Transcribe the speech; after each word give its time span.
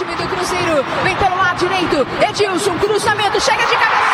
time 0.00 0.16
do 0.16 0.26
Cruzeiro. 0.28 0.82
Vem 1.04 1.14
pelo 1.16 1.36
lado 1.36 1.58
direito. 1.58 2.06
Edilson, 2.26 2.78
cruzamento, 2.78 3.38
chega 3.38 3.66
de 3.66 3.76
cabeça. 3.76 4.09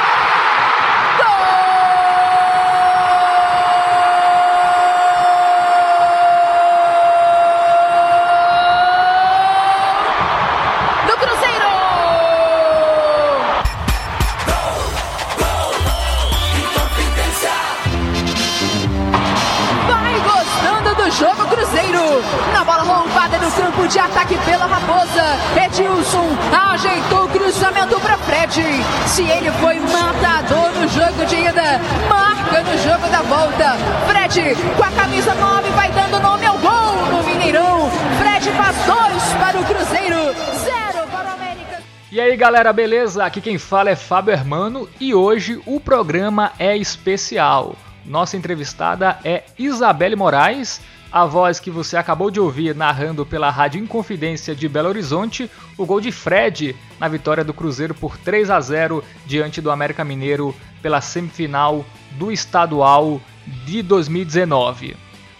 Fred. 28.57 29.09
Se 29.09 29.23
ele 29.23 29.51
foi 29.53 29.79
matador 29.79 30.71
no 30.73 30.89
jogo 30.89 31.27
de 31.27 31.37
ida, 31.37 31.79
marca 32.09 32.63
no 32.63 32.79
jogo 32.79 33.07
da 33.11 33.23
volta. 33.23 33.77
Fred 34.07 34.57
com 34.77 34.83
a 34.83 34.91
camisa 34.91 35.35
9 35.35 35.71
vai 35.71 35.91
dando 35.93 36.21
nome 36.21 36.47
ao 36.47 36.59
gol 36.59 37.07
no 37.13 37.23
Mineirão. 37.23 37.91
Fred 38.19 38.51
faz 38.53 38.77
dois 38.87 39.23
para 39.35 39.59
o 39.59 39.65
Cruzeiro, 39.65 40.35
zero 40.65 41.07
para 41.09 41.29
o 41.29 41.33
América. 41.35 41.83
E 42.11 42.19
aí 42.19 42.35
galera, 42.37 42.73
beleza? 42.73 43.25
Aqui 43.25 43.43
quem 43.43 43.59
fala 43.59 43.91
é 43.91 43.97
Fábio 43.97 44.33
Hermano 44.33 44.89
e 44.99 45.15
hoje 45.15 45.61
o 45.67 45.79
programa 45.79 46.53
é 46.59 46.77
especial. 46.77 47.77
Nossa 48.07 48.37
entrevistada 48.37 49.19
é 49.23 49.45
Isabelle 49.59 50.17
Moraes 50.17 50.81
a 51.17 51.25
voz 51.25 51.59
que 51.59 51.71
você 51.71 51.97
acabou 51.97 52.31
de 52.31 52.39
ouvir 52.39 52.75
narrando 52.75 53.25
pela 53.25 53.49
Rádio 53.49 53.83
Inconfidência 53.83 54.55
de 54.55 54.69
Belo 54.69 54.89
Horizonte 54.89 55.51
o 55.77 55.85
gol 55.85 56.01
de 56.01 56.11
Fred 56.11 56.75
na 56.99 57.09
vitória 57.09 57.45
do 57.45 57.55
Cruzeiro 57.55 57.95
por 57.95 58.17
3 58.17 58.51
a 58.51 58.61
0 58.61 59.05
diante 59.27 59.61
do 59.61 59.71
América 59.71 60.05
Mineiro 60.05 60.55
pela 60.81 61.01
semifinal 61.01 61.85
do 62.13 62.33
estadual 62.33 63.21
de 63.65 63.83
2019. 63.83 64.97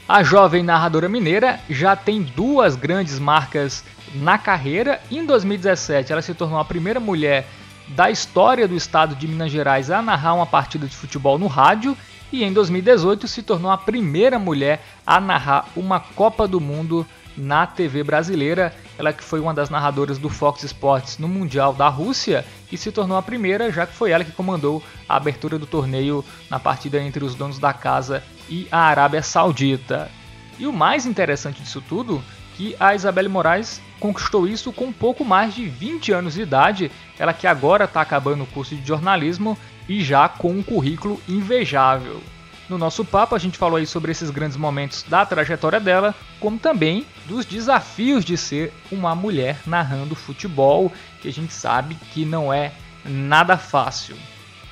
A 0.09 0.23
jovem 0.23 0.63
narradora 0.63 1.09
mineira 1.09 1.59
já 1.69 1.97
tem 1.97 2.23
duas 2.23 2.77
grandes 2.77 3.19
marcas 3.19 3.83
na 4.15 4.39
carreira. 4.39 5.01
Em 5.11 5.27
2017, 5.27 6.13
ela 6.13 6.23
se 6.23 6.33
tornou 6.33 6.61
a 6.61 6.65
primeira 6.65 7.01
mulher 7.01 7.49
da 7.89 8.11
história 8.11 8.69
do 8.69 8.77
estado 8.77 9.17
de 9.17 9.27
Minas 9.27 9.51
Gerais 9.51 9.91
a 9.91 10.01
narrar 10.03 10.35
uma 10.35 10.47
partida 10.47 10.87
de 10.87 10.97
futebol 10.97 11.39
no 11.39 11.47
rádio 11.47 11.97
e 12.33 12.45
em 12.45 12.53
2018 12.53 13.29
se 13.29 13.43
tornou 13.43 13.71
a 13.71 13.79
primeira 13.79 14.39
mulher 14.39 14.85
a 15.07 15.21
narrar 15.21 15.69
uma 15.77 16.01
Copa 16.01 16.47
do 16.47 16.61
Mundo 16.61 17.07
na 17.37 17.67
TV 17.67 18.03
brasileira. 18.03 18.75
Ela 18.99 19.13
que 19.13 19.23
foi 19.23 19.41
uma 19.41 19.53
das 19.53 19.71
narradoras 19.71 20.19
do 20.19 20.29
Fox 20.29 20.63
Sports 20.63 21.19
no 21.19 21.29
Mundial 21.29 21.73
da 21.73 21.89
Rússia 21.89 22.45
e 22.71 22.77
se 22.77 22.91
tornou 22.91 23.17
a 23.17 23.23
primeira, 23.23 23.71
já 23.71 23.87
que 23.87 23.95
foi 23.95 24.11
ela 24.11 24.25
que 24.25 24.33
comandou 24.33 24.83
a 25.09 25.17
abertura 25.17 25.59
do 25.59 25.67
torneio 25.67 26.25
na 26.51 26.59
partida 26.59 27.01
entre 27.01 27.25
os 27.25 27.35
donos 27.35 27.59
da 27.59 27.73
casa 27.73 28.23
e 28.49 28.67
a 28.71 28.81
Arábia 28.81 29.23
Saudita. 29.23 30.11
E 30.59 30.67
o 30.67 30.73
mais 30.73 31.05
interessante 31.05 31.63
disso 31.63 31.83
tudo, 31.87 32.23
que 32.57 32.75
a 32.81 32.95
Isabelle 32.95 33.29
Moraes 33.29 33.81
conquistou 34.01 34.49
isso 34.49 34.73
com 34.73 34.93
pouco 34.93 35.25
mais 35.25 35.55
de 35.55 35.69
20 35.69 36.13
anos 36.13 36.35
de 36.35 36.43
idade, 36.43 36.91
ela 37.19 37.35
que 37.35 37.47
agora 37.47 37.85
está 37.85 38.01
acabando 38.01 38.45
o 38.45 38.47
curso 38.47 38.75
de 38.75 38.87
jornalismo 38.87 39.59
e 39.89 40.03
já 40.03 40.29
com 40.29 40.51
um 40.51 40.63
currículo 40.63 41.21
invejável. 41.29 42.21
No 42.69 42.77
nosso 42.77 43.05
papo, 43.05 43.35
a 43.35 43.39
gente 43.39 43.59
falou 43.59 43.77
aí 43.77 43.87
sobre 43.87 44.11
esses 44.11 44.29
grandes 44.29 44.57
momentos 44.57 45.05
da 45.05 45.25
trajetória 45.25 45.79
dela, 45.79 46.15
como 46.41 46.59
também 46.59 47.07
dos 47.27 47.47
desafios 47.47 48.25
de 48.25 48.37
ser 48.37 48.73
uma 48.91 49.15
mulher 49.15 49.61
narrando 49.67 50.17
futebol, 50.17 50.93
que 51.21 51.29
a 51.29 51.33
gente 51.33 51.53
sabe 51.53 51.95
que 52.13 52.25
não 52.25 52.53
é 52.53 52.73
nada 53.05 53.57
fácil. 53.57 54.17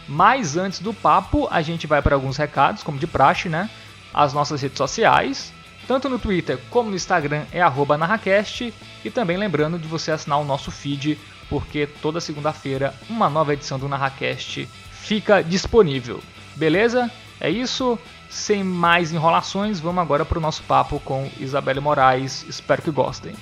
Mas 0.09 0.57
antes 0.57 0.81
do 0.81 0.93
papo, 0.93 1.47
a 1.51 1.63
gente 1.63 1.87
vai 1.87 2.03
para 2.03 2.17
alguns 2.17 2.37
recados, 2.37 2.83
como 2.83 2.99
de 2.99 3.07
praxe, 3.07 3.49
né? 3.49 3.71
As 4.13 4.33
nossas 4.33 4.61
redes 4.61 4.77
sociais, 4.77 5.53
tanto 5.87 6.09
no 6.09 6.19
Twitter 6.19 6.59
como 6.71 6.91
no 6.91 6.97
Instagram 6.97 7.45
é 7.53 7.61
narracast, 7.97 8.75
e 9.05 9.11
também 9.11 9.37
lembrando 9.37 9.79
de 9.79 9.87
você 9.87 10.11
assinar 10.11 10.41
o 10.41 10.45
nosso 10.45 10.71
feed, 10.71 11.19
porque 11.49 11.87
toda 11.87 12.21
segunda-feira 12.21 12.93
uma 13.09 13.31
nova 13.31 13.53
edição 13.53 13.79
do 13.79 13.89
Narracast 13.89 14.69
fica 14.91 15.43
disponível. 15.43 16.21
Beleza? 16.57 17.11
É 17.41 17.51
isso. 17.51 17.99
Sem 18.29 18.65
mais 18.65 19.13
enrolações, 19.13 19.79
vamos 19.79 20.03
agora 20.03 20.25
para 20.25 20.39
o 20.39 20.41
nosso 20.41 20.63
papo 20.65 20.99
com 21.01 21.31
Isabelle 21.39 21.81
Moraes. 21.81 22.45
Espero 22.49 22.83
que 22.83 22.91
gostem. 22.91 23.35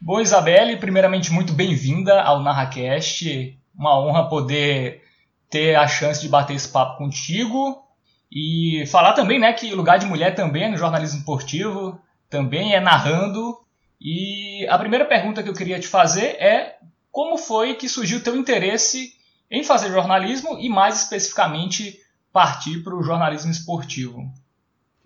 Bom, 0.00 0.20
Isabelle, 0.20 0.76
primeiramente 0.78 1.32
muito 1.32 1.52
bem-vinda 1.52 2.20
ao 2.22 2.42
NarraCast. 2.42 3.56
Uma 3.72 3.98
honra 4.00 4.28
poder 4.28 5.00
ter 5.48 5.76
a 5.76 5.86
chance 5.86 6.20
de 6.20 6.28
bater 6.28 6.56
esse 6.56 6.68
papo 6.68 6.98
contigo. 6.98 7.82
E 8.30 8.84
falar 8.86 9.12
também, 9.12 9.38
né, 9.38 9.52
que 9.52 9.72
lugar 9.72 9.98
de 9.98 10.06
mulher 10.06 10.34
também 10.34 10.64
é 10.64 10.68
no 10.68 10.76
jornalismo 10.76 11.20
esportivo, 11.20 12.00
também 12.32 12.74
é 12.74 12.80
narrando. 12.80 13.58
E 14.00 14.66
a 14.68 14.78
primeira 14.78 15.04
pergunta 15.04 15.42
que 15.42 15.50
eu 15.50 15.54
queria 15.54 15.78
te 15.78 15.86
fazer 15.86 16.34
é 16.40 16.78
como 17.10 17.36
foi 17.36 17.74
que 17.74 17.90
surgiu 17.90 18.18
o 18.18 18.22
teu 18.22 18.34
interesse 18.34 19.12
em 19.50 19.62
fazer 19.62 19.92
jornalismo 19.92 20.58
e 20.58 20.70
mais 20.70 21.02
especificamente 21.02 22.00
partir 22.32 22.82
para 22.82 22.96
o 22.96 23.02
jornalismo 23.02 23.50
esportivo? 23.52 24.32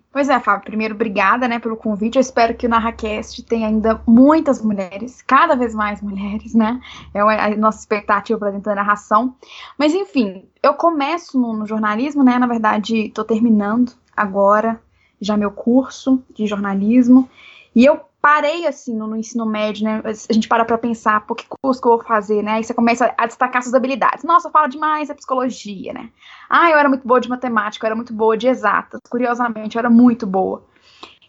Pois 0.09 0.29
é, 0.29 0.39
Fábio, 0.39 0.63
primeiro, 0.63 0.95
obrigada 0.95 1.49
né, 1.49 1.59
pelo 1.59 1.75
convite. 1.75 2.15
Eu 2.15 2.21
espero 2.21 2.55
que 2.55 2.65
o 2.65 2.69
NarraCast 2.69 3.43
tenha 3.43 3.67
ainda 3.67 4.01
muitas 4.07 4.61
mulheres, 4.63 5.21
cada 5.21 5.53
vez 5.53 5.75
mais 5.75 6.01
mulheres, 6.01 6.55
né? 6.55 6.79
É 7.13 7.19
a 7.19 7.55
nossa 7.57 7.79
expectativa 7.79 8.39
para 8.39 8.51
dentro 8.51 8.71
da 8.71 8.75
narração. 8.75 9.35
Mas, 9.77 9.93
enfim, 9.93 10.45
eu 10.63 10.73
começo 10.73 11.39
no, 11.39 11.53
no 11.53 11.67
jornalismo, 11.67 12.23
né? 12.23 12.39
Na 12.39 12.47
verdade, 12.47 13.07
estou 13.07 13.25
terminando 13.25 13.91
agora 14.15 14.81
já 15.19 15.37
meu 15.37 15.51
curso 15.51 16.23
de 16.33 16.45
jornalismo. 16.45 17.29
E 17.75 17.85
eu 17.85 18.01
parei 18.21 18.67
assim 18.67 18.95
no, 18.95 19.07
no, 19.07 19.15
ensino 19.15 19.45
médio, 19.45 19.83
né? 19.83 20.01
A 20.03 20.33
gente 20.33 20.47
para 20.47 20.65
para 20.65 20.77
pensar, 20.77 21.25
por 21.25 21.35
que 21.35 21.45
curso 21.61 21.81
que 21.81 21.87
eu 21.87 21.97
vou 21.97 22.03
fazer, 22.03 22.41
né? 22.43 22.53
Aí 22.53 22.63
você 22.63 22.73
começa 22.73 23.13
a 23.17 23.25
destacar 23.25 23.61
suas 23.61 23.73
habilidades. 23.73 24.23
Nossa, 24.23 24.49
fala 24.49 24.67
demais 24.67 25.09
a 25.09 25.15
psicologia, 25.15 25.93
né? 25.93 26.09
Ah, 26.49 26.69
eu 26.69 26.77
era 26.77 26.89
muito 26.89 27.07
boa 27.07 27.21
de 27.21 27.29
matemática, 27.29 27.85
eu 27.85 27.87
era 27.87 27.95
muito 27.95 28.13
boa 28.13 28.37
de 28.37 28.47
exatas. 28.47 28.99
Curiosamente, 29.09 29.75
eu 29.75 29.79
era 29.79 29.89
muito 29.89 30.25
boa. 30.25 30.65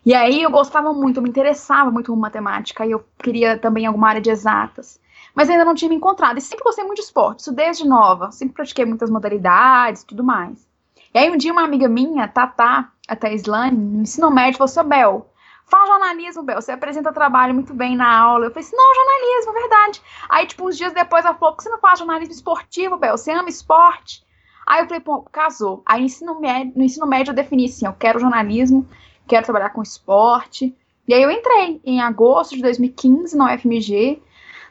E 0.05 0.15
aí 0.15 0.43
eu 0.43 0.50
gostava 0.50 0.93
muito, 0.93 1.19
eu 1.19 1.22
me 1.22 1.28
interessava 1.28 1.91
muito 1.91 2.06
por 2.06 2.19
matemática, 2.19 2.87
e 2.87 2.93
eu 2.93 3.05
queria 3.22 3.59
também 3.59 3.87
alguma 3.87 4.09
área 4.09 4.20
de 4.20 4.31
exatas. 4.31 5.00
Mas 5.34 5.50
ainda 5.50 5.65
não 5.65 5.75
tinha 5.75 5.88
me 5.88 5.94
encontrado. 5.97 6.38
E 6.38 6.41
sempre 6.41 6.65
gostei 6.65 6.84
muito 6.84 6.99
de 6.99 7.05
esporte, 7.05 7.41
isso 7.41 7.53
desde 7.53 7.87
nova. 7.87 8.32
Sempre 8.32 8.55
pratiquei 8.55 8.84
muitas 8.84 9.10
modalidades 9.10 10.03
e 10.03 10.06
tudo 10.06 10.25
mais. 10.25 10.68
E 11.14 11.19
aí 11.19 11.30
um 11.30 11.36
dia 11.36 11.52
uma 11.52 11.64
amiga 11.64 11.88
minha, 11.88 12.28
Tatá, 12.28 12.91
até 13.08 13.32
Slane, 13.34 13.76
no 13.76 14.02
ensino 14.02 14.30
médio, 14.30 14.58
falou 14.58 14.70
assim, 14.70 14.88
Bel, 14.88 15.30
Fala 15.69 15.86
jornalismo, 15.86 16.42
Bel. 16.42 16.60
Você 16.62 16.72
apresenta 16.72 17.12
trabalho 17.12 17.52
muito 17.52 17.74
bem 17.74 17.94
na 17.94 18.10
aula. 18.10 18.46
Eu 18.46 18.50
falei 18.50 18.66
assim, 18.66 18.74
não, 18.74 18.94
jornalismo, 18.94 19.52
verdade. 19.52 20.02
Aí, 20.28 20.46
tipo, 20.46 20.66
uns 20.66 20.78
dias 20.78 20.94
depois, 20.94 21.24
ela 21.24 21.34
falou, 21.34 21.52
por 21.52 21.58
que 21.58 21.64
você 21.64 21.69
não 21.69 21.78
faz 21.78 21.98
jornalismo 21.98 22.32
esportivo, 22.32 22.96
Bel? 22.96 23.19
Você 23.19 23.30
ama 23.30 23.50
esporte? 23.50 24.24
Aí 24.66 24.82
eu 24.82 24.86
falei, 24.86 25.00
pô, 25.00 25.22
casou. 25.22 25.82
Aí 25.84 26.04
ensino 26.04 26.41
médio, 26.41 26.72
no 26.74 26.84
ensino 26.84 27.06
médio 27.06 27.30
eu 27.30 27.34
defini 27.34 27.66
assim, 27.66 27.86
eu 27.86 27.92
quero 27.92 28.19
jornalismo, 28.19 28.86
quero 29.26 29.44
trabalhar 29.44 29.70
com 29.70 29.82
esporte. 29.82 30.75
E 31.06 31.14
aí 31.14 31.22
eu 31.22 31.30
entrei 31.30 31.80
em 31.84 32.00
agosto 32.00 32.54
de 32.54 32.62
2015 32.62 33.36
na 33.36 33.54
UFMG, 33.54 34.22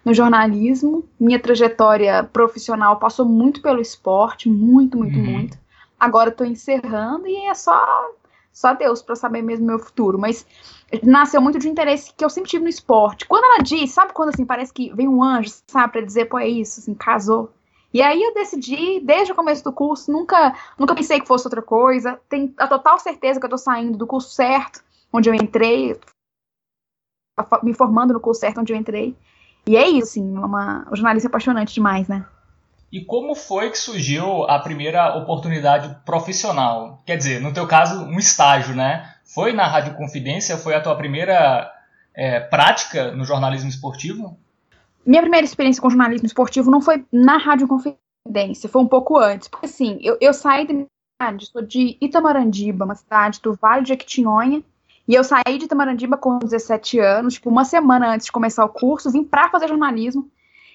no 0.03 0.13
jornalismo. 0.13 1.03
Minha 1.19 1.39
trajetória 1.39 2.23
profissional 2.23 2.97
passou 2.97 3.25
muito 3.25 3.61
pelo 3.61 3.81
esporte, 3.81 4.49
muito, 4.49 4.97
muito, 4.97 5.17
uhum. 5.17 5.25
muito. 5.25 5.57
Agora 5.99 6.31
tô 6.31 6.43
encerrando 6.43 7.27
e 7.27 7.47
é 7.47 7.53
só 7.53 8.11
só 8.57 8.73
Deus 8.73 9.03
para 9.03 9.15
saber 9.15 9.43
mesmo 9.43 9.67
meu 9.67 9.77
futuro, 9.77 10.17
mas 10.17 10.43
nasceu 11.03 11.39
muito 11.39 11.59
de 11.59 11.67
um 11.67 11.71
interesse 11.71 12.11
que 12.11 12.25
eu 12.25 12.29
sempre 12.29 12.49
tive 12.49 12.63
no 12.63 12.69
esporte. 12.69 13.27
Quando 13.27 13.43
ela 13.43 13.63
diz, 13.63 13.91
sabe 13.91 14.13
quando 14.13 14.29
assim, 14.29 14.45
parece 14.45 14.73
que 14.73 14.91
vem 14.95 15.07
um 15.07 15.21
anjo, 15.21 15.53
sabe, 15.67 15.93
para 15.93 16.01
dizer, 16.01 16.25
pô, 16.25 16.39
é 16.39 16.47
isso, 16.47 16.79
assim, 16.79 16.95
casou. 16.95 17.53
E 17.93 18.01
aí 18.01 18.19
eu 18.21 18.33
decidi, 18.33 18.99
desde 18.99 19.31
o 19.31 19.35
começo 19.35 19.63
do 19.63 19.71
curso, 19.71 20.11
nunca, 20.11 20.55
nunca 20.77 20.95
pensei 20.95 21.19
que 21.19 21.27
fosse 21.27 21.45
outra 21.45 21.61
coisa. 21.61 22.19
Tenho 22.27 22.51
a 22.57 22.67
total 22.67 22.97
certeza 22.97 23.39
que 23.39 23.45
eu 23.45 23.49
tô 23.49 23.59
saindo 23.59 23.95
do 23.95 24.07
curso 24.07 24.29
certo, 24.31 24.83
onde 25.13 25.29
eu 25.29 25.35
entrei, 25.35 25.95
me 27.61 27.75
formando 27.75 28.13
no 28.13 28.19
curso 28.19 28.41
certo 28.41 28.59
onde 28.59 28.73
eu 28.73 28.77
entrei. 28.77 29.15
E 29.67 29.77
é 29.77 29.87
isso, 29.87 30.09
assim, 30.09 30.31
uma, 30.31 30.47
uma 30.47 30.95
jornalista 30.95 31.27
apaixonante 31.27 31.75
demais, 31.75 32.07
né? 32.07 32.25
E 32.91 33.03
como 33.03 33.35
foi 33.35 33.69
que 33.69 33.77
surgiu 33.77 34.43
a 34.43 34.59
primeira 34.59 35.15
oportunidade 35.17 35.93
profissional? 36.05 37.01
Quer 37.05 37.17
dizer, 37.17 37.41
no 37.41 37.53
teu 37.53 37.67
caso, 37.67 38.05
um 38.05 38.17
estágio, 38.17 38.75
né? 38.75 39.13
Foi 39.25 39.51
na 39.51 39.67
Rádio 39.67 39.95
Confidência? 39.95 40.57
Foi 40.57 40.73
a 40.73 40.81
tua 40.81 40.95
primeira 40.95 41.69
é, 42.15 42.39
prática 42.39 43.11
no 43.11 43.25
jornalismo 43.25 43.69
esportivo? 43.69 44.37
Minha 45.05 45.21
primeira 45.21 45.45
experiência 45.45 45.81
com 45.81 45.89
jornalismo 45.89 46.25
esportivo 46.25 46.71
não 46.71 46.81
foi 46.81 47.05
na 47.11 47.37
Rádio 47.37 47.67
Confidência, 47.67 48.69
foi 48.69 48.81
um 48.81 48.87
pouco 48.87 49.17
antes. 49.17 49.47
Porque 49.47 49.65
assim, 49.65 49.99
eu, 50.01 50.17
eu 50.21 50.33
saí 50.33 50.65
cidade, 51.19 51.45
sou 51.47 51.61
de 51.61 51.97
Itamarandiba, 51.99 52.85
uma 52.85 52.95
cidade 52.95 53.41
do 53.41 53.53
Vale 53.53 53.83
de 53.83 53.93
Equitinhonha, 53.93 54.63
e 55.07 55.15
eu 55.15 55.23
saí 55.23 55.57
de 55.57 55.65
Itamarandiba 55.65 56.17
com 56.17 56.37
17 56.37 56.99
anos, 56.99 57.35
tipo, 57.35 57.49
uma 57.49 57.65
semana 57.65 58.13
antes 58.13 58.25
de 58.25 58.31
começar 58.31 58.63
o 58.65 58.69
curso, 58.69 59.11
vim 59.11 59.23
pra 59.23 59.49
fazer 59.49 59.67
jornalismo. 59.67 60.29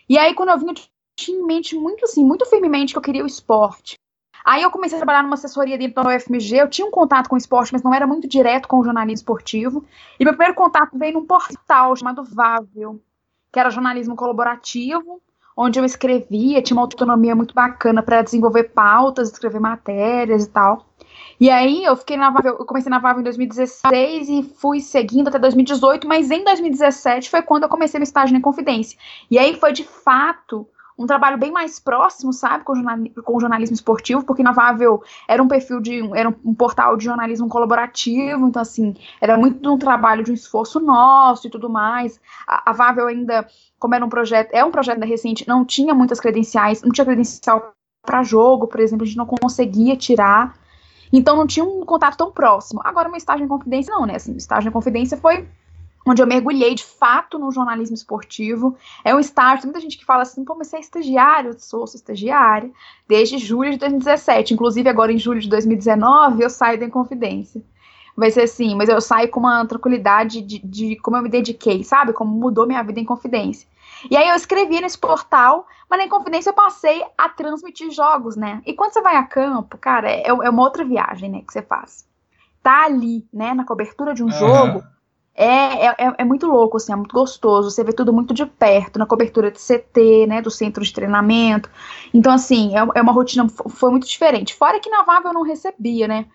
E 0.09 0.19
aí, 0.19 0.35
quando 0.35 0.49
eu 0.49 0.59
vim, 0.59 0.69
eu 0.69 0.75
tinha 1.17 1.39
em 1.39 1.45
mente 1.45 1.77
muito 1.77 2.05
assim, 2.05 2.25
muito 2.25 2.47
firmemente 2.47 2.93
que 2.93 2.99
eu 2.99 3.03
queria 3.03 3.25
o 3.25 3.27
esporte. 3.27 3.97
Aí 4.45 4.63
eu 4.63 4.71
comecei 4.71 4.97
a 4.97 5.01
trabalhar 5.01 5.23
numa 5.23 5.35
assessoria 5.35 5.79
dentro 5.79 6.03
da 6.03 6.17
UFMG, 6.17 6.57
eu 6.57 6.69
tinha 6.69 6.87
um 6.87 6.91
contato 6.91 7.29
com 7.29 7.37
o 7.37 7.39
esporte, 7.39 7.73
mas 7.73 7.83
não 7.83 7.95
era 7.95 8.07
muito 8.07 8.27
direto 8.27 8.67
com 8.67 8.79
o 8.79 8.85
jornalismo 8.85 9.15
esportivo. 9.15 9.85
E 10.19 10.25
meu 10.25 10.33
primeiro 10.33 10.55
contato 10.55 10.99
veio 10.99 11.15
num 11.15 11.25
portal 11.25 11.95
chamado 11.95 12.25
Vável, 12.25 13.01
que 13.53 13.61
era 13.61 13.71
jornalismo 13.71 14.17
colaborativo, 14.17 15.23
onde 15.57 15.79
eu 15.79 15.85
escrevia, 15.85 16.63
tinha 16.63 16.77
uma 16.77 16.83
autonomia 16.83 17.37
muito 17.37 17.55
bacana 17.55 18.03
para 18.03 18.23
desenvolver 18.23 18.65
pautas, 18.65 19.31
escrever 19.31 19.61
matérias 19.61 20.45
e 20.45 20.51
tal. 20.51 20.87
E 21.39 21.51
aí 21.51 21.85
eu 21.85 21.97
fiquei 21.97 22.17
na 22.17 22.31
Vável, 22.31 22.57
eu 22.59 22.65
comecei 22.65 22.91
na 22.91 22.99
Vável 22.99 23.21
em 23.21 23.25
2016 23.25 24.29
e 24.29 24.43
fui 24.43 24.81
seguindo 24.81 25.29
até 25.29 25.39
2018, 25.39 26.07
mas 26.07 26.31
em 26.31 26.43
2017 26.45 27.31
foi 27.31 27.43
quando 27.43 27.65
eu 27.65 27.69
comecei 27.69 27.99
meu 27.99 28.05
estágio 28.05 28.35
na 28.35 28.41
Confidência. 28.41 28.99
E 29.31 29.39
aí 29.39 29.55
foi 29.59 29.73
de 29.73 29.85
fato 29.85 30.67
um 30.99 31.07
trabalho 31.07 31.39
bem 31.39 31.51
mais 31.51 31.79
próximo, 31.79 32.33
sabe, 32.33 32.65
com, 32.65 32.75
jornal, 32.75 32.99
com 33.25 33.41
jornalismo 33.41 33.75
esportivo, 33.75 34.25
porque 34.25 34.43
na 34.43 34.53
Vável 34.53 35.03
era 35.27 35.43
um 35.43 35.49
perfil 35.49 35.81
de, 35.81 36.01
era 36.15 36.29
um, 36.45 36.55
portal 36.55 36.97
de 36.97 37.05
jornalismo 37.05 37.49
colaborativo, 37.49 38.47
então 38.47 38.63
assim, 38.63 38.95
era 39.21 39.37
muito 39.37 39.73
um 39.73 39.79
trabalho 39.79 40.23
de 40.23 40.31
um 40.31 40.35
esforço 40.35 40.81
nosso 40.81 41.47
e 41.47 41.51
tudo 41.51 41.69
mais. 41.69 42.21
A, 42.47 42.71
a 42.71 42.73
Vável 42.73 43.07
ainda, 43.07 43.47
como 43.79 43.95
era 43.95 44.05
um 44.05 44.09
projeto, 44.09 44.53
é 44.53 44.65
um 44.65 44.71
projeto 44.71 45.01
da 45.01 45.07
recente, 45.07 45.49
não 45.49 45.65
tinha 45.65 45.95
muitas 45.95 46.21
credenciais, 46.21 46.83
não 46.83 46.91
tinha 46.91 47.05
credencial 47.05 47.73
para 48.05 48.23
jogo, 48.23 48.67
por 48.67 48.81
exemplo, 48.81 49.05
a 49.05 49.07
gente 49.07 49.17
não 49.17 49.27
conseguia 49.27 49.97
tirar, 49.97 50.55
então 51.13 51.37
não 51.37 51.47
tinha 51.47 51.65
um 51.65 51.85
contato 51.85 52.17
tão 52.17 52.33
próximo. 52.33 52.81
Agora, 52.85 53.09
uma 53.09 53.17
estágio 53.17 53.45
em 53.45 53.49
confidência, 53.49 53.95
não, 53.95 54.07
né? 54.07 54.17
Assim, 54.17 54.37
estágio 54.37 54.69
em 54.69 54.73
confidência 54.73 55.17
foi 55.17 55.47
onde 56.07 56.23
eu 56.23 56.27
mergulhei 56.27 56.75
de 56.75 56.85
fato 56.85 57.39
no 57.39 57.51
jornalismo 57.51 57.95
esportivo. 57.95 58.77
É 59.05 59.15
um 59.15 59.21
estágio, 59.21 59.63
tem 59.63 59.71
muita 59.71 59.81
gente 59.81 59.99
que 59.99 60.05
fala 60.05 60.23
assim, 60.23 60.45
pô, 60.45 60.55
mas 60.55 60.69
você 60.69 60.77
é 60.77 60.81
estagiário? 60.81 61.51
Eu 61.51 61.59
sou, 61.59 61.87
sou 61.87 61.97
estagiária, 61.97 62.71
desde 63.09 63.39
julho 63.39 63.71
de 63.71 63.79
2017. 63.79 64.55
Inclusive, 64.55 64.89
agora 64.89 65.13
em 65.13 65.19
julho 65.19 65.41
de 65.41 65.49
2019, 65.49 66.43
eu 66.43 66.51
saio 66.51 66.79
da 66.79 66.87
Inconfidência. 66.87 67.63
Vai 68.17 68.31
ser 68.31 68.43
assim, 68.43 68.75
mas 68.75 68.89
eu 68.89 69.01
saio 69.01 69.31
com 69.31 69.41
uma 69.41 69.65
tranquilidade 69.65 70.43
de, 70.43 70.59
de 70.59 70.97
como 70.97 71.17
eu 71.17 71.23
me 71.23 71.31
dediquei, 71.31 71.83
sabe? 71.83 72.13
Como 72.13 72.31
mudou 72.31 72.67
minha 72.67 72.83
vida 72.83 73.01
em 73.01 73.05
Confidência. 73.05 73.67
E 74.11 74.17
aí 74.17 74.29
eu 74.29 74.35
escrevi 74.35 74.81
nesse 74.81 74.99
portal, 74.99 75.67
mas 75.89 75.99
na 75.99 76.07
Inconfidência 76.07 76.51
eu 76.51 76.55
passei 76.55 77.03
a 77.17 77.29
transmitir 77.29 77.91
jogos, 77.91 78.37
né? 78.37 78.61
E 78.67 78.75
quando 78.75 78.93
você 78.93 79.01
vai 79.01 79.17
a 79.17 79.23
campo, 79.23 79.79
cara, 79.79 80.11
é, 80.11 80.27
é 80.27 80.33
uma 80.33 80.63
outra 80.63 80.85
viagem, 80.85 81.31
né, 81.31 81.43
que 81.47 81.53
você 81.53 81.63
faz. 81.63 82.07
Tá 82.63 82.85
ali, 82.85 83.27
né, 83.33 83.55
na 83.55 83.65
cobertura 83.65 84.15
de 84.15 84.23
um 84.23 84.27
uhum. 84.27 84.33
jogo, 84.33 84.85
é, 85.35 85.87
é, 85.87 86.15
é, 86.19 86.25
muito 86.25 86.47
louco, 86.47 86.77
assim, 86.77 86.93
é 86.93 86.97
muito 86.97 87.13
gostoso. 87.13 87.71
Você 87.71 87.83
vê 87.83 87.93
tudo 87.93 88.13
muito 88.13 88.35
de 88.35 88.45
perto, 88.45 88.99
na 88.99 89.07
cobertura 89.07 89.51
de 89.51 89.59
CT, 89.59 90.27
né, 90.27 90.43
do 90.43 90.51
centro 90.51 90.85
de 90.85 90.93
treinamento. 90.93 91.71
Então, 92.13 92.33
assim, 92.33 92.77
é, 92.77 92.81
é 92.95 93.03
uma 93.03 93.13
rotina, 93.13 93.49
foi 93.49 93.91
muito 93.91 94.07
diferente. 94.07 94.55
Fora 94.55 94.79
que 94.79 94.91
na 94.91 95.03
Vaga 95.03 95.31
eu 95.31 95.33
não 95.33 95.43
recebia, 95.43 96.07
né? 96.07 96.27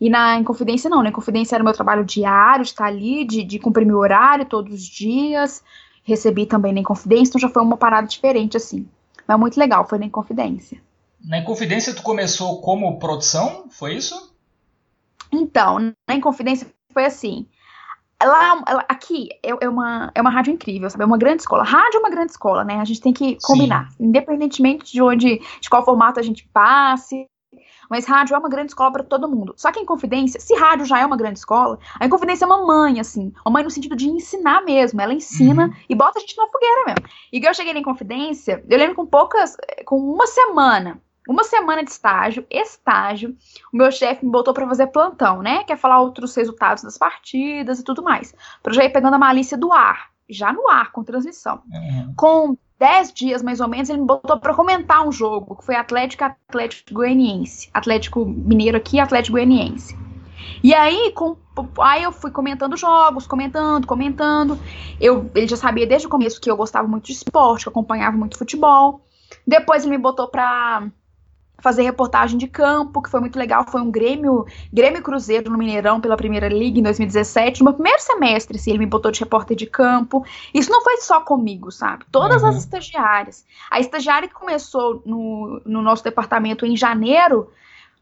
E 0.00 0.08
na 0.08 0.38
Inconfidência 0.38 0.90
não, 0.90 1.02
na 1.02 1.10
Inconfidência 1.10 1.54
era 1.54 1.62
o 1.62 1.64
meu 1.64 1.74
trabalho 1.74 2.04
diário, 2.04 2.62
estar 2.62 2.86
ali, 2.86 3.24
de, 3.24 3.44
de 3.44 3.58
cumprir 3.58 3.86
meu 3.86 3.98
horário 3.98 4.44
todos 4.46 4.72
os 4.72 4.84
dias. 4.84 5.62
Recebi 6.02 6.46
também 6.46 6.72
na 6.72 6.80
Inconfidência, 6.80 7.30
então 7.30 7.40
já 7.40 7.48
foi 7.48 7.62
uma 7.62 7.76
parada 7.76 8.08
diferente, 8.08 8.56
assim. 8.56 8.88
Mas 9.28 9.38
muito 9.38 9.60
legal, 9.60 9.86
foi 9.86 9.98
na 9.98 10.06
Inconfidência. 10.06 10.80
Na 11.22 11.38
Inconfidência 11.38 11.94
tu 11.94 12.02
começou 12.02 12.60
como 12.62 12.98
produção, 12.98 13.66
foi 13.70 13.94
isso? 13.94 14.34
Então, 15.30 15.78
na 16.08 16.14
Inconfidência 16.14 16.66
foi 16.92 17.04
assim 17.04 17.46
ela, 18.20 18.62
ela, 18.66 18.84
aqui 18.86 19.28
é, 19.42 19.50
é, 19.64 19.68
uma, 19.68 20.12
é 20.14 20.20
uma 20.20 20.30
rádio 20.30 20.52
incrível, 20.52 20.90
sabe? 20.90 21.02
É 21.02 21.06
uma 21.06 21.16
grande 21.16 21.42
escola. 21.42 21.64
Rádio 21.64 21.96
é 21.96 22.00
uma 22.00 22.10
grande 22.10 22.32
escola, 22.32 22.62
né? 22.62 22.76
A 22.76 22.84
gente 22.84 23.00
tem 23.00 23.12
que 23.12 23.38
combinar. 23.42 23.90
Sim. 23.92 24.04
Independentemente 24.04 24.92
de 24.92 25.02
onde, 25.02 25.40
de 25.60 25.70
qual 25.70 25.84
formato 25.84 26.20
a 26.20 26.22
gente 26.22 26.46
passe. 26.52 27.26
Mas 27.88 28.06
rádio 28.06 28.34
é 28.36 28.38
uma 28.38 28.48
grande 28.48 28.70
escola 28.70 28.92
para 28.92 29.02
todo 29.02 29.28
mundo. 29.28 29.52
Só 29.56 29.72
que 29.72 29.80
em 29.80 29.84
Confidência, 29.84 30.38
se 30.38 30.54
rádio 30.54 30.84
já 30.86 31.00
é 31.00 31.06
uma 31.06 31.16
grande 31.16 31.40
escola, 31.40 31.76
a 31.98 32.08
Confidência 32.08 32.44
é 32.44 32.46
uma 32.46 32.64
mãe, 32.64 33.00
assim. 33.00 33.32
Uma 33.44 33.54
mãe 33.54 33.64
no 33.64 33.70
sentido 33.70 33.96
de 33.96 34.08
ensinar 34.08 34.62
mesmo. 34.62 35.00
Ela 35.00 35.14
ensina 35.14 35.66
uhum. 35.66 35.74
e 35.88 35.94
bota 35.94 36.18
a 36.18 36.20
gente 36.20 36.36
na 36.36 36.46
fogueira 36.46 36.84
mesmo. 36.86 37.04
E 37.32 37.40
que 37.40 37.48
eu 37.48 37.54
cheguei 37.54 37.72
na 37.72 37.82
Confidência, 37.82 38.62
eu 38.68 38.78
lembro 38.78 38.94
com 38.94 39.06
poucas, 39.06 39.56
com 39.86 39.96
uma 39.96 40.26
semana 40.26 41.00
uma 41.28 41.44
semana 41.44 41.84
de 41.84 41.90
estágio, 41.90 42.46
estágio, 42.50 43.36
o 43.72 43.76
meu 43.76 43.90
chefe 43.92 44.24
me 44.24 44.30
botou 44.30 44.54
para 44.54 44.66
fazer 44.66 44.86
plantão, 44.88 45.42
né? 45.42 45.64
Quer 45.64 45.76
falar 45.76 46.00
outros 46.00 46.34
resultados 46.34 46.82
das 46.82 46.96
partidas 46.96 47.78
e 47.78 47.84
tudo 47.84 48.02
mais. 48.02 48.34
Para 48.62 48.72
já 48.72 48.84
ir 48.84 48.90
pegando 48.90 49.14
a 49.14 49.18
malícia 49.18 49.56
do 49.56 49.72
ar, 49.72 50.10
já 50.28 50.52
no 50.52 50.68
ar, 50.68 50.92
com 50.92 51.04
transmissão. 51.04 51.60
Uhum. 51.70 52.14
Com 52.16 52.56
10 52.78 53.12
dias, 53.12 53.42
mais 53.42 53.60
ou 53.60 53.68
menos, 53.68 53.90
ele 53.90 54.00
me 54.00 54.06
botou 54.06 54.38
para 54.38 54.54
comentar 54.54 55.06
um 55.06 55.12
jogo, 55.12 55.56
que 55.56 55.64
foi 55.66 55.76
Atlético 55.76 56.24
Atlético 56.24 56.94
Goianiense. 56.94 57.68
Atlético 57.74 58.24
Mineiro 58.24 58.78
aqui 58.78 58.98
Atlético 58.98 59.36
Goianiense. 59.36 59.96
E 60.62 60.74
aí, 60.74 61.12
com, 61.12 61.36
aí 61.80 62.02
eu 62.02 62.12
fui 62.12 62.30
comentando 62.30 62.76
jogos, 62.76 63.26
comentando, 63.26 63.86
comentando. 63.86 64.58
Eu, 64.98 65.30
ele 65.34 65.46
já 65.46 65.56
sabia 65.56 65.86
desde 65.86 66.06
o 66.06 66.10
começo 66.10 66.40
que 66.40 66.50
eu 66.50 66.56
gostava 66.56 66.88
muito 66.88 67.06
de 67.06 67.12
esporte, 67.12 67.64
que 67.64 67.68
eu 67.68 67.72
acompanhava 67.72 68.16
muito 68.16 68.38
futebol. 68.38 69.02
Depois 69.46 69.82
ele 69.82 69.96
me 69.96 69.98
botou 69.98 70.28
para 70.28 70.88
fazer 71.62 71.82
reportagem 71.82 72.38
de 72.38 72.46
campo, 72.46 73.02
que 73.02 73.10
foi 73.10 73.20
muito 73.20 73.38
legal. 73.38 73.64
Foi 73.68 73.80
um 73.80 73.90
Grêmio, 73.90 74.46
Grêmio 74.72 75.02
Cruzeiro 75.02 75.50
no 75.50 75.58
Mineirão 75.58 76.00
pela 76.00 76.16
Primeira 76.16 76.48
Liga 76.48 76.78
em 76.78 76.82
2017. 76.82 77.60
No 77.60 77.64
meu 77.64 77.74
primeiro 77.74 78.00
semestre, 78.00 78.56
assim, 78.56 78.70
ele 78.70 78.78
me 78.78 78.86
botou 78.86 79.10
de 79.10 79.20
repórter 79.20 79.56
de 79.56 79.66
campo. 79.66 80.24
Isso 80.52 80.70
não 80.70 80.82
foi 80.82 80.98
só 80.98 81.20
comigo, 81.20 81.70
sabe? 81.70 82.04
Todas 82.10 82.42
uhum. 82.42 82.48
as 82.48 82.56
estagiárias. 82.56 83.44
A 83.70 83.80
estagiária 83.80 84.28
que 84.28 84.34
começou 84.34 85.02
no, 85.04 85.60
no 85.64 85.82
nosso 85.82 86.04
departamento 86.04 86.66
em 86.66 86.76
janeiro, 86.76 87.50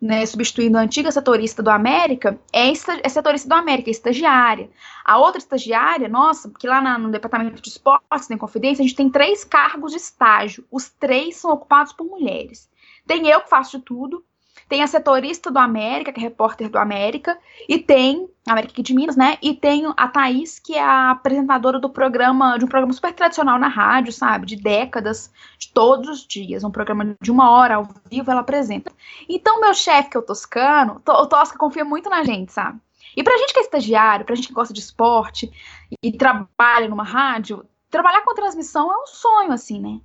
né, 0.00 0.24
substituindo 0.24 0.78
a 0.78 0.80
antiga 0.80 1.10
setorista 1.10 1.62
do 1.62 1.70
América, 1.70 2.38
é, 2.52 2.70
é 2.70 3.08
setorista 3.08 3.48
do 3.48 3.54
América, 3.54 3.90
é 3.90 3.92
estagiária. 3.92 4.70
A 5.04 5.18
outra 5.18 5.38
estagiária, 5.38 6.08
nossa, 6.08 6.50
que 6.58 6.66
lá 6.66 6.80
na, 6.80 6.98
no 6.98 7.10
departamento 7.10 7.60
de 7.60 7.68
esportes, 7.68 8.28
na 8.28 8.38
Confidência, 8.38 8.82
a 8.82 8.86
gente 8.86 8.96
tem 8.96 9.10
três 9.10 9.44
cargos 9.44 9.92
de 9.92 9.98
estágio. 9.98 10.64
Os 10.70 10.88
três 10.88 11.36
são 11.36 11.50
ocupados 11.50 11.92
por 11.92 12.06
mulheres. 12.06 12.68
Tem 13.08 13.26
eu 13.26 13.40
que 13.40 13.48
faço 13.48 13.78
de 13.78 13.84
tudo, 13.84 14.22
tem 14.68 14.82
a 14.82 14.86
setorista 14.86 15.50
do 15.50 15.58
América, 15.58 16.12
que 16.12 16.20
é 16.20 16.22
repórter 16.22 16.68
do 16.68 16.78
América, 16.78 17.38
e 17.66 17.78
tem, 17.78 18.28
América 18.46 18.72
aqui 18.72 18.82
de 18.82 18.94
Minas, 18.94 19.16
né? 19.16 19.38
E 19.40 19.54
tem 19.54 19.90
a 19.96 20.08
Thaís, 20.08 20.58
que 20.58 20.74
é 20.74 20.82
a 20.82 21.12
apresentadora 21.12 21.80
do 21.80 21.88
programa, 21.88 22.58
de 22.58 22.66
um 22.66 22.68
programa 22.68 22.92
super 22.92 23.14
tradicional 23.14 23.58
na 23.58 23.68
rádio, 23.68 24.12
sabe? 24.12 24.46
De 24.46 24.56
décadas, 24.56 25.32
de 25.58 25.72
todos 25.72 26.10
os 26.10 26.26
dias. 26.26 26.64
Um 26.64 26.70
programa 26.70 27.16
de 27.18 27.30
uma 27.30 27.50
hora 27.50 27.76
ao 27.76 27.88
vivo, 28.10 28.30
ela 28.30 28.42
apresenta. 28.42 28.92
Então, 29.26 29.58
meu 29.58 29.72
chefe, 29.72 30.10
que 30.10 30.16
é 30.18 30.20
o 30.20 30.22
Toscano, 30.22 31.00
o 31.06 31.26
Tosca 31.26 31.56
confia 31.56 31.84
muito 31.84 32.10
na 32.10 32.22
gente, 32.22 32.52
sabe? 32.52 32.78
E 33.16 33.22
pra 33.22 33.38
gente 33.38 33.54
que 33.54 33.60
é 33.60 33.62
estagiário, 33.62 34.26
pra 34.26 34.34
gente 34.34 34.48
que 34.48 34.54
gosta 34.54 34.74
de 34.74 34.80
esporte 34.80 35.50
e, 35.90 36.08
e 36.08 36.12
trabalha 36.12 36.88
numa 36.88 37.04
rádio, 37.04 37.64
trabalhar 37.90 38.20
com 38.20 38.34
transmissão 38.34 38.92
é 38.92 38.96
um 38.96 39.06
sonho, 39.06 39.52
assim, 39.52 39.80
né? 39.80 39.98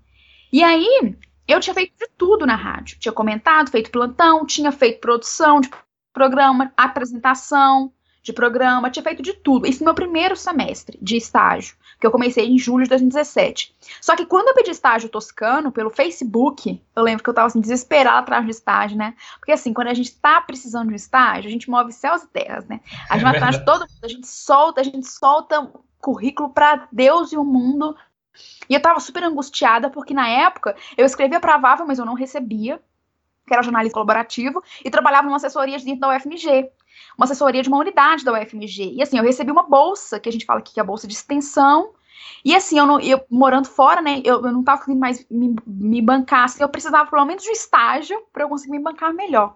E 0.54 0.64
aí, 0.64 1.18
eu 1.48 1.60
tinha 1.60 1.74
feito 1.74 1.94
de 1.98 2.08
tudo 2.18 2.46
na 2.46 2.56
rádio. 2.56 2.98
Tinha 3.00 3.12
comentado, 3.12 3.70
feito 3.70 3.92
plantão, 3.92 4.46
tinha 4.46 4.72
feito 4.72 5.00
produção 5.00 5.60
de 5.62 5.70
programa, 6.14 6.72
apresentação 6.78 7.92
de 8.22 8.32
programa, 8.32 8.90
tinha 8.90 9.04
feito 9.04 9.22
de 9.22 9.34
tudo. 9.34 9.68
Isso 9.68 9.80
no 9.80 9.86
meu 9.86 9.94
primeiro 9.94 10.36
semestre 10.36 10.98
de 11.02 11.18
estágio, 11.18 11.76
que 12.00 12.08
eu 12.08 12.12
comecei 12.12 12.48
em 12.48 12.58
julho 12.58 12.86
de 12.86 12.90
2017. 12.92 13.76
Só 14.00 14.16
que 14.16 14.26
quando 14.26 14.48
eu 14.48 14.54
pedi 14.54 14.72
estágio 14.72 15.10
toscano 15.10 15.74
pelo 15.74 15.90
Facebook, 15.90 16.82
eu 16.96 17.04
lembro 17.04 17.22
que 17.22 17.30
eu 17.30 17.34
tava 17.34 17.48
assim, 17.48 17.60
desesperada 17.60 18.20
atrás 18.20 18.46
de 18.46 18.52
estágio, 18.52 18.98
né? 18.98 19.14
Porque 19.38 19.52
assim, 19.52 19.74
quando 19.74 19.90
a 19.90 19.94
gente 19.94 20.16
tá 20.16 20.40
precisando 20.40 20.88
de 20.88 20.94
um 20.94 20.96
estágio, 20.96 21.50
a 21.50 21.52
gente 21.52 21.70
move 21.70 21.92
céus 21.92 22.24
e 22.24 22.28
terras, 22.28 22.66
né? 22.66 22.80
A 23.10 23.16
gente 23.16 23.24
vai 23.24 23.36
atrás 23.36 23.58
de 23.58 23.66
todo 23.66 23.82
mundo, 23.82 24.04
a 24.04 24.08
gente 24.08 24.28
solta, 24.28 24.80
a 24.80 24.84
gente 24.86 25.06
solta 25.06 25.70
currículo 26.00 26.50
para 26.50 26.88
Deus 26.94 27.34
e 27.34 27.38
o 27.38 27.44
mundo 27.44 27.94
e 28.70 28.74
eu 28.74 28.82
tava 28.82 29.00
super 29.00 29.24
angustiada, 29.24 29.90
porque 29.90 30.14
na 30.14 30.28
época 30.28 30.76
eu 30.98 31.06
escrevia 31.06 31.40
pra 31.40 31.58
Vava, 31.58 31.86
mas 31.86 32.00
eu 32.00 32.06
não 32.06 32.14
recebia, 32.14 32.82
que 33.46 33.54
era 33.54 33.64
jornalista 33.64 33.94
colaborativo, 33.94 34.64
e 34.84 34.90
trabalhava 34.90 35.28
numa 35.28 35.38
assessoria 35.38 35.78
dentro 35.80 36.00
da 36.00 36.16
UFMG. 36.16 36.70
Uma 37.18 37.26
assessoria 37.26 37.62
de 37.62 37.70
uma 37.70 37.78
unidade 37.78 38.24
da 38.24 38.34
UFMG. 38.34 38.94
E 38.94 39.02
assim, 39.02 39.18
eu 39.18 39.24
recebi 39.24 39.52
uma 39.52 39.64
bolsa, 39.64 40.20
que 40.20 40.30
a 40.30 40.32
gente 40.32 40.46
fala 40.46 40.60
aqui 40.60 40.74
que 40.74 40.80
é 40.80 40.84
a 40.84 40.86
bolsa 40.86 41.08
de 41.08 41.14
extensão. 41.14 41.94
E 42.44 42.56
assim, 42.56 42.78
eu, 42.78 42.86
não, 42.86 43.00
eu 43.00 43.24
morando 43.30 43.68
fora, 43.68 44.02
né, 44.02 44.22
eu, 44.24 44.44
eu 44.44 44.52
não 44.52 44.64
tava 44.64 44.80
conseguindo 44.80 45.00
mais 45.00 45.26
me, 45.30 45.56
me 45.66 46.02
bancar, 46.02 46.46
assim, 46.46 46.62
eu 46.62 46.70
precisava 46.70 47.10
pelo 47.10 47.26
menos 47.26 47.44
de 47.44 47.50
um 47.50 47.54
estágio 47.54 48.22
para 48.32 48.44
eu 48.44 48.50
conseguir 48.50 48.72
me 48.72 48.80
bancar 48.80 49.14
melhor. 49.14 49.56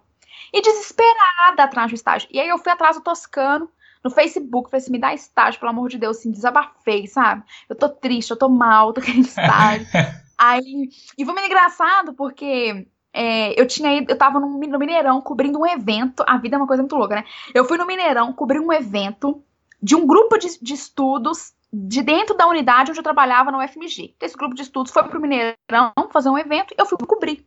E 0.52 0.62
desesperada 0.62 1.64
atrás 1.64 1.90
do 1.90 1.94
estágio. 1.94 2.28
E 2.32 2.40
aí 2.40 2.48
eu 2.48 2.58
fui 2.58 2.72
atrás 2.72 2.96
do 2.96 3.02
Toscano, 3.02 3.70
no 4.02 4.10
Facebook, 4.10 4.70
falei 4.70 4.82
assim, 4.82 4.92
me 4.92 4.98
dá 4.98 5.14
estágio, 5.14 5.60
pelo 5.60 5.70
amor 5.70 5.88
de 5.88 5.98
Deus, 5.98 6.18
assim, 6.18 6.30
desabafei, 6.30 7.06
sabe? 7.06 7.42
Eu 7.68 7.76
tô 7.76 7.88
triste, 7.88 8.30
eu 8.30 8.36
tô 8.36 8.48
mal, 8.48 8.92
tô 8.92 9.00
querendo 9.00 9.26
estágio. 9.26 9.86
Aí, 10.38 10.88
e 11.16 11.24
foi 11.24 11.34
meio 11.34 11.46
engraçado 11.46 12.14
porque 12.14 12.86
é, 13.12 13.60
eu 13.60 13.66
tinha 13.66 13.96
ido, 13.96 14.10
eu 14.10 14.16
tava 14.16 14.38
no, 14.38 14.48
no 14.48 14.78
Mineirão 14.78 15.20
cobrindo 15.20 15.58
um 15.58 15.66
evento. 15.66 16.22
A 16.26 16.36
vida 16.38 16.54
é 16.54 16.58
uma 16.58 16.66
coisa 16.66 16.82
muito 16.82 16.96
louca, 16.96 17.16
né? 17.16 17.24
Eu 17.52 17.64
fui 17.64 17.76
no 17.76 17.86
Mineirão 17.86 18.32
cobrir 18.32 18.60
um 18.60 18.72
evento 18.72 19.42
de 19.82 19.96
um 19.96 20.06
grupo 20.06 20.38
de, 20.38 20.62
de 20.62 20.74
estudos 20.74 21.52
de 21.72 22.02
dentro 22.02 22.36
da 22.36 22.46
unidade 22.46 22.90
onde 22.90 23.00
eu 23.00 23.04
trabalhava 23.04 23.50
no 23.50 23.58
UFMG. 23.58 24.14
Esse 24.20 24.36
grupo 24.36 24.54
de 24.54 24.62
estudos 24.62 24.92
foi 24.92 25.02
pro 25.04 25.20
Mineirão 25.20 25.92
fazer 26.12 26.30
um 26.30 26.38
evento 26.38 26.72
e 26.72 26.80
eu 26.80 26.86
fui 26.86 26.96
cobrir. 26.98 27.46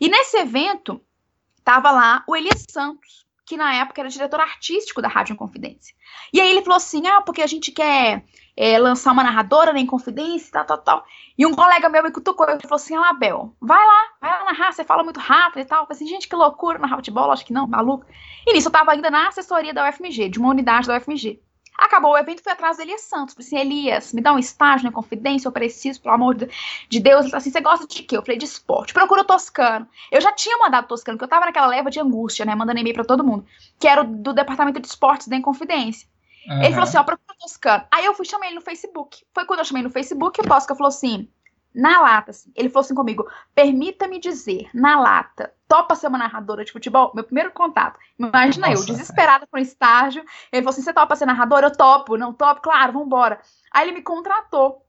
E 0.00 0.08
nesse 0.08 0.36
evento, 0.38 1.00
tava 1.62 1.90
lá 1.90 2.24
o 2.26 2.34
Elias 2.34 2.64
Santos, 2.68 3.26
que 3.44 3.56
na 3.56 3.74
época 3.74 4.00
era 4.00 4.08
diretor 4.08 4.40
artístico 4.40 5.02
da 5.02 5.08
Rádio 5.08 5.34
Inconfidência. 5.34 5.94
E 6.32 6.40
aí 6.40 6.50
ele 6.50 6.62
falou 6.62 6.76
assim: 6.76 7.06
ah, 7.06 7.20
porque 7.20 7.42
a 7.42 7.46
gente 7.46 7.72
quer 7.72 8.24
é, 8.56 8.78
lançar 8.78 9.12
uma 9.12 9.24
narradora 9.24 9.72
na 9.72 9.80
Inconfidência, 9.80 10.52
tal, 10.52 10.64
tal, 10.64 10.78
tal. 10.78 11.04
E 11.36 11.46
um 11.46 11.54
colega 11.54 11.88
meu 11.88 12.02
me 12.02 12.10
cutucou 12.10 12.46
e 12.46 12.60
falou 12.62 12.76
assim: 12.76 12.94
Alabel, 12.94 13.56
vai 13.60 13.84
lá, 13.84 14.04
vai 14.20 14.30
lá 14.30 14.44
narrar, 14.44 14.72
você 14.72 14.84
fala 14.84 15.02
muito 15.02 15.20
rápido 15.20 15.62
e 15.62 15.64
tal. 15.64 15.82
Eu 15.82 15.86
falei 15.86 15.96
assim, 15.96 16.06
gente, 16.06 16.28
que 16.28 16.36
loucura 16.36 16.78
narrar 16.78 16.96
futebol, 16.96 17.30
acho 17.30 17.44
que 17.44 17.52
não, 17.52 17.66
maluco. 17.66 18.06
E 18.46 18.52
nisso 18.52 18.68
eu 18.68 18.72
tava 18.72 18.92
ainda 18.92 19.10
na 19.10 19.28
assessoria 19.28 19.74
da 19.74 19.88
UFMG, 19.88 20.28
de 20.28 20.38
uma 20.38 20.50
unidade 20.50 20.86
da 20.86 20.96
UFMG. 20.96 21.40
Acabou 21.76 22.12
o 22.12 22.18
evento, 22.18 22.42
fui 22.42 22.52
atrás 22.52 22.76
do 22.76 22.82
Elias 22.82 23.02
Santos. 23.02 23.34
Falei 23.34 23.46
assim, 23.46 23.58
Elias, 23.58 24.12
me 24.12 24.20
dá 24.20 24.32
um 24.32 24.38
estágio 24.38 24.84
na 24.84 24.92
Confidência, 24.92 25.48
eu 25.48 25.52
preciso, 25.52 26.00
pelo 26.00 26.14
amor 26.14 26.34
de 26.34 27.00
Deus. 27.00 27.26
Ele 27.26 27.36
assim, 27.36 27.50
você 27.50 27.60
gosta 27.60 27.86
de 27.86 28.02
quê? 28.02 28.16
Eu 28.16 28.22
falei, 28.22 28.38
de 28.38 28.44
esporte. 28.44 28.92
Procura 28.92 29.22
o 29.22 29.24
Toscano. 29.24 29.88
Eu 30.10 30.20
já 30.20 30.32
tinha 30.32 30.56
mandado 30.58 30.84
o 30.84 30.88
Toscano, 30.88 31.16
porque 31.16 31.24
eu 31.24 31.28
tava 31.28 31.46
naquela 31.46 31.66
leva 31.66 31.90
de 31.90 31.98
angústia, 31.98 32.44
né, 32.44 32.54
mandando 32.54 32.78
e-mail 32.78 32.94
pra 32.94 33.04
todo 33.04 33.24
mundo, 33.24 33.44
que 33.78 33.88
era 33.88 34.02
do 34.02 34.32
departamento 34.32 34.80
de 34.80 34.86
esportes 34.86 35.28
da 35.28 35.36
Inconfidência. 35.36 36.08
Uhum. 36.46 36.62
Ele 36.62 36.70
falou 36.70 36.84
assim, 36.84 36.98
ó, 36.98 37.04
procura 37.04 37.36
o 37.36 37.42
Toscano. 37.42 37.84
Aí 37.90 38.04
eu 38.04 38.14
fui 38.14 38.26
chamar 38.26 38.46
ele 38.46 38.56
no 38.56 38.60
Facebook. 38.60 39.24
Foi 39.32 39.44
quando 39.44 39.60
eu 39.60 39.64
chamei 39.64 39.82
no 39.82 39.90
Facebook, 39.90 40.40
o 40.40 40.44
Tosca 40.44 40.74
falou 40.74 40.88
assim, 40.88 41.28
na 41.74 42.00
lata, 42.00 42.30
assim, 42.30 42.52
ele 42.54 42.68
falou 42.68 42.84
assim 42.84 42.94
comigo: 42.94 43.26
permita-me 43.54 44.18
dizer, 44.18 44.68
na 44.74 45.00
lata, 45.00 45.52
topa 45.66 45.94
ser 45.94 46.08
uma 46.08 46.18
narradora 46.18 46.64
de 46.64 46.72
futebol? 46.72 47.12
Meu 47.14 47.24
primeiro 47.24 47.50
contato. 47.52 47.98
Imagina 48.18 48.68
Nossa. 48.68 48.82
eu, 48.82 48.86
desesperada 48.86 49.46
por 49.46 49.58
um 49.58 49.62
estágio. 49.62 50.22
Ele 50.52 50.62
falou 50.62 50.70
assim: 50.70 50.82
você 50.82 50.92
topa 50.92 51.16
ser 51.16 51.26
narradora? 51.26 51.68
Eu 51.68 51.76
topo, 51.76 52.16
não 52.16 52.32
topo, 52.32 52.60
claro, 52.60 52.92
vambora. 52.92 53.40
Aí 53.72 53.88
ele 53.88 53.96
me 53.96 54.02
contratou. 54.02 54.84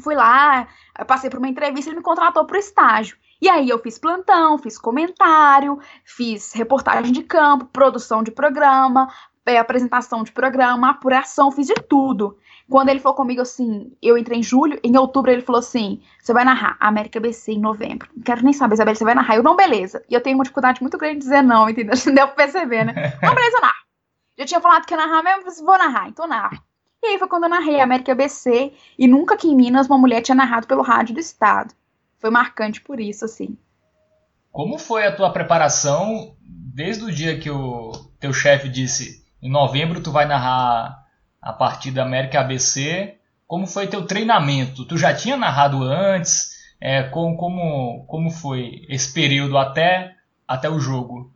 Fui 0.00 0.14
lá, 0.14 0.68
passei 1.06 1.28
por 1.28 1.38
uma 1.38 1.48
entrevista, 1.48 1.90
ele 1.90 1.98
me 1.98 2.02
contratou 2.02 2.46
para 2.46 2.56
o 2.56 2.60
estágio. 2.60 3.16
E 3.42 3.48
aí 3.48 3.68
eu 3.68 3.78
fiz 3.80 3.98
plantão, 3.98 4.56
fiz 4.56 4.78
comentário, 4.78 5.80
fiz 6.04 6.52
reportagem 6.52 7.12
de 7.12 7.24
campo, 7.24 7.64
produção 7.66 8.22
de 8.22 8.30
programa, 8.30 9.12
é, 9.46 9.58
apresentação 9.58 10.22
de 10.22 10.32
programa, 10.32 10.90
apuração, 10.90 11.50
fiz 11.50 11.66
de 11.66 11.74
tudo. 11.74 12.38
Quando 12.68 12.88
ele 12.88 13.00
falou 13.00 13.16
comigo 13.16 13.40
assim, 13.40 13.92
eu 14.00 14.16
entrei 14.16 14.38
em 14.38 14.42
julho, 14.42 14.78
em 14.82 14.96
outubro 14.96 15.30
ele 15.30 15.42
falou 15.42 15.58
assim: 15.58 16.00
você 16.20 16.32
vai 16.32 16.44
narrar 16.44 16.76
América 16.80 17.20
BC 17.20 17.52
em 17.52 17.60
novembro. 17.60 18.08
Não 18.14 18.22
quero 18.22 18.42
nem 18.42 18.52
saber, 18.52 18.74
Isabel, 18.74 18.94
você 18.94 19.04
vai 19.04 19.14
narrar. 19.14 19.36
Eu 19.36 19.42
não, 19.42 19.56
beleza. 19.56 20.02
E 20.08 20.14
eu 20.14 20.20
tenho 20.20 20.36
uma 20.36 20.44
dificuldade 20.44 20.80
muito 20.80 20.96
grande 20.96 21.16
de 21.16 21.24
dizer 21.24 21.42
não, 21.42 21.68
entendeu? 21.68 21.94
Não 22.06 22.14
deu 22.14 22.26
pra 22.28 22.36
perceber, 22.36 22.84
né? 22.84 22.92
Não, 23.22 23.34
beleza, 23.34 23.56
eu 23.56 23.60
narro. 23.60 23.82
Já 24.38 24.44
tinha 24.46 24.60
falado 24.60 24.86
que 24.86 24.94
ia 24.94 24.98
narrar 24.98 25.22
mesmo, 25.22 25.64
vou 25.64 25.78
narrar, 25.78 26.08
então 26.08 26.26
narro. 26.26 26.58
E 27.02 27.06
aí 27.06 27.18
foi 27.18 27.28
quando 27.28 27.44
eu 27.44 27.48
narrei 27.48 27.80
América 27.80 28.14
BC, 28.14 28.72
e 28.96 29.08
nunca 29.08 29.34
aqui 29.34 29.48
em 29.48 29.56
Minas 29.56 29.88
uma 29.88 29.98
mulher 29.98 30.22
tinha 30.22 30.34
narrado 30.34 30.66
pelo 30.66 30.82
rádio 30.82 31.14
do 31.14 31.20
estado. 31.20 31.74
Foi 32.18 32.30
marcante 32.30 32.80
por 32.80 33.00
isso, 33.00 33.24
assim. 33.24 33.58
Como 34.52 34.78
foi 34.78 35.04
a 35.04 35.14
tua 35.14 35.32
preparação 35.32 36.36
desde 36.40 37.04
o 37.04 37.12
dia 37.12 37.38
que 37.38 37.50
o 37.50 37.92
teu 38.20 38.32
chefe 38.32 38.68
disse 38.68 39.21
em 39.42 39.50
novembro 39.50 40.00
tu 40.00 40.12
vai 40.12 40.24
narrar 40.24 41.04
a 41.40 41.52
partir 41.52 41.90
da 41.90 42.04
América 42.04 42.40
ABC. 42.40 43.16
Como 43.46 43.66
foi 43.66 43.88
teu 43.88 44.06
treinamento? 44.06 44.86
Tu 44.86 44.96
já 44.96 45.12
tinha 45.12 45.36
narrado 45.36 45.82
antes? 45.82 46.52
É, 46.80 47.02
como, 47.02 47.36
como, 47.36 48.04
como 48.06 48.30
foi 48.30 48.86
esse 48.88 49.12
período 49.12 49.58
até, 49.58 50.14
até 50.46 50.70
o 50.70 50.78
jogo? 50.78 51.32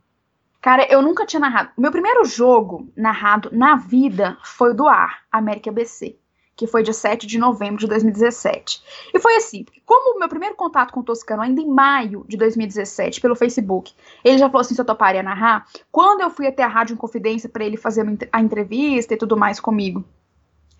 Cara, 0.61 0.85
eu 0.89 1.01
nunca 1.01 1.25
tinha 1.25 1.39
narrado. 1.39 1.69
Meu 1.77 1.91
primeiro 1.91 2.25
jogo 2.25 2.91
narrado 2.95 3.49
na 3.53 3.75
vida 3.75 4.37
foi 4.43 4.71
o 4.71 4.73
do 4.73 4.87
ar, 4.87 5.19
América 5.31 5.69
ABC, 5.69 6.17
que 6.57 6.65
foi 6.65 6.81
dia 6.81 6.93
7 6.93 7.27
de 7.27 7.37
novembro 7.37 7.79
de 7.79 7.87
2017. 7.87 8.83
E 9.13 9.19
foi 9.19 9.35
assim, 9.35 9.63
como 9.85 10.15
o 10.15 10.19
meu 10.19 10.27
primeiro 10.27 10.55
contato 10.55 10.91
com 10.91 11.01
o 11.01 11.03
Toscano, 11.03 11.43
ainda 11.43 11.61
em 11.61 11.69
maio 11.69 12.25
de 12.27 12.35
2017, 12.35 13.21
pelo 13.21 13.35
Facebook, 13.35 13.93
ele 14.25 14.39
já 14.39 14.47
falou 14.47 14.61
assim 14.61 14.73
se 14.73 14.81
eu 14.81 14.85
toparia 14.85 15.21
narrar. 15.21 15.67
Quando 15.91 16.21
eu 16.21 16.31
fui 16.31 16.47
até 16.47 16.63
a 16.63 16.67
Rádio 16.67 16.97
Confidência 16.97 17.47
para 17.47 17.63
ele 17.63 17.77
fazer 17.77 18.03
a 18.33 18.41
entrevista 18.41 19.13
e 19.13 19.17
tudo 19.17 19.37
mais 19.37 19.59
comigo, 19.59 20.03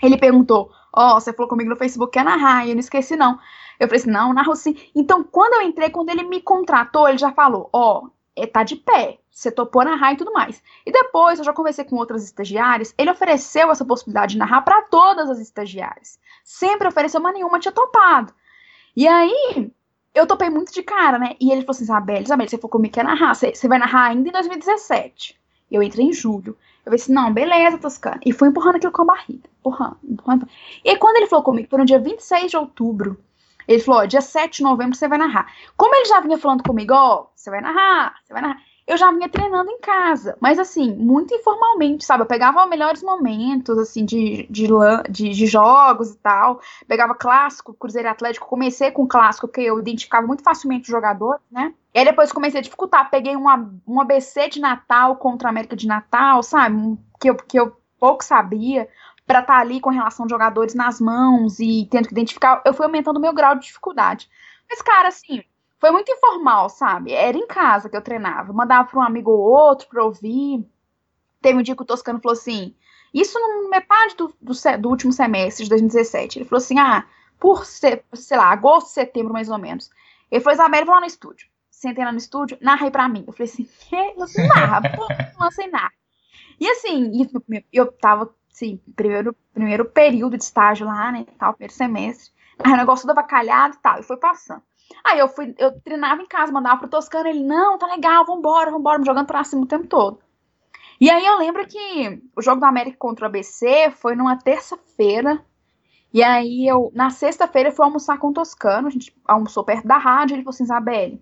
ele 0.01 0.17
perguntou: 0.17 0.72
Ó, 0.91 1.15
oh, 1.15 1.19
você 1.19 1.31
falou 1.31 1.48
comigo 1.48 1.69
no 1.69 1.75
Facebook 1.75 2.17
é 2.17 2.24
narrar, 2.24 2.65
e 2.65 2.69
eu 2.69 2.75
não 2.75 2.79
esqueci, 2.79 3.15
não. 3.15 3.39
Eu 3.79 3.88
falei 3.88 4.01
assim: 4.01 4.12
não, 4.12 4.34
narro 4.34 4.55
sim. 4.55 4.75
Então, 4.96 5.24
quando 5.24 5.53
eu 5.53 5.62
entrei, 5.62 5.89
quando 5.91 6.10
ele 6.10 6.24
me 6.24 6.41
contratou, 6.41 7.07
ele 7.07 7.19
já 7.19 7.31
falou: 7.31 7.69
Ó, 7.72 8.01
oh, 8.03 8.10
tá 8.46 8.63
de 8.63 8.75
pé, 8.75 9.17
você 9.32 9.51
topou 9.51 9.84
narrar 9.84 10.13
e 10.13 10.17
tudo 10.17 10.32
mais. 10.34 10.62
E 10.86 10.91
depois, 10.91 11.39
eu 11.39 11.46
já 11.46 11.53
conversei 11.53 11.86
com 11.86 11.96
outras 11.96 12.24
estagiárias, 12.24 12.94
ele 12.98 13.10
ofereceu 13.10 13.72
essa 13.72 13.86
possibilidade 13.86 14.34
de 14.34 14.38
narrar 14.38 14.62
para 14.62 14.82
todas 14.84 15.29
as 15.29 15.39
estagiárias. 15.39 16.20
Sempre 16.44 16.88
ofereceu, 16.88 17.20
mas 17.20 17.34
nenhuma 17.34 17.60
tinha 17.60 17.72
topado. 17.72 18.34
E 18.96 19.08
aí, 19.08 19.72
eu 20.13 20.25
topei 20.25 20.50
muito 20.50 20.74
de 20.74 20.84
cara, 20.84 21.17
né? 21.17 21.36
E 21.39 21.51
ele 21.51 21.62
falou 21.62 21.72
assim: 21.72 21.84
Isabelle, 21.84 22.24
Isabelle, 22.24 22.50
você 22.50 22.58
for 22.58 22.70
comigo 22.70 22.94
quer 22.94 23.03
narrar, 23.03 23.34
você, 23.34 23.53
você 23.53 23.67
vai 23.67 23.77
narrar 23.77 24.10
ainda 24.10 24.27
em 24.29 24.32
2017. 24.32 25.39
Eu 25.70 25.84
entrei 25.84 26.06
em 26.06 26.13
julho. 26.13 26.58
Eu 26.79 26.86
falei 26.86 27.00
assim: 27.00 27.13
não, 27.13 27.32
beleza, 27.32 27.77
Toscana. 27.77 28.20
E 28.25 28.32
fui 28.32 28.48
empurrando 28.50 28.77
aquilo 28.77 28.91
com 28.91 29.03
a 29.03 29.06
barriga. 29.06 29.50
Empurrando, 29.60 29.98
empurrando. 30.03 30.48
E 30.84 30.96
quando 30.98 31.17
ele 31.17 31.27
falou 31.27 31.44
comigo, 31.44 31.70
foi 31.70 31.79
no 31.79 31.86
dia 31.86 32.00
26 32.00 32.51
de 32.51 32.58
outubro. 32.58 33.17
Ele 33.67 33.79
falou: 33.81 34.01
ó, 34.01 34.05
dia 34.05 34.21
7 34.21 34.57
de 34.57 34.63
novembro 34.63 34.95
você 34.95 35.07
vai 35.07 35.17
narrar. 35.17 35.51
Como 35.75 35.95
ele 35.95 36.05
já 36.05 36.19
vinha 36.19 36.38
falando 36.38 36.63
comigo, 36.63 36.93
ó, 36.93 37.27
você 37.36 37.50
vai 37.50 37.62
narrar, 37.62 38.15
você 38.24 38.33
vai 38.33 38.41
narrar 38.41 38.57
eu 38.88 38.95
já 38.95 39.12
vinha 39.12 39.27
treinando 39.27 39.69
em 39.69 39.79
casa, 39.81 40.38
mas 40.39 40.57
assim, 40.57 40.95
muito 40.95 41.36
informalmente, 41.36 42.05
sabe? 42.05 42.24
Eu 42.24 42.27
pegava 42.27 42.65
melhores 42.65 43.03
momentos, 43.03 43.77
assim, 43.77 44.05
de, 44.05 44.47
de, 44.50 44.65
de, 45.09 45.29
de 45.29 45.45
jogos 45.45 46.12
e 46.12 46.17
tal, 46.19 46.62
pegava 46.88 47.13
clássico, 47.13 47.74
Cruzeiro 47.74 48.07
Atlético, 48.07 48.47
comecei 48.47 48.89
com 48.89 49.05
clássico, 49.05 49.47
porque 49.47 49.62
eu 49.62 49.77
identificava 49.77 50.25
muito 50.25 50.41
facilmente 50.41 50.83
os 50.83 50.88
jogadores, 50.88 51.41
né? 51.51 51.74
E 51.93 52.00
aí 52.00 52.05
depois 52.05 52.31
comecei 52.31 52.62
a 52.62 52.63
dificultar, 52.63 53.09
peguei 53.09 53.36
uma, 53.36 53.69
um 53.86 54.00
ABC 54.00 54.47
de 54.47 54.62
Natal 54.62 55.17
contra 55.17 55.50
a 55.50 55.51
América 55.51 55.75
de 55.75 55.86
Natal, 55.86 56.41
sabe? 56.41 56.97
Que 57.19 57.29
eu, 57.29 57.36
que 57.36 57.59
eu 57.59 57.75
pouco 58.00 58.24
sabia, 58.24 58.88
para 59.27 59.41
estar 59.41 59.55
tá 59.55 59.60
ali 59.60 59.81
com 59.81 59.89
relação 59.89 60.25
de 60.25 60.31
jogadores 60.31 60.74
nas 60.74 61.01
mãos 61.01 61.60
e 61.60 61.86
tendo 61.91 62.07
que 62.07 62.13
identificar, 62.13 62.62
eu 62.65 62.74
fui 62.74 62.86
aumentando 62.86 63.17
o 63.17 63.22
meu 63.22 63.34
grau 63.34 63.55
de 63.55 63.65
dificuldade. 63.65 64.29
Mas, 64.69 64.81
cara, 64.81 65.10
assim, 65.10 65.43
foi 65.79 65.91
muito 65.91 66.10
informal, 66.10 66.69
sabe? 66.69 67.12
Era 67.12 67.38
em 67.38 67.46
casa 67.46 67.89
que 67.89 67.98
eu 67.98 68.01
treinava. 68.01 68.53
mandava 68.53 68.88
para 68.88 69.00
um 69.00 69.03
amigo 69.03 69.29
ou 69.29 69.39
outro 69.39 69.88
para 69.89 70.03
ouvir. 70.03 70.65
Teve 71.41 71.60
um 71.60 71.62
dia 71.62 71.75
que 71.75 71.81
o 71.81 71.86
Toscano 71.86 72.22
falou 72.22 72.38
assim: 72.38 72.74
Isso 73.13 73.38
na 73.39 73.69
metade 73.69 74.15
do, 74.15 74.34
do, 74.41 74.53
do, 74.79 74.89
último 74.89 75.12
semestre 75.12 75.65
de 75.65 75.69
2017. 75.69 76.39
Ele 76.39 76.46
falou 76.46 76.57
assim: 76.57 76.79
Ah, 76.79 77.05
por, 77.39 77.65
sei 77.65 78.01
lá, 78.31 78.50
agosto, 78.50 78.88
setembro 78.88 79.34
mais 79.34 79.50
ou 79.50 79.57
menos. 79.57 79.89
Ele 80.31 80.41
falou: 80.41 80.55
Isabel, 80.55 80.86
vou 80.86 80.96
lá 80.96 81.01
no 81.01 81.07
estúdio. 81.07 81.48
Sentei 81.69 82.03
lá 82.03 82.12
no 82.12 82.17
estúdio, 82.17 82.57
narrei 82.60 82.89
pra 82.89 83.07
mim. 83.07 83.24
Eu 83.27 83.34
falei 83.34 83.51
assim? 83.51 83.69
Você 84.17 84.48
narra? 84.48 84.81
Pô, 84.96 85.05
não 85.39 85.51
sei 85.51 85.67
narrar. 85.67 85.93
E 86.60 86.67
assim, 86.67 87.12
eu 87.72 87.91
tava, 87.91 88.34
assim, 88.57 88.81
primeiro, 88.95 89.35
primeiro 89.53 89.85
período 89.85 90.35
de 90.35 90.43
estágio 90.43 90.87
lá, 90.87 91.11
né? 91.11 91.25
Tal, 91.37 91.53
primeiro 91.53 91.73
semestre. 91.73 92.31
Aí 92.63 92.73
o 92.73 92.77
negócio 92.77 93.07
tudo 93.07 93.17
avacalhado 93.17 93.75
e 93.75 93.79
tal. 93.79 93.99
E 93.99 94.03
foi 94.03 94.17
passando. 94.17 94.63
Aí 95.05 95.19
eu 95.19 95.27
fui, 95.27 95.53
eu 95.57 95.79
treinava 95.81 96.21
em 96.21 96.27
casa, 96.27 96.51
mandava 96.51 96.79
pro 96.79 96.89
Toscano, 96.89 97.27
ele, 97.27 97.43
não, 97.43 97.77
tá 97.77 97.85
legal, 97.87 98.25
vambora, 98.25 98.71
vambora, 98.71 98.97
me 98.97 99.05
jogando 99.05 99.27
pra 99.27 99.43
cima 99.43 99.63
o 99.63 99.67
tempo 99.67 99.85
todo. 99.85 100.19
E 100.99 101.09
aí 101.09 101.25
eu 101.25 101.37
lembro 101.37 101.67
que 101.67 102.21
o 102.35 102.41
jogo 102.41 102.59
do 102.59 102.65
América 102.65 102.97
contra 102.97 103.25
o 103.25 103.27
ABC 103.27 103.91
foi 103.91 104.15
numa 104.15 104.37
terça-feira. 104.37 105.45
E 106.11 106.23
aí 106.23 106.65
eu, 106.65 106.91
na 106.95 107.09
sexta-feira, 107.09 107.71
fui 107.71 107.85
almoçar 107.85 108.17
com 108.17 108.29
o 108.29 108.33
Toscano, 108.33 108.87
a 108.87 108.91
gente 108.91 109.15
almoçou 109.25 109.63
perto 109.63 109.87
da 109.87 109.97
rádio, 109.97 110.35
ele 110.35 110.41
falou 110.41 110.55
assim, 110.55 110.63
Isabelle, 110.63 111.21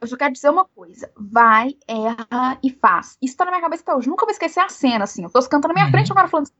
eu 0.00 0.06
só 0.06 0.16
quero 0.16 0.32
dizer 0.32 0.50
uma 0.50 0.64
coisa, 0.64 1.10
vai, 1.16 1.76
erra 1.86 2.58
e 2.62 2.70
faz. 2.70 3.18
Isso 3.20 3.36
tá 3.36 3.44
na 3.44 3.50
minha 3.50 3.60
cabeça 3.60 3.82
até 3.82 3.94
hoje, 3.94 4.08
nunca 4.08 4.24
vou 4.24 4.32
esquecer 4.32 4.60
a 4.60 4.68
cena, 4.68 5.04
assim, 5.04 5.24
o 5.26 5.30
Toscano 5.30 5.62
tá 5.62 5.68
na 5.68 5.74
minha 5.74 5.86
uhum. 5.86 5.92
frente, 5.92 6.10
o 6.10 6.14
cara 6.14 6.28
falando 6.28 6.44
assim, 6.44 6.54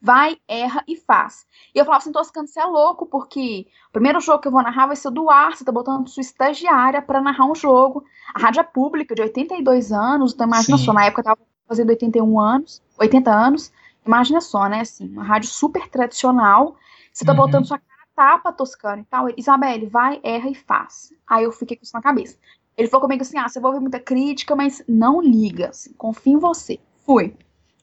vai, 0.00 0.38
erra 0.46 0.84
e 0.86 0.96
faz. 0.96 1.46
E 1.74 1.78
eu 1.78 1.84
falava 1.84 2.02
assim, 2.02 2.12
Toscano, 2.12 2.46
você 2.46 2.60
é 2.60 2.64
louco, 2.64 3.06
porque 3.06 3.66
o 3.88 3.92
primeiro 3.92 4.20
jogo 4.20 4.40
que 4.40 4.48
eu 4.48 4.52
vou 4.52 4.62
narrar 4.62 4.86
vai 4.86 4.96
ser 4.96 5.10
do 5.10 5.28
ar, 5.28 5.56
você 5.56 5.64
tá 5.64 5.72
botando 5.72 6.08
sua 6.08 6.20
estagiária 6.20 7.02
para 7.02 7.20
narrar 7.20 7.46
um 7.46 7.54
jogo. 7.54 8.04
A 8.34 8.38
rádio 8.38 8.60
é 8.60 8.64
pública, 8.64 9.14
de 9.14 9.22
82 9.22 9.92
anos, 9.92 10.32
então 10.32 10.46
imagina 10.46 10.78
Sim. 10.78 10.84
só, 10.84 10.92
na 10.92 11.06
época 11.06 11.20
eu 11.20 11.24
tava 11.24 11.40
fazendo 11.66 11.88
81 11.88 12.38
anos, 12.40 12.82
80 12.98 13.30
anos, 13.30 13.72
imagina 14.06 14.40
só, 14.40 14.68
né, 14.68 14.80
assim, 14.80 15.08
uma 15.08 15.24
rádio 15.24 15.48
super 15.48 15.88
tradicional, 15.88 16.76
você 17.12 17.24
tá 17.24 17.32
uhum. 17.32 17.38
botando 17.38 17.66
sua 17.66 17.78
cara 17.78 17.96
tapa, 18.16 18.50
Toscano, 18.50 19.02
e 19.02 19.04
tal. 19.04 19.26
Isabelle, 19.36 19.86
vai, 19.86 20.18
erra 20.24 20.48
e 20.48 20.54
faz. 20.54 21.12
Aí 21.28 21.44
eu 21.44 21.52
fiquei 21.52 21.76
com 21.76 21.84
isso 21.84 21.94
na 21.94 22.00
cabeça. 22.00 22.36
Ele 22.76 22.88
falou 22.88 23.02
comigo 23.02 23.22
assim, 23.22 23.38
ah, 23.38 23.48
você 23.48 23.58
vai 23.58 23.70
ouvir 23.70 23.80
muita 23.80 23.98
crítica, 23.98 24.54
mas 24.54 24.82
não 24.86 25.20
liga, 25.20 25.70
assim, 25.70 25.92
confia 25.94 26.34
em 26.34 26.38
você. 26.38 26.78
Fui. 27.04 27.34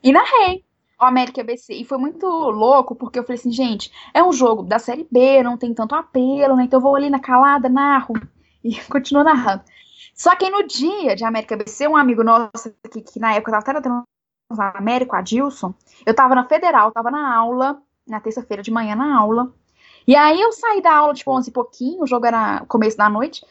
E 0.04 0.12
narrei 0.12 0.64
o 1.00 1.06
América 1.06 1.42
ABC. 1.42 1.74
E 1.74 1.86
foi 1.86 1.98
muito 1.98 2.26
louco, 2.28 2.96
porque 2.96 3.20
eu 3.20 3.24
falei 3.24 3.40
assim, 3.40 3.52
gente, 3.52 3.92
é 4.14 4.24
um 4.24 4.32
jogo 4.32 4.64
da 4.64 4.80
Série 4.80 5.08
B, 5.10 5.44
não 5.44 5.58
tem 5.58 5.74
tanto 5.74 5.96
apelo, 5.96 6.56
né? 6.56 6.66
Então 6.66 6.78
eu 6.78 6.82
vou 6.82 6.96
ali 6.96 7.10
na 7.10 7.20
calada, 7.20 7.70
narro 7.70 8.14
e 8.64 8.80
continuo 8.90 9.24
narrando. 9.24 9.64
Só 10.14 10.36
que 10.36 10.46
aí 10.46 10.52
no 10.52 10.68
dia 10.68 11.16
de 11.16 11.26
América 11.26 11.58
BC, 11.58 11.88
um 11.88 11.98
amigo 11.98 12.24
nosso, 12.24 12.74
que, 12.92 13.02
que 13.02 13.20
na 13.20 13.34
época 13.34 13.64
tava 13.64 13.80
até 13.80 13.90
na 13.90 14.04
América, 14.76 15.18
Adilson, 15.18 15.74
eu 16.06 16.14
tava 16.14 16.36
na 16.36 16.46
Federal, 16.46 16.92
tava 16.92 17.10
na 17.10 17.36
aula, 17.36 17.82
na 18.08 18.20
terça-feira 18.20 18.62
de 18.62 18.72
manhã 18.72 18.96
na 18.96 19.18
aula. 19.18 19.52
E 20.08 20.16
aí 20.16 20.40
eu 20.40 20.52
saí 20.52 20.82
da 20.82 20.94
aula, 20.94 21.14
tipo, 21.14 21.32
11 21.32 21.50
e 21.50 21.54
pouquinho, 21.54 22.04
o 22.04 22.08
jogo 22.08 22.26
era 22.26 22.64
começo 22.68 22.98
da 22.98 23.10
noite. 23.10 23.44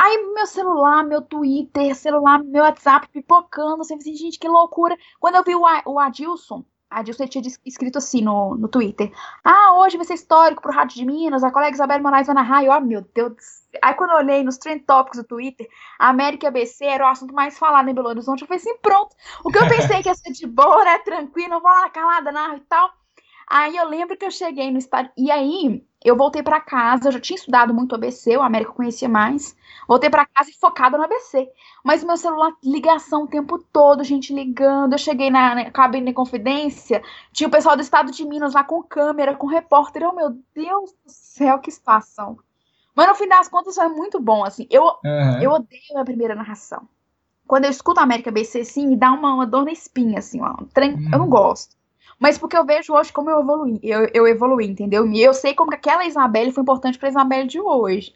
Aí 0.00 0.32
meu 0.32 0.46
celular, 0.46 1.02
meu 1.04 1.20
Twitter, 1.20 1.92
celular, 1.94 2.42
meu 2.44 2.62
WhatsApp 2.62 3.08
pipocando, 3.08 3.82
assim, 3.82 3.96
assim 3.96 4.14
gente, 4.14 4.38
que 4.38 4.48
loucura. 4.48 4.96
Quando 5.18 5.34
eu 5.34 5.42
vi 5.44 5.56
o, 5.56 5.62
o 5.86 5.98
Adilson, 5.98 6.64
a 6.88 7.02
Dilson 7.02 7.26
tinha 7.26 7.42
escrito 7.66 7.98
assim 7.98 8.22
no, 8.22 8.54
no 8.54 8.68
Twitter. 8.68 9.12
Ah, 9.44 9.74
hoje 9.74 9.96
vai 9.96 10.06
ser 10.06 10.14
histórico 10.14 10.62
pro 10.62 10.72
Rádio 10.72 10.96
de 10.96 11.04
Minas, 11.04 11.42
a 11.42 11.50
colega 11.50 11.74
Isabel 11.74 12.00
Moraes 12.00 12.28
vai 12.28 12.34
narrar. 12.36 12.64
E, 12.64 12.68
ó, 12.68 12.78
oh, 12.78 12.80
meu 12.80 13.02
Deus. 13.12 13.34
Aí 13.82 13.92
quando 13.94 14.10
eu 14.10 14.16
olhei 14.18 14.44
nos 14.44 14.56
trend 14.56 14.84
topics 14.84 15.18
do 15.18 15.26
Twitter, 15.26 15.68
a 15.98 16.08
América 16.10 16.46
ABC 16.48 16.84
era 16.84 17.04
o 17.04 17.08
assunto 17.08 17.34
mais 17.34 17.58
falado 17.58 17.88
em 17.88 17.94
Belo 17.94 18.08
Horizonte. 18.08 18.42
Eu 18.42 18.46
falei 18.46 18.60
assim, 18.60 18.76
pronto. 18.78 19.14
O 19.44 19.50
que 19.50 19.58
eu 19.58 19.68
pensei 19.68 20.00
que 20.00 20.08
ia 20.08 20.14
ser 20.14 20.30
de 20.30 20.46
boa, 20.46 20.84
né, 20.84 20.98
tranquilo, 21.00 21.50
não 21.50 21.60
vou 21.60 21.70
lá 21.70 21.90
calada, 21.90 22.32
narro 22.32 22.56
e 22.56 22.60
tal. 22.60 22.90
Aí 23.48 23.76
eu 23.76 23.88
lembro 23.88 24.16
que 24.16 24.24
eu 24.24 24.30
cheguei 24.30 24.70
no 24.70 24.78
estádio. 24.78 25.12
E 25.16 25.30
aí 25.30 25.84
eu 26.04 26.16
voltei 26.16 26.42
para 26.42 26.60
casa, 26.60 27.08
eu 27.08 27.12
já 27.12 27.20
tinha 27.20 27.36
estudado 27.36 27.74
muito 27.74 27.94
ABC, 27.94 28.36
o 28.36 28.42
América 28.42 28.72
conhecia 28.72 29.08
mais. 29.08 29.56
Voltei 29.86 30.08
para 30.08 30.26
casa 30.26 30.50
e 30.50 30.54
focada 30.54 30.96
no 30.96 31.04
ABC. 31.04 31.50
Mas 31.82 32.04
meu 32.04 32.16
celular, 32.16 32.52
ligação 32.62 33.24
o 33.24 33.26
tempo 33.26 33.58
todo, 33.72 34.04
gente 34.04 34.32
ligando. 34.32 34.92
Eu 34.92 34.98
cheguei 34.98 35.30
na, 35.30 35.54
na 35.54 35.70
cabine 35.70 36.06
de 36.06 36.12
confidência, 36.12 37.02
tinha 37.32 37.48
o 37.48 37.50
pessoal 37.50 37.74
do 37.74 37.82
estado 37.82 38.12
de 38.12 38.24
Minas 38.24 38.54
lá 38.54 38.62
com 38.62 38.82
câmera, 38.82 39.34
com 39.34 39.46
repórter. 39.46 40.06
Oh, 40.06 40.12
meu 40.12 40.38
Deus 40.54 40.92
do 40.92 41.10
céu, 41.10 41.58
que 41.58 41.70
situação. 41.70 42.38
Mas 42.94 43.08
no 43.08 43.14
fim 43.14 43.28
das 43.28 43.48
contas 43.48 43.74
foi 43.74 43.88
muito 43.88 44.20
bom, 44.20 44.44
assim. 44.44 44.66
Eu, 44.70 44.84
uhum. 44.84 45.40
eu 45.40 45.50
odeio 45.52 45.98
a 45.98 46.04
primeira 46.04 46.34
narração. 46.34 46.88
Quando 47.46 47.64
eu 47.64 47.70
escuto 47.70 47.98
a 47.98 48.02
América 48.02 48.30
BC, 48.30 48.60
assim, 48.60 48.86
me 48.86 48.96
dá 48.96 49.10
uma, 49.10 49.34
uma 49.34 49.46
dor 49.46 49.64
na 49.64 49.72
espinha, 49.72 50.18
assim, 50.18 50.40
ó. 50.42 50.54
Trem, 50.74 50.94
uhum. 50.94 51.08
Eu 51.12 51.18
não 51.18 51.28
gosto. 51.28 51.77
Mas 52.18 52.36
porque 52.36 52.56
eu 52.56 52.64
vejo 52.64 52.92
hoje 52.92 53.12
como 53.12 53.30
eu 53.30 53.40
evolui, 53.40 53.78
eu, 53.82 54.08
eu 54.12 54.26
evolui, 54.26 54.66
entendeu? 54.66 55.06
E 55.06 55.22
eu 55.22 55.32
sei 55.32 55.54
como 55.54 55.70
que 55.70 55.76
aquela 55.76 56.04
Isabelle 56.04 56.52
foi 56.52 56.62
importante 56.62 56.98
pra 56.98 57.08
Isabelle 57.08 57.46
de 57.46 57.60
hoje. 57.60 58.12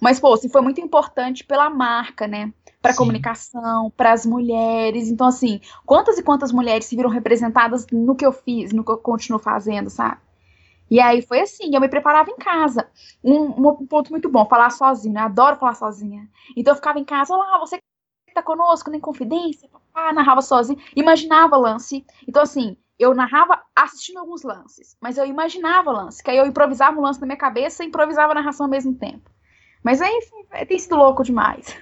Mas, 0.00 0.18
pô, 0.18 0.36
se 0.36 0.48
foi 0.48 0.60
muito 0.60 0.80
importante 0.80 1.44
pela 1.44 1.70
marca, 1.70 2.26
né? 2.26 2.52
Pra 2.82 2.94
comunicação, 2.94 3.90
para 3.96 4.12
as 4.12 4.26
mulheres. 4.26 5.08
Então, 5.08 5.26
assim, 5.26 5.60
quantas 5.86 6.18
e 6.18 6.22
quantas 6.22 6.52
mulheres 6.52 6.86
se 6.86 6.96
viram 6.96 7.08
representadas 7.08 7.86
no 7.90 8.14
que 8.14 8.26
eu 8.26 8.32
fiz, 8.32 8.72
no 8.72 8.84
que 8.84 8.90
eu 8.90 8.98
continuo 8.98 9.38
fazendo, 9.38 9.88
sabe? 9.88 10.20
E 10.90 11.00
aí 11.00 11.22
foi 11.22 11.40
assim, 11.40 11.74
eu 11.74 11.80
me 11.80 11.88
preparava 11.88 12.30
em 12.30 12.36
casa. 12.36 12.86
Um, 13.22 13.68
um 13.68 13.86
ponto 13.86 14.10
muito 14.10 14.28
bom, 14.28 14.44
falar 14.46 14.70
sozinha. 14.70 15.20
Eu 15.20 15.24
adoro 15.24 15.56
falar 15.56 15.74
sozinha. 15.74 16.28
Então 16.56 16.72
eu 16.72 16.76
ficava 16.76 16.98
em 16.98 17.04
casa, 17.04 17.34
olá, 17.34 17.58
você 17.58 17.78
que 17.78 17.82
tá 18.34 18.42
conosco, 18.42 18.90
nem 18.90 19.00
confidência, 19.00 19.68
papá, 19.68 20.12
narrava 20.12 20.42
sozinha, 20.42 20.78
imaginava 20.94 21.56
lance. 21.56 22.04
Então, 22.26 22.42
assim, 22.42 22.76
eu 22.98 23.14
narrava 23.14 23.62
assistindo 23.74 24.18
alguns 24.18 24.42
lances, 24.42 24.96
mas 25.00 25.18
eu 25.18 25.26
imaginava 25.26 25.90
lance, 25.90 26.22
que 26.22 26.30
aí 26.30 26.36
eu 26.36 26.46
improvisava 26.46 26.98
um 26.98 27.02
lance 27.02 27.20
na 27.20 27.26
minha 27.26 27.38
cabeça 27.38 27.82
e 27.82 27.88
improvisava 27.88 28.32
a 28.32 28.34
narração 28.34 28.66
ao 28.66 28.70
mesmo 28.70 28.94
tempo. 28.94 29.30
Mas 29.82 30.00
aí 30.00 30.12
enfim, 30.12 30.66
tem 30.66 30.78
sido 30.78 30.96
louco 30.96 31.22
demais. 31.22 31.76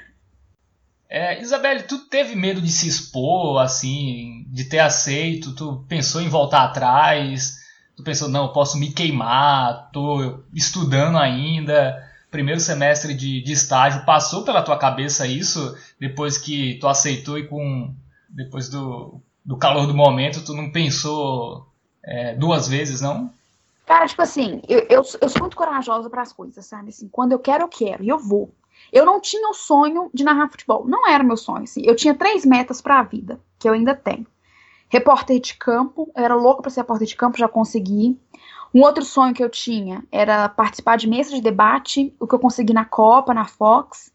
É, 1.09 1.40
Isabelle, 1.42 1.82
tu 1.82 2.09
teve 2.09 2.35
medo 2.35 2.61
de 2.61 2.73
se 2.73 2.88
expor, 2.88 3.61
assim, 3.61 4.47
de 4.49 4.64
ter 4.64 4.78
aceito? 4.78 5.54
Tu 5.54 5.85
pensou 5.87 6.23
em 6.23 6.28
voltar 6.28 6.64
atrás? 6.64 7.59
Tu 7.94 8.02
pensou, 8.02 8.28
não, 8.30 8.50
posso 8.50 8.78
me 8.78 8.90
queimar, 8.90 9.90
tô 9.92 10.42
estudando 10.54 11.18
ainda, 11.18 12.02
primeiro 12.32 12.58
semestre 12.58 13.14
de, 13.14 13.40
de 13.40 13.52
estágio, 13.52 14.04
passou 14.04 14.44
pela 14.44 14.62
tua 14.62 14.76
cabeça 14.76 15.24
isso 15.24 15.76
depois 16.00 16.36
que 16.36 16.78
tu 16.80 16.88
aceitou 16.88 17.38
e 17.38 17.46
com 17.46 17.94
depois 18.28 18.68
do 18.68 19.20
do 19.44 19.56
calor 19.56 19.86
do 19.86 19.95
momento, 19.95 20.45
tu 20.45 20.54
não 20.54 20.71
pensou 20.71 21.66
é, 22.04 22.34
duas 22.34 22.68
vezes, 22.68 23.00
não? 23.00 23.32
Cara, 23.86 24.06
tipo 24.06 24.23
assim, 24.23 24.62
eu, 24.68 24.80
eu, 24.88 25.02
eu 25.21 25.28
sou 25.28 25.40
muito 25.40 25.56
corajosa 25.56 26.08
para 26.08 26.23
as 26.23 26.32
coisas, 26.32 26.64
sabe? 26.64 26.90
Assim, 26.90 27.08
quando 27.08 27.32
eu 27.32 27.38
quero, 27.38 27.64
eu 27.64 27.68
quero, 27.68 28.04
e 28.04 28.08
eu 28.08 28.18
vou. 28.18 28.54
Eu 28.92 29.04
não 29.04 29.21
tinha 29.21 29.49
o 29.49 29.54
sonho 29.54 30.10
de 30.14 30.23
narrar 30.23 30.49
futebol, 30.49 30.86
não 30.86 31.08
era 31.08 31.25
meu 31.25 31.36
sonho. 31.36 31.64
Assim. 31.64 31.82
Eu 31.84 31.97
tinha 31.97 32.14
três 32.14 32.45
metas 32.45 32.80
para 32.80 33.00
a 33.00 33.02
vida, 33.02 33.40
que 33.58 33.68
eu 33.68 33.73
ainda 33.73 33.95
tenho. 33.95 34.26
Repórter 34.88 35.40
de 35.40 35.54
campo, 35.54 36.10
eu 36.14 36.25
era 36.25 36.34
louca 36.34 36.62
para 36.62 36.71
ser 36.71 36.80
repórter 36.80 37.08
de 37.08 37.16
campo, 37.16 37.38
já 37.38 37.49
consegui. 37.49 38.18
Um 38.75 38.82
outro 38.82 39.04
sonho 39.04 39.35
que 39.35 39.45
eu 39.45 39.50
tinha 39.50 40.02
era 40.11 40.49
participar 40.49 40.97
de 40.97 41.08
mesa 41.08 41.30
de 41.30 41.41
debate, 41.43 42.15
o 42.19 42.26
que 42.26 42.35
eu 42.35 42.39
consegui 42.39 42.73
na 42.73 42.85
Copa, 42.85 43.35
na 43.35 43.45
Fox. 43.45 44.13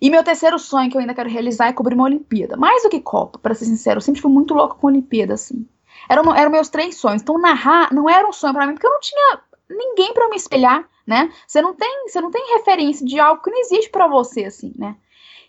E 0.00 0.08
meu 0.08 0.22
terceiro 0.22 0.58
sonho 0.58 0.88
que 0.88 0.96
eu 0.96 1.00
ainda 1.00 1.14
quero 1.14 1.28
realizar 1.28 1.66
é 1.66 1.72
cobrir 1.72 1.94
uma 1.94 2.04
Olimpíada. 2.04 2.56
Mais 2.56 2.82
do 2.84 2.88
que 2.88 3.00
Copa, 3.00 3.38
para 3.38 3.54
ser 3.54 3.64
sincero. 3.64 3.98
Eu 3.98 4.02
sempre 4.02 4.20
fui 4.20 4.30
muito 4.30 4.54
louca 4.54 4.76
com 4.76 4.86
Olimpíada, 4.86 5.34
assim. 5.34 5.66
Eram, 6.08 6.34
eram 6.34 6.50
meus 6.50 6.68
três 6.68 6.96
sonhos. 6.96 7.22
Então, 7.22 7.38
narrar 7.38 7.92
não 7.92 8.08
era 8.08 8.28
um 8.28 8.32
sonho 8.32 8.54
para 8.54 8.66
mim, 8.66 8.74
porque 8.74 8.86
eu 8.86 8.92
não 8.92 9.00
tinha 9.00 9.40
ninguém 9.68 10.14
para 10.14 10.28
me 10.28 10.36
espelhar, 10.36 10.88
né? 11.06 11.32
Você 11.46 11.60
não 11.60 11.74
tem, 11.74 12.06
você 12.06 12.20
não 12.20 12.30
tem 12.30 12.54
referência 12.54 13.04
de 13.04 13.18
algo 13.18 13.42
que 13.42 13.50
não 13.50 13.58
existe 13.58 13.90
para 13.90 14.06
você, 14.06 14.44
assim, 14.44 14.72
né? 14.76 14.96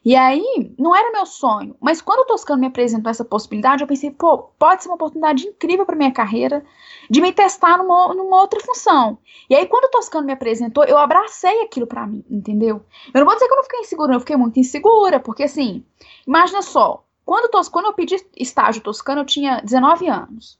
E 0.03 0.15
aí, 0.15 0.73
não 0.77 0.95
era 0.95 1.11
meu 1.11 1.25
sonho. 1.25 1.75
Mas 1.79 2.01
quando 2.01 2.21
o 2.21 2.25
Toscano 2.25 2.61
me 2.61 2.67
apresentou 2.67 3.09
essa 3.09 3.25
possibilidade, 3.25 3.83
eu 3.83 3.87
pensei, 3.87 4.09
pô, 4.11 4.37
pode 4.57 4.81
ser 4.83 4.89
uma 4.89 4.95
oportunidade 4.95 5.45
incrível 5.45 5.85
para 5.85 5.95
minha 5.95 6.11
carreira 6.11 6.63
de 7.09 7.21
me 7.21 7.33
testar 7.33 7.77
numa, 7.77 8.13
numa 8.13 8.39
outra 8.39 8.59
função. 8.61 9.17
E 9.49 9.55
aí, 9.55 9.67
quando 9.67 9.85
o 9.85 9.91
Toscano 9.91 10.25
me 10.25 10.33
apresentou, 10.33 10.85
eu 10.85 10.97
abracei 10.97 11.61
aquilo 11.61 11.85
para 11.85 12.07
mim, 12.07 12.23
entendeu? 12.29 12.81
Eu 13.13 13.19
não 13.19 13.25
vou 13.25 13.35
dizer 13.35 13.47
que 13.47 13.53
eu 13.53 13.57
não 13.57 13.63
fiquei 13.63 13.79
insegura, 13.81 14.13
eu 14.13 14.19
fiquei 14.19 14.37
muito 14.37 14.59
insegura, 14.59 15.19
porque 15.19 15.43
assim, 15.43 15.83
imagina 16.25 16.61
só, 16.61 17.03
quando, 17.25 17.49
tos, 17.51 17.69
quando 17.69 17.85
eu 17.85 17.93
pedi 17.93 18.15
estágio 18.37 18.81
Toscano, 18.81 19.21
eu 19.21 19.25
tinha 19.25 19.61
19 19.61 20.07
anos. 20.07 20.57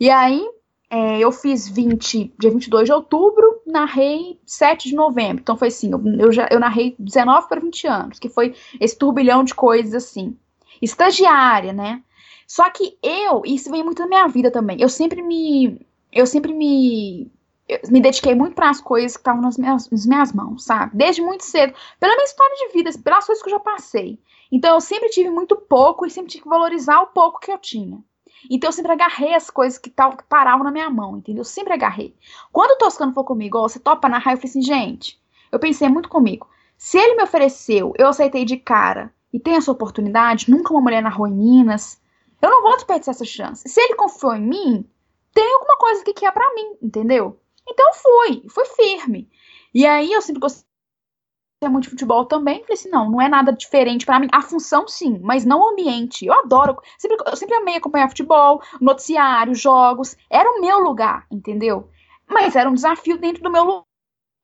E 0.00 0.08
aí, 0.08 0.48
é, 0.90 1.18
eu 1.18 1.30
fiz 1.30 1.68
20, 1.68 2.34
dia 2.38 2.50
22 2.50 2.86
de 2.86 2.92
outubro, 2.92 3.60
narrei 3.66 4.40
7 4.46 4.88
de 4.88 4.94
novembro. 4.94 5.42
Então 5.42 5.56
foi 5.56 5.68
assim, 5.68 5.92
eu, 5.92 6.02
eu, 6.18 6.32
já, 6.32 6.48
eu 6.50 6.58
narrei 6.58 6.96
19 6.98 7.48
para 7.48 7.60
20 7.60 7.86
anos, 7.86 8.18
que 8.18 8.28
foi 8.28 8.54
esse 8.80 8.96
turbilhão 8.96 9.44
de 9.44 9.54
coisas 9.54 9.94
assim. 9.94 10.36
Estagiária, 10.80 11.72
né? 11.72 12.02
Só 12.46 12.70
que 12.70 12.96
eu, 13.02 13.42
isso 13.44 13.70
vem 13.70 13.84
muito 13.84 14.00
na 14.00 14.08
minha 14.08 14.26
vida 14.28 14.50
também. 14.50 14.80
Eu 14.80 14.88
sempre 14.88 15.20
me. 15.22 15.86
Eu 16.10 16.26
sempre 16.26 16.54
me. 16.54 17.30
Eu 17.68 17.80
me 17.90 18.00
dediquei 18.00 18.34
muito 18.34 18.54
para 18.54 18.70
as 18.70 18.80
coisas 18.80 19.12
que 19.12 19.20
estavam 19.20 19.42
nas 19.42 19.58
minhas, 19.58 19.90
nas 19.90 20.06
minhas 20.06 20.32
mãos, 20.32 20.64
sabe? 20.64 20.96
Desde 20.96 21.20
muito 21.20 21.44
cedo. 21.44 21.74
Pela 22.00 22.14
minha 22.14 22.24
história 22.24 22.54
de 22.56 22.72
vida, 22.72 22.90
pelas 23.04 23.26
coisas 23.26 23.42
que 23.42 23.50
eu 23.50 23.54
já 23.54 23.60
passei. 23.60 24.18
Então 24.50 24.74
eu 24.74 24.80
sempre 24.80 25.10
tive 25.10 25.28
muito 25.28 25.54
pouco 25.54 26.06
e 26.06 26.10
sempre 26.10 26.30
tive 26.30 26.44
que 26.44 26.48
valorizar 26.48 27.02
o 27.02 27.08
pouco 27.08 27.38
que 27.38 27.52
eu 27.52 27.58
tinha. 27.58 28.02
Então 28.50 28.68
eu 28.68 28.72
sempre 28.72 28.92
agarrei 28.92 29.34
as 29.34 29.50
coisas 29.50 29.78
que, 29.78 29.90
tal, 29.90 30.16
que 30.16 30.24
paravam 30.24 30.64
na 30.64 30.70
minha 30.70 30.90
mão, 30.90 31.16
entendeu? 31.16 31.40
Eu 31.40 31.44
sempre 31.44 31.72
agarrei. 31.72 32.14
Quando 32.52 32.72
o 32.72 32.78
Toscano 32.78 33.12
falou 33.12 33.26
comigo, 33.26 33.58
ó, 33.58 33.68
você 33.68 33.78
topa 33.78 34.08
narrar, 34.08 34.32
eu 34.32 34.36
falei 34.36 34.50
assim, 34.50 34.62
gente, 34.62 35.20
eu 35.50 35.58
pensei 35.58 35.88
muito 35.88 36.08
comigo. 36.08 36.48
Se 36.76 36.98
ele 36.98 37.16
me 37.16 37.22
ofereceu, 37.22 37.92
eu 37.98 38.08
aceitei 38.08 38.44
de 38.44 38.56
cara 38.56 39.12
e 39.32 39.40
tem 39.40 39.56
essa 39.56 39.72
oportunidade, 39.72 40.50
nunca 40.50 40.72
uma 40.72 40.80
mulher 40.80 41.02
narrou 41.02 41.26
em 41.26 41.32
Minas, 41.32 42.00
eu 42.40 42.50
não 42.50 42.62
vou 42.62 42.76
desperdiçar 42.76 43.14
essa 43.14 43.24
chance. 43.24 43.68
Se 43.68 43.80
ele 43.80 43.94
confiou 43.94 44.34
em 44.34 44.48
mim, 44.48 44.88
tem 45.34 45.52
alguma 45.54 45.76
coisa 45.76 46.04
que 46.04 46.24
é 46.24 46.30
para 46.30 46.54
mim, 46.54 46.76
entendeu? 46.80 47.40
Então 47.68 47.86
eu 47.88 47.94
fui, 47.94 48.48
fui 48.48 48.64
firme. 48.64 49.28
E 49.74 49.86
aí 49.86 50.12
eu 50.12 50.22
sempre 50.22 50.40
gostei 50.40 50.67
é 51.60 51.68
muito 51.68 51.84
de 51.84 51.90
futebol 51.90 52.24
também. 52.24 52.60
Falei 52.60 52.74
assim, 52.74 52.88
não, 52.88 53.10
não 53.10 53.20
é 53.20 53.28
nada 53.28 53.52
diferente 53.52 54.06
para 54.06 54.20
mim. 54.20 54.28
A 54.32 54.42
função, 54.42 54.86
sim, 54.86 55.18
mas 55.22 55.44
não 55.44 55.60
o 55.60 55.68
ambiente. 55.70 56.24
Eu 56.24 56.34
adoro, 56.34 56.76
sempre, 56.96 57.16
eu 57.26 57.36
sempre 57.36 57.56
amei 57.56 57.76
acompanhar 57.76 58.08
futebol, 58.08 58.62
noticiário, 58.80 59.54
jogos. 59.54 60.16
Era 60.30 60.48
o 60.50 60.60
meu 60.60 60.78
lugar, 60.78 61.26
entendeu? 61.30 61.88
Mas 62.26 62.54
era 62.54 62.68
um 62.68 62.74
desafio 62.74 63.18
dentro 63.18 63.42
do 63.42 63.50
meu 63.50 63.84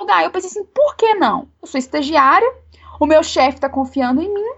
lugar. 0.00 0.24
Eu 0.24 0.30
pensei 0.30 0.50
assim, 0.50 0.64
por 0.64 0.96
que 0.96 1.14
não? 1.14 1.48
Eu 1.62 1.68
sou 1.68 1.78
estagiária, 1.78 2.52
o 2.98 3.06
meu 3.06 3.22
chefe 3.22 3.60
tá 3.60 3.68
confiando 3.68 4.20
em 4.20 4.32
mim. 4.32 4.54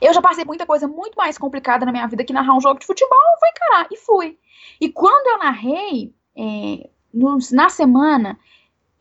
Eu 0.00 0.12
já 0.14 0.22
passei 0.22 0.44
muita 0.44 0.66
coisa 0.66 0.86
muito 0.86 1.14
mais 1.16 1.36
complicada 1.38 1.84
na 1.84 1.92
minha 1.92 2.06
vida 2.06 2.24
que 2.24 2.32
narrar 2.32 2.56
um 2.56 2.60
jogo 2.60 2.80
de 2.80 2.86
futebol. 2.86 3.18
Vou 3.40 3.48
encarar. 3.48 3.88
E 3.90 3.96
fui. 3.96 4.38
E 4.80 4.88
quando 4.88 5.26
eu 5.26 5.38
narrei, 5.38 6.14
é, 6.36 6.88
na 7.52 7.68
semana, 7.68 8.38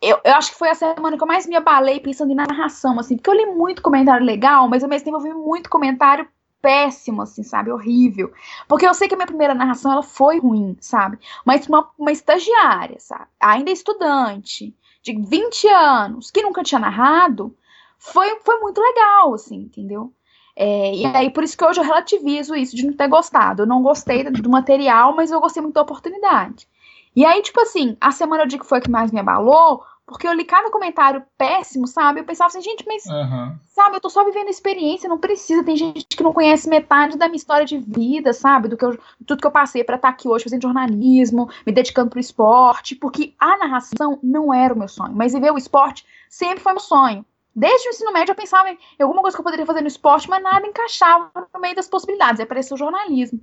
eu, 0.01 0.19
eu, 0.23 0.33
acho 0.33 0.51
que 0.51 0.57
foi 0.57 0.69
a 0.69 0.75
semana 0.75 1.15
que 1.15 1.23
eu 1.23 1.27
mais 1.27 1.45
me 1.45 1.55
abalei 1.55 1.99
pensando 1.99 2.31
em 2.31 2.35
narração, 2.35 2.99
assim, 2.99 3.15
porque 3.15 3.29
eu 3.29 3.35
li 3.35 3.45
muito 3.45 3.81
comentário 3.81 4.25
legal, 4.25 4.67
mas 4.67 4.83
ao 4.83 4.89
mesmo 4.89 5.05
tempo 5.05 5.17
eu 5.17 5.21
vi 5.21 5.33
muito 5.33 5.69
comentário 5.69 6.27
péssimo, 6.61 7.21
assim, 7.21 7.43
sabe? 7.43 7.71
Horrível. 7.71 8.31
Porque 8.67 8.85
eu 8.85 8.93
sei 8.93 9.07
que 9.07 9.13
a 9.13 9.17
minha 9.17 9.27
primeira 9.27 9.53
narração, 9.53 9.91
ela 9.91 10.03
foi 10.03 10.39
ruim, 10.39 10.77
sabe? 10.79 11.19
Mas 11.45 11.67
uma, 11.67 11.89
uma 11.97 12.11
estagiária, 12.11 12.99
sabe? 12.99 13.27
Ainda 13.39 13.71
estudante, 13.71 14.75
de 15.03 15.13
20 15.17 15.67
anos, 15.67 16.31
que 16.31 16.41
nunca 16.41 16.63
tinha 16.63 16.79
narrado, 16.79 17.55
foi, 17.97 18.39
foi 18.41 18.59
muito 18.59 18.79
legal, 18.79 19.33
assim, 19.33 19.57
entendeu? 19.57 20.13
É, 20.55 20.95
e 20.95 21.05
aí, 21.05 21.29
por 21.29 21.43
isso 21.43 21.57
que 21.57 21.65
hoje 21.65 21.79
eu 21.79 21.83
relativizo 21.83 22.55
isso 22.55 22.75
de 22.75 22.85
não 22.85 22.93
ter 22.93 23.07
gostado. 23.07 23.63
Eu 23.63 23.67
não 23.67 23.81
gostei 23.81 24.23
do 24.23 24.49
material, 24.49 25.15
mas 25.15 25.31
eu 25.31 25.39
gostei 25.39 25.61
muito 25.61 25.75
da 25.75 25.81
oportunidade. 25.81 26.67
E 27.15 27.25
aí, 27.25 27.41
tipo 27.41 27.59
assim, 27.61 27.97
a 27.99 28.11
semana 28.11 28.43
eu 28.43 28.47
digo 28.47 28.63
que 28.63 28.69
foi 28.69 28.77
a 28.79 28.81
que 28.81 28.89
mais 28.89 29.11
me 29.11 29.19
abalou, 29.19 29.83
porque 30.05 30.27
eu 30.27 30.33
li 30.33 30.43
cada 30.43 30.69
comentário 30.69 31.23
péssimo, 31.37 31.87
sabe? 31.87 32.19
Eu 32.19 32.25
pensava 32.25 32.47
assim, 32.47 32.61
gente, 32.61 32.85
mas, 32.85 33.05
uhum. 33.05 33.55
sabe, 33.69 33.95
eu 33.95 34.01
tô 34.01 34.09
só 34.09 34.23
vivendo 34.25 34.49
experiência, 34.49 35.07
não 35.07 35.17
precisa. 35.17 35.63
Tem 35.63 35.75
gente 35.75 36.05
que 36.05 36.23
não 36.23 36.33
conhece 36.33 36.67
metade 36.67 37.17
da 37.17 37.27
minha 37.27 37.37
história 37.37 37.65
de 37.65 37.77
vida, 37.77 38.33
sabe? 38.33 38.67
Do 38.67 38.75
que 38.75 38.83
eu, 38.83 38.97
tudo 39.25 39.39
que 39.39 39.47
eu 39.47 39.51
passei 39.51 39.83
para 39.83 39.95
estar 39.95 40.09
tá 40.09 40.13
aqui 40.13 40.27
hoje 40.27 40.43
fazendo 40.43 40.63
jornalismo, 40.63 41.49
me 41.65 41.71
dedicando 41.71 42.09
pro 42.09 42.19
esporte, 42.19 42.95
porque 42.95 43.33
a 43.39 43.57
narração 43.57 44.19
não 44.21 44.53
era 44.53 44.73
o 44.73 44.77
meu 44.77 44.87
sonho, 44.87 45.15
mas 45.15 45.33
viver 45.33 45.51
o 45.51 45.57
esporte 45.57 46.05
sempre 46.29 46.61
foi 46.61 46.73
meu 46.73 46.81
sonho. 46.81 47.25
Desde 47.53 47.89
o 47.89 47.91
ensino 47.91 48.13
médio 48.13 48.31
eu 48.31 48.35
pensava 48.35 48.69
em 48.69 48.77
alguma 49.01 49.21
coisa 49.21 49.35
que 49.35 49.41
eu 49.41 49.43
poderia 49.43 49.65
fazer 49.65 49.81
no 49.81 49.87
esporte, 49.87 50.29
mas 50.29 50.41
nada 50.41 50.65
encaixava 50.65 51.29
no 51.53 51.59
meio 51.59 51.75
das 51.75 51.87
possibilidades. 51.87 52.39
Aí 52.39 52.45
apareceu 52.45 52.75
o 52.75 52.77
jornalismo. 52.77 53.41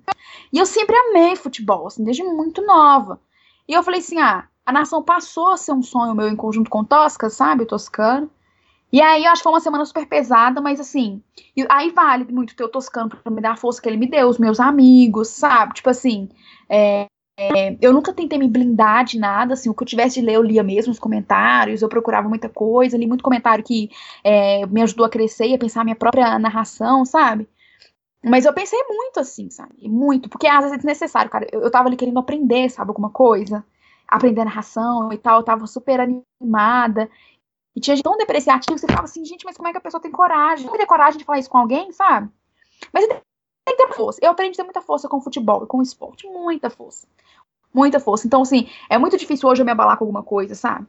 E 0.51 0.59
eu 0.59 0.65
sempre 0.65 0.97
amei 0.97 1.37
futebol, 1.37 1.87
assim, 1.87 2.05
desde 2.05 2.25
muito 2.25 2.65
nova. 2.65 3.21
E 3.69 3.75
eu 3.75 3.83
falei 3.83 4.01
assim: 4.01 4.19
ah, 4.19 4.49
a 4.69 4.73
nação 4.73 5.03
passou 5.03 5.53
a 5.53 5.57
ser 5.57 5.73
um 5.73 5.83
sonho 5.83 6.15
meu 6.15 6.29
em 6.29 6.37
conjunto 6.37 6.69
com 6.69 6.85
Tosca, 6.85 7.31
sabe? 7.31 7.65
Toscano. 7.65 8.31
E 8.93 9.01
aí 9.01 9.25
eu 9.25 9.33
acho 9.33 9.41
que 9.41 9.45
foi 9.45 9.53
uma 9.53 9.61
semana 9.61 9.83
super 9.87 10.07
pesada, 10.07 10.61
mas 10.61 10.79
assim, 10.79 11.23
aí 11.71 11.91
vale 11.91 12.27
muito 12.31 12.55
ter 12.55 12.65
o 12.65 12.69
Toscano 12.69 13.09
pra 13.09 13.33
me 13.33 13.41
dar 13.41 13.53
a 13.53 13.57
força 13.57 13.81
que 13.81 13.89
ele 13.89 13.97
me 13.97 14.07
deu, 14.07 14.29
os 14.29 14.39
meus 14.39 14.61
amigos, 14.61 15.29
sabe? 15.29 15.73
Tipo 15.73 15.89
assim, 15.89 16.29
é, 16.69 17.07
é, 17.39 17.79
eu 17.81 17.95
nunca 17.95 18.13
tentei 18.13 18.39
me 18.39 18.47
blindar 18.47 19.07
de 19.07 19.19
nada, 19.19 19.55
assim, 19.55 19.71
o 19.71 19.75
que 19.75 19.85
eu 19.85 19.87
tivesse 19.87 20.21
de 20.21 20.27
ler 20.27 20.35
eu 20.35 20.43
lia 20.43 20.63
mesmo 20.63 20.93
os 20.93 20.99
comentários, 20.99 21.81
eu 21.81 21.89
procurava 21.89 22.29
muita 22.29 22.51
coisa, 22.51 22.99
li 22.99 23.07
muito 23.07 23.25
comentário 23.25 23.65
que 23.65 23.89
é, 24.23 24.67
me 24.67 24.83
ajudou 24.83 25.07
a 25.07 25.11
crescer 25.11 25.47
e 25.47 25.55
a 25.55 25.59
pensar 25.59 25.81
a 25.81 25.85
minha 25.85 25.97
própria 25.97 26.39
narração, 26.39 27.07
sabe? 27.07 27.49
Mas 28.23 28.45
eu 28.45 28.53
pensei 28.53 28.79
muito 28.87 29.19
assim, 29.19 29.49
sabe? 29.49 29.89
Muito, 29.89 30.29
porque 30.29 30.47
às 30.47 30.59
vezes 30.59 30.73
é 30.73 30.77
desnecessário, 30.77 31.31
cara. 31.31 31.47
Eu, 31.51 31.63
eu 31.63 31.71
tava 31.71 31.89
ali 31.89 31.97
querendo 31.97 32.19
aprender, 32.19 32.69
sabe, 32.69 32.91
alguma 32.91 33.09
coisa, 33.09 33.65
aprender 34.09 34.45
narração 34.45 35.13
e 35.13 35.19
tal, 35.19 35.41
eu 35.41 35.45
tava 35.45 35.67
super 35.67 36.01
animada. 36.01 37.11
E 37.77 37.81
tinha 37.81 38.01
tão 38.03 38.17
depreciativo 38.17 38.75
que 38.75 38.81
você 38.81 38.87
ficava 38.87 39.05
assim, 39.05 39.25
gente, 39.25 39.45
mas 39.45 39.57
como 39.57 39.69
é 39.69 39.73
que 39.73 39.79
a 39.79 39.81
pessoa 39.81 40.01
tem 40.01 40.11
coragem? 40.11 40.65
Tem 40.65 40.73
que 40.73 40.79
ter 40.79 40.87
coragem 40.87 41.19
de 41.19 41.25
falar 41.25 41.39
isso 41.39 41.51
com 41.51 41.59
alguém, 41.59 41.93
sabe? 41.93 42.29
Mas 42.93 43.07
tem 43.07 43.21
que 43.67 43.77
ter 43.77 43.95
força. 43.95 44.19
Eu 44.23 44.31
aprendi 44.31 44.55
a 44.55 44.57
ter 44.57 44.65
muita 44.65 44.81
força 44.81 45.09
com 45.09 45.19
o 45.19 45.21
futebol 45.21 45.63
e 45.63 45.67
com 45.67 45.79
o 45.79 45.83
esporte. 45.83 46.27
Muita 46.27 46.71
força. 46.71 47.07
Muita 47.73 48.01
força. 48.01 48.27
Então, 48.27 48.43
assim, 48.43 48.69
é 48.89 48.99
muito 48.99 49.17
difícil 49.17 49.49
hoje 49.49 49.63
eu 49.63 49.67
me 49.67 49.71
abalar 49.71 49.97
com 49.97 50.05
alguma 50.05 50.23
coisa, 50.23 50.55
sabe? 50.55 50.87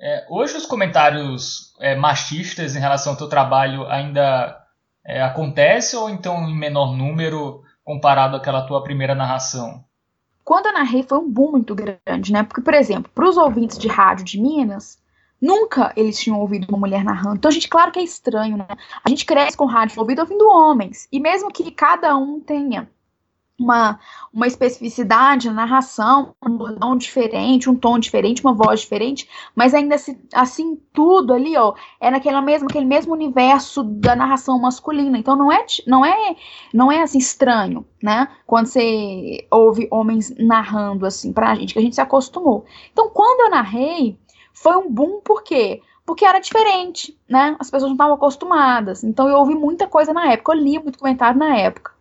É, 0.00 0.26
hoje 0.30 0.56
os 0.56 0.66
comentários 0.66 1.74
é, 1.78 1.94
machistas 1.94 2.74
em 2.74 2.80
relação 2.80 3.12
ao 3.12 3.18
teu 3.18 3.28
trabalho 3.28 3.86
ainda 3.86 4.58
é, 5.04 5.22
acontece 5.22 5.96
ou 5.96 6.08
então 6.08 6.48
em 6.48 6.56
menor 6.56 6.96
número 6.96 7.62
comparado 7.84 8.36
àquela 8.36 8.66
tua 8.66 8.82
primeira 8.82 9.14
narração? 9.14 9.84
Quando 10.52 10.66
eu 10.66 10.74
narrei 10.74 11.02
foi 11.02 11.16
um 11.16 11.30
boom 11.30 11.52
muito 11.52 11.74
grande, 11.74 12.30
né? 12.30 12.42
Porque, 12.42 12.60
por 12.60 12.74
exemplo, 12.74 13.10
para 13.14 13.26
os 13.26 13.38
ouvintes 13.38 13.78
de 13.78 13.88
rádio 13.88 14.22
de 14.22 14.38
Minas, 14.38 14.98
nunca 15.40 15.94
eles 15.96 16.20
tinham 16.20 16.38
ouvido 16.38 16.68
uma 16.68 16.76
mulher 16.76 17.02
narrando. 17.02 17.36
Então, 17.36 17.48
a 17.48 17.54
gente, 17.54 17.70
claro 17.70 17.90
que 17.90 17.98
é 17.98 18.02
estranho, 18.02 18.58
né? 18.58 18.66
A 19.02 19.08
gente 19.08 19.24
cresce 19.24 19.56
com 19.56 19.64
rádio 19.64 19.98
ouvido 19.98 20.18
ouvindo 20.18 20.46
homens. 20.46 21.08
E 21.10 21.18
mesmo 21.18 21.50
que 21.50 21.70
cada 21.70 22.14
um 22.18 22.38
tenha 22.38 22.86
uma, 23.58 23.98
uma 24.32 24.46
especificidade 24.46 25.48
na 25.48 25.54
narração, 25.54 26.34
um 26.44 26.56
bordão 26.56 26.96
diferente, 26.96 27.70
um 27.70 27.76
tom 27.76 27.98
diferente, 27.98 28.42
uma 28.42 28.54
voz 28.54 28.80
diferente, 28.80 29.28
mas 29.54 29.74
ainda 29.74 29.94
assim, 29.94 30.18
assim 30.32 30.80
tudo 30.92 31.32
ali, 31.32 31.56
ó, 31.56 31.74
é 32.00 32.10
naquele 32.10 32.40
mesmo, 32.40 32.68
aquele 32.68 32.84
mesmo 32.84 33.12
universo 33.12 33.82
da 33.82 34.16
narração 34.16 34.58
masculina. 34.58 35.18
Então 35.18 35.36
não 35.36 35.52
é, 35.52 35.64
não 35.86 36.04
é, 36.04 36.36
não 36.72 36.90
é 36.90 37.02
assim 37.02 37.18
estranho, 37.18 37.86
né? 38.02 38.28
Quando 38.46 38.66
você 38.66 39.46
ouve 39.50 39.86
homens 39.90 40.34
narrando 40.38 41.06
assim 41.06 41.32
pra 41.32 41.54
gente, 41.54 41.72
que 41.72 41.78
a 41.78 41.82
gente 41.82 41.94
se 41.94 42.00
acostumou. 42.00 42.64
Então 42.92 43.10
quando 43.10 43.40
eu 43.40 43.50
narrei, 43.50 44.18
foi 44.52 44.76
um 44.76 44.90
boom 44.90 45.20
por 45.20 45.42
quê? 45.42 45.82
Porque 46.04 46.24
era 46.24 46.40
diferente, 46.40 47.16
né? 47.28 47.56
As 47.60 47.70
pessoas 47.70 47.90
não 47.90 47.92
estavam 47.92 48.14
acostumadas. 48.14 49.04
Então 49.04 49.28
eu 49.28 49.36
ouvi 49.36 49.54
muita 49.54 49.86
coisa 49.86 50.12
na 50.12 50.32
época, 50.32 50.52
eu 50.52 50.58
li 50.58 50.78
muito 50.78 50.98
comentário 50.98 51.38
na 51.38 51.56
época. 51.56 51.92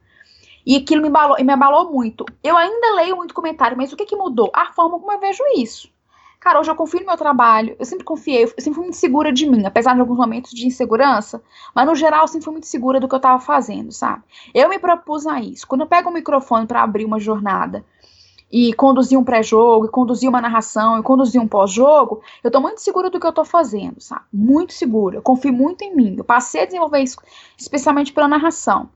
E 0.65 0.75
aquilo 0.75 1.01
me 1.01 1.07
abalou, 1.07 1.37
me 1.43 1.53
abalou 1.53 1.91
muito. 1.91 2.25
Eu 2.43 2.57
ainda 2.57 2.95
leio 2.95 3.15
muito 3.15 3.33
comentário, 3.33 3.77
mas 3.77 3.91
o 3.91 3.95
que, 3.95 4.05
que 4.05 4.15
mudou? 4.15 4.49
A 4.53 4.71
forma 4.73 4.99
como 4.99 5.11
eu 5.11 5.19
vejo 5.19 5.43
isso. 5.55 5.89
Cara, 6.41 6.59
hoje 6.59 6.71
eu 6.71 6.75
confio 6.75 7.01
no 7.01 7.05
meu 7.05 7.17
trabalho, 7.17 7.75
eu 7.77 7.85
sempre 7.85 8.03
confiei, 8.03 8.45
eu 8.45 8.47
sempre 8.47 8.73
fui 8.73 8.83
muito 8.83 8.97
segura 8.97 9.31
de 9.31 9.47
mim, 9.47 9.63
apesar 9.63 9.93
de 9.93 9.99
alguns 9.99 10.17
momentos 10.17 10.49
de 10.49 10.65
insegurança, 10.65 11.39
mas 11.75 11.85
no 11.85 11.93
geral 11.93 12.21
eu 12.21 12.27
sempre 12.27 12.45
fui 12.45 12.53
muito 12.53 12.65
segura 12.65 12.99
do 12.99 13.07
que 13.07 13.13
eu 13.13 13.19
tava 13.19 13.39
fazendo, 13.39 13.91
sabe? 13.91 14.23
Eu 14.51 14.67
me 14.67 14.79
propus 14.79 15.27
a 15.27 15.39
isso. 15.39 15.67
Quando 15.67 15.81
eu 15.81 15.87
pego 15.87 16.09
o 16.09 16.13
microfone 16.13 16.65
para 16.65 16.81
abrir 16.81 17.05
uma 17.05 17.19
jornada 17.19 17.85
e 18.51 18.73
conduzir 18.73 19.19
um 19.19 19.23
pré-jogo, 19.23 19.85
e 19.85 19.89
conduzir 19.89 20.27
uma 20.27 20.41
narração, 20.41 20.99
e 20.99 21.03
conduzir 21.03 21.39
um 21.39 21.47
pós-jogo, 21.47 22.21
eu 22.43 22.49
tô 22.49 22.59
muito 22.59 22.81
segura 22.81 23.11
do 23.11 23.19
que 23.19 23.25
eu 23.27 23.31
tô 23.31 23.45
fazendo, 23.45 24.01
sabe? 24.01 24.25
Muito 24.33 24.73
segura. 24.73 25.17
Eu 25.17 25.21
confio 25.21 25.53
muito 25.53 25.83
em 25.83 25.95
mim. 25.95 26.15
Eu 26.17 26.23
passei 26.23 26.63
a 26.63 26.65
desenvolver 26.65 27.01
isso 27.01 27.17
especialmente 27.55 28.11
pela 28.11 28.27
narração. 28.27 28.89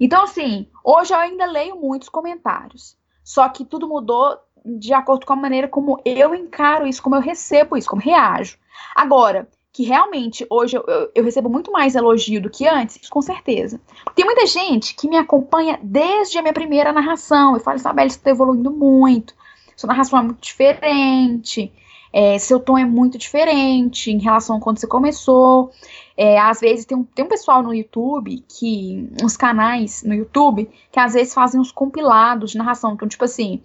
Então, 0.00 0.24
assim, 0.24 0.68
hoje 0.84 1.12
eu 1.12 1.18
ainda 1.18 1.46
leio 1.46 1.76
muitos 1.76 2.08
comentários. 2.08 2.96
Só 3.24 3.48
que 3.48 3.64
tudo 3.64 3.88
mudou 3.88 4.38
de 4.64 4.92
acordo 4.92 5.26
com 5.26 5.32
a 5.32 5.36
maneira 5.36 5.68
como 5.68 6.00
eu 6.04 6.34
encaro 6.34 6.86
isso, 6.86 7.02
como 7.02 7.16
eu 7.16 7.20
recebo 7.20 7.76
isso, 7.76 7.88
como 7.88 8.02
reajo. 8.02 8.56
Agora, 8.94 9.48
que 9.72 9.84
realmente 9.84 10.46
hoje 10.50 10.76
eu, 10.76 10.84
eu, 10.86 11.10
eu, 11.14 11.24
recebo 11.24 11.48
muito 11.48 11.70
mais 11.70 11.94
elogio 11.94 12.40
do 12.40 12.50
que 12.50 12.66
antes, 12.66 13.08
com 13.08 13.22
certeza. 13.22 13.80
Tem 14.14 14.24
muita 14.24 14.46
gente 14.46 14.94
que 14.94 15.08
me 15.08 15.16
acompanha 15.16 15.78
desde 15.82 16.38
a 16.38 16.42
minha 16.42 16.54
primeira 16.54 16.92
narração. 16.92 17.54
Eu 17.54 17.60
falo, 17.60 17.76
Isabela, 17.76 18.08
você 18.08 18.16
está 18.16 18.30
evoluindo 18.30 18.70
muito. 18.70 19.34
Sua 19.76 19.88
narração 19.88 20.18
é 20.18 20.22
muito 20.22 20.40
diferente. 20.40 21.72
É, 22.12 22.38
seu 22.38 22.58
tom 22.58 22.78
é 22.78 22.84
muito 22.84 23.18
diferente 23.18 24.10
em 24.10 24.18
relação 24.18 24.56
a 24.56 24.60
quando 24.60 24.78
você 24.78 24.86
começou. 24.86 25.70
É, 26.16 26.38
às 26.38 26.60
vezes 26.60 26.84
tem 26.84 26.96
um, 26.96 27.04
tem 27.04 27.24
um 27.24 27.28
pessoal 27.28 27.62
no 27.62 27.74
YouTube 27.74 28.44
que. 28.48 29.10
uns 29.22 29.36
canais 29.36 30.02
no 30.02 30.14
YouTube 30.14 30.70
que 30.90 30.98
às 30.98 31.14
vezes 31.14 31.34
fazem 31.34 31.60
uns 31.60 31.70
compilados 31.70 32.52
de 32.52 32.58
narração. 32.58 32.94
Então, 32.94 33.06
tipo 33.06 33.24
assim, 33.24 33.62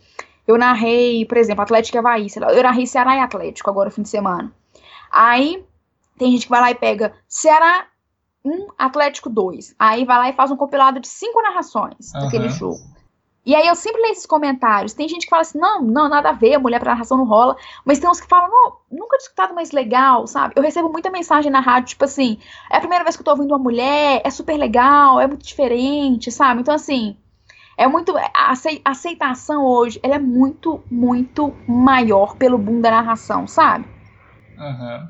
eu 0.47 0.57
narrei, 0.57 1.25
por 1.25 1.37
exemplo, 1.37 1.63
Atlético 1.63 1.97
e 1.97 1.99
Havaí, 1.99 2.29
sei 2.29 2.41
lá, 2.41 2.53
eu 2.53 2.63
narrei 2.63 2.85
Ceará 2.85 3.15
e 3.15 3.19
Atlético 3.19 3.69
agora, 3.69 3.89
fim 3.89 4.01
de 4.01 4.09
semana. 4.09 4.53
Aí 5.11 5.63
tem 6.17 6.31
gente 6.31 6.45
que 6.45 6.49
vai 6.49 6.61
lá 6.61 6.71
e 6.71 6.75
pega 6.75 7.13
Ceará 7.27 7.87
1, 8.45 8.67
Atlético 8.77 9.29
2. 9.29 9.75
Aí 9.79 10.05
vai 10.05 10.17
lá 10.17 10.29
e 10.29 10.33
faz 10.33 10.51
um 10.51 10.57
compilado 10.57 10.99
de 10.99 11.07
cinco 11.07 11.41
narrações 11.41 12.13
uhum. 12.13 12.21
daquele 12.21 12.49
jogo. 12.49 12.79
E 13.45 13.53
aí 13.55 13.67
eu 13.67 13.75
sempre 13.75 14.01
leio 14.01 14.13
esses 14.13 14.25
comentários. 14.25 14.93
Tem 14.93 15.07
gente 15.07 15.25
que 15.25 15.29
fala 15.29 15.41
assim, 15.41 15.59
não, 15.59 15.81
não, 15.81 16.07
nada 16.07 16.29
a 16.29 16.33
ver, 16.33 16.55
a 16.55 16.59
mulher 16.59 16.79
pra 16.79 16.93
narração 16.93 17.17
não 17.17 17.25
rola. 17.25 17.57
Mas 17.83 17.99
tem 17.99 18.09
uns 18.09 18.21
que 18.21 18.27
falam, 18.27 18.49
não, 18.49 18.77
nunca 18.89 19.17
discutado 19.17 19.53
mais 19.53 19.71
legal, 19.71 20.25
sabe? 20.27 20.53
Eu 20.55 20.63
recebo 20.63 20.89
muita 20.89 21.09
mensagem 21.09 21.51
na 21.51 21.59
rádio, 21.59 21.89
tipo 21.89 22.05
assim, 22.05 22.37
é 22.71 22.77
a 22.77 22.79
primeira 22.79 23.03
vez 23.03 23.17
que 23.17 23.21
eu 23.21 23.25
tô 23.25 23.31
ouvindo 23.31 23.51
uma 23.51 23.59
mulher, 23.59 24.21
é 24.23 24.29
super 24.29 24.57
legal, 24.57 25.19
é 25.19 25.27
muito 25.27 25.45
diferente, 25.45 26.31
sabe? 26.31 26.61
Então, 26.61 26.73
assim, 26.73 27.17
é 27.77 27.85
muito. 27.87 28.15
A 28.17 28.53
aceitação 28.85 29.65
hoje, 29.65 29.99
ela 30.01 30.15
é 30.15 30.19
muito, 30.19 30.81
muito 30.89 31.53
maior 31.67 32.35
pelo 32.35 32.57
boom 32.57 32.79
da 32.79 32.91
narração, 32.91 33.45
sabe? 33.45 33.85
Uhum. 34.57 35.07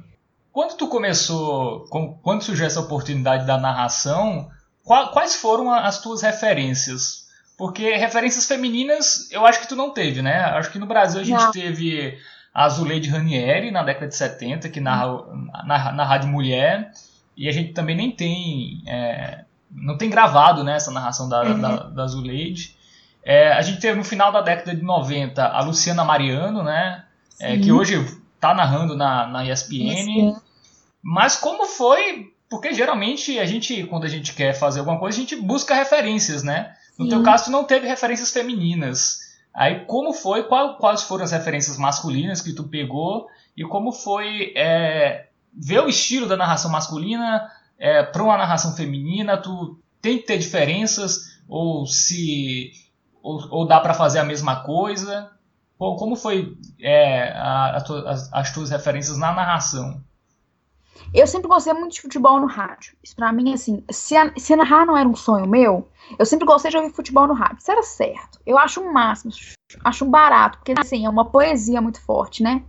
Quando 0.51 0.77
tu 0.77 0.87
começou, 0.87 1.85
quando 2.21 2.43
surgiu 2.43 2.65
essa 2.65 2.79
oportunidade 2.79 3.45
da 3.45 3.57
narração, 3.57 4.47
quais 4.83 5.35
foram 5.35 5.71
as 5.71 6.01
tuas 6.01 6.21
referências? 6.21 7.22
Porque 7.63 7.95
referências 7.95 8.45
femininas 8.45 9.31
eu 9.31 9.45
acho 9.45 9.61
que 9.61 9.69
tu 9.69 9.73
não 9.73 9.91
teve, 9.91 10.21
né? 10.21 10.35
Acho 10.35 10.69
que 10.69 10.77
no 10.77 10.85
Brasil 10.85 11.21
a 11.21 11.23
gente 11.23 11.41
não. 11.41 11.49
teve 11.49 12.19
a 12.53 12.67
Zuleide 12.67 13.09
Ranieri 13.09 13.71
na 13.71 13.83
década 13.83 14.09
de 14.09 14.17
70, 14.17 14.67
que 14.67 14.81
narra 14.81 15.23
na, 15.65 15.93
na 15.93 16.03
Rádio 16.03 16.27
Mulher, 16.27 16.91
e 17.37 17.47
a 17.47 17.53
gente 17.53 17.71
também 17.71 17.95
nem 17.95 18.11
tem. 18.11 18.83
É, 18.85 19.45
não 19.71 19.97
tem 19.97 20.09
gravado 20.09 20.61
né, 20.61 20.75
essa 20.75 20.91
narração 20.91 21.29
da, 21.29 21.41
uhum. 21.41 21.61
da, 21.61 21.75
da 21.83 22.05
Zuleide. 22.05 22.75
É, 23.23 23.53
a 23.53 23.61
gente 23.61 23.79
teve 23.79 23.97
no 23.97 24.03
final 24.03 24.29
da 24.29 24.41
década 24.41 24.75
de 24.75 24.83
90 24.83 25.47
a 25.47 25.61
Luciana 25.61 26.03
Mariano, 26.03 26.63
né? 26.63 27.05
É, 27.39 27.57
que 27.57 27.71
hoje 27.71 27.95
está 28.35 28.53
narrando 28.53 28.93
na, 28.93 29.25
na 29.25 29.49
ESPN. 29.49 30.35
Mas 31.01 31.37
como 31.37 31.65
foi? 31.65 32.33
Porque 32.49 32.73
geralmente 32.73 33.39
a 33.39 33.45
gente, 33.45 33.85
quando 33.85 34.03
a 34.03 34.09
gente 34.09 34.33
quer 34.33 34.53
fazer 34.53 34.79
alguma 34.79 34.99
coisa, 34.99 35.17
a 35.17 35.21
gente 35.21 35.37
busca 35.37 35.73
referências, 35.73 36.43
né? 36.43 36.75
No 36.97 37.05
Sim. 37.05 37.09
teu 37.09 37.23
caso, 37.23 37.45
tu 37.45 37.51
não 37.51 37.63
teve 37.63 37.87
referências 37.87 38.31
femininas. 38.31 39.19
Aí, 39.53 39.85
como 39.85 40.13
foi? 40.13 40.43
Qual, 40.43 40.77
quais 40.77 41.03
foram 41.03 41.23
as 41.23 41.31
referências 41.31 41.77
masculinas 41.77 42.41
que 42.41 42.53
tu 42.53 42.63
pegou? 42.63 43.27
E 43.55 43.63
como 43.63 43.91
foi 43.91 44.53
é, 44.55 45.27
ver 45.53 45.79
o 45.81 45.89
estilo 45.89 46.27
da 46.27 46.37
narração 46.37 46.71
masculina 46.71 47.51
é, 47.77 48.03
para 48.03 48.23
uma 48.23 48.37
narração 48.37 48.75
feminina? 48.75 49.37
Tu 49.37 49.77
tem 50.01 50.17
que 50.17 50.25
ter 50.25 50.37
diferenças? 50.37 51.39
Ou 51.47 51.85
se 51.85 52.71
ou, 53.21 53.47
ou 53.49 53.67
dá 53.67 53.79
para 53.79 53.93
fazer 53.93 54.19
a 54.19 54.23
mesma 54.23 54.63
coisa? 54.63 55.31
Como 55.77 56.15
foi 56.15 56.57
é, 56.79 57.31
a, 57.33 57.77
a 57.77 58.39
as 58.39 58.53
tuas 58.53 58.69
referências 58.69 59.17
na 59.17 59.33
narração? 59.33 60.01
Eu 61.13 61.27
sempre 61.27 61.47
gostei 61.47 61.73
muito 61.73 61.93
de 61.93 62.01
futebol 62.01 62.39
no 62.39 62.47
rádio. 62.47 62.95
Isso 63.03 63.15
pra 63.15 63.31
mim, 63.31 63.53
assim, 63.53 63.83
se, 63.91 64.15
a, 64.15 64.31
se 64.37 64.55
narrar 64.55 64.85
não 64.85 64.97
era 64.97 65.07
um 65.07 65.15
sonho 65.15 65.47
meu, 65.47 65.87
eu 66.17 66.25
sempre 66.25 66.45
gostei 66.45 66.71
de 66.71 66.77
ouvir 66.77 66.93
futebol 66.93 67.27
no 67.27 67.33
rádio. 67.33 67.57
Isso 67.59 67.71
era 67.71 67.83
certo. 67.83 68.39
Eu 68.45 68.57
acho 68.57 68.81
um 68.81 68.91
máximo, 68.91 69.31
acho 69.83 70.05
um 70.05 70.09
barato, 70.09 70.57
porque, 70.57 70.73
assim, 70.77 71.05
é 71.05 71.09
uma 71.09 71.25
poesia 71.25 71.81
muito 71.81 72.01
forte, 72.01 72.41
né? 72.41 72.63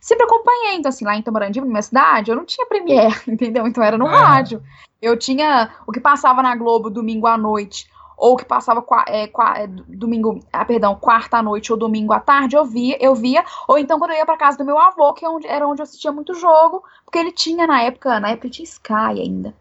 sempre 0.00 0.24
acompanhei. 0.24 0.76
Então, 0.76 0.88
assim, 0.88 1.04
lá 1.04 1.16
em 1.16 1.22
Tamarandi, 1.22 1.60
na 1.60 1.66
minha 1.66 1.82
cidade, 1.82 2.30
eu 2.30 2.36
não 2.36 2.44
tinha 2.44 2.66
Premiere, 2.66 3.14
entendeu? 3.26 3.66
Então 3.66 3.82
era 3.82 3.98
no 3.98 4.06
ah. 4.06 4.16
rádio. 4.16 4.62
Eu 5.00 5.16
tinha 5.16 5.70
o 5.86 5.92
que 5.92 6.00
passava 6.00 6.42
na 6.42 6.56
Globo 6.56 6.90
domingo 6.90 7.26
à 7.26 7.38
noite, 7.38 7.88
ou 8.18 8.36
que 8.36 8.44
passava 8.44 8.84
é, 9.06 9.24
é, 9.24 9.66
domingo, 9.86 10.40
ah, 10.52 10.64
perdão, 10.64 10.96
quarta 10.96 11.38
à 11.38 11.42
noite 11.42 11.72
ou 11.72 11.78
domingo 11.78 12.12
à 12.12 12.18
tarde, 12.18 12.56
eu 12.56 12.64
via, 12.64 12.98
eu 13.00 13.14
via, 13.14 13.44
ou 13.68 13.78
então 13.78 13.98
quando 13.98 14.10
eu 14.10 14.16
ia 14.16 14.26
para 14.26 14.36
casa 14.36 14.58
do 14.58 14.64
meu 14.64 14.76
avô, 14.76 15.14
que 15.14 15.24
é 15.24 15.28
era 15.46 15.66
onde 15.66 15.80
eu 15.80 15.84
assistia 15.84 16.10
muito 16.10 16.34
jogo, 16.34 16.82
porque 17.04 17.18
ele 17.18 17.30
tinha 17.30 17.66
na 17.66 17.80
época, 17.82 18.18
na 18.18 18.30
época 18.30 18.50
tinha 18.50 18.64
Sky 18.64 18.92
ainda. 18.92 19.54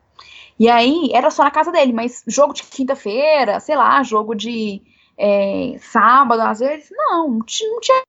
E 0.59 0.67
aí 0.67 1.11
era 1.13 1.29
só 1.29 1.43
na 1.43 1.51
casa 1.51 1.71
dele, 1.71 1.93
mas 1.93 2.23
jogo 2.27 2.51
de 2.53 2.63
quinta-feira, 2.63 3.59
sei 3.59 3.75
lá, 3.75 4.01
jogo 4.01 4.33
de 4.33 4.81
é, 5.15 5.75
sábado, 5.79 6.41
às 6.41 6.59
vezes, 6.59 6.89
não, 6.91 7.29
não 7.29 7.45
tinha, 7.45 7.69
não 7.71 7.79
tinha 7.79 8.01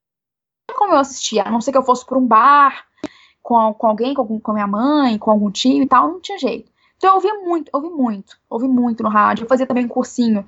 como 0.74 0.94
eu 0.94 0.98
assistir, 0.98 1.40
a 1.40 1.50
não 1.50 1.60
ser 1.60 1.72
que 1.72 1.78
eu 1.78 1.82
fosse 1.82 2.06
para 2.06 2.16
um 2.16 2.26
bar 2.26 2.86
com, 3.42 3.74
com 3.74 3.86
alguém, 3.86 4.14
com, 4.14 4.40
com 4.40 4.52
minha 4.52 4.66
mãe, 4.66 5.18
com 5.18 5.30
algum 5.30 5.50
tio 5.50 5.82
e 5.82 5.86
tal, 5.86 6.08
não 6.08 6.20
tinha 6.20 6.38
jeito. 6.38 6.70
Então 6.98 7.10
eu 7.10 7.14
ouvia 7.14 7.34
muito, 7.34 7.70
ouvi 7.72 7.88
muito, 7.88 8.36
ouvi 8.50 8.66
muito 8.66 9.04
no 9.04 9.08
rádio. 9.08 9.44
Eu 9.44 9.48
fazia 9.48 9.66
também 9.66 9.84
um 9.84 9.88
cursinho. 9.88 10.44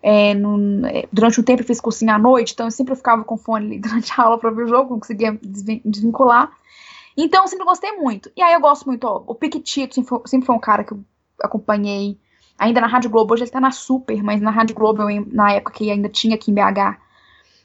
É, 0.00 0.32
no, 0.32 0.86
é, 0.86 1.08
durante 1.12 1.40
um 1.40 1.42
tempo 1.42 1.62
eu 1.62 1.66
fiz 1.66 1.80
cursinho 1.80 2.12
à 2.12 2.18
noite, 2.18 2.52
então 2.54 2.68
eu 2.68 2.70
sempre 2.70 2.94
ficava 2.94 3.24
com 3.24 3.36
fone 3.36 3.78
durante 3.80 4.12
a 4.16 4.22
aula 4.22 4.38
para 4.38 4.50
ver 4.50 4.62
o 4.64 4.68
jogo, 4.68 4.92
não 4.92 5.00
conseguia 5.00 5.38
desvincular. 5.84 6.52
Então 7.16 7.42
eu 7.42 7.48
sempre 7.48 7.64
gostei 7.64 7.92
muito. 7.96 8.30
E 8.36 8.42
aí 8.42 8.54
eu 8.54 8.60
gosto 8.60 8.86
muito, 8.86 9.04
ó, 9.04 9.24
o 9.26 9.34
Piquetito 9.34 9.96
sempre 9.96 10.08
foi, 10.08 10.20
sempre 10.26 10.46
foi 10.46 10.54
um 10.54 10.60
cara 10.60 10.84
que 10.84 10.92
eu 10.92 11.04
acompanhei. 11.42 12.16
Ainda 12.56 12.80
na 12.80 12.86
Rádio 12.86 13.10
Globo, 13.10 13.34
hoje 13.34 13.42
ele 13.42 13.50
tá 13.50 13.60
na 13.60 13.72
Super, 13.72 14.22
mas 14.22 14.40
na 14.40 14.52
Rádio 14.52 14.76
Globo, 14.76 15.02
eu, 15.02 15.26
na 15.32 15.52
época 15.52 15.72
que 15.72 15.90
ainda 15.90 16.08
tinha 16.08 16.36
aqui 16.36 16.52
em 16.52 16.54
BH, 16.54 16.96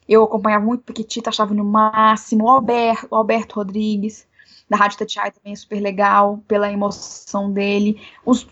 eu 0.10 0.24
acompanhava 0.24 0.66
muito 0.66 0.82
o 0.82 0.84
Piquetito, 0.84 1.30
achava 1.30 1.54
no 1.54 1.64
máximo. 1.64 2.46
O 2.46 2.50
Alberto, 2.50 3.08
o 3.12 3.16
Alberto 3.16 3.56
Rodrigues 3.56 4.28
da 4.70 4.78
Rádio 4.78 4.98
Tatiai 5.00 5.32
também 5.32 5.54
é 5.54 5.56
super 5.56 5.80
legal, 5.80 6.40
pela 6.48 6.72
emoção 6.72 7.52
dele. 7.52 8.02
Os, 8.26 8.48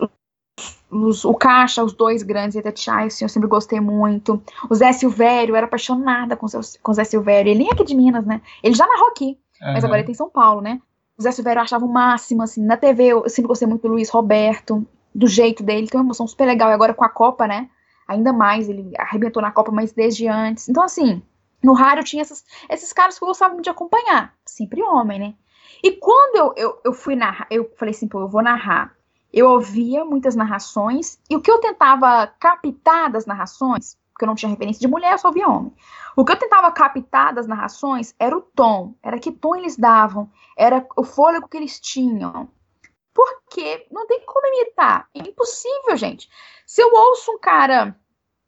os, 0.89 1.25
o 1.25 1.33
Caixa, 1.33 1.83
os 1.83 1.93
dois 1.93 2.23
grandes 2.23 2.55
e 2.55 2.61
Tatiai, 2.61 3.07
assim, 3.07 3.25
eu 3.25 3.29
sempre 3.29 3.47
gostei 3.47 3.79
muito. 3.79 4.41
O 4.69 4.75
Zé 4.75 4.91
Silvério, 4.91 5.53
eu 5.53 5.55
era 5.55 5.65
apaixonada 5.65 6.35
com, 6.35 6.45
com 6.81 6.91
o 6.91 6.93
Zé 6.93 7.03
Silvério. 7.03 7.49
Ele 7.49 7.59
nem 7.59 7.69
é 7.69 7.73
aqui 7.73 7.83
de 7.83 7.95
Minas, 7.95 8.25
né? 8.25 8.41
Ele 8.61 8.75
já 8.75 8.85
narrou 8.85 9.09
aqui, 9.09 9.37
uhum. 9.61 9.73
mas 9.73 9.83
agora 9.83 9.99
ele 9.99 10.07
tem 10.07 10.15
São 10.15 10.29
Paulo, 10.29 10.61
né? 10.61 10.81
O 11.17 11.21
Zé 11.21 11.31
Silvério 11.31 11.59
eu 11.59 11.63
achava 11.63 11.85
o 11.85 11.91
máximo, 11.91 12.41
assim, 12.41 12.63
na 12.63 12.77
TV 12.77 13.05
eu 13.05 13.29
sempre 13.29 13.47
gostei 13.47 13.67
muito 13.67 13.83
do 13.83 13.89
Luiz 13.89 14.09
Roberto, 14.09 14.85
do 15.13 15.27
jeito 15.27 15.61
dele, 15.61 15.87
tem 15.87 15.99
uma 15.99 16.05
emoção 16.05 16.27
super 16.27 16.45
legal. 16.45 16.69
E 16.69 16.73
agora 16.73 16.93
com 16.93 17.03
a 17.03 17.09
Copa, 17.09 17.47
né? 17.47 17.69
Ainda 18.07 18.33
mais, 18.33 18.67
ele 18.67 18.91
arrebentou 18.97 19.41
na 19.41 19.51
Copa, 19.51 19.71
mas 19.71 19.91
desde 19.91 20.27
antes. 20.27 20.67
Então, 20.67 20.83
assim, 20.83 21.21
no 21.63 21.73
rádio 21.73 22.03
tinha 22.03 22.21
essas, 22.21 22.43
esses 22.69 22.91
caras 22.91 23.17
que 23.17 23.23
eu 23.23 23.27
gostava 23.27 23.53
muito 23.53 23.65
de 23.65 23.69
acompanhar. 23.69 24.33
Sempre 24.45 24.81
homem, 24.81 25.19
né? 25.19 25.33
E 25.83 25.93
quando 25.93 26.35
eu, 26.35 26.53
eu, 26.55 26.81
eu 26.85 26.93
fui 26.93 27.15
narrar, 27.15 27.47
eu 27.49 27.71
falei 27.77 27.93
assim, 27.93 28.07
pô, 28.07 28.21
eu 28.21 28.27
vou 28.27 28.41
narrar. 28.41 28.95
Eu 29.33 29.49
ouvia 29.49 30.03
muitas 30.03 30.35
narrações, 30.35 31.19
e 31.29 31.35
o 31.35 31.41
que 31.41 31.49
eu 31.49 31.59
tentava 31.59 32.27
captar 32.39 33.09
das 33.09 33.25
narrações, 33.25 33.97
porque 34.11 34.25
eu 34.25 34.27
não 34.27 34.35
tinha 34.35 34.49
referência 34.49 34.81
de 34.81 34.87
mulher, 34.87 35.13
eu 35.13 35.17
só 35.17 35.29
ouvia 35.29 35.47
homem. 35.47 35.73
O 36.15 36.25
que 36.25 36.33
eu 36.33 36.37
tentava 36.37 36.71
captar 36.71 37.33
das 37.33 37.47
narrações 37.47 38.13
era 38.19 38.37
o 38.37 38.41
tom, 38.41 38.93
era 39.01 39.17
que 39.17 39.31
tom 39.31 39.55
eles 39.55 39.77
davam, 39.77 40.29
era 40.57 40.85
o 40.97 41.03
fôlego 41.03 41.47
que 41.47 41.57
eles 41.57 41.79
tinham. 41.79 42.49
Porque 43.13 43.87
não 43.91 44.05
tem 44.07 44.21
como 44.25 44.47
imitar. 44.47 45.09
É 45.13 45.19
impossível, 45.19 45.97
gente. 45.97 46.29
Se 46.65 46.81
eu 46.81 46.93
ouço 46.93 47.31
um 47.31 47.39
cara 47.39 47.95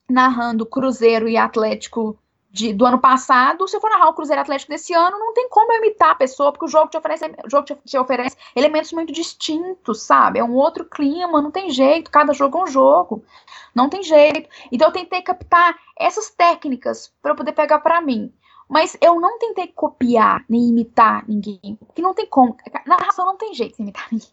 narrando 0.09 0.65
Cruzeiro 0.65 1.27
e 1.27 1.37
Atlético 1.37 2.17
de, 2.53 2.71
do 2.71 2.85
ano 2.85 2.99
passado, 2.99 3.67
se 3.67 3.75
eu 3.75 3.81
for 3.81 3.89
narrar 3.89 4.09
o 4.09 4.13
Cruzeiro 4.13 4.39
Atlético 4.39 4.71
desse 4.71 4.93
ano, 4.93 5.17
não 5.17 5.33
tem 5.33 5.49
como 5.49 5.73
eu 5.73 5.79
imitar 5.79 6.11
a 6.11 6.15
pessoa, 6.15 6.51
porque 6.51 6.65
o 6.65 6.67
jogo 6.67 6.87
te 6.87 6.95
oferece, 6.95 7.25
o 7.43 7.49
jogo 7.49 7.65
te, 7.83 7.97
oferece 7.97 8.37
elementos 8.55 8.93
muito 8.93 9.11
distintos, 9.11 10.03
sabe? 10.03 10.37
É 10.37 10.43
um 10.43 10.53
outro 10.53 10.85
clima, 10.85 11.41
não 11.41 11.49
tem 11.49 11.71
jeito, 11.71 12.11
cada 12.11 12.31
jogo 12.31 12.59
é 12.59 12.63
um 12.63 12.67
jogo. 12.67 13.25
Não 13.73 13.89
tem 13.89 14.03
jeito. 14.03 14.47
Então 14.71 14.89
eu 14.89 14.93
tentei 14.93 15.23
captar 15.23 15.75
essas 15.97 16.29
técnicas 16.29 17.11
para 17.23 17.31
eu 17.31 17.35
poder 17.35 17.53
pegar 17.53 17.79
para 17.79 17.99
mim. 17.99 18.31
Mas 18.69 18.95
eu 19.01 19.19
não 19.19 19.39
tentei 19.39 19.67
copiar 19.67 20.45
nem 20.47 20.69
imitar 20.69 21.27
ninguém, 21.27 21.75
porque 21.87 22.03
não 22.03 22.13
tem 22.13 22.27
como. 22.27 22.55
Narração 22.85 23.25
não 23.25 23.35
tem 23.35 23.55
jeito 23.55 23.77
de 23.77 23.81
imitar 23.81 24.07
ninguém. 24.13 24.29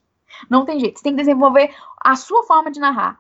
Não 0.49 0.67
tem 0.67 0.79
jeito. 0.79 0.99
Você 0.99 1.05
tem 1.05 1.15
que 1.15 1.21
desenvolver 1.21 1.75
a 1.99 2.15
sua 2.17 2.43
forma 2.45 2.71
de 2.71 2.79
narrar. 2.79 3.19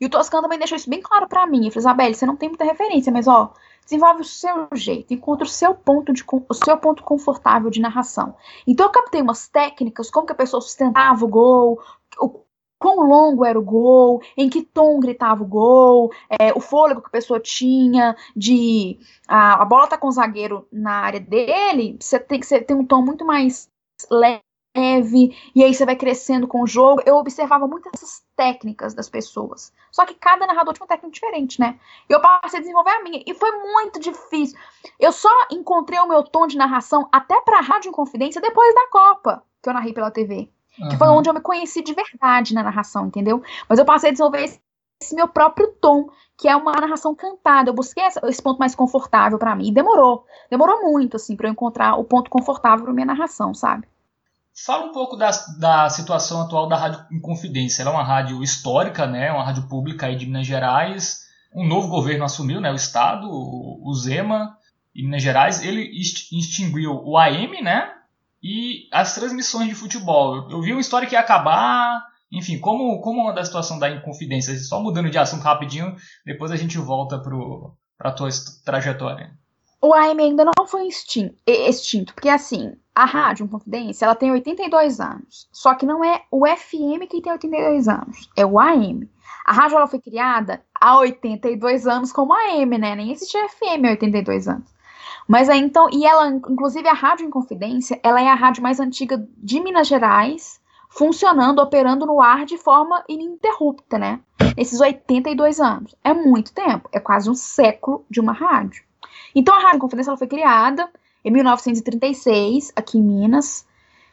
E 0.00 0.06
o 0.06 0.10
Toscano 0.10 0.42
também 0.42 0.58
deixou 0.58 0.76
isso 0.76 0.90
bem 0.90 1.00
claro 1.00 1.28
para 1.28 1.46
mim. 1.46 1.60
Ele 1.60 1.70
falou, 1.70 1.82
Isabelle, 1.82 2.14
você 2.14 2.26
não 2.26 2.36
tem 2.36 2.48
muita 2.48 2.64
referência, 2.64 3.12
mas 3.12 3.28
ó, 3.28 3.52
desenvolve 3.90 4.22
o 4.22 4.24
seu 4.24 4.68
jeito, 4.72 5.12
encontra 5.12 5.44
o 5.44 5.48
seu 5.48 5.74
ponto 5.74 6.12
de 6.12 6.24
o 6.48 6.54
seu 6.54 6.78
ponto 6.78 7.02
confortável 7.02 7.68
de 7.70 7.80
narração. 7.80 8.36
Então 8.66 8.86
eu 8.86 8.92
captei 8.92 9.20
umas 9.20 9.48
técnicas, 9.48 10.10
como 10.10 10.26
que 10.26 10.32
a 10.32 10.36
pessoa 10.36 10.60
sustentava 10.60 11.24
o 11.24 11.28
gol, 11.28 11.80
o 12.20 12.44
quão 12.78 13.06
longo 13.06 13.44
era 13.44 13.58
o 13.58 13.62
gol, 13.62 14.22
em 14.36 14.48
que 14.48 14.62
tom 14.62 15.00
gritava 15.00 15.42
o 15.42 15.46
gol, 15.46 16.10
é, 16.30 16.52
o 16.54 16.60
fôlego 16.60 17.02
que 17.02 17.08
a 17.08 17.10
pessoa 17.10 17.40
tinha, 17.40 18.16
de 18.34 18.98
a, 19.28 19.62
a 19.62 19.64
bola 19.64 19.88
tá 19.88 19.98
com 19.98 20.06
o 20.06 20.12
zagueiro 20.12 20.66
na 20.72 21.00
área 21.00 21.20
dele, 21.20 21.98
você 22.00 22.18
tem 22.18 22.40
que 22.40 22.46
ter 22.46 22.74
um 22.74 22.86
tom 22.86 23.02
muito 23.02 23.24
mais 23.24 23.68
leve 24.10 24.40
leve, 24.76 25.36
e 25.54 25.64
aí 25.64 25.74
você 25.74 25.84
vai 25.84 25.96
crescendo 25.96 26.46
com 26.46 26.62
o 26.62 26.66
jogo. 26.66 27.02
Eu 27.04 27.16
observava 27.16 27.66
muitas 27.66 27.92
dessas 27.92 28.22
técnicas 28.36 28.94
das 28.94 29.08
pessoas. 29.08 29.72
Só 29.90 30.06
que 30.06 30.14
cada 30.14 30.46
narrador 30.46 30.74
tinha 30.74 30.84
uma 30.84 30.88
técnica 30.88 31.12
diferente, 31.12 31.60
né? 31.60 31.78
Eu 32.08 32.20
passei 32.20 32.58
a 32.58 32.62
desenvolver 32.62 32.90
a 32.90 33.02
minha, 33.02 33.22
e 33.26 33.34
foi 33.34 33.50
muito 33.52 33.98
difícil. 33.98 34.58
Eu 34.98 35.12
só 35.12 35.30
encontrei 35.50 35.98
o 35.98 36.08
meu 36.08 36.22
tom 36.22 36.46
de 36.46 36.56
narração 36.56 37.08
até 37.12 37.40
pra 37.40 37.60
Rádio 37.60 37.88
Inconfidência 37.88 38.40
depois 38.40 38.74
da 38.74 38.88
Copa, 38.90 39.42
que 39.62 39.68
eu 39.68 39.74
narrei 39.74 39.92
pela 39.92 40.10
TV. 40.10 40.48
Uhum. 40.78 40.88
Que 40.88 40.96
foi 40.96 41.08
onde 41.08 41.28
eu 41.28 41.34
me 41.34 41.40
conheci 41.40 41.82
de 41.82 41.92
verdade 41.92 42.54
na 42.54 42.62
narração, 42.62 43.06
entendeu? 43.06 43.42
Mas 43.68 43.78
eu 43.78 43.84
passei 43.84 44.10
a 44.10 44.12
desenvolver 44.12 44.44
esse, 44.44 44.60
esse 45.02 45.14
meu 45.14 45.26
próprio 45.26 45.68
tom, 45.80 46.08
que 46.38 46.48
é 46.48 46.54
uma 46.54 46.72
narração 46.72 47.14
cantada. 47.14 47.70
Eu 47.70 47.74
busquei 47.74 48.04
esse, 48.04 48.20
esse 48.24 48.40
ponto 48.40 48.58
mais 48.58 48.74
confortável 48.74 49.38
para 49.38 49.54
mim. 49.54 49.68
E 49.68 49.72
demorou. 49.72 50.24
Demorou 50.48 50.82
muito, 50.82 51.16
assim, 51.16 51.36
para 51.36 51.48
eu 51.48 51.52
encontrar 51.52 51.96
o 51.96 52.04
ponto 52.04 52.30
confortável 52.30 52.84
pra 52.84 52.94
minha 52.94 53.06
narração, 53.06 53.52
sabe? 53.52 53.89
Fala 54.64 54.84
um 54.84 54.92
pouco 54.92 55.16
da, 55.16 55.30
da 55.58 55.88
situação 55.88 56.42
atual 56.42 56.68
da 56.68 56.76
Rádio 56.76 57.06
Inconfidência. 57.10 57.80
Ela 57.80 57.92
é 57.92 57.94
uma 57.94 58.04
rádio 58.04 58.42
histórica, 58.42 59.06
né? 59.06 59.32
Uma 59.32 59.44
rádio 59.44 59.66
pública 59.66 60.06
aí 60.06 60.16
de 60.16 60.26
Minas 60.26 60.46
Gerais. 60.46 61.20
Um 61.54 61.66
novo 61.66 61.88
governo 61.88 62.24
assumiu, 62.24 62.60
né? 62.60 62.70
O 62.70 62.74
Estado, 62.74 63.26
o, 63.26 63.94
Zema, 63.94 64.54
em 64.94 65.04
Minas 65.04 65.22
Gerais. 65.22 65.64
Ele 65.64 65.90
extinguiu 65.90 66.92
o 66.92 67.16
AM, 67.16 67.62
né? 67.62 67.90
E 68.42 68.86
as 68.92 69.14
transmissões 69.14 69.66
de 69.66 69.74
futebol. 69.74 70.50
Eu, 70.50 70.60
vi 70.60 70.72
uma 70.72 70.80
história 70.80 71.08
que 71.08 71.14
ia 71.14 71.20
acabar. 71.20 72.06
Enfim, 72.30 72.58
como, 72.58 73.00
como 73.00 73.30
a 73.30 73.44
situação 73.44 73.78
da 73.78 73.88
Inconfidência? 73.88 74.56
Só 74.58 74.80
mudando 74.82 75.08
de 75.08 75.16
assunto 75.16 75.42
rapidinho, 75.42 75.96
depois 76.24 76.52
a 76.52 76.56
gente 76.56 76.76
volta 76.76 77.18
para 77.18 78.10
a 78.10 78.12
tua 78.12 78.28
trajetória. 78.62 79.32
O 79.82 79.94
AM 79.94 80.22
ainda 80.22 80.44
não 80.44 80.66
foi 80.66 80.88
extinto, 80.88 82.14
porque 82.14 82.28
assim, 82.28 82.74
a 82.94 83.06
Rádio 83.06 83.48
Confidência, 83.48 84.04
ela 84.04 84.14
tem 84.14 84.30
82 84.30 85.00
anos. 85.00 85.48
Só 85.50 85.74
que 85.74 85.86
não 85.86 86.04
é 86.04 86.22
o 86.30 86.46
FM 86.46 87.08
que 87.08 87.22
tem 87.22 87.32
82 87.32 87.88
anos, 87.88 88.28
é 88.36 88.44
o 88.44 88.60
AM. 88.60 89.08
A 89.46 89.52
rádio 89.52 89.78
ela 89.78 89.86
foi 89.86 89.98
criada 89.98 90.62
há 90.78 90.98
82 90.98 91.86
anos 91.86 92.12
como 92.12 92.34
AM, 92.34 92.76
né? 92.76 92.94
Nem 92.94 93.10
existia 93.10 93.48
FM 93.48 93.86
há 93.86 93.90
82 93.92 94.48
anos. 94.48 94.70
Mas 95.26 95.48
aí 95.48 95.60
então, 95.60 95.88
e 95.90 96.04
ela, 96.04 96.28
inclusive 96.28 96.86
a 96.86 96.92
Rádio 96.92 97.26
Inconfidência, 97.26 97.98
ela 98.02 98.20
é 98.20 98.28
a 98.28 98.34
rádio 98.34 98.62
mais 98.62 98.80
antiga 98.80 99.26
de 99.38 99.60
Minas 99.60 99.88
Gerais, 99.88 100.60
funcionando, 100.90 101.60
operando 101.60 102.04
no 102.04 102.20
ar 102.20 102.44
de 102.44 102.58
forma 102.58 103.02
ininterrupta, 103.08 103.98
né? 103.98 104.20
Nesses 104.56 104.78
82 104.78 105.58
anos. 105.58 105.94
É 106.04 106.12
muito 106.12 106.52
tempo, 106.52 106.88
é 106.92 107.00
quase 107.00 107.30
um 107.30 107.34
século 107.34 108.04
de 108.10 108.20
uma 108.20 108.32
rádio. 108.32 108.84
Então 109.34 109.54
a 109.54 109.58
Rádio 109.58 109.76
Inconfidência 109.76 110.10
ela 110.10 110.18
foi 110.18 110.26
criada 110.26 110.90
em 111.24 111.30
1936, 111.30 112.72
aqui 112.74 112.98
em 112.98 113.02
Minas, 113.02 113.66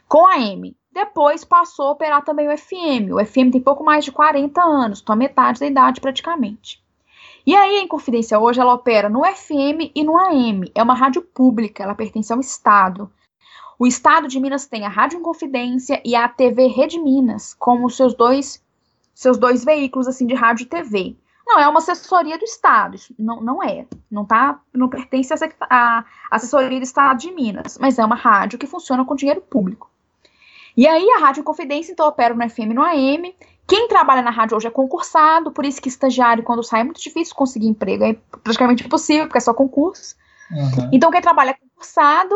com 0.06 0.26
a 0.26 0.38
M. 0.38 0.76
Depois 0.92 1.44
passou 1.44 1.88
a 1.88 1.90
operar 1.92 2.24
também 2.24 2.48
o 2.48 2.56
FM. 2.56 3.12
O 3.12 3.24
FM 3.24 3.52
tem 3.52 3.60
pouco 3.60 3.84
mais 3.84 4.04
de 4.04 4.12
40 4.12 4.60
anos, 4.62 5.00
então 5.00 5.14
metade 5.14 5.60
da 5.60 5.66
idade 5.66 6.00
praticamente. 6.00 6.82
E 7.46 7.54
aí 7.54 7.76
a 7.76 7.82
Inconfidência 7.82 8.38
hoje 8.38 8.60
ela 8.60 8.74
opera 8.74 9.08
no 9.08 9.24
FM 9.24 9.92
e 9.94 10.04
no 10.04 10.18
AM. 10.18 10.70
É 10.74 10.82
uma 10.82 10.94
rádio 10.94 11.22
pública, 11.22 11.82
ela 11.82 11.94
pertence 11.94 12.32
ao 12.32 12.40
Estado. 12.40 13.10
O 13.78 13.86
Estado 13.86 14.26
de 14.26 14.40
Minas 14.40 14.66
tem 14.66 14.84
a 14.84 14.88
Rádio 14.88 15.18
Inconfidência 15.18 16.02
e 16.04 16.16
a 16.16 16.28
TV 16.28 16.66
Rede 16.66 16.98
Minas, 16.98 17.54
como 17.54 17.88
seus 17.88 18.12
dois 18.12 18.62
seus 19.14 19.38
dois 19.38 19.64
veículos 19.64 20.06
assim 20.06 20.26
de 20.26 20.34
rádio 20.34 20.64
e 20.64 20.66
TV. 20.66 21.16
Não, 21.48 21.58
é 21.58 21.66
uma 21.66 21.78
assessoria 21.78 22.36
do 22.36 22.44
Estado. 22.44 22.94
Isso 22.94 23.14
não, 23.18 23.40
não 23.40 23.62
é. 23.62 23.86
Não 24.10 24.22
tá, 24.22 24.60
não 24.72 24.86
pertence 24.86 25.32
à 25.62 26.04
assessoria 26.30 26.78
do 26.78 26.84
Estado 26.84 27.20
de 27.20 27.32
Minas, 27.32 27.78
mas 27.78 27.98
é 27.98 28.04
uma 28.04 28.14
rádio 28.14 28.58
que 28.58 28.66
funciona 28.66 29.02
com 29.02 29.16
dinheiro 29.16 29.40
público. 29.40 29.90
E 30.76 30.86
aí 30.86 31.08
a 31.10 31.18
Rádio 31.18 31.42
Confidência, 31.42 31.90
então, 31.90 32.06
opera 32.06 32.34
no 32.34 32.50
FM 32.50 32.58
e 32.58 32.74
no 32.74 32.82
AM. 32.82 33.34
Quem 33.66 33.88
trabalha 33.88 34.20
na 34.20 34.30
rádio 34.30 34.56
hoje 34.58 34.66
é 34.66 34.70
concursado, 34.70 35.50
por 35.50 35.64
isso 35.64 35.80
que 35.80 35.88
estagiário, 35.88 36.44
quando 36.44 36.62
sai, 36.62 36.82
é 36.82 36.84
muito 36.84 37.00
difícil 37.00 37.34
conseguir 37.34 37.66
emprego. 37.66 38.04
É 38.04 38.14
praticamente 38.42 38.84
impossível, 38.84 39.24
porque 39.24 39.38
é 39.38 39.40
só 39.40 39.54
concurso. 39.54 40.16
Uhum. 40.50 40.90
Então, 40.92 41.10
quem 41.10 41.22
trabalha 41.22 41.50
é 41.50 41.54
concursado 41.54 42.34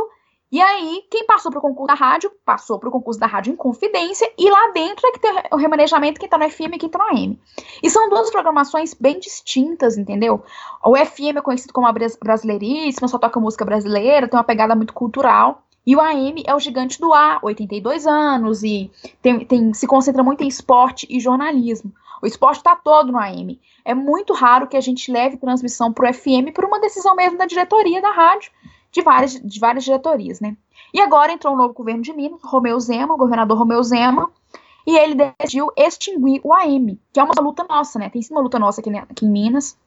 E 0.52 0.60
aí, 0.60 1.02
quem 1.10 1.24
passou 1.24 1.50
para 1.50 1.60
o 1.60 1.62
concurso 1.62 1.86
da 1.86 1.94
rádio, 1.94 2.30
passou 2.44 2.78
para 2.78 2.90
o 2.90 2.92
concurso 2.92 3.18
da 3.18 3.26
rádio 3.26 3.54
em 3.54 3.56
confidência, 3.56 4.30
e 4.36 4.50
lá 4.50 4.70
dentro 4.72 5.06
é 5.06 5.12
que 5.12 5.18
tem 5.18 5.32
o 5.50 5.56
remanejamento, 5.56 6.20
quem 6.20 6.26
está 6.26 6.36
no 6.36 6.48
FM 6.48 6.74
e 6.74 6.78
quem 6.78 6.88
está 6.88 6.98
no 6.98 7.06
AM. 7.06 7.40
E 7.82 7.88
são 7.88 8.10
duas 8.10 8.30
programações 8.30 8.92
bem 8.92 9.18
distintas, 9.18 9.96
entendeu? 9.96 10.44
O 10.84 10.94
FM 10.94 11.38
é 11.38 11.40
conhecido 11.40 11.72
como 11.72 11.86
a 11.86 11.92
brasileiríssima, 11.92 13.08
só 13.08 13.16
toca 13.16 13.40
música 13.40 13.64
brasileira, 13.64 14.28
tem 14.28 14.36
uma 14.36 14.44
pegada 14.44 14.76
muito 14.76 14.92
cultural. 14.92 15.62
E 15.86 15.96
o 15.96 16.00
AM 16.02 16.44
é 16.46 16.54
o 16.54 16.60
gigante 16.60 17.00
do 17.00 17.14
ar, 17.14 17.40
82 17.42 18.06
anos, 18.06 18.62
e 18.62 18.90
tem, 19.22 19.46
tem, 19.46 19.72
se 19.72 19.86
concentra 19.86 20.22
muito 20.22 20.44
em 20.44 20.48
esporte 20.48 21.06
e 21.08 21.18
jornalismo. 21.18 21.90
O 22.22 22.26
esporte 22.26 22.58
está 22.58 22.76
todo 22.76 23.10
no 23.10 23.18
AM. 23.18 23.58
É 23.84 23.94
muito 23.94 24.32
raro 24.32 24.68
que 24.68 24.76
a 24.76 24.80
gente 24.80 25.10
leve 25.10 25.38
transmissão 25.38 25.92
para 25.92 26.10
o 26.10 26.14
FM 26.14 26.54
por 26.54 26.64
uma 26.64 26.78
decisão 26.78 27.16
mesmo 27.16 27.36
da 27.36 27.46
diretoria 27.46 28.00
da 28.00 28.12
rádio, 28.12 28.52
de 28.92 29.02
várias, 29.02 29.32
de 29.32 29.58
várias 29.58 29.84
diretorias, 29.84 30.40
né? 30.40 30.56
E 30.92 31.00
agora 31.00 31.32
entrou 31.32 31.54
um 31.54 31.56
novo 31.56 31.72
governo 31.72 32.02
de 32.02 32.12
Minas, 32.12 32.40
Romeu 32.44 32.78
Zema, 32.78 33.14
o 33.14 33.18
governador 33.18 33.58
Romeu 33.58 33.82
Zema, 33.82 34.30
e 34.86 34.96
ele 34.96 35.14
decidiu 35.14 35.72
extinguir 35.76 36.40
o 36.44 36.52
AM, 36.52 37.00
que 37.12 37.18
é 37.18 37.22
uma 37.22 37.34
luta 37.40 37.64
nossa, 37.64 37.98
né? 37.98 38.10
Tem 38.10 38.20
sim 38.20 38.34
uma 38.34 38.42
luta 38.42 38.58
nossa 38.58 38.80
aqui, 38.80 38.90
aqui 38.96 39.24
em 39.24 39.30
Minas, 39.30 39.78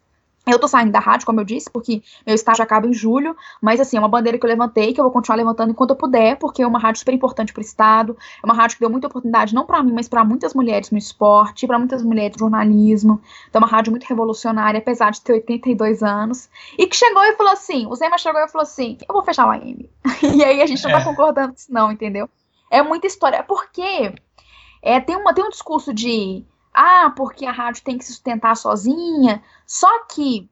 eu 0.48 0.60
tô 0.60 0.68
saindo 0.68 0.92
da 0.92 1.00
rádio, 1.00 1.26
como 1.26 1.40
eu 1.40 1.44
disse, 1.44 1.70
porque 1.70 2.04
meu 2.26 2.36
estágio 2.36 2.64
acaba 2.64 2.88
em 2.88 2.94
julho, 2.94 3.36
mas 3.62 3.80
assim, 3.80 3.98
é 3.98 4.00
uma 4.00 4.08
bandeira 4.08 4.38
que 4.38 4.46
eu 4.46 4.50
levantei, 4.50 4.94
que 4.94 5.00
eu 5.00 5.04
vou 5.04 5.12
continuar 5.12 5.38
levantando 5.38 5.72
enquanto 5.72 5.92
eu 5.92 5.96
puder, 5.96 6.38
porque 6.38 6.62
é 6.62 6.68
uma 6.68 6.80
rádio 6.80 7.00
super 7.00 7.14
importante 7.14 7.52
para 7.52 7.60
o 7.60 7.64
estado, 7.64 8.16
é 8.42 8.46
uma 8.46 8.54
rádio 8.54 8.78
que 8.78 8.82
deu 8.82 8.90
muita 8.90 9.08
oportunidade 9.08 9.56
não 9.56 9.66
para 9.66 9.82
mim, 9.82 9.92
mas 9.92 10.08
para 10.08 10.24
muitas 10.24 10.54
mulheres 10.54 10.92
no 10.92 10.98
esporte, 10.98 11.66
para 11.66 11.80
muitas 11.80 12.04
mulheres 12.04 12.38
no 12.38 12.42
jornalismo. 12.42 13.22
Então, 13.50 13.60
é 13.60 13.64
uma 13.64 13.68
rádio 13.68 13.92
muito 13.92 14.04
revolucionária, 14.04 14.78
apesar 14.78 15.12
de 15.12 15.22
ter 15.22 15.34
82 15.34 16.04
anos, 16.04 16.50
e 16.78 16.86
que 16.86 16.96
chegou 16.96 17.24
e 17.24 17.36
falou 17.36 17.54
assim, 17.54 17.88
o 17.88 17.96
Zema 17.96 18.18
chegou 18.18 18.42
e 18.42 18.48
falou 18.48 18.64
assim, 18.64 18.98
eu 19.08 19.14
vou 19.14 19.24
fechar 19.24 19.48
o 19.48 19.52
AM. 19.52 19.90
e 20.36 20.44
aí 20.44 20.62
a 20.62 20.66
gente 20.66 20.84
não 20.84 20.92
tá 20.92 21.00
é. 21.00 21.04
concordando 21.04 21.50
com 21.50 21.56
isso 21.56 21.74
não, 21.74 21.92
entendeu? 21.92 22.30
É 22.70 22.84
muita 22.84 23.08
história, 23.08 23.44
porque 23.44 24.14
é, 24.82 25.00
tem, 25.00 25.16
uma, 25.16 25.34
tem 25.34 25.44
um 25.44 25.50
discurso 25.50 25.92
de 25.92 26.46
ah, 26.76 27.14
porque 27.16 27.46
a 27.46 27.52
rádio 27.52 27.84
tem 27.84 27.98
que 27.98 28.06
se 28.06 28.12
sustentar 28.12 28.56
sozinha. 28.56 29.42
Só 29.66 30.06
que 30.06 30.50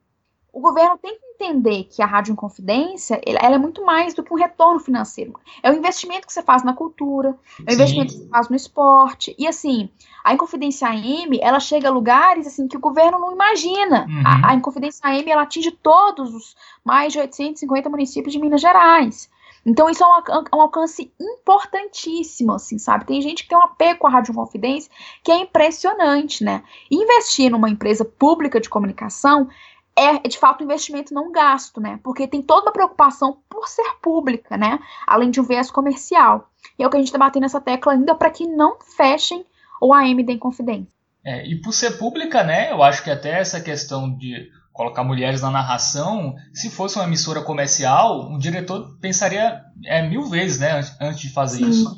o 0.54 0.60
governo 0.60 0.96
tem 0.96 1.18
que 1.18 1.24
entender 1.34 1.84
que 1.84 2.00
a 2.00 2.06
Rádio 2.06 2.32
Inconfidência 2.32 3.20
ela 3.26 3.56
é 3.56 3.58
muito 3.58 3.84
mais 3.84 4.14
do 4.14 4.22
que 4.22 4.32
um 4.32 4.36
retorno 4.36 4.78
financeiro. 4.78 5.34
É 5.62 5.70
o 5.70 5.74
investimento 5.74 6.28
que 6.28 6.32
você 6.32 6.42
faz 6.42 6.62
na 6.62 6.72
cultura, 6.72 7.36
é 7.66 7.72
o 7.72 7.74
investimento 7.74 8.12
Sim. 8.12 8.18
que 8.18 8.24
você 8.24 8.30
faz 8.30 8.48
no 8.48 8.54
esporte. 8.54 9.34
E 9.36 9.48
assim, 9.48 9.90
a 10.22 10.32
Inconfidência 10.32 10.88
AM, 10.88 11.40
ela 11.42 11.58
chega 11.58 11.88
a 11.88 11.92
lugares 11.92 12.46
assim 12.46 12.68
que 12.68 12.76
o 12.76 12.80
governo 12.80 13.18
não 13.18 13.32
imagina. 13.32 14.06
Uhum. 14.08 14.22
A, 14.24 14.52
a 14.52 14.54
Inconfidência 14.54 15.00
AM, 15.04 15.28
ela 15.28 15.42
atinge 15.42 15.72
todos 15.72 16.32
os 16.32 16.56
mais 16.84 17.12
de 17.12 17.18
850 17.18 17.90
municípios 17.90 18.32
de 18.32 18.38
Minas 18.38 18.60
Gerais. 18.60 19.28
Então 19.66 19.88
isso 19.88 20.04
é 20.04 20.06
um, 20.06 20.44
um, 20.56 20.60
alcance 20.60 21.12
importantíssimo, 21.18 22.52
assim, 22.52 22.78
sabe? 22.78 23.06
Tem 23.06 23.20
gente 23.22 23.42
que 23.42 23.48
tem 23.48 23.56
um 23.56 23.62
apego 23.62 24.00
com 24.00 24.06
a 24.06 24.10
Rádio 24.10 24.34
Confidência 24.34 24.90
que 25.22 25.32
é 25.32 25.38
impressionante, 25.38 26.44
né? 26.44 26.62
Investir 26.90 27.50
numa 27.50 27.70
empresa 27.70 28.04
pública 28.04 28.60
de 28.60 28.68
comunicação 28.68 29.48
é, 29.96 30.18
de 30.28 30.38
fato, 30.38 30.62
um 30.62 30.64
investimento 30.64 31.14
não 31.14 31.30
gasto, 31.30 31.80
né? 31.80 32.00
Porque 32.02 32.26
tem 32.26 32.42
toda 32.42 32.66
uma 32.66 32.72
preocupação 32.72 33.38
por 33.48 33.68
ser 33.68 33.96
pública, 34.02 34.56
né? 34.56 34.80
Além 35.06 35.30
de 35.30 35.40
um 35.40 35.44
viés 35.44 35.70
comercial. 35.70 36.50
E 36.78 36.82
é 36.82 36.86
o 36.86 36.90
que 36.90 36.96
a 36.96 37.00
gente 37.00 37.08
está 37.08 37.18
batendo 37.18 37.42
nessa 37.42 37.60
tecla 37.60 37.92
ainda 37.92 38.14
para 38.14 38.30
que 38.30 38.46
não 38.46 38.76
fechem 38.96 39.46
o 39.80 39.94
AM 39.94 40.24
da 40.24 40.32
Inconfidência. 40.32 40.92
É, 41.24 41.46
e 41.46 41.60
por 41.60 41.72
ser 41.72 41.92
pública, 41.92 42.42
né? 42.42 42.72
Eu 42.72 42.82
acho 42.82 43.04
que 43.04 43.10
até 43.10 43.38
essa 43.38 43.60
questão 43.60 44.12
de 44.14 44.50
colocar 44.74 45.04
mulheres 45.04 45.40
na 45.40 45.50
narração, 45.50 46.34
se 46.52 46.68
fosse 46.68 46.96
uma 46.96 47.04
emissora 47.04 47.40
comercial, 47.40 48.28
um 48.28 48.36
diretor 48.36 48.98
pensaria 49.00 49.62
é, 49.84 50.06
mil 50.06 50.24
vezes, 50.24 50.58
né, 50.58 50.80
antes 51.00 51.20
de 51.20 51.30
fazer 51.32 51.58
Sim. 51.58 51.70
isso. 51.70 51.96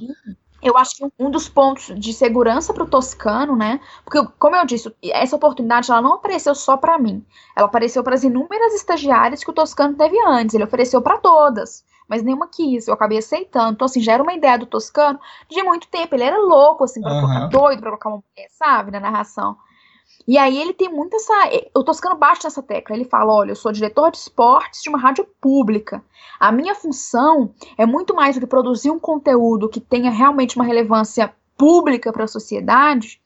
Eu 0.63 0.77
acho 0.77 0.97
que 0.97 1.05
um 1.19 1.31
dos 1.31 1.49
pontos 1.49 1.99
de 1.99 2.13
segurança 2.13 2.75
para 2.75 2.83
o 2.83 2.89
Toscano, 2.89 3.57
né? 3.57 3.81
Porque, 4.05 4.23
como 4.39 4.57
eu 4.57 4.67
disse, 4.67 4.95
essa 5.03 5.37
oportunidade 5.37 5.91
ela 5.91 6.03
não 6.03 6.15
apareceu 6.15 6.55
só 6.55 6.77
para 6.77 6.99
mim. 6.99 7.25
Ela 7.57 7.67
apareceu 7.67 8.03
para 8.03 8.15
as 8.15 8.25
inúmeras 8.25 8.75
estagiárias 8.75 9.45
que 9.45 9.51
o 9.51 9.55
Toscano 9.55 9.95
teve 9.97 10.19
antes. 10.27 10.55
Ele 10.55 10.65
ofereceu 10.65 11.01
para 11.01 11.19
todas, 11.19 11.85
mas 12.09 12.23
nenhuma 12.23 12.49
quis. 12.49 12.89
Eu 12.89 12.95
acabei 12.95 13.19
aceitando. 13.19 13.75
Então, 13.75 13.85
assim, 13.85 14.01
já 14.01 14.15
era 14.15 14.23
uma 14.23 14.35
ideia 14.35 14.59
do 14.59 14.67
Toscano 14.67 15.21
de 15.49 15.63
muito 15.63 15.89
tempo. 15.89 16.15
Ele 16.15 16.25
era 16.25 16.39
louco, 16.39 16.85
assim, 16.85 17.01
para 17.01 17.13
uhum. 17.13 17.21
colocar 17.21 17.47
doido, 17.47 17.81
para 17.81 17.91
colocar 17.91 18.09
uma 18.09 18.23
mulher, 18.35 18.49
sabe, 18.51 18.91
na 18.91 18.99
narração. 18.99 19.57
E 20.27 20.37
aí 20.37 20.59
ele 20.59 20.73
tem 20.73 20.89
muito 20.89 21.15
essa. 21.17 21.33
Eu 21.75 21.85
tô 21.85 21.95
ficando 21.95 22.17
baixo 22.17 22.43
nessa 22.45 22.63
tecla. 22.63 22.97
Ele 22.97 23.05
fala: 23.05 23.33
olha, 23.33 23.53
eu 23.53 23.57
sou 23.57 23.71
diretor 23.71 24.11
de 24.11 24.19
esportes 24.19 24.83
de 24.83 24.89
uma 24.89 24.99
rádio 24.99 25.27
pública. 25.41 26.05
A 26.41 26.51
minha 26.51 26.75
função 26.75 27.55
é 27.79 27.87
muito 27.87 28.15
mais 28.15 28.35
do 28.35 28.41
que 28.41 28.47
produzir 28.47 28.91
um 28.91 28.99
conteúdo 28.99 29.69
que 29.69 29.81
tenha 29.81 30.11
realmente 30.11 30.57
uma 30.57 30.65
relevância 30.65 31.33
pública 31.57 32.13
para 32.13 32.25
a 32.25 32.29
sociedade. 32.29 33.21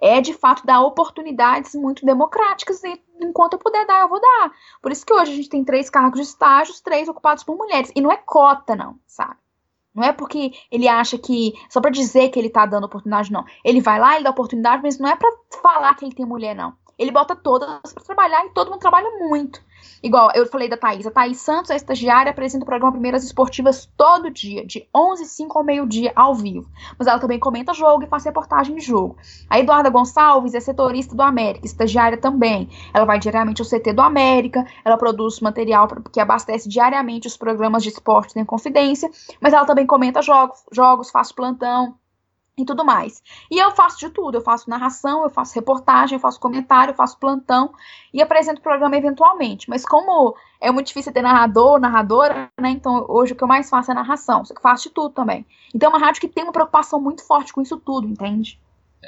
É 0.00 0.20
de 0.20 0.32
fato 0.32 0.64
dar 0.64 0.80
oportunidades 0.80 1.74
muito 1.74 2.06
democráticas 2.06 2.82
e 2.84 3.02
enquanto 3.20 3.54
eu 3.54 3.58
puder 3.58 3.84
dar, 3.84 4.00
eu 4.00 4.08
vou 4.08 4.20
dar. 4.20 4.52
Por 4.80 4.92
isso 4.92 5.04
que 5.04 5.12
hoje 5.12 5.32
a 5.32 5.34
gente 5.34 5.48
tem 5.48 5.64
três 5.64 5.90
cargos 5.90 6.20
de 6.20 6.26
estágios, 6.26 6.80
três 6.80 7.08
ocupados 7.08 7.42
por 7.42 7.56
mulheres. 7.56 7.90
E 7.96 8.00
não 8.00 8.12
é 8.12 8.16
cota, 8.16 8.76
não, 8.76 8.96
sabe? 9.06 9.36
Não 9.98 10.04
é 10.04 10.12
porque 10.12 10.52
ele 10.70 10.86
acha 10.86 11.18
que. 11.18 11.52
Só 11.68 11.80
para 11.80 11.90
dizer 11.90 12.28
que 12.28 12.38
ele 12.38 12.48
tá 12.48 12.64
dando 12.64 12.84
oportunidade, 12.84 13.32
não. 13.32 13.44
Ele 13.64 13.80
vai 13.80 13.98
lá, 13.98 14.14
ele 14.14 14.22
dá 14.22 14.30
oportunidade, 14.30 14.80
mas 14.80 14.96
não 14.96 15.08
é 15.08 15.16
para 15.16 15.28
falar 15.60 15.92
que 15.96 16.04
ele 16.04 16.14
tem 16.14 16.24
mulher, 16.24 16.54
não. 16.54 16.72
Ele 16.98 17.12
bota 17.12 17.36
todas 17.36 17.92
para 17.92 18.04
trabalhar 18.04 18.44
e 18.44 18.50
todo 18.50 18.70
mundo 18.70 18.80
trabalha 18.80 19.08
muito. 19.18 19.60
Igual 20.02 20.30
eu 20.34 20.46
falei 20.46 20.68
da 20.68 20.76
Thaís. 20.76 21.06
A 21.06 21.10
Thaís 21.10 21.40
Santos, 21.40 21.70
a 21.70 21.76
estagiária, 21.76 22.30
apresenta 22.30 22.64
o 22.64 22.66
programa 22.66 22.92
Primeiras 22.92 23.24
Esportivas 23.24 23.88
todo 23.96 24.30
dia, 24.30 24.66
de 24.66 24.88
11 24.94 25.22
h 25.22 25.28
05 25.28 25.58
ao 25.58 25.64
meio-dia, 25.64 26.12
ao 26.16 26.34
vivo. 26.34 26.68
Mas 26.98 27.06
ela 27.06 27.18
também 27.18 27.38
comenta 27.38 27.72
jogo 27.72 28.02
e 28.02 28.08
faz 28.08 28.24
reportagem 28.24 28.74
de 28.74 28.80
jogo. 28.80 29.16
A 29.48 29.58
Eduarda 29.58 29.90
Gonçalves 29.90 30.54
é 30.54 30.60
setorista 30.60 31.14
do 31.14 31.22
América, 31.22 31.66
estagiária 31.66 32.18
também. 32.18 32.68
Ela 32.92 33.04
vai 33.04 33.18
diariamente 33.18 33.62
ao 33.62 33.68
CT 33.68 33.92
do 33.92 34.02
América, 34.02 34.66
ela 34.84 34.96
produz 34.96 35.40
material 35.40 35.88
que 36.12 36.20
abastece 36.20 36.68
diariamente 36.68 37.28
os 37.28 37.36
programas 37.36 37.82
de 37.82 37.90
esporte 37.90 38.38
em 38.38 38.44
confidência, 38.44 39.10
mas 39.40 39.52
ela 39.52 39.64
também 39.64 39.86
comenta 39.86 40.22
jogos, 40.22 40.64
jogos 40.72 41.10
faz 41.10 41.32
plantão 41.32 41.94
e 42.58 42.64
tudo 42.64 42.84
mais. 42.84 43.22
E 43.50 43.58
eu 43.58 43.70
faço 43.70 43.98
de 43.98 44.10
tudo, 44.10 44.36
eu 44.36 44.42
faço 44.42 44.68
narração, 44.68 45.22
eu 45.22 45.30
faço 45.30 45.54
reportagem, 45.54 46.16
eu 46.16 46.20
faço 46.20 46.40
comentário, 46.40 46.92
eu 46.92 46.96
faço 46.96 47.18
plantão 47.18 47.72
e 48.12 48.20
apresento 48.20 48.60
o 48.60 48.62
programa 48.62 48.96
eventualmente. 48.96 49.70
Mas 49.70 49.84
como 49.84 50.34
é 50.60 50.70
muito 50.70 50.88
difícil 50.88 51.12
ter 51.12 51.22
narrador, 51.22 51.78
narradora, 51.78 52.50
né? 52.60 52.70
Então 52.70 53.06
hoje 53.08 53.32
o 53.32 53.36
que 53.36 53.44
eu 53.44 53.48
mais 53.48 53.70
faço 53.70 53.90
é 53.90 53.94
narração, 53.94 54.44
só 54.44 54.54
que 54.54 54.60
faço 54.60 54.88
de 54.88 54.94
tudo 54.94 55.10
também. 55.10 55.46
Então 55.74 55.90
é 55.90 55.96
uma 55.96 56.04
rádio 56.04 56.20
que 56.20 56.28
tem 56.28 56.44
uma 56.44 56.52
preocupação 56.52 57.00
muito 57.00 57.24
forte 57.26 57.52
com 57.52 57.62
isso 57.62 57.76
tudo, 57.76 58.08
entende? 58.08 58.60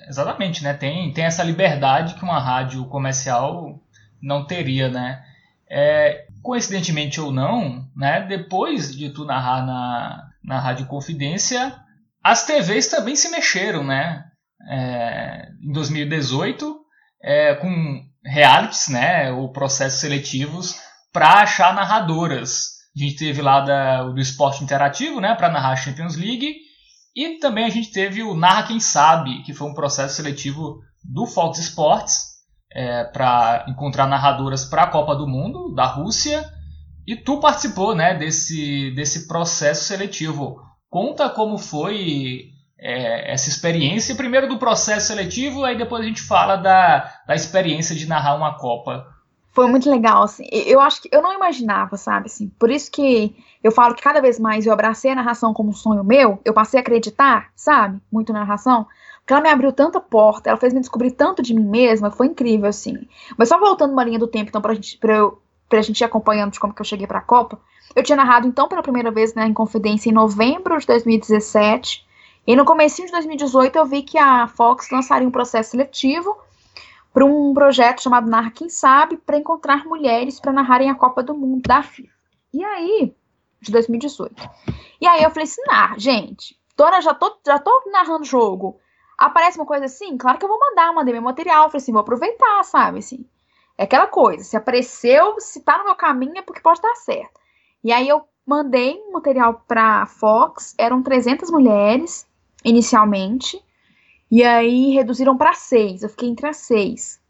Exatamente, 0.08 0.62
né? 0.62 0.72
Tem, 0.74 1.12
tem 1.12 1.24
essa 1.24 1.42
liberdade 1.42 2.14
que 2.14 2.22
uma 2.22 2.38
rádio 2.38 2.84
comercial 2.86 3.80
não 4.22 4.46
teria, 4.46 4.88
né? 4.88 5.24
É, 5.68 6.26
coincidentemente 6.42 7.20
ou 7.20 7.32
não, 7.32 7.84
né? 7.96 8.20
Depois 8.22 8.94
de 8.94 9.10
tu 9.10 9.24
narrar 9.24 9.66
na, 9.66 10.30
na 10.42 10.58
Rádio 10.58 10.86
Confidência, 10.86 11.74
as 12.22 12.44
TVs 12.44 12.88
também 12.88 13.16
se 13.16 13.28
mexeram, 13.30 13.84
né? 13.84 14.24
É, 14.68 15.48
em 15.62 15.72
2018, 15.72 16.76
é, 17.22 17.54
com 17.54 18.02
realities, 18.24 18.88
né? 18.88 19.32
Ou 19.32 19.52
processos 19.52 20.00
seletivos 20.00 20.76
para 21.12 21.40
achar 21.40 21.74
narradoras. 21.74 22.80
A 22.94 22.98
gente 22.98 23.16
teve 23.16 23.40
lá 23.40 23.60
da, 23.60 24.04
do 24.04 24.20
esporte 24.20 24.62
interativo, 24.62 25.20
né? 25.20 25.34
Para 25.34 25.48
narrar 25.50 25.72
a 25.72 25.76
Champions 25.76 26.16
League. 26.16 26.54
E 27.14 27.38
também 27.38 27.64
a 27.64 27.70
gente 27.70 27.90
teve 27.90 28.22
o 28.22 28.34
Narra 28.34 28.64
Quem 28.64 28.80
Sabe, 28.80 29.42
que 29.42 29.52
foi 29.52 29.68
um 29.68 29.74
processo 29.74 30.16
seletivo 30.16 30.78
do 31.02 31.26
Fox 31.26 31.58
Sports 31.58 32.30
é, 32.72 33.04
para 33.04 33.64
encontrar 33.68 34.06
narradoras 34.06 34.64
para 34.64 34.84
a 34.84 34.86
Copa 34.86 35.16
do 35.16 35.26
Mundo 35.26 35.74
da 35.74 35.86
Rússia. 35.86 36.44
E 37.06 37.16
tu 37.16 37.40
participou 37.40 37.94
né, 37.94 38.14
desse, 38.14 38.92
desse 38.94 39.26
processo 39.26 39.84
seletivo. 39.84 40.56
Conta 40.90 41.30
como 41.30 41.56
foi 41.56 42.50
é, 42.76 43.32
essa 43.32 43.48
experiência, 43.48 44.16
primeiro 44.16 44.48
do 44.48 44.58
processo 44.58 45.06
seletivo, 45.06 45.64
aí 45.64 45.78
depois 45.78 46.02
a 46.02 46.06
gente 46.06 46.20
fala 46.20 46.56
da, 46.56 47.08
da 47.26 47.34
experiência 47.34 47.94
de 47.94 48.08
narrar 48.08 48.34
uma 48.34 48.58
Copa. 48.58 49.06
Foi 49.52 49.66
muito 49.68 49.90
legal, 49.90 50.22
assim. 50.22 50.46
Eu 50.50 50.80
acho 50.80 51.02
que 51.02 51.08
eu 51.12 51.22
não 51.22 51.32
imaginava, 51.32 51.96
sabe, 51.96 52.26
assim. 52.26 52.48
Por 52.58 52.70
isso 52.70 52.90
que 52.90 53.36
eu 53.62 53.70
falo 53.70 53.94
que 53.94 54.02
cada 54.02 54.20
vez 54.20 54.38
mais 54.38 54.66
eu 54.66 54.72
abracei 54.72 55.10
a 55.10 55.14
narração 55.14 55.52
como 55.52 55.70
um 55.70 55.74
sonho 55.74 56.02
meu, 56.02 56.40
eu 56.44 56.54
passei 56.54 56.78
a 56.78 56.82
acreditar, 56.82 57.50
sabe, 57.54 58.00
muito 58.10 58.32
na 58.32 58.40
narração, 58.40 58.86
porque 59.18 59.32
ela 59.32 59.42
me 59.42 59.48
abriu 59.48 59.72
tanta 59.72 60.00
porta, 60.00 60.50
ela 60.50 60.58
fez 60.58 60.72
me 60.72 60.80
descobrir 60.80 61.12
tanto 61.12 61.42
de 61.42 61.52
mim 61.52 61.64
mesma, 61.64 62.10
foi 62.10 62.26
incrível, 62.28 62.68
assim. 62.68 63.06
Mas 63.36 63.48
só 63.48 63.58
voltando 63.58 63.92
uma 63.92 64.04
linha 64.04 64.18
do 64.18 64.26
tempo, 64.26 64.48
então, 64.48 64.62
pra 64.62 64.74
gente, 64.74 64.96
pra, 64.98 65.14
eu, 65.14 65.42
pra 65.68 65.82
gente 65.82 66.00
ir 66.00 66.04
acompanhando 66.04 66.52
de 66.52 66.60
como 66.60 66.72
que 66.72 66.80
eu 66.80 66.86
cheguei 66.86 67.06
pra 67.06 67.20
Copa, 67.20 67.60
eu 67.94 68.02
tinha 68.02 68.16
narrado 68.16 68.46
então 68.46 68.68
pela 68.68 68.82
primeira 68.82 69.10
vez 69.10 69.34
né, 69.34 69.46
em 69.46 69.54
Confidência 69.54 70.10
em 70.10 70.12
novembro 70.12 70.78
de 70.78 70.86
2017. 70.86 72.06
E 72.46 72.56
no 72.56 72.64
começo 72.64 73.04
de 73.04 73.10
2018 73.10 73.76
eu 73.76 73.86
vi 73.86 74.02
que 74.02 74.18
a 74.18 74.46
Fox 74.46 74.90
lançaria 74.90 75.26
um 75.26 75.30
processo 75.30 75.70
seletivo 75.70 76.36
para 77.12 77.24
um 77.24 77.52
projeto 77.52 78.02
chamado 78.02 78.28
Narra 78.28 78.50
Quem 78.50 78.68
Sabe 78.68 79.16
para 79.16 79.36
encontrar 79.36 79.84
mulheres 79.84 80.38
para 80.40 80.52
narrarem 80.52 80.90
a 80.90 80.94
Copa 80.94 81.22
do 81.22 81.34
Mundo 81.34 81.62
da 81.66 81.82
FIFA. 81.82 82.12
E 82.52 82.64
aí 82.64 83.14
de 83.60 83.70
2018. 83.70 84.50
E 85.00 85.06
aí 85.06 85.22
eu 85.22 85.30
falei 85.30 85.44
assim, 85.44 85.62
gente, 85.98 86.58
Dona, 86.76 87.00
já 87.00 87.12
tô, 87.12 87.36
já 87.46 87.58
tô 87.58 87.82
narrando 87.92 88.24
jogo. 88.24 88.80
Aparece 89.18 89.58
uma 89.58 89.66
coisa 89.66 89.84
assim, 89.84 90.16
claro 90.16 90.38
que 90.38 90.44
eu 90.44 90.48
vou 90.48 90.58
mandar, 90.58 90.92
mandei 90.94 91.12
meu 91.12 91.22
material, 91.22 91.68
falei 91.68 91.82
assim, 91.82 91.92
vou 91.92 92.00
aproveitar, 92.00 92.62
sabe, 92.64 93.00
assim. 93.00 93.26
É 93.76 93.84
aquela 93.84 94.06
coisa, 94.06 94.44
se 94.44 94.56
apareceu, 94.56 95.38
se 95.40 95.60
tá 95.60 95.78
no 95.78 95.84
meu 95.84 95.94
caminho 95.94 96.38
é 96.38 96.42
porque 96.42 96.60
pode 96.60 96.80
dar 96.80 96.94
certo. 96.96 97.39
E 97.82 97.92
aí 97.92 98.08
eu 98.08 98.22
mandei 98.46 99.00
material 99.12 99.64
pra 99.66 100.06
Fox, 100.06 100.74
eram 100.76 101.02
300 101.02 101.50
mulheres, 101.50 102.26
inicialmente, 102.64 103.62
e 104.30 104.44
aí 104.44 104.90
reduziram 104.90 105.36
para 105.36 105.54
seis, 105.54 106.02
eu 106.02 106.08
fiquei 106.08 106.28
entre 106.28 106.46
as 106.46 106.58
seis. 106.58 107.20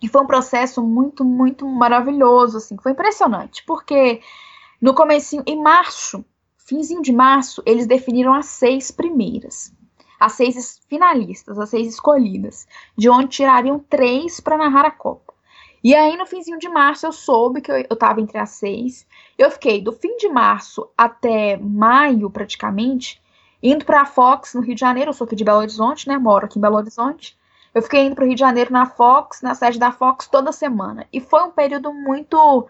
E 0.00 0.08
foi 0.08 0.22
um 0.22 0.26
processo 0.26 0.82
muito, 0.82 1.24
muito 1.24 1.66
maravilhoso, 1.66 2.58
assim, 2.58 2.76
foi 2.82 2.92
impressionante, 2.92 3.64
porque 3.66 4.20
no 4.80 4.94
começo, 4.94 5.42
em 5.46 5.60
março, 5.60 6.24
finzinho 6.56 7.02
de 7.02 7.12
março, 7.12 7.62
eles 7.64 7.86
definiram 7.86 8.34
as 8.34 8.46
seis 8.46 8.90
primeiras, 8.90 9.72
as 10.20 10.32
seis 10.32 10.80
finalistas, 10.88 11.58
as 11.58 11.70
seis 11.70 11.88
escolhidas, 11.88 12.66
de 12.96 13.08
onde 13.08 13.28
tirariam 13.28 13.78
três 13.78 14.38
para 14.40 14.58
narrar 14.58 14.84
a 14.84 14.90
Copa. 14.90 15.25
E 15.82 15.94
aí, 15.94 16.16
no 16.16 16.26
finzinho 16.26 16.58
de 16.58 16.68
março, 16.68 17.06
eu 17.06 17.12
soube 17.12 17.60
que 17.60 17.70
eu, 17.70 17.84
eu 17.88 17.96
tava 17.96 18.20
entre 18.20 18.38
as 18.38 18.50
seis. 18.50 19.06
Eu 19.38 19.50
fiquei 19.50 19.80
do 19.80 19.92
fim 19.92 20.16
de 20.16 20.28
março 20.28 20.88
até 20.96 21.56
maio, 21.56 22.30
praticamente, 22.30 23.20
indo 23.62 23.84
para 23.84 24.02
a 24.02 24.06
Fox 24.06 24.54
no 24.54 24.60
Rio 24.60 24.74
de 24.74 24.80
Janeiro. 24.80 25.10
Eu 25.10 25.14
sou 25.14 25.26
aqui 25.26 25.36
de 25.36 25.44
Belo 25.44 25.58
Horizonte, 25.58 26.08
né? 26.08 26.18
Moro 26.18 26.46
aqui 26.46 26.58
em 26.58 26.62
Belo 26.62 26.76
Horizonte. 26.76 27.36
Eu 27.74 27.82
fiquei 27.82 28.06
indo 28.06 28.14
para 28.14 28.24
o 28.24 28.26
Rio 28.26 28.34
de 28.34 28.40
Janeiro 28.40 28.72
na 28.72 28.86
Fox, 28.86 29.42
na 29.42 29.54
sede 29.54 29.78
da 29.78 29.92
Fox, 29.92 30.26
toda 30.28 30.50
semana. 30.50 31.06
E 31.12 31.20
foi 31.20 31.42
um 31.42 31.50
período 31.50 31.92
muito 31.92 32.66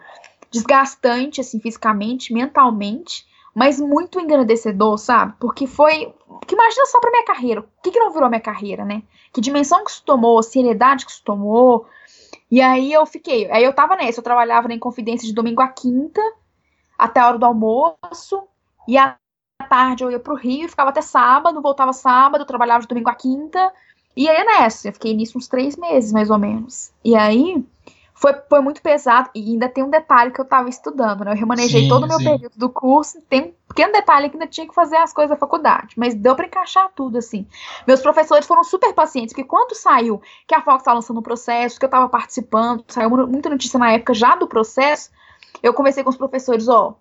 desgastante, 0.51 1.41
assim, 1.41 1.59
fisicamente, 1.59 2.33
mentalmente, 2.33 3.25
mas 3.55 3.79
muito 3.79 4.19
engrandecedor, 4.19 4.97
sabe? 4.97 5.33
Porque 5.39 5.65
foi. 5.65 6.13
Que 6.45 6.55
imagina 6.55 6.85
só 6.85 6.99
pra 6.99 7.09
minha 7.09 7.25
carreira. 7.25 7.61
O 7.61 7.65
que, 7.81 7.91
que 7.91 7.99
não 7.99 8.11
virou 8.11 8.29
minha 8.29 8.41
carreira, 8.41 8.85
né? 8.85 9.01
Que 9.31 9.41
dimensão 9.41 9.83
que 9.83 9.91
isso 9.91 10.03
tomou, 10.05 10.39
a 10.39 10.43
seriedade 10.43 11.05
que 11.05 11.11
isso 11.11 11.23
tomou. 11.23 11.87
E 12.49 12.61
aí 12.61 12.91
eu 12.93 13.05
fiquei. 13.05 13.49
Aí 13.51 13.63
eu 13.63 13.73
tava 13.73 13.95
nessa, 13.95 14.19
eu 14.19 14.23
trabalhava 14.23 14.67
na 14.67 14.73
Inconfidência 14.73 15.27
de 15.27 15.33
domingo 15.33 15.61
a 15.61 15.67
quinta, 15.67 16.21
até 16.97 17.19
a 17.19 17.27
hora 17.27 17.37
do 17.37 17.45
almoço. 17.45 18.43
E 18.87 18.97
à 18.97 19.17
tarde 19.69 20.03
eu 20.03 20.11
ia 20.11 20.19
pro 20.19 20.35
Rio, 20.35 20.69
ficava 20.69 20.89
até 20.89 21.01
sábado, 21.01 21.61
voltava 21.61 21.91
sábado, 21.91 22.45
trabalhava 22.45 22.81
de 22.81 22.87
domingo 22.87 23.09
a 23.09 23.15
quinta. 23.15 23.71
E 24.15 24.27
aí 24.29 24.43
nessa, 24.43 24.87
eu 24.87 24.93
fiquei 24.93 25.13
nisso 25.13 25.37
uns 25.37 25.47
três 25.47 25.75
meses, 25.75 26.11
mais 26.11 26.29
ou 26.29 26.37
menos. 26.37 26.91
E 27.03 27.15
aí 27.15 27.63
foi, 28.17 28.33
foi 28.49 28.61
muito 28.61 28.81
pesado. 28.81 29.29
E 29.33 29.51
ainda 29.51 29.69
tem 29.69 29.83
um 29.83 29.89
detalhe 29.89 30.31
que 30.31 30.41
eu 30.41 30.45
tava 30.45 30.67
estudando, 30.69 31.23
né? 31.23 31.31
Eu 31.31 31.35
remanejei 31.35 31.83
sim, 31.83 31.87
todo 31.87 32.03
o 32.03 32.07
meu 32.07 32.17
sim. 32.17 32.23
período 32.23 32.57
do 32.57 32.69
curso. 32.69 33.21
Tem 33.29 33.41
um 33.41 33.53
pequeno 33.67 33.93
detalhe 33.93 34.29
que 34.29 34.35
ainda 34.35 34.47
tinha 34.47 34.67
que 34.67 34.73
fazer 34.73 34.97
as 34.97 35.13
coisas 35.13 35.29
da 35.29 35.35
faculdade. 35.35 35.93
Mas 35.95 36.15
deu 36.15 36.35
para 36.35 36.47
encaixar 36.47 36.91
tudo, 36.95 37.19
assim. 37.19 37.45
Meus 37.85 38.01
professores 38.01 38.47
foram 38.47 38.63
super 38.63 38.91
pacientes, 38.93 39.33
porque 39.33 39.47
quando 39.47 39.75
saiu 39.75 40.19
que 40.47 40.55
a 40.55 40.61
Fox 40.61 40.81
estava 40.81 40.95
lançando 40.95 41.19
um 41.19 41.23
processo, 41.23 41.79
que 41.79 41.85
eu 41.85 41.89
tava 41.89 42.09
participando, 42.09 42.83
saiu 42.87 43.09
muita 43.09 43.49
notícia 43.49 43.79
na 43.79 43.91
época 43.91 44.15
já 44.15 44.35
do 44.35 44.47
processo, 44.47 45.11
eu 45.61 45.73
conversei 45.73 46.03
com 46.03 46.09
os 46.09 46.17
professores, 46.17 46.67
ó. 46.67 46.95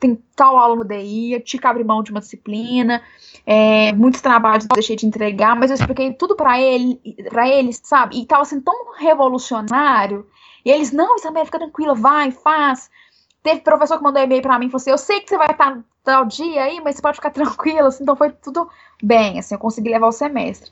Tem 0.00 0.16
tal 0.34 0.56
aula 0.56 0.76
no 0.76 0.84
DI, 0.84 1.40
tive 1.44 1.60
que 1.60 1.66
abrir 1.66 1.84
mão 1.84 2.02
de 2.02 2.10
uma 2.10 2.20
disciplina, 2.20 3.00
é, 3.46 3.92
muitos 3.92 4.20
trabalhos 4.20 4.64
eu 4.64 4.74
deixei 4.74 4.96
de 4.96 5.06
entregar, 5.06 5.54
mas 5.54 5.70
eu 5.70 5.76
expliquei 5.76 6.12
tudo 6.12 6.34
para 6.34 6.60
ele, 6.60 7.00
para 7.28 7.48
eles, 7.48 7.80
sabe? 7.84 8.20
E 8.20 8.26
tava 8.26 8.44
sendo 8.44 8.62
tão 8.62 8.94
revolucionário 8.96 10.26
e 10.64 10.70
eles, 10.70 10.92
não, 10.92 11.16
Isabel, 11.16 11.46
fica 11.46 11.58
tranquila, 11.58 11.94
vai, 11.94 12.30
faz. 12.30 12.90
Teve 13.42 13.60
professor 13.60 13.96
que 13.96 14.02
mandou 14.02 14.22
e-mail 14.22 14.42
para 14.42 14.58
mim 14.58 14.66
e 14.66 14.70
falou 14.70 14.82
assim: 14.82 14.90
Eu 14.90 14.98
sei 14.98 15.20
que 15.20 15.28
você 15.28 15.38
vai 15.38 15.50
estar 15.50 15.82
tal 16.04 16.26
dia 16.26 16.64
aí, 16.64 16.80
mas 16.80 16.96
você 16.96 17.02
pode 17.02 17.16
ficar 17.16 17.30
tranquila. 17.32 17.88
Assim, 17.88 18.02
então 18.02 18.16
foi 18.16 18.30
tudo 18.30 18.68
bem, 19.02 19.38
assim, 19.38 19.54
eu 19.54 19.58
consegui 19.58 19.88
levar 19.90 20.08
o 20.08 20.12
semestre. 20.12 20.70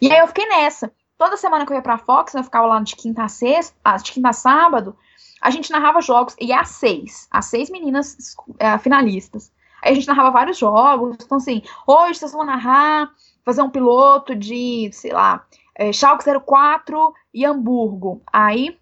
E 0.00 0.12
aí 0.12 0.18
eu 0.18 0.26
fiquei 0.26 0.46
nessa. 0.48 0.92
Toda 1.16 1.36
semana 1.36 1.64
que 1.64 1.72
eu 1.72 1.76
ia 1.76 1.82
pra 1.82 1.96
Fox, 1.96 2.34
né, 2.34 2.40
eu 2.40 2.44
ficava 2.44 2.66
lá 2.66 2.80
de 2.80 2.94
quinta 2.94 3.22
a 3.22 3.28
sexta, 3.28 3.74
ah, 3.84 3.96
de 3.96 4.12
quinta 4.12 4.28
a 4.30 4.32
sábado, 4.34 4.96
a 5.40 5.50
gente 5.50 5.70
narrava 5.70 6.00
jogos, 6.00 6.34
e 6.40 6.52
às 6.52 6.70
seis, 6.70 7.28
as 7.30 7.46
seis 7.46 7.70
meninas 7.70 8.36
é, 8.58 8.76
finalistas. 8.78 9.52
Aí 9.82 9.92
a 9.92 9.94
gente 9.94 10.08
narrava 10.08 10.30
vários 10.30 10.58
jogos, 10.58 11.16
então 11.20 11.38
assim, 11.38 11.62
hoje 11.86 12.18
vocês 12.18 12.32
vão 12.32 12.44
narrar, 12.44 13.10
fazer 13.44 13.62
um 13.62 13.70
piloto 13.70 14.34
de, 14.34 14.90
sei 14.92 15.12
lá, 15.12 15.44
é, 15.74 15.92
Schalke 15.92 16.24
04 16.24 17.14
e 17.32 17.44
Hamburgo. 17.44 18.22
Aí 18.32 18.78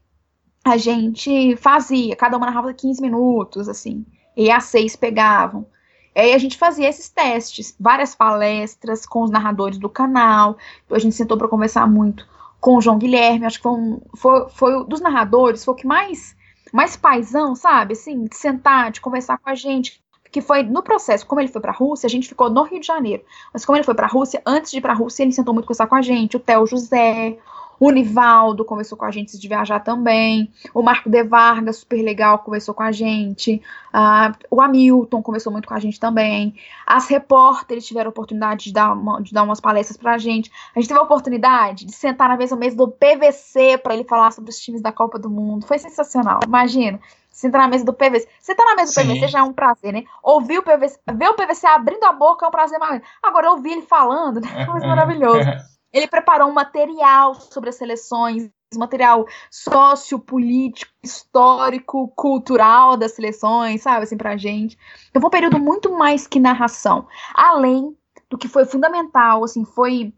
a 0.64 0.76
gente 0.76 1.56
fazia, 1.56 2.16
cada 2.16 2.36
uma 2.36 2.46
narrava 2.46 2.72
15 2.72 3.02
minutos, 3.02 3.68
assim, 3.68 4.06
e 4.36 4.50
as 4.50 4.64
seis 4.64 4.96
pegavam. 4.96 5.66
Aí 6.14 6.32
a 6.32 6.38
gente 6.38 6.56
fazia 6.56 6.88
esses 6.88 7.08
testes, 7.08 7.76
várias 7.78 8.14
palestras 8.14 9.04
com 9.04 9.22
os 9.22 9.30
narradores 9.30 9.78
do 9.78 9.88
canal, 9.88 10.56
a 10.88 10.98
gente 10.98 11.16
sentou 11.16 11.36
para 11.36 11.48
conversar 11.48 11.86
muito 11.88 12.26
com 12.60 12.76
o 12.76 12.80
João 12.80 12.96
Guilherme, 12.96 13.44
acho 13.44 13.58
que 13.58 13.64
foi, 13.64 13.72
um, 13.72 14.00
foi, 14.16 14.48
foi 14.48 14.86
dos 14.86 15.00
narradores, 15.00 15.64
foi 15.64 15.74
o 15.74 15.76
que 15.76 15.86
mais, 15.86 16.34
mais 16.74 16.96
paisão, 16.96 17.54
sabe, 17.54 17.92
assim, 17.92 18.24
de 18.24 18.36
sentar, 18.36 18.90
de 18.90 19.00
conversar 19.00 19.38
com 19.38 19.48
a 19.48 19.54
gente, 19.54 20.02
que 20.32 20.40
foi 20.40 20.64
no 20.64 20.82
processo, 20.82 21.24
como 21.24 21.40
ele 21.40 21.46
foi 21.46 21.60
para 21.60 21.70
a 21.70 21.74
Rússia, 21.74 22.08
a 22.08 22.10
gente 22.10 22.28
ficou 22.28 22.50
no 22.50 22.64
Rio 22.64 22.80
de 22.80 22.86
Janeiro, 22.88 23.22
mas 23.52 23.64
como 23.64 23.76
ele 23.76 23.84
foi 23.84 23.94
para 23.94 24.06
a 24.06 24.10
Rússia, 24.10 24.42
antes 24.44 24.72
de 24.72 24.78
ir 24.78 24.80
para 24.80 24.92
a 24.92 24.96
Rússia, 24.96 25.22
ele 25.22 25.30
sentou 25.30 25.54
muito 25.54 25.66
conversar 25.66 25.86
com 25.86 25.94
a 25.94 26.02
gente, 26.02 26.36
o 26.36 26.40
Theo 26.40 26.66
José, 26.66 27.38
o 27.78 27.90
Nivaldo 27.90 28.64
conversou 28.64 28.96
com 28.96 29.04
a 29.04 29.10
gente 29.10 29.38
de 29.38 29.48
viajar 29.48 29.80
também. 29.80 30.50
O 30.72 30.82
Marco 30.82 31.10
De 31.10 31.22
Vargas, 31.22 31.78
super 31.78 32.02
legal, 32.02 32.38
conversou 32.38 32.74
com 32.74 32.82
a 32.82 32.92
gente. 32.92 33.60
Uh, 33.92 34.34
o 34.50 34.60
Hamilton 34.60 35.22
conversou 35.22 35.52
muito 35.52 35.68
com 35.68 35.74
a 35.74 35.78
gente 35.78 35.98
também. 35.98 36.54
As 36.86 37.08
repórteres 37.08 37.86
tiveram 37.86 38.08
a 38.08 38.10
oportunidade 38.10 38.64
de 38.64 38.72
dar, 38.72 38.92
uma, 38.92 39.22
de 39.22 39.32
dar 39.32 39.42
umas 39.42 39.60
palestras 39.60 39.96
pra 39.96 40.18
gente. 40.18 40.50
A 40.74 40.80
gente 40.80 40.88
teve 40.88 41.00
a 41.00 41.02
oportunidade 41.02 41.84
de 41.84 41.92
sentar 41.92 42.28
na 42.28 42.36
mesma 42.36 42.56
mesa 42.56 42.76
do 42.76 42.88
PVC 42.88 43.78
para 43.78 43.94
ele 43.94 44.04
falar 44.04 44.30
sobre 44.30 44.50
os 44.50 44.58
times 44.58 44.80
da 44.80 44.92
Copa 44.92 45.18
do 45.18 45.30
Mundo. 45.30 45.66
Foi 45.66 45.78
sensacional. 45.78 46.40
Imagina 46.46 47.00
sentar 47.34 47.60
na 47.60 47.68
mesa 47.68 47.84
do 47.84 47.92
PVC. 47.92 48.28
Você 48.40 48.54
tá 48.54 48.64
na 48.64 48.76
mesa 48.76 48.92
do 48.92 48.94
Sim. 48.94 49.12
PVC 49.12 49.28
já 49.28 49.40
é 49.40 49.42
um 49.42 49.52
prazer, 49.52 49.92
né? 49.92 50.04
Ouvir 50.22 50.58
o 50.58 50.62
PVC, 50.62 50.98
ver 51.14 51.28
o 51.28 51.34
PVC 51.34 51.66
abrindo 51.66 52.04
a 52.04 52.12
boca 52.12 52.46
é 52.46 52.48
um 52.48 52.52
prazer 52.52 52.78
maior. 52.78 53.02
Agora, 53.22 53.50
ouvir 53.50 53.72
ele 53.72 53.82
falando, 53.82 54.40
né? 54.40 54.48
É 54.84 54.86
maravilhoso. 54.86 55.48
Ele 55.94 56.08
preparou 56.08 56.48
um 56.48 56.52
material 56.52 57.36
sobre 57.36 57.70
as 57.70 57.76
seleções, 57.76 58.50
material 58.76 59.24
sociopolítico, 59.48 60.92
histórico, 61.02 62.08
cultural 62.16 62.96
das 62.96 63.12
seleções, 63.12 63.82
sabe, 63.82 64.02
assim, 64.02 64.16
pra 64.16 64.36
gente. 64.36 64.76
Então 65.08 65.22
foi 65.22 65.28
um 65.28 65.30
período 65.30 65.58
muito 65.60 65.96
mais 65.96 66.26
que 66.26 66.40
narração. 66.40 67.06
Além 67.32 67.96
do 68.28 68.36
que 68.36 68.48
foi 68.48 68.64
fundamental, 68.64 69.44
assim, 69.44 69.64
foi 69.64 70.12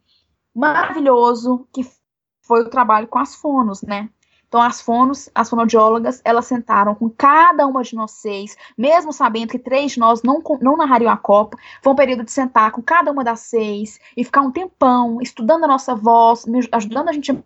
maravilhoso, 0.54 1.68
que 1.70 1.82
foi 2.42 2.62
o 2.62 2.70
trabalho 2.70 3.06
com 3.06 3.18
as 3.18 3.34
fonos, 3.34 3.82
né? 3.82 4.08
Então, 4.48 4.62
as 4.62 4.80
fonos, 4.80 5.28
as 5.34 5.50
fonodiólogas, 5.50 6.22
elas 6.24 6.46
sentaram 6.46 6.94
com 6.94 7.10
cada 7.10 7.66
uma 7.66 7.82
de 7.82 7.94
nós 7.96 8.12
seis, 8.12 8.56
mesmo 8.78 9.12
sabendo 9.12 9.50
que 9.50 9.58
três 9.58 9.92
de 9.92 9.98
nós 9.98 10.22
não, 10.22 10.40
não 10.60 10.76
narrariam 10.76 11.10
a 11.10 11.16
Copa. 11.16 11.58
Foi 11.82 11.92
um 11.92 11.96
período 11.96 12.24
de 12.24 12.30
sentar 12.30 12.70
com 12.70 12.80
cada 12.80 13.10
uma 13.10 13.24
das 13.24 13.40
seis 13.40 13.98
e 14.16 14.24
ficar 14.24 14.42
um 14.42 14.52
tempão 14.52 15.20
estudando 15.20 15.64
a 15.64 15.68
nossa 15.68 15.94
voz, 15.94 16.44
ajudando 16.72 17.08
a 17.08 17.12
gente 17.12 17.32
a 17.32 17.36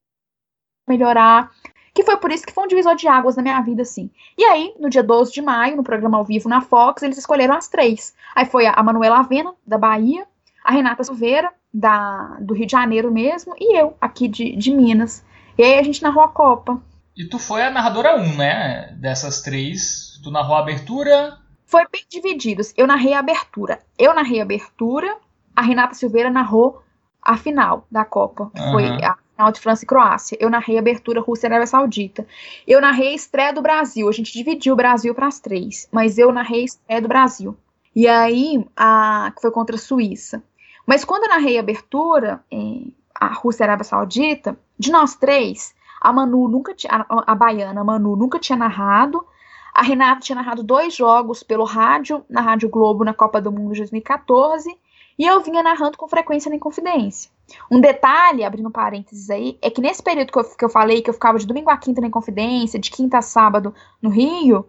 melhorar. 0.87 1.51
Que 1.93 2.05
foi 2.05 2.17
por 2.19 2.31
isso 2.31 2.47
que 2.47 2.53
foi 2.53 2.65
um 2.65 2.69
divisor 2.69 2.95
de 2.95 3.09
águas 3.09 3.35
na 3.35 3.43
minha 3.43 3.61
vida, 3.63 3.83
assim. 3.83 4.11
E 4.39 4.45
aí, 4.45 4.75
no 4.79 4.89
dia 4.89 5.03
12 5.03 5.33
de 5.33 5.43
maio, 5.43 5.77
no 5.77 5.83
programa 5.83 6.19
ao 6.19 6.25
vivo 6.25 6.49
na 6.49 6.61
Fox, 6.61 7.03
eles 7.03 7.19
escolheram 7.19 7.55
as 7.55 7.67
três. 7.69 8.15
Aí 8.35 8.47
foi 8.47 8.67
a 8.67 8.83
Manuela 8.83 9.19
Avena, 9.19 9.53
da 9.67 9.77
Bahia, 9.77 10.25
a 10.63 10.71
Renata 10.71 11.03
Silveira, 11.03 11.53
da, 11.73 12.37
do 12.41 12.55
Rio 12.55 12.67
de 12.67 12.73
Janeiro 12.73 13.11
mesmo, 13.11 13.55
e 13.59 13.77
eu, 13.77 13.97
aqui 14.01 14.29
de, 14.29 14.55
de 14.55 14.73
Minas. 14.73 15.25
E 15.59 15.63
aí 15.63 15.79
a 15.79 15.83
gente 15.83 16.03
narrou 16.03 16.23
a 16.23 16.29
Copa. 16.29 16.81
E 17.21 17.27
tu 17.27 17.39
foi 17.39 17.61
a 17.63 17.71
narradora 17.71 18.17
1, 18.17 18.23
um, 18.23 18.37
né? 18.39 18.97
Dessas 18.99 19.43
três. 19.43 20.19
Tu 20.25 20.31
narrou 20.31 20.57
a 20.57 20.61
abertura. 20.61 21.37
Foi 21.67 21.87
bem 21.93 22.03
dividido. 22.09 22.63
Eu 22.75 22.87
narrei 22.87 23.13
a 23.13 23.19
abertura. 23.19 23.79
Eu 23.99 24.15
narrei 24.15 24.41
a 24.41 24.43
abertura, 24.43 25.19
a 25.55 25.61
Renata 25.61 25.93
Silveira 25.93 26.31
narrou 26.31 26.83
a 27.21 27.37
final 27.37 27.87
da 27.91 28.07
Copa. 28.07 28.51
Uhum. 28.57 28.73
Foi 28.73 28.87
a 29.05 29.19
final 29.37 29.53
de 29.53 29.61
França 29.61 29.85
e 29.85 29.87
Croácia. 29.87 30.39
Eu 30.41 30.49
narrei 30.49 30.79
a 30.79 30.81
abertura 30.81 31.21
Rússia 31.21 31.47
e 31.47 31.49
Arábia 31.49 31.67
Saudita. 31.67 32.27
Eu 32.67 32.81
narrei 32.81 33.09
a 33.09 33.15
estreia 33.15 33.53
do 33.53 33.61
Brasil. 33.61 34.09
A 34.09 34.13
gente 34.13 34.33
dividiu 34.33 34.73
o 34.73 34.77
Brasil 34.77 35.15
para 35.15 35.27
as 35.27 35.39
três. 35.39 35.87
Mas 35.93 36.17
eu 36.17 36.33
narrei 36.33 36.63
a 36.63 36.65
estreia 36.65 37.03
do 37.03 37.09
Brasil. 37.09 37.55
E 37.95 38.09
aí, 38.09 38.65
a, 38.75 39.31
que 39.37 39.43
foi 39.43 39.51
contra 39.51 39.77
a 39.77 39.79
Suíça. 39.79 40.43
Mas 40.87 41.05
quando 41.05 41.25
eu 41.25 41.29
narrei 41.29 41.59
a 41.59 41.61
abertura, 41.61 42.43
eh, 42.51 42.93
a 43.15 43.27
Rússia 43.35 43.63
e 43.63 43.65
a 43.65 43.67
Arábia 43.67 43.85
Saudita, 43.85 44.59
de 44.79 44.91
nós 44.91 45.17
três, 45.17 45.75
a 46.01 46.13
Manu 46.13 46.49
nunca 46.49 46.75
tinha, 46.75 47.07
a, 47.09 47.33
a 47.33 47.35
baiana 47.35 47.81
a 47.81 47.85
Manu 47.85 48.17
nunca 48.17 48.39
tinha 48.39 48.57
narrado. 48.57 49.25
A 49.73 49.83
Renata 49.83 50.21
tinha 50.21 50.37
narrado 50.37 50.63
dois 50.63 50.95
jogos 50.95 51.43
pelo 51.43 51.65
rádio, 51.65 52.25
na 52.29 52.41
Rádio 52.41 52.69
Globo, 52.69 53.05
na 53.05 53.15
Copa 53.15 53.41
do 53.41 53.53
Mundo 53.53 53.73
de 53.73 53.81
2014, 53.81 54.77
e 55.17 55.27
eu 55.27 55.41
vinha 55.41 55.63
narrando 55.63 55.97
com 55.97 56.09
frequência 56.09 56.49
na 56.49 56.57
Inconfidência. 56.57 57.31
Um 57.71 57.81
detalhe, 57.81 58.43
abrindo 58.43 58.71
parênteses 58.71 59.31
aí, 59.31 59.59
é 59.63 59.71
que 59.71 59.81
nesse 59.81 60.03
período 60.03 60.33
que 60.33 60.39
eu, 60.39 60.45
que 60.45 60.65
eu 60.65 60.69
falei, 60.69 61.03
que 61.03 61.11
eu 61.11 61.15
ficava 61.15 61.39
de 61.39 61.47
domingo 61.47 61.71
a 61.71 61.77
quinta 61.77 62.01
na 62.01 62.09
Inconfidência, 62.09 62.81
de 62.81 62.91
quinta 62.91 63.19
a 63.19 63.23
sábado 63.23 63.75
no 64.03 64.11
Rio, 64.11 64.67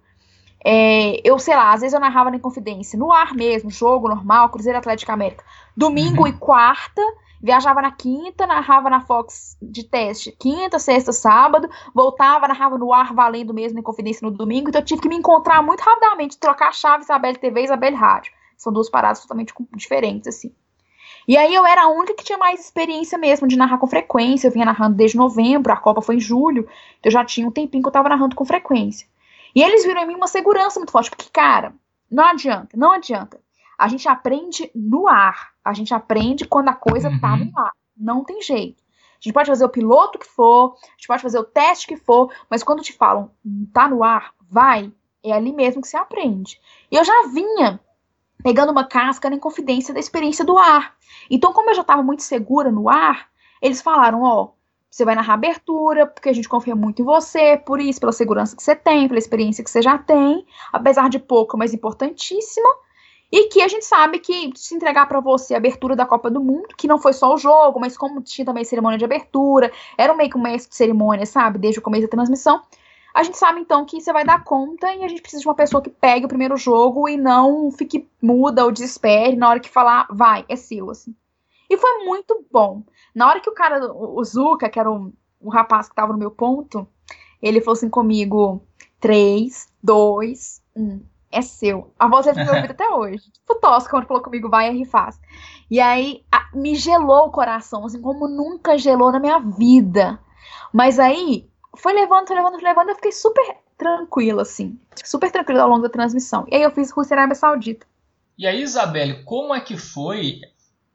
É, 0.64 1.20
eu, 1.28 1.40
sei 1.40 1.56
lá, 1.56 1.74
às 1.74 1.82
vezes 1.82 1.94
eu 1.94 2.00
narrava 2.00 2.30
na 2.30 2.38
Inconfidência, 2.38 2.98
no 3.00 3.12
ar 3.12 3.34
mesmo, 3.34 3.72
jogo 3.72 4.08
normal, 4.08 4.50
Cruzeiro 4.50 4.78
Atlético 4.78 5.12
América. 5.12 5.44
Domingo 5.76 6.22
uhum. 6.22 6.28
e 6.28 6.34
quarta, 6.34 7.02
viajava 7.42 7.82
na 7.82 7.92
quinta, 7.92 8.46
narrava 8.46 8.90
na 8.90 9.02
Fox 9.02 9.58
de 9.62 9.84
teste, 9.84 10.32
quinta, 10.40 10.78
sexta, 10.78 11.12
sábado, 11.12 11.70
voltava, 11.94 12.48
narrava 12.48 12.78
no 12.78 12.94
ar 12.94 13.14
valendo 13.14 13.54
mesmo 13.54 13.80
em 13.80 13.84
Confidência 13.84 14.28
no 14.28 14.36
domingo, 14.36 14.70
então 14.70 14.82
eu 14.82 14.86
tive 14.86 15.02
que 15.02 15.10
me 15.10 15.16
encontrar 15.16 15.62
muito 15.64 15.82
rapidamente, 15.82 16.38
trocar 16.38 16.70
a 16.70 16.74
chave 16.74 17.04
Isabelle 17.04 17.38
TV 17.38 17.62
e 17.62 17.64
Isabelle 17.64 17.96
Rádio. 17.96 18.32
São 18.56 18.72
duas 18.72 18.90
paradas 18.90 19.22
totalmente 19.22 19.54
diferentes, 19.76 20.28
assim. 20.28 20.54
E 21.28 21.38
aí 21.38 21.54
eu 21.54 21.66
era 21.66 21.84
a 21.84 21.88
única 21.88 22.14
que 22.14 22.24
tinha 22.24 22.38
mais 22.38 22.60
experiência 22.60 23.18
mesmo 23.18 23.48
de 23.48 23.56
narrar 23.56 23.78
com 23.78 23.88
frequência. 23.88 24.48
Eu 24.48 24.52
vinha 24.52 24.66
narrando 24.66 24.96
desde 24.96 25.18
novembro, 25.18 25.72
a 25.72 25.78
Copa 25.78 26.02
foi 26.02 26.16
em 26.16 26.20
julho, 26.20 26.68
então 27.00 27.06
eu 27.06 27.12
já 27.12 27.26
tinha 27.26 27.48
um 27.48 27.52
tempinho 27.52 27.82
que 27.82 27.88
eu 27.88 27.94
tava 27.94 28.10
narrando 28.10 28.36
com 28.36 28.46
frequência. 28.46 29.08
E 29.56 29.62
eles 29.62 29.84
viram 29.84 30.02
em 30.02 30.08
mim 30.08 30.16
uma 30.16 30.28
segurança 30.28 30.80
muito 30.80 30.92
forte, 30.92 31.10
porque, 31.10 31.30
cara, 31.32 31.74
não 32.10 32.26
adianta, 32.26 32.78
não 32.78 32.92
adianta. 32.92 33.41
A 33.82 33.88
gente 33.88 34.08
aprende 34.08 34.70
no 34.76 35.08
ar. 35.08 35.54
A 35.66 35.74
gente 35.74 35.92
aprende 35.92 36.46
quando 36.46 36.70
a 36.70 36.74
coisa 36.74 37.10
uhum. 37.10 37.20
tá 37.20 37.36
no 37.36 37.52
ar. 37.58 37.72
Não 37.98 38.24
tem 38.24 38.40
jeito. 38.40 38.84
A 38.84 39.18
gente 39.20 39.34
pode 39.34 39.50
fazer 39.50 39.66
o 39.66 39.70
piloto 39.70 40.20
que 40.20 40.28
for, 40.28 40.76
a 40.84 40.92
gente 40.98 41.08
pode 41.08 41.22
fazer 41.24 41.40
o 41.40 41.44
teste 41.44 41.88
que 41.88 41.98
for, 41.98 42.32
mas 42.48 42.62
quando 42.62 42.84
te 42.84 42.94
falam, 42.94 43.32
tá 43.74 43.88
no 43.88 44.04
ar, 44.04 44.34
vai, 44.50 44.94
é 45.24 45.32
ali 45.32 45.52
mesmo 45.52 45.82
que 45.82 45.88
você 45.88 45.98
aprende. 45.98 46.60
E 46.92 46.96
eu 46.96 47.04
já 47.04 47.28
vinha 47.34 47.80
pegando 48.44 48.72
uma 48.72 48.84
casca 48.84 49.32
na 49.32 49.40
confidência 49.40 49.94
da 49.94 50.00
experiência 50.00 50.46
do 50.46 50.60
ar. 50.60 50.96
Então, 51.30 51.52
como 51.52 51.72
eu 51.72 51.76
já 51.76 51.82
estava 51.82 52.04
muito 52.04 52.22
segura 52.22 52.72
no 52.72 52.88
ar, 52.88 53.30
eles 53.62 53.82
falaram, 53.82 54.22
ó, 54.22 54.50
você 54.92 55.06
vai 55.06 55.16
narrar 55.16 55.36
abertura, 55.36 56.06
porque 56.06 56.30
a 56.30 56.34
gente 56.34 56.50
confia 56.50 56.76
muito 56.76 57.02
em 57.02 57.06
você, 57.06 57.58
por 57.58 57.80
isso, 57.80 58.00
pela 58.00 58.12
segurança 58.12 58.56
que 58.56 58.62
você 58.62 58.76
tem, 58.76 59.08
pela 59.08 59.18
experiência 59.18 59.64
que 59.64 59.72
você 59.72 59.82
já 59.82 59.98
tem, 59.98 60.46
apesar 60.72 61.10
de 61.10 61.18
pouco, 61.18 61.58
mas 61.58 61.74
importantíssima. 61.74 62.70
E 63.32 63.48
que 63.48 63.62
a 63.62 63.68
gente 63.68 63.86
sabe 63.86 64.20
que 64.20 64.52
se 64.56 64.76
entregar 64.76 65.08
para 65.08 65.22
você 65.22 65.54
a 65.54 65.58
abertura 65.58 65.96
da 65.96 66.06
Copa 66.06 66.30
do 66.30 66.44
Mundo, 66.44 66.76
que 66.78 66.88
não 66.88 67.00
foi 67.00 67.14
só 67.14 67.34
o 67.34 67.38
jogo, 67.38 67.80
mas 67.80 67.98
como 67.98 68.22
tinha 68.22 68.46
também 68.46 68.66
cerimônia 68.66 68.98
de 68.98 69.06
abertura, 69.06 69.72
era 69.98 70.14
meio 70.14 70.30
que 70.30 70.38
um 70.38 70.42
mestre 70.42 70.70
de 70.70 70.76
cerimônia, 70.76 71.26
sabe, 71.26 71.58
desde 71.58 71.80
o 71.80 71.82
começo 71.82 72.04
da 72.04 72.10
transmissão, 72.10 72.62
a 73.14 73.24
gente 73.24 73.38
sabe 73.38 73.60
então 73.60 73.86
que 73.86 74.00
você 74.00 74.14
vai 74.14 74.24
dar 74.24 74.44
conta 74.44 74.94
e 74.94 75.04
a 75.04 75.08
gente 75.08 75.22
precisa 75.22 75.42
de 75.42 75.48
uma 75.48 75.56
pessoa 75.56 75.82
que 75.82 75.90
pegue 75.90 76.26
o 76.26 76.30
primeiro 76.30 76.56
jogo 76.56 77.10
e 77.10 77.18
não 77.18 77.72
fique 77.72 78.08
muda 78.22 78.64
ou 78.64 78.72
desespere 78.72 79.36
na 79.36 79.50
hora 79.50 79.60
que 79.60 79.70
falar, 79.70 80.08
vai, 80.10 80.46
é 80.48 80.56
seu, 80.56 80.90
assim. 80.90 81.14
E 81.70 81.78
foi 81.78 82.06
muito 82.06 82.46
bom. 82.52 82.84
Na 83.14 83.28
hora 83.28 83.40
que 83.40 83.50
o 83.50 83.54
cara, 83.54 83.94
o 83.94 84.24
Zuka, 84.24 84.70
que 84.70 84.80
era 84.80 84.90
o, 84.92 85.14
o 85.40 85.50
rapaz 85.50 85.90
que 85.90 85.96
tava 85.96 86.14
no 86.14 86.20
meu 86.20 86.32
ponto, 86.32 86.88
ele 87.42 87.60
falou 87.62 87.74
assim 87.74 87.90
comigo: 87.90 88.62
3, 89.00 89.68
2, 89.84 90.62
1, 90.76 91.02
é 91.32 91.42
seu. 91.42 91.94
A 91.98 92.08
voz 92.08 92.26
dele 92.26 92.44
me 92.44 92.50
ouvido 92.50 92.72
até 92.72 92.90
hoje. 92.90 93.24
Tipo 93.32 93.56
Tosca, 93.56 93.90
quando 93.90 94.08
falou 94.08 94.24
comigo, 94.24 94.50
vai, 94.50 94.82
é 94.82 94.86
faz. 94.86 95.20
E 95.70 95.80
aí 95.80 96.24
a, 96.32 96.50
me 96.54 96.76
gelou 96.76 97.28
o 97.28 97.32
coração, 97.32 97.86
assim, 97.86 98.02
como 98.02 98.28
nunca 98.28 98.78
gelou 98.78 99.12
na 99.12 99.20
minha 99.20 99.40
vida. 99.40 100.20
Mas 100.74 101.00
aí 101.00 101.50
foi 101.78 101.94
levando, 101.94 102.28
foi 102.28 102.36
levando, 102.36 102.54
foi 102.54 102.64
levando, 102.64 102.90
eu 102.90 102.96
fiquei 102.96 103.12
super 103.12 103.58
tranquila, 103.78 104.42
assim. 104.42 104.80
Super 105.04 105.32
tranquila 105.32 105.64
ao 105.64 105.70
longo 105.70 105.84
da 105.84 105.90
transmissão. 105.90 106.46
E 106.50 106.56
aí 106.56 106.62
eu 106.62 106.72
fiz 106.72 106.92
Rússia 106.92 107.16
e 107.16 107.18
Arábia 107.18 107.36
Saudita. 107.36 107.86
E 108.38 108.46
aí, 108.46 108.62
Isabelle, 108.62 109.24
como 109.24 109.54
é 109.54 109.62
que 109.62 109.78
foi 109.78 110.42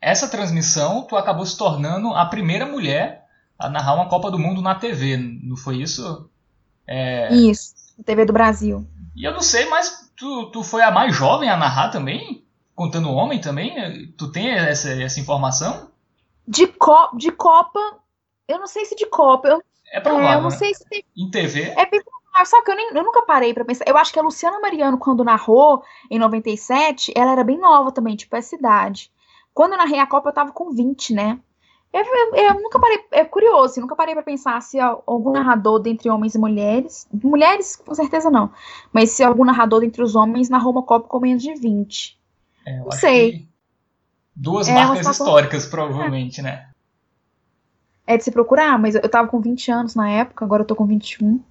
essa 0.01 0.29
transmissão? 0.29 1.03
Tu 1.03 1.17
acabou 1.17 1.47
se 1.47 1.57
tornando 1.57 2.09
a 2.15 2.27
primeira 2.27 2.67
mulher 2.67 3.25
a 3.59 3.69
narrar 3.69 3.95
uma 3.95 4.09
Copa 4.09 4.31
do 4.31 4.39
Mundo 4.39 4.61
na 4.61 4.75
TV, 4.75 5.17
não 5.17 5.57
foi 5.57 5.77
isso? 5.77 6.29
É... 6.87 7.35
Isso, 7.35 7.75
TV 8.05 8.25
do 8.25 8.33
Brasil. 8.33 8.87
E 9.17 9.25
eu 9.25 9.33
não 9.33 9.41
sei, 9.41 9.69
mas 9.69 10.06
tu, 10.17 10.51
tu 10.51 10.63
foi 10.63 10.83
a 10.83 10.91
mais 10.91 11.15
jovem 11.15 11.49
a 11.49 11.57
narrar 11.57 11.91
também? 11.91 12.45
Contando 12.75 13.11
homem 13.11 13.41
também? 13.41 14.13
Tu 14.19 14.31
tem 14.31 14.51
essa, 14.51 14.91
essa 15.03 15.21
informação? 15.21 15.91
De, 16.47 16.67
co 16.67 17.11
de 17.17 17.31
Copa, 17.33 17.81
eu 18.47 18.59
não 18.59 18.67
sei 18.67 18.85
se 18.85 18.95
de 18.95 19.07
Copa. 19.07 19.49
Eu 19.49 19.63
é 19.93 20.01
provável. 20.01 20.29
É, 20.29 20.35
eu 20.35 20.43
não 20.43 20.51
né? 20.51 20.57
sei 20.57 20.75
se 20.75 20.85
tem... 20.89 21.05
Em 21.17 21.31
TV? 21.31 21.63
É 21.77 21.87
bem 21.87 22.03
provável. 22.03 22.47
Só 22.47 22.63
que 22.63 22.71
eu, 22.71 22.77
nem, 22.77 22.91
eu 22.95 23.03
nunca 23.03 23.23
parei 23.23 23.55
para 23.55 23.65
pensar. 23.65 23.85
Eu 23.87 23.97
acho 23.97 24.13
que 24.13 24.19
a 24.19 24.23
Luciana 24.23 24.61
Mariano, 24.61 24.99
quando 24.99 25.25
narrou 25.25 25.83
em 26.11 26.19
97, 26.19 27.13
ela 27.17 27.33
era 27.33 27.45
bem 27.45 27.59
nova 27.59 27.91
também, 27.91 28.15
tipo, 28.15 28.37
essa 28.37 28.55
idade. 28.55 29.11
Quando 29.55 29.73
eu 29.73 29.79
narrei 29.79 29.99
a 29.99 30.07
Copa, 30.07 30.29
eu 30.29 30.35
tava 30.35 30.53
com 30.53 30.71
20, 30.71 31.15
né? 31.15 31.41
Eu, 31.99 32.05
eu, 32.05 32.35
eu 32.35 32.55
nunca 32.63 32.79
parei, 32.79 32.99
é 33.13 33.25
curioso, 33.25 33.73
assim, 33.73 33.81
nunca 33.81 33.97
parei 33.97 34.15
para 34.15 34.23
pensar 34.23 34.61
se 34.61 34.79
algum 34.79 35.33
narrador 35.33 35.79
dentre 35.79 36.11
homens 36.11 36.35
e 36.35 36.39
mulheres, 36.39 37.09
mulheres 37.13 37.77
com 37.77 37.95
certeza 37.95 38.31
não, 38.31 38.51
mas 38.93 39.11
se 39.11 39.25
algum 39.25 39.45
narrador 39.45 39.81
dentre 39.81 40.03
os 40.03 40.15
homens 40.15 40.49
narrou 40.49 40.73
uma 40.73 40.83
Copa 40.83 41.09
com 41.09 41.21
menos 41.21 41.43
de 41.43 41.55
20. 41.55 42.19
É, 42.67 42.79
não 42.79 42.91
sei. 42.93 43.49
Duas 44.35 44.69
é, 44.69 44.75
marcas 44.75 45.07
históricas, 45.07 45.67
provavelmente, 45.67 46.41
é. 46.41 46.43
né? 46.43 46.69
é 48.07 48.17
de 48.17 48.23
se 48.23 48.31
procurar, 48.31 48.79
mas 48.79 48.95
eu 48.95 49.09
tava 49.09 49.29
com 49.29 49.41
20 49.41 49.71
anos 49.71 49.95
na 49.95 50.09
época, 50.09 50.45
agora 50.45 50.63
eu 50.63 50.67
tô 50.67 50.77
com 50.77 50.87
21. 50.87 51.43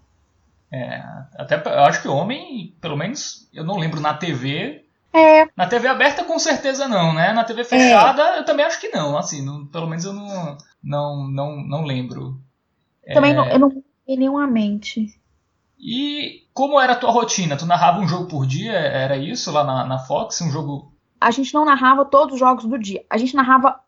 É, 0.71 1.03
até 1.37 1.55
eu 1.55 1.83
acho 1.83 2.01
que 2.01 2.07
homem, 2.07 2.73
pelo 2.79 2.95
menos, 2.95 3.49
eu 3.53 3.63
não 3.63 3.77
lembro 3.77 3.99
na 3.99 4.13
TV. 4.13 4.84
É. 5.15 5.47
Na 5.55 5.67
TV 5.67 5.87
aberta 5.87 6.23
com 6.23 6.37
certeza 6.37 6.87
não, 6.87 7.13
né? 7.13 7.31
Na 7.31 7.43
TV 7.43 7.63
fechada 7.63 8.21
é. 8.21 8.39
eu 8.39 8.45
também 8.45 8.65
acho 8.65 8.81
que 8.81 8.89
não, 8.89 9.17
assim, 9.17 9.41
não, 9.41 9.65
pelo 9.67 9.87
menos 9.87 10.03
eu 10.03 10.13
não 10.13 10.57
não 10.83 11.27
não, 11.27 11.55
não 11.57 11.83
lembro. 11.85 12.39
Também 13.13 13.31
é... 13.31 13.35
não, 13.35 13.47
eu 13.47 13.59
não 13.59 13.69
tenho 13.69 14.19
nenhuma 14.19 14.45
mente. 14.45 15.19
E 15.79 16.43
como 16.53 16.79
era 16.79 16.93
a 16.93 16.95
tua 16.95 17.11
rotina? 17.11 17.55
Tu 17.55 17.65
narrava 17.65 17.99
um 17.99 18.07
jogo 18.07 18.27
por 18.27 18.45
dia? 18.45 18.73
Era 18.73 19.17
isso 19.17 19.51
lá 19.51 19.63
na, 19.63 19.85
na 19.85 19.99
Fox? 19.99 20.41
Um 20.41 20.51
jogo. 20.51 20.91
A 21.19 21.31
gente 21.31 21.53
não 21.53 21.63
narrava 21.63 22.05
todos 22.05 22.33
os 22.33 22.39
jogos 22.39 22.65
do 22.65 22.77
dia. 22.77 23.05
A 23.09 23.17
gente 23.17 23.35
narrava 23.35 23.79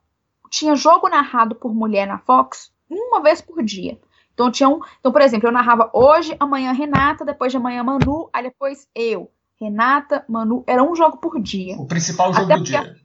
tinha 0.50 0.76
jogo 0.76 1.10
narrado 1.10 1.56
por 1.56 1.74
mulher 1.74 2.08
na 2.08 2.20
Fox 2.20 2.72
uma 2.90 3.22
vez 3.22 3.42
por 3.42 3.62
dia. 3.64 4.00
Então 4.34 4.52
tinha 4.52 4.70
um, 4.70 4.80
então 5.00 5.12
por 5.12 5.22
exemplo, 5.22 5.48
eu 5.48 5.52
narrava 5.52 5.90
hoje, 5.94 6.36
amanhã 6.40 6.72
Renata, 6.72 7.26
depois 7.26 7.52
de 7.52 7.58
amanhã 7.58 7.84
Manu, 7.84 8.30
aí 8.32 8.44
depois 8.44 8.88
eu, 8.96 9.32
Renata, 9.60 10.24
Manu, 10.28 10.64
era 10.68 10.84
um 10.84 10.96
jogo 10.96 11.18
por 11.18 11.40
dia. 11.42 11.76
O 11.78 11.86
principal 11.86 12.34
jogo 12.34 12.46
Até 12.46 12.58
do 12.58 12.64
dia. 12.64 12.96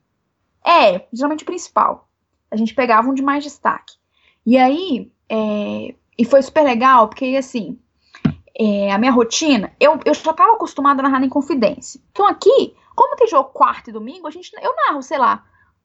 É, 0.65 1.07
geralmente 1.13 1.43
o 1.43 1.47
principal. 1.47 2.09
A 2.51 2.57
gente 2.57 2.75
pegava 2.75 3.09
um 3.09 3.15
de 3.15 3.23
mais 3.23 3.43
destaque. 3.43 3.95
E 4.45 4.59
aí, 4.59 5.11
é, 5.29 5.95
e 6.19 6.25
foi 6.25 6.43
super 6.43 6.63
legal, 6.63 7.09
porque 7.09 7.37
assim, 7.37 7.79
é, 8.59 8.93
a 8.93 8.99
minha 8.99 9.13
rotina, 9.13 9.73
eu, 9.81 9.99
eu 10.05 10.15
já 10.15 10.31
estava 10.31 10.53
acostumada 10.53 11.01
a 11.01 11.09
narrar 11.09 11.25
em 11.25 11.29
confidência. 11.29 12.01
Então 12.11 12.27
aqui, 12.27 12.75
como 12.95 13.17
tem 13.17 13.27
jogo 13.29 13.51
quarto 13.51 13.89
e 13.89 13.93
domingo, 13.93 14.27
a 14.27 14.31
gente, 14.31 14.53
eu 14.61 14.75
narro, 14.77 15.03
sei 15.03 15.19
lá, 15.19 15.45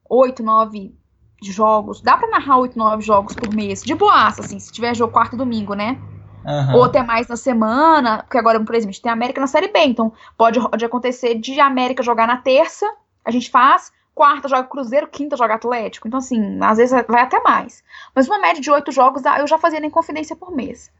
oito, 0.10 0.44
nove 0.44 0.94
jogos. 1.42 2.02
Dá 2.02 2.18
pra 2.18 2.28
narrar 2.30 2.58
8, 2.58 2.78
9 2.78 3.04
jogos 3.04 3.36
por 3.36 3.54
mês. 3.54 3.84
De 3.84 3.94
boaça, 3.94 4.42
assim, 4.42 4.60
se 4.60 4.72
tiver 4.72 4.96
jogo 4.96 5.14
quarto 5.14 5.34
e 5.34 5.38
domingo, 5.38 5.74
né? 5.74 6.00
Uhum. 6.48 6.76
Ou 6.76 6.84
até 6.86 7.04
mais 7.04 7.28
na 7.28 7.36
semana. 7.36 8.24
Porque 8.24 8.38
agora, 8.38 8.60
por 8.64 8.74
exemplo, 8.74 8.92
a 8.92 8.94
gente 8.94 9.02
tem 9.02 9.10
a 9.10 9.14
América 9.14 9.42
na 9.42 9.48
Série 9.48 9.68
B. 9.68 9.80
Então, 9.80 10.14
pode, 10.38 10.60
pode 10.60 10.86
acontecer 10.86 11.36
de 11.36 11.60
América 11.60 12.02
jogar 12.02 12.26
na 12.26 12.38
terça, 12.38 12.90
a 13.26 13.32
gente 13.32 13.52
faz. 13.52 13.92
Quarta 14.16 14.48
joga 14.48 14.64
Cruzeiro, 14.64 15.08
quinta 15.08 15.38
joga 15.38 15.56
Atlético. 15.56 16.08
Então, 16.08 16.18
assim, 16.18 16.58
às 16.64 16.78
vezes 16.78 17.06
vai 17.08 17.22
até 17.22 17.40
mais. 17.42 17.84
Mas 18.16 18.28
uma 18.28 18.40
média 18.40 18.62
de 18.62 18.72
oito 18.72 18.92
jogos 18.92 19.22
eu 19.38 19.46
já 19.46 19.60
fazia 19.60 19.80
nem 19.80 19.92
confidência 19.92 20.36
por 20.36 20.50
mês. 20.52 20.92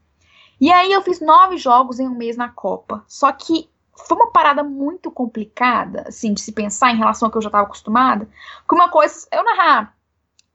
E 0.62 0.72
aí 0.72 0.92
eu 0.92 1.02
fiz 1.02 1.20
nove 1.20 1.58
jogos 1.58 2.00
em 2.00 2.08
um 2.08 2.16
mês 2.16 2.38
na 2.38 2.50
Copa. 2.50 3.04
Só 3.08 3.32
que 3.32 3.70
foi 4.06 4.18
uma 4.18 4.32
parada 4.32 4.64
muito 4.64 5.10
complicada, 5.10 6.04
assim, 6.08 6.34
de 6.34 6.42
se 6.42 6.52
pensar 6.52 6.92
em 6.92 6.98
relação 6.98 7.28
ao 7.28 7.32
que 7.32 7.38
eu 7.38 7.42
já 7.42 7.48
estava 7.48 7.64
acostumada. 7.64 8.30
Com 8.68 8.76
uma 8.76 8.90
coisa, 8.90 9.28
eu 9.32 9.44
narrar 9.44 9.97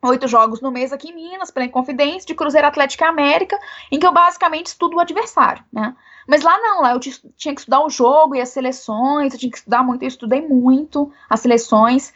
oito 0.09 0.27
jogos 0.27 0.61
no 0.61 0.71
mês 0.71 0.93
aqui 0.93 1.11
em 1.11 1.15
Minas, 1.15 1.51
pela 1.51 1.67
Inconfidência, 1.67 2.27
de 2.27 2.35
Cruzeiro 2.35 2.67
Atlético 2.67 3.05
América, 3.05 3.59
em 3.91 3.99
que 3.99 4.07
eu 4.07 4.13
basicamente 4.13 4.67
estudo 4.67 4.97
o 4.97 5.01
adversário, 5.01 5.65
né? 5.73 5.95
Mas 6.27 6.43
lá 6.43 6.59
não, 6.59 6.83
lá 6.83 6.93
eu 6.93 7.01
tinha 7.01 7.55
que 7.55 7.61
estudar 7.61 7.85
o 7.85 7.91
jogo 7.91 8.35
e 8.35 8.41
as 8.41 8.49
seleções, 8.49 9.33
eu 9.33 9.39
tinha 9.39 9.51
que 9.51 9.59
estudar 9.59 9.83
muito, 9.83 10.03
eu 10.03 10.09
estudei 10.09 10.41
muito 10.41 11.13
as 11.29 11.41
seleções. 11.41 12.13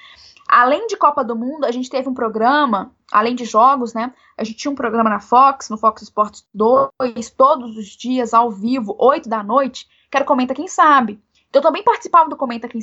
Além 0.48 0.86
de 0.86 0.96
Copa 0.96 1.24
do 1.24 1.34
Mundo, 1.34 1.64
a 1.64 1.72
gente 1.72 1.90
teve 1.90 2.08
um 2.08 2.14
programa, 2.14 2.92
além 3.10 3.34
de 3.34 3.44
jogos, 3.44 3.94
né? 3.94 4.12
A 4.38 4.44
gente 4.44 4.58
tinha 4.58 4.70
um 4.70 4.76
programa 4.76 5.10
na 5.10 5.18
Fox, 5.18 5.68
no 5.68 5.76
Fox 5.76 6.02
Sports 6.02 6.46
2, 6.54 7.30
todos 7.36 7.76
os 7.76 7.86
dias, 7.88 8.32
ao 8.32 8.50
vivo, 8.50 8.96
8 8.98 9.28
da 9.28 9.42
noite, 9.42 9.88
que 10.08 10.16
era 10.16 10.24
Comenta 10.24 10.54
Quem 10.54 10.68
Sabe. 10.68 11.20
Então, 11.48 11.60
eu 11.60 11.64
também 11.64 11.82
participava 11.82 12.30
do 12.30 12.36
Comenta 12.36 12.68
Quem 12.68 12.80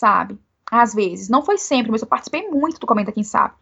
Sabe 0.00 0.38
às 0.72 0.94
vezes. 0.94 1.28
Não 1.28 1.42
foi 1.42 1.58
sempre, 1.58 1.92
mas 1.92 2.00
eu 2.00 2.08
participei 2.08 2.48
muito 2.48 2.80
do 2.80 2.86
Comenta 2.86 3.12
Quem 3.12 3.22
Sabe. 3.22 3.54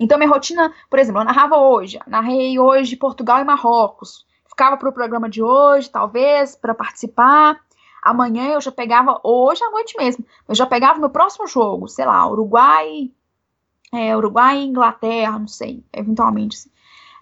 Então, 0.00 0.18
minha 0.18 0.28
rotina, 0.28 0.74
por 0.90 0.98
exemplo, 0.98 1.20
eu 1.20 1.24
narrava 1.24 1.56
hoje, 1.56 2.00
narrei 2.08 2.58
hoje 2.58 2.96
Portugal 2.96 3.38
e 3.40 3.44
Marrocos. 3.44 4.26
Ficava 4.48 4.76
para 4.76 4.88
o 4.88 4.92
programa 4.92 5.28
de 5.28 5.40
hoje, 5.40 5.88
talvez, 5.88 6.56
para 6.56 6.74
participar. 6.74 7.60
Amanhã 8.02 8.48
eu 8.48 8.60
já 8.60 8.72
pegava, 8.72 9.20
hoje 9.22 9.62
à 9.62 9.70
noite 9.70 9.96
mesmo, 9.96 10.24
eu 10.48 10.54
já 10.54 10.66
pegava 10.66 10.98
meu 10.98 11.10
próximo 11.10 11.46
jogo, 11.46 11.88
sei 11.88 12.04
lá, 12.04 12.28
Uruguai, 12.28 13.10
é, 13.92 14.16
Uruguai 14.16 14.58
e 14.58 14.66
Inglaterra, 14.66 15.38
não 15.38 15.48
sei, 15.48 15.84
eventualmente. 15.92 16.56
Assim. 16.56 16.70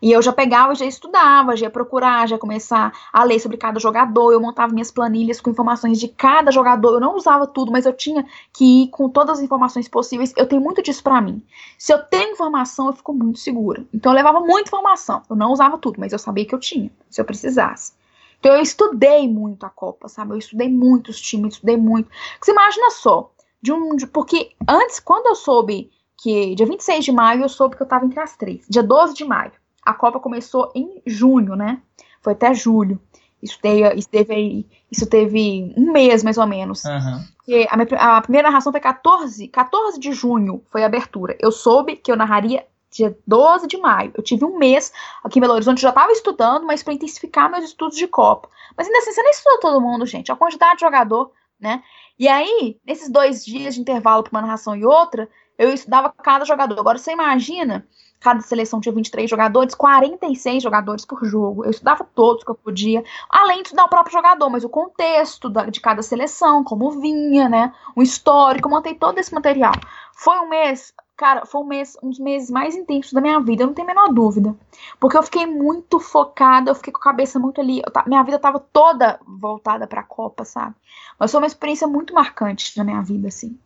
E 0.05 0.13
eu 0.13 0.21
já 0.21 0.35
pegava, 0.35 0.75
já 0.75 0.85
estudava, 0.85 1.57
já 1.57 1.65
ia 1.65 1.71
procurar, 1.71 2.29
já 2.29 2.35
ia 2.35 2.39
começar 2.39 2.93
a 3.11 3.25
ler 3.25 3.41
sobre 3.41 3.57
cada 3.57 3.81
jogador. 3.81 4.33
Eu 4.33 4.39
montava 4.39 4.71
minhas 4.71 4.91
planilhas 4.91 5.41
com 5.41 5.49
informações 5.49 5.99
de 5.99 6.09
cada 6.09 6.51
jogador. 6.51 6.97
Eu 6.97 7.01
não 7.01 7.17
usava 7.17 7.47
tudo, 7.47 7.73
mas 7.73 7.87
eu 7.87 7.93
tinha 7.95 8.23
que 8.53 8.83
ir 8.83 8.89
com 8.89 9.09
todas 9.09 9.39
as 9.39 9.43
informações 9.43 9.89
possíveis. 9.89 10.35
Eu 10.37 10.47
tenho 10.47 10.61
muito 10.61 10.83
disso 10.83 11.03
para 11.03 11.23
mim. 11.23 11.43
Se 11.79 11.91
eu 11.91 12.03
tenho 12.03 12.33
informação, 12.33 12.89
eu 12.89 12.93
fico 12.93 13.15
muito 13.15 13.39
segura. 13.39 13.83
Então 13.95 14.13
eu 14.13 14.17
levava 14.17 14.41
muita 14.41 14.69
informação. 14.69 15.23
Eu 15.31 15.37
não 15.37 15.51
usava 15.51 15.79
tudo, 15.79 15.99
mas 15.99 16.13
eu 16.13 16.19
sabia 16.19 16.45
que 16.45 16.55
eu 16.55 16.61
tinha, 16.61 16.91
se 17.09 17.19
eu 17.19 17.25
precisasse. 17.25 17.95
Então 18.39 18.53
eu 18.53 18.61
estudei 18.61 19.27
muito 19.27 19.65
a 19.65 19.71
Copa, 19.71 20.07
sabe? 20.07 20.35
Eu 20.35 20.39
estudei 20.39 20.69
muito 20.69 21.09
os 21.09 21.19
times, 21.19 21.55
estudei 21.55 21.79
muito. 21.79 22.11
Você 22.43 22.53
imagina 22.53 22.91
só, 22.91 23.33
de 23.63 23.73
um, 23.73 23.97
de, 23.97 24.07
porque 24.07 24.51
antes, 24.69 25.01
quando 25.01 25.29
eu 25.29 25.35
soube 25.35 25.91
que 26.19 26.55
dia 26.55 26.67
26 26.67 27.07
de 27.07 27.11
maio, 27.11 27.41
eu 27.41 27.49
soube 27.49 27.75
que 27.75 27.83
eu 27.83 27.89
tava 27.89 28.05
entre 28.05 28.21
as 28.21 28.37
três. 28.37 28.67
Dia 28.69 28.83
12 28.83 29.15
de 29.15 29.25
maio. 29.25 29.64
A 29.85 29.95
Copa 29.95 30.21
começou 30.21 30.73
em 30.75 31.03
junho, 31.07 31.55
né? 31.55 31.81
Foi 32.21 32.33
até 32.33 32.55
julho. 32.55 33.01
Isso 33.43 33.59
teve, 33.61 33.95
isso 33.95 34.09
teve, 34.09 34.67
isso 34.91 35.07
teve 35.07 35.75
um 35.77 35.93
mês, 35.93 36.25
mais 36.25 36.39
ou 36.39 36.47
menos. 36.47 36.83
Uhum. 36.85 37.25
A, 37.69 37.77
minha, 37.77 37.89
a, 37.99 38.21
primeira 38.23 38.49
narração 38.49 38.73
foi 38.73 38.81
14, 38.81 39.49
14 39.49 40.01
de 40.01 40.13
junho, 40.13 40.63
foi 40.71 40.83
a 40.83 40.87
abertura. 40.87 41.37
Eu 41.39 41.53
soube 41.53 41.97
que 41.97 42.11
eu 42.11 42.17
narraria 42.17 42.67
dia 42.91 43.15
12 43.27 43.67
de 43.67 43.77
maio. 43.77 44.13
Eu 44.15 44.23
tive 44.23 44.47
um 44.47 44.57
mês 44.57 44.91
aqui 45.23 45.39
em 45.39 45.43
Belo 45.43 45.53
Horizonte, 45.53 45.83
já 45.83 45.91
estava 45.91 46.11
estudando, 46.13 46.65
mas 46.65 46.83
para 46.83 46.95
intensificar 46.95 47.51
meus 47.51 47.65
estudos 47.65 47.99
de 47.99 48.07
Copa. 48.07 48.49
Mas 48.77 48.87
ainda 48.87 48.99
assim, 49.01 49.13
você 49.13 49.23
nem 49.23 49.31
estuda 49.33 49.61
todo 49.61 49.81
mundo, 49.81 50.07
gente. 50.07 50.33
A 50.33 50.37
quantidade 50.37 50.77
de 50.77 50.81
jogador, 50.81 51.31
né? 51.61 51.83
E 52.19 52.29
aí, 52.29 52.79
nesses 52.87 53.11
dois 53.11 53.45
dias 53.45 53.75
de 53.75 53.81
intervalo 53.81 54.23
para 54.23 54.31
uma 54.31 54.43
narração 54.43 54.75
e 54.75 54.87
outra, 54.87 55.29
eu 55.59 55.71
estudava 55.73 56.15
cada 56.23 56.45
jogador. 56.45 56.79
Agora 56.79 56.97
você 56.97 57.13
imagina, 57.13 57.87
cada 58.21 58.41
seleção 58.41 58.81
tinha 58.81 58.95
23 58.95 59.29
jogadores, 59.29 59.75
46 59.75 60.63
jogadores 60.63 61.05
por 61.05 61.25
jogo. 61.25 61.65
Eu 61.65 61.71
estudava 61.71 62.09
todos 62.15 62.43
que 62.43 62.51
eu 62.51 62.55
podia, 62.55 63.05
além 63.29 63.59
de 63.59 63.69
estudar 63.69 63.85
o 63.85 63.89
próprio 63.89 64.13
jogador, 64.13 64.49
mas 64.49 64.65
o 64.65 64.69
contexto 64.69 65.49
da, 65.49 65.67
de 65.67 65.81
cada 65.81 66.03
seleção, 66.03 66.65
como 66.65 66.91
vinha, 67.01 67.49
né? 67.49 67.73
O 67.95 68.03
histórico, 68.03 68.69
eu 68.69 68.71
montei 68.71 68.95
todo 68.95 69.19
esse 69.19 69.35
material. 69.35 69.75
Foi 70.17 70.39
um 70.39 70.49
mês, 70.49 70.95
cara, 71.17 71.45
foi 71.45 71.61
um 71.61 71.67
mês, 71.67 71.97
um 72.03 72.11
dos 72.11 72.19
meses 72.19 72.51
mais 72.51 72.75
intensos 72.75 73.13
da 73.13 73.21
minha 73.21 73.39
vida, 73.41 73.63
eu 73.63 73.67
não 73.67 73.75
tenho 73.75 73.91
a 73.91 73.95
menor 73.95 74.13
dúvida. 74.13 74.55
Porque 74.99 75.17
eu 75.17 75.23
fiquei 75.23 75.47
muito 75.47 76.01
focada, 76.01 76.71
eu 76.71 76.75
fiquei 76.75 76.93
com 76.93 77.01
a 77.01 77.05
cabeça 77.05 77.39
muito 77.39 77.61
ali. 77.61 77.81
Eu, 77.81 78.03
minha 78.07 78.23
vida 78.23 78.39
tava 78.39 78.59
toda 78.59 79.21
voltada 79.27 79.87
pra 79.87 80.03
Copa, 80.03 80.45
sabe? 80.45 80.75
Mas 81.19 81.31
foi 81.31 81.41
uma 81.41 81.47
experiência 81.47 81.87
muito 81.87 82.15
marcante 82.15 82.77
na 82.77 82.85
minha 82.85 83.03
vida, 83.03 83.29
assim. 83.29 83.59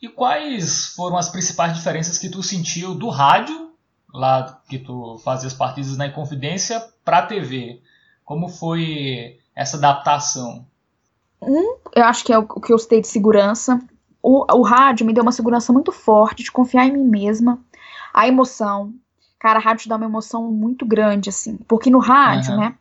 E 0.00 0.08
quais 0.08 0.88
foram 0.88 1.16
as 1.16 1.28
principais 1.30 1.74
diferenças 1.74 2.18
que 2.18 2.28
tu 2.28 2.42
sentiu 2.42 2.94
do 2.94 3.08
rádio, 3.08 3.63
lá 4.14 4.60
que 4.68 4.78
tu 4.78 5.18
fazia 5.18 5.48
as 5.48 5.54
partidas 5.54 5.96
na 5.96 6.06
Inconfidência, 6.06 6.80
para 7.04 7.18
a 7.18 7.26
TV? 7.26 7.82
Como 8.24 8.48
foi 8.48 9.40
essa 9.54 9.76
adaptação? 9.76 10.64
Um, 11.42 11.76
eu 11.94 12.04
acho 12.04 12.24
que 12.24 12.32
é 12.32 12.38
o 12.38 12.46
que 12.46 12.72
eu 12.72 12.78
citei 12.78 13.00
de 13.00 13.08
segurança. 13.08 13.80
O, 14.22 14.46
o 14.56 14.62
rádio 14.62 15.04
me 15.04 15.12
deu 15.12 15.22
uma 15.22 15.32
segurança 15.32 15.72
muito 15.72 15.90
forte 15.90 16.44
de 16.44 16.52
confiar 16.52 16.86
em 16.86 16.92
mim 16.92 17.04
mesma. 17.04 17.58
A 18.14 18.28
emoção. 18.28 18.94
Cara, 19.38 19.58
a 19.58 19.62
rádio 19.62 19.88
dá 19.88 19.96
uma 19.96 20.06
emoção 20.06 20.50
muito 20.50 20.86
grande, 20.86 21.28
assim. 21.28 21.56
Porque 21.68 21.90
no 21.90 21.98
rádio, 21.98 22.52
uhum. 22.52 22.60
né? 22.60 22.74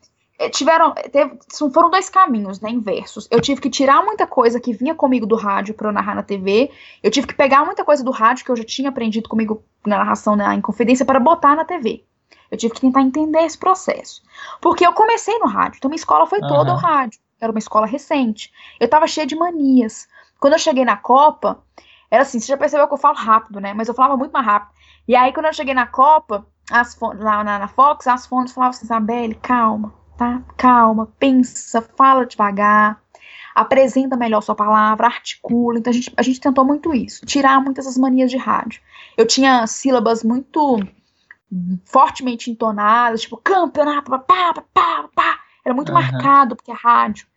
É, 0.44 0.50
tiveram, 0.50 0.94
teve, 0.94 1.40
foram 1.74 1.90
dois 1.90 2.10
caminhos, 2.10 2.60
né, 2.60 2.70
inversos. 2.70 3.28
Eu 3.32 3.40
tive 3.40 3.62
que 3.62 3.70
tirar 3.70 4.04
muita 4.04 4.28
coisa 4.28 4.60
que 4.60 4.74
vinha 4.74 4.94
comigo 4.94 5.26
do 5.26 5.38
rádio 5.38 5.74
para 5.74 5.88
eu 5.88 5.94
narrar 5.94 6.16
na 6.16 6.24
TV. 6.24 6.70
Eu 7.02 7.10
tive 7.10 7.28
que 7.28 7.34
pegar 7.34 7.64
muita 7.64 7.86
coisa 7.86 8.04
do 8.04 8.12
rádio 8.12 8.44
que 8.44 8.52
eu 8.52 8.56
já 8.58 8.64
tinha 8.66 8.90
aprendido 8.90 9.30
comigo 9.30 9.64
na 9.86 9.98
narração 9.98 10.36
na 10.36 10.54
Inconfidência 10.54 11.06
para 11.06 11.18
botar 11.18 11.56
na 11.56 11.64
TV. 11.64 12.04
Eu 12.52 12.58
tive 12.58 12.74
que 12.74 12.82
tentar 12.82 13.02
entender 13.02 13.40
esse 13.40 13.58
processo. 13.58 14.22
Porque 14.60 14.86
eu 14.86 14.92
comecei 14.92 15.38
no 15.40 15.48
rádio, 15.48 15.78
então 15.78 15.90
minha 15.90 15.96
escola 15.96 16.28
foi 16.28 16.42
toda 16.42 16.72
uhum. 16.72 16.78
o 16.78 16.80
rádio. 16.80 17.20
Era 17.40 17.52
uma 17.52 17.60
escola 17.60 17.88
recente. 17.88 18.52
Eu 18.80 18.90
tava 18.90 19.08
cheia 19.08 19.26
de 19.26 19.36
manias. 19.36 20.10
Quando 20.42 20.54
eu 20.54 20.60
cheguei 20.60 20.84
na 20.84 20.98
Copa, 20.98 21.64
era 22.12 22.24
assim, 22.24 22.38
você 22.38 22.48
já 22.48 22.58
percebeu 22.58 22.88
que 22.88 22.94
eu 22.94 22.98
falo 22.98 23.16
rápido, 23.16 23.62
né? 23.62 23.74
Mas 23.74 23.88
eu 23.88 23.94
falava 23.94 24.18
muito 24.18 24.34
mais 24.34 24.46
rápido. 24.46 24.74
E 25.08 25.16
aí, 25.16 25.32
quando 25.32 25.46
eu 25.46 25.54
cheguei 25.54 25.74
na 25.74 25.88
Copa, 25.88 26.46
as, 26.70 27.00
lá 27.00 27.44
na, 27.44 27.60
na 27.60 27.68
Fox, 27.68 28.08
as 28.08 28.26
fontes 28.26 28.54
falavam 28.54 28.72
assim, 28.72 28.86
Isabelle, 28.86 29.36
calma, 29.36 29.94
tá? 30.24 30.44
Calma, 30.58 31.12
pensa, 31.20 31.82
fala 31.82 32.26
devagar, 32.26 33.02
apresenta 33.54 34.16
melhor 34.16 34.42
sua 34.42 34.56
palavra, 34.56 35.08
articula. 35.08 35.80
Então 35.80 35.92
a 35.92 35.94
gente, 35.94 36.14
a 36.16 36.22
gente 36.22 36.40
tentou 36.40 36.66
muito 36.66 36.94
isso, 36.94 37.26
tirar 37.26 37.62
muitas 37.62 37.86
das 37.86 37.98
manias 37.98 38.32
de 38.32 38.38
rádio. 38.38 38.82
Eu 39.18 39.28
tinha 39.28 39.66
sílabas 39.68 40.24
muito 40.24 40.80
fortemente 41.86 42.50
entonadas, 42.50 43.22
tipo 43.22 43.38
campeonato, 43.38 44.10
pá, 44.10 44.20
pá, 44.20 44.54
pá, 44.74 45.10
pá. 45.14 45.40
Era 45.64 45.74
muito 45.74 45.90
uhum. 45.90 45.96
marcado, 45.96 46.56
porque 46.56 46.72
é 46.72 46.76
rádio. 46.76 47.28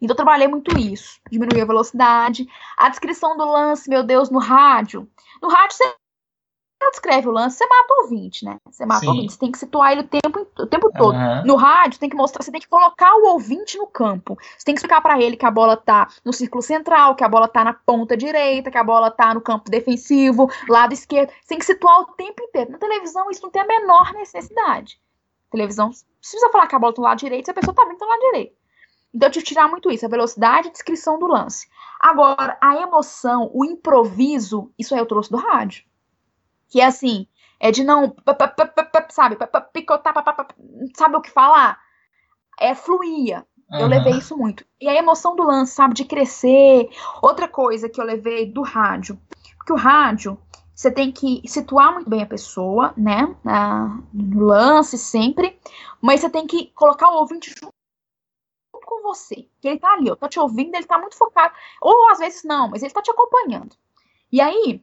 Então 0.00 0.12
eu 0.12 0.16
trabalhei 0.16 0.48
muito 0.48 0.76
isso. 0.78 1.18
Diminuir 1.30 1.62
a 1.62 1.66
velocidade. 1.66 2.46
A 2.76 2.88
descrição 2.88 3.36
do 3.36 3.44
lance, 3.44 3.88
meu 3.88 4.02
Deus, 4.02 4.30
no 4.30 4.38
rádio. 4.38 5.08
No 5.42 5.48
rádio 5.48 5.76
você 5.76 5.94
descreve 6.90 7.28
o 7.28 7.32
lance, 7.32 7.56
você 7.56 7.66
mata 7.66 7.94
o 7.94 8.02
ouvinte, 8.02 8.44
né? 8.44 8.58
Você 8.70 8.84
mata 8.84 9.00
Sim. 9.00 9.06
o 9.06 9.10
ouvinte, 9.10 9.32
você 9.32 9.38
tem 9.38 9.52
que 9.52 9.58
situar 9.58 9.92
ele 9.92 10.02
o 10.02 10.08
tempo, 10.08 10.46
o 10.58 10.66
tempo 10.66 10.90
todo. 10.92 11.14
Uhum. 11.14 11.44
No 11.44 11.56
rádio, 11.56 11.98
tem 11.98 12.08
que 12.08 12.16
mostrar, 12.16 12.42
você 12.42 12.50
tem 12.50 12.60
que 12.60 12.68
colocar 12.68 13.14
o 13.16 13.32
ouvinte 13.32 13.78
no 13.78 13.86
campo. 13.86 14.36
Você 14.56 14.64
tem 14.64 14.74
que 14.74 14.80
explicar 14.80 15.00
para 15.00 15.20
ele 15.20 15.36
que 15.36 15.46
a 15.46 15.50
bola 15.50 15.76
tá 15.76 16.08
no 16.24 16.32
círculo 16.32 16.62
central, 16.62 17.14
que 17.14 17.24
a 17.24 17.28
bola 17.28 17.48
tá 17.48 17.64
na 17.64 17.72
ponta 17.72 18.16
direita, 18.16 18.70
que 18.70 18.78
a 18.78 18.84
bola 18.84 19.10
tá 19.10 19.34
no 19.34 19.40
campo 19.40 19.70
defensivo, 19.70 20.50
lado 20.68 20.92
esquerdo. 20.92 21.30
Você 21.30 21.48
tem 21.48 21.58
que 21.58 21.66
situar 21.66 22.00
o 22.00 22.06
tempo 22.12 22.42
inteiro. 22.42 22.72
Na 22.72 22.78
televisão, 22.78 23.30
isso 23.30 23.42
não 23.42 23.50
tem 23.50 23.62
a 23.62 23.66
menor 23.66 24.12
necessidade. 24.12 25.00
televisão, 25.50 25.92
se 25.92 26.38
você 26.38 26.50
falar 26.50 26.66
que 26.66 26.74
a 26.74 26.78
bola 26.78 26.92
tá 26.92 27.00
do 27.00 27.04
lado 27.04 27.18
direito, 27.18 27.44
se 27.44 27.50
a 27.50 27.54
pessoa 27.54 27.74
tá 27.74 27.84
vindo 27.84 27.98
do 27.98 28.06
lado 28.06 28.20
direito. 28.20 28.56
Então 29.14 29.28
eu 29.28 29.32
tive 29.32 29.44
que 29.44 29.54
tirar 29.54 29.68
muito 29.68 29.90
isso, 29.92 30.04
a 30.04 30.08
velocidade 30.08 30.68
e 30.68 30.72
descrição 30.72 31.18
do 31.18 31.26
lance. 31.28 31.68
Agora, 32.00 32.58
a 32.60 32.76
emoção, 32.76 33.48
o 33.54 33.64
improviso, 33.64 34.72
isso 34.76 34.92
aí 34.92 35.00
eu 35.00 35.06
trouxe 35.06 35.30
do 35.30 35.36
rádio 35.36 35.84
que 36.74 36.80
é 36.80 36.86
assim, 36.86 37.28
é 37.60 37.70
de 37.70 37.84
não, 37.84 38.16
sabe, 39.10 39.36
picotar, 39.72 40.12
sabe 40.96 41.16
o 41.16 41.20
que 41.20 41.30
falar? 41.30 41.78
É 42.58 42.74
fluía. 42.74 43.46
Uhum. 43.70 43.78
Eu 43.78 43.86
levei 43.86 44.14
isso 44.14 44.36
muito. 44.36 44.66
E 44.80 44.88
a 44.88 44.94
emoção 44.96 45.36
do 45.36 45.44
lance, 45.44 45.72
sabe, 45.72 45.94
de 45.94 46.04
crescer. 46.04 46.88
Outra 47.22 47.46
coisa 47.46 47.88
que 47.88 48.00
eu 48.00 48.04
levei 48.04 48.52
do 48.52 48.62
rádio, 48.62 49.16
porque 49.56 49.72
o 49.72 49.76
rádio, 49.76 50.36
você 50.74 50.90
tem 50.90 51.12
que 51.12 51.42
situar 51.46 51.92
muito 51.92 52.10
bem 52.10 52.24
a 52.24 52.26
pessoa, 52.26 52.92
né, 52.96 53.32
no 54.12 54.46
lance 54.46 54.98
sempre, 54.98 55.56
mas 56.02 56.22
você 56.22 56.28
tem 56.28 56.44
que 56.44 56.72
colocar 56.74 57.08
o 57.08 57.18
ouvinte 57.20 57.54
junto 57.56 57.72
com 58.84 59.00
você. 59.00 59.48
Que 59.60 59.68
ele 59.68 59.78
tá 59.78 59.92
ali, 59.92 60.10
ó, 60.10 60.16
tá 60.16 60.28
te 60.28 60.40
ouvindo, 60.40 60.74
ele 60.74 60.86
tá 60.86 60.98
muito 60.98 61.16
focado. 61.16 61.54
Ou 61.80 62.10
às 62.10 62.18
vezes 62.18 62.42
não, 62.42 62.68
mas 62.68 62.82
ele 62.82 62.92
tá 62.92 63.00
te 63.00 63.12
acompanhando. 63.12 63.76
E 64.32 64.40
aí, 64.40 64.82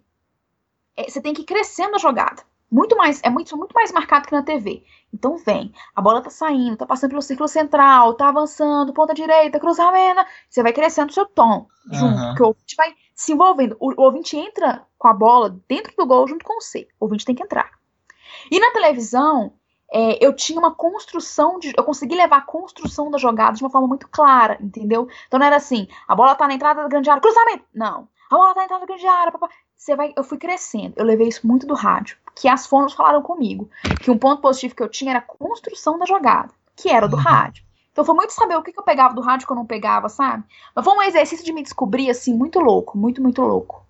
é, 0.96 1.10
você 1.10 1.22
tem 1.22 1.34
que 1.34 1.42
ir 1.42 1.46
crescendo 1.46 1.96
a 1.96 2.00
jogada. 2.00 2.44
Muito 2.72 2.96
mais, 2.96 3.20
é 3.22 3.30
muito, 3.30 3.58
muito 3.58 3.74
mais 3.74 3.92
marcado 3.92 4.28
que 4.28 4.34
na 4.34 4.44
TV. 4.44 4.84
Então 5.14 5.38
vem, 5.38 5.74
a 5.94 6.02
bola 6.02 6.22
tá 6.22 6.30
saindo, 6.30 6.78
tá 6.78 6.86
passando 6.86 7.10
pelo 7.10 7.22
círculo 7.22 7.50
central, 7.50 8.14
tá 8.14 8.30
avançando, 8.30 8.94
ponta 8.94 9.14
direita, 9.14 9.60
cruzamento. 9.60 10.22
Você 10.50 10.64
vai 10.64 10.72
crescendo 10.72 11.10
o 11.10 11.14
seu 11.14 11.26
tom 11.26 11.68
junto, 11.92 12.16
uhum. 12.16 12.36
que 12.36 12.44
o 12.44 12.48
ouvinte 12.48 12.76
vai 12.78 12.96
se 13.14 13.34
envolvendo. 13.34 13.76
O, 13.78 13.92
o 14.02 14.06
ouvinte 14.06 14.38
entra 14.38 14.88
com 14.98 15.10
a 15.10 15.14
bola 15.14 15.60
dentro 15.68 15.94
do 15.98 16.06
gol 16.06 16.26
junto 16.28 16.46
com 16.46 16.62
você. 16.62 16.88
O 16.98 17.06
ouvinte 17.06 17.26
tem 17.26 17.36
que 17.36 17.44
entrar. 17.44 17.72
E 18.50 18.58
na 18.58 18.72
televisão, 18.72 19.52
é, 19.92 20.26
eu 20.26 20.34
tinha 20.34 20.58
uma 20.58 20.74
construção 20.74 21.60
de. 21.60 21.74
Eu 21.78 21.84
consegui 21.84 22.16
levar 22.16 22.38
a 22.38 22.42
construção 22.42 23.12
da 23.12 23.18
jogada 23.18 23.58
de 23.58 23.64
uma 23.64 23.70
forma 23.70 23.88
muito 23.89 24.08
clara, 24.08 24.58
entendeu? 24.62 25.10
Então 25.28 25.38
não 25.38 25.46
era 25.46 25.58
assim, 25.58 25.89
a 26.08 26.16
bola 26.16 26.36
tá 26.36 26.48
na 26.48 26.54
entrada 26.54 26.84
da 26.84 26.88
grande 26.88 27.10
área, 27.10 27.22
cruzamento! 27.22 27.66
Não. 27.76 28.08
A 28.32 28.36
bola 28.36 28.54
tá 28.54 28.62
na 28.62 28.64
entrada 28.64 28.86
da 28.86 28.88
grande 28.88 29.06
área, 29.06 29.32
papá 29.34 29.50
você 29.82 29.96
vai, 29.96 30.14
eu 30.16 30.24
fui 30.24 30.38
crescendo. 30.38 30.94
Eu 30.96 31.04
levei 31.04 31.28
isso 31.28 31.46
muito 31.46 31.66
do 31.66 31.74
rádio, 31.74 32.16
que 32.36 32.48
as 32.48 32.68
fonos 32.68 32.94
falaram 32.94 33.24
comigo, 33.24 33.68
que 34.00 34.12
um 34.12 34.18
ponto 34.18 34.40
positivo 34.40 34.76
que 34.76 34.84
eu 34.84 34.88
tinha 34.88 35.12
era 35.12 35.20
a 35.20 35.24
construção 35.24 35.98
da 35.98 36.06
jogada, 36.06 36.54
que 36.76 36.88
era 36.88 37.08
do 37.08 37.16
uhum. 37.16 37.24
rádio. 37.24 37.64
Então 37.92 38.06
foi 38.06 38.14
muito 38.14 38.32
saber 38.32 38.56
o 38.56 38.62
que, 38.62 38.72
que 38.72 38.80
eu 38.80 38.84
pegava 38.84 39.16
do 39.16 39.22
rádio 39.22 39.48
que 39.48 39.52
eu 39.52 39.58
não 39.58 39.66
pegava, 39.66 40.08
sabe? 40.08 40.44
Mas 40.76 40.86
foi 40.86 40.94
um 40.94 41.02
exercício 41.02 41.44
de 41.44 41.52
me 41.52 41.64
descobrir 41.64 42.12
assim 42.12 42.32
muito 42.32 42.60
louco, 42.60 42.96
muito 42.96 43.24
muito 43.24 43.42
louco. 43.42 43.84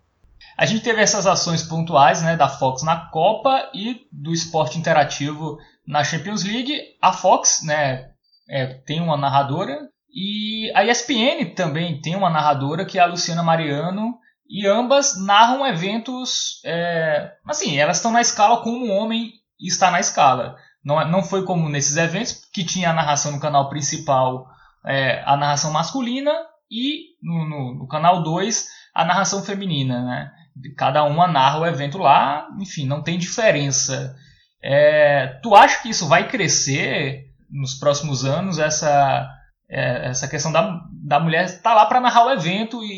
A 0.57 0.65
gente 0.65 0.81
teve 0.81 1.01
essas 1.01 1.27
ações 1.27 1.61
pontuais, 1.61 2.21
né, 2.21 2.37
da 2.37 2.47
Fox 2.47 2.83
na 2.83 3.09
Copa 3.09 3.69
e 3.73 4.07
do 4.11 4.31
esporte 4.31 4.79
interativo 4.79 5.57
na 5.85 6.05
Champions 6.05 6.43
League. 6.45 6.73
A 7.01 7.11
Fox, 7.11 7.63
né, 7.63 8.11
é, 8.49 8.65
tem 8.85 9.01
uma 9.01 9.17
narradora 9.17 9.89
e 10.09 10.71
a 10.73 10.85
ESPN 10.85 11.53
também 11.53 12.01
tem 12.01 12.15
uma 12.15 12.29
narradora 12.29 12.85
que 12.85 12.97
é 12.97 13.01
a 13.01 13.05
Luciana 13.05 13.43
Mariano 13.43 14.17
e 14.51 14.67
ambas 14.67 15.17
narram 15.17 15.65
eventos. 15.65 16.61
É, 16.65 17.31
assim, 17.47 17.77
elas 17.77 17.97
estão 17.97 18.11
na 18.11 18.21
escala 18.21 18.61
como 18.61 18.85
um 18.85 18.91
homem 18.91 19.31
está 19.61 19.91
na 19.91 19.99
escala. 19.99 20.57
Não, 20.83 20.99
é, 20.99 21.09
não 21.09 21.23
foi 21.23 21.45
como 21.45 21.69
nesses 21.69 21.95
eventos, 21.95 22.43
que 22.51 22.63
tinha 22.63 22.89
a 22.89 22.93
narração 22.93 23.31
no 23.31 23.39
canal 23.39 23.69
principal, 23.69 24.47
é, 24.85 25.23
a 25.25 25.37
narração 25.37 25.71
masculina, 25.71 26.31
e 26.69 27.15
no, 27.21 27.47
no, 27.47 27.75
no 27.75 27.87
canal 27.87 28.23
2, 28.23 28.67
a 28.93 29.05
narração 29.05 29.43
feminina. 29.43 30.03
Né? 30.03 30.31
Cada 30.75 31.03
uma 31.03 31.27
narra 31.27 31.59
o 31.59 31.65
evento 31.65 31.97
lá, 31.97 32.47
enfim, 32.59 32.85
não 32.87 33.03
tem 33.03 33.19
diferença. 33.19 34.15
É, 34.63 35.39
tu 35.43 35.55
acha 35.55 35.81
que 35.81 35.89
isso 35.89 36.07
vai 36.07 36.27
crescer 36.27 37.25
nos 37.49 37.75
próximos 37.75 38.23
anos, 38.23 38.57
essa, 38.57 39.29
é, 39.69 40.09
essa 40.09 40.27
questão 40.27 40.51
da, 40.51 40.79
da 41.03 41.19
mulher 41.19 41.45
estar 41.45 41.61
tá 41.61 41.73
lá 41.73 41.85
para 41.85 41.99
narrar 41.99 42.25
o 42.25 42.31
evento 42.31 42.81
e, 42.83 42.89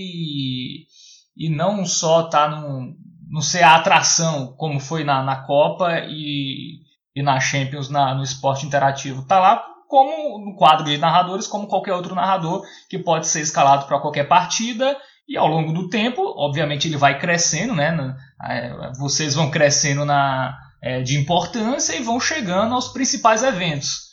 e 1.36 1.50
não 1.50 1.86
só 1.86 2.24
tá 2.24 2.48
no, 2.48 2.94
no 3.30 3.42
ser 3.42 3.64
a 3.64 3.76
atração, 3.76 4.54
como 4.58 4.80
foi 4.80 5.04
na, 5.04 5.24
na 5.24 5.38
Copa 5.38 6.00
e, 6.08 6.80
e 7.16 7.22
na 7.22 7.40
Champions 7.40 7.90
na, 7.90 8.14
no 8.14 8.24
esporte 8.24 8.66
interativo. 8.66 9.26
Tá 9.26 9.40
lá 9.40 9.66
como 9.88 10.40
no 10.40 10.56
quadro 10.56 10.86
de 10.86 10.98
narradores, 10.98 11.48
como 11.48 11.68
qualquer 11.68 11.94
outro 11.94 12.16
narrador 12.16 12.64
que 12.90 12.98
pode 12.98 13.28
ser 13.28 13.42
escalado 13.42 13.86
para 13.86 14.00
qualquer 14.00 14.28
partida 14.28 14.98
e 15.28 15.38
ao 15.38 15.48
longo 15.48 15.72
do 15.72 15.90
tempo, 15.90 16.22
obviamente, 16.38 16.88
ele 16.88 16.98
vai 16.98 17.18
crescendo, 17.18 17.74
né? 17.74 18.16
É, 18.46 18.92
vocês 18.98 19.36
vão 19.36 19.50
crescendo 19.50 20.04
na, 20.04 20.58
é, 20.82 21.02
de 21.02 21.18
importância 21.18 21.96
e 21.96 22.04
vão 22.04 22.20
chegando 22.20 22.76
aos 22.76 22.90
principais 22.90 23.42
eventos, 23.42 24.10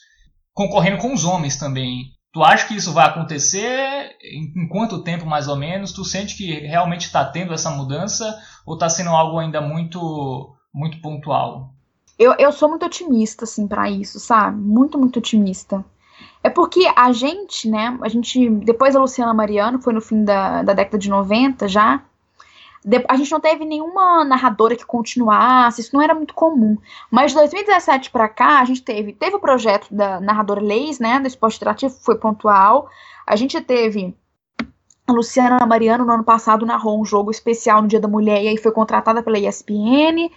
concorrendo 0.55 0.99
com 0.99 1.13
os 1.13 1.25
homens 1.25 1.57
também. 1.57 2.05
Tu 2.33 2.43
acha 2.45 2.67
que 2.69 2.77
isso 2.77 2.93
vai 2.93 3.07
acontecer? 3.07 4.17
Em, 4.23 4.69
quanto 4.69 5.03
tempo, 5.03 5.27
mais 5.27 5.49
ou 5.49 5.57
menos? 5.57 5.93
Tu 5.93 6.05
sente 6.05 6.37
que 6.37 6.61
realmente 6.61 7.07
está 7.07 7.25
tendo 7.25 7.53
essa 7.53 7.71
mudança 7.71 8.41
ou 8.65 8.75
está 8.75 8.89
sendo 8.89 9.11
algo 9.11 9.39
ainda 9.39 9.61
muito, 9.61 10.55
muito 10.73 11.01
pontual? 11.01 11.75
Eu, 12.17 12.35
eu 12.39 12.53
sou 12.53 12.69
muito 12.69 12.87
otimista, 12.87 13.45
assim, 13.45 13.67
para 13.67 13.91
isso, 13.91 14.21
sabe? 14.21 14.61
Muito, 14.61 14.97
muito 14.97 15.19
otimista. 15.19 15.85
É 16.43 16.49
porque 16.49 16.87
a 16.95 17.11
gente, 17.13 17.69
né, 17.69 17.99
a 18.01 18.09
gente, 18.09 18.49
depois 18.49 18.95
da 18.95 19.01
Luciana 19.01 19.35
Mariano, 19.35 19.81
foi 19.81 19.93
no 19.93 20.01
fim 20.01 20.25
da, 20.25 20.63
da 20.63 20.73
década 20.73 20.99
de 20.99 21.11
90 21.11 21.67
já, 21.67 22.03
a 23.09 23.17
gente 23.17 23.31
não 23.31 23.41
teve 23.41 23.65
nenhuma 23.65 24.25
narradora 24.25 24.75
que 24.75 24.87
continuasse, 24.87 25.83
isso 25.83 25.95
não 25.95 26.01
era 26.03 26.15
muito 26.15 26.33
comum. 26.33 26.79
Mas 27.11 27.33
de 27.33 27.39
2017 27.39 28.11
para 28.11 28.29
cá, 28.29 28.61
a 28.61 28.65
gente 28.65 28.83
teve, 28.83 29.13
teve 29.13 29.37
o 29.37 29.41
projeto 29.41 29.93
da 29.93 30.21
narradora 30.21 30.61
Leis, 30.61 30.99
né, 30.99 31.21
do 31.21 31.27
esporte 31.27 31.57
interativo, 31.57 31.95
foi 32.01 32.17
pontual. 32.17 32.89
A 33.27 33.37
gente 33.37 33.61
teve 33.61 34.17
a 35.07 35.13
Luciana 35.13 35.67
Mariano 35.67 36.05
no 36.05 36.13
ano 36.13 36.25
passado 36.25 36.65
narrou 36.65 37.01
um 37.01 37.05
jogo 37.05 37.31
especial 37.31 37.83
no 37.83 37.89
Dia 37.89 38.01
da 38.01 38.09
Mulher 38.09 38.43
e 38.43 38.49
aí 38.49 38.57
foi 38.57 38.73
contratada 38.73 39.23
pela 39.23 39.39
ESPN. 39.39 40.31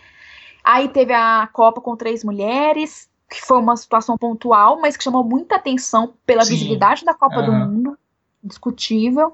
Aí 0.63 0.89
teve 0.89 1.13
a 1.13 1.47
Copa 1.53 1.79
com 1.79 1.95
três 1.95 2.23
mulheres, 2.23 3.09
que 3.29 3.39
foi 3.39 3.59
uma 3.59 3.77
situação 3.77 4.17
pontual, 4.17 4.79
mas 4.81 4.97
que 4.97 5.03
chamou 5.03 5.23
muita 5.23 5.55
atenção 5.55 6.13
pela 6.25 6.43
Sim. 6.43 6.53
visibilidade 6.53 7.05
da 7.05 7.13
Copa 7.13 7.39
uhum. 7.39 7.45
do 7.45 7.51
Mundo, 7.51 7.97
discutível. 8.43 9.33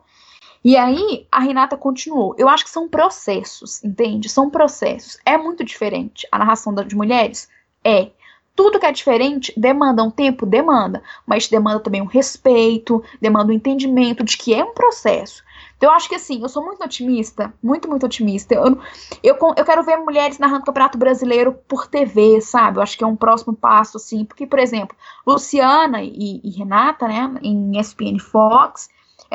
E 0.64 0.76
aí 0.76 1.26
a 1.32 1.39
Renata 1.39 1.78
continuou. 1.78 2.36
Eu 2.38 2.49
acho 2.49 2.66
que 2.66 2.70
são 2.70 2.88
processos, 2.88 3.84
entende? 3.84 4.28
São 4.28 4.49
processos. 4.49 5.18
É 5.26 5.38
muito 5.38 5.64
diferente 5.64 6.28
a 6.32 6.38
narração 6.38 6.74
das 6.74 6.91
mulheres? 6.93 7.47
É. 7.84 8.10
Tudo 8.55 8.78
que 8.78 8.86
é 8.86 8.91
diferente 8.91 9.53
demanda 9.55 10.03
um 10.03 10.12
tempo? 10.12 10.45
Demanda. 10.45 11.01
Mas 11.26 11.47
demanda 11.47 11.80
também 11.80 12.01
um 12.01 12.05
respeito, 12.05 13.01
demanda 13.22 13.53
um 13.53 13.55
entendimento 13.55 14.22
de 14.24 14.38
que 14.38 14.53
é 14.53 14.64
um 14.64 14.74
processo. 14.74 15.43
Então 15.78 15.89
eu 15.89 15.95
acho 15.95 16.10
que 16.10 16.16
assim, 16.16 16.41
eu 16.41 16.49
sou 16.49 16.62
muito 16.62 16.84
otimista, 16.84 17.53
muito, 17.64 17.88
muito 17.88 18.05
otimista. 18.05 18.53
Eu, 18.53 18.78
eu, 19.24 19.38
eu 19.55 19.64
quero 19.64 19.82
ver 19.82 19.95
mulheres 19.95 20.38
narrando 20.38 20.66
Campeonato 20.66 20.97
Brasileiro 20.97 21.53
por 21.70 21.88
TV, 21.88 22.41
sabe? 22.41 22.80
Eu 22.80 22.82
acho 22.82 22.97
que 22.97 23.03
é 23.05 23.07
um 23.07 23.16
próximo 23.16 23.55
passo, 23.55 23.95
assim. 23.95 24.26
Porque, 24.26 24.45
por 24.45 24.60
exemplo, 24.60 24.95
Luciana 25.26 26.03
e, 26.03 26.41
e 26.43 26.49
Renata, 26.49 27.07
né, 27.07 27.34
em 27.41 27.80
ESPN 27.80 28.20
Fox, 28.20 28.89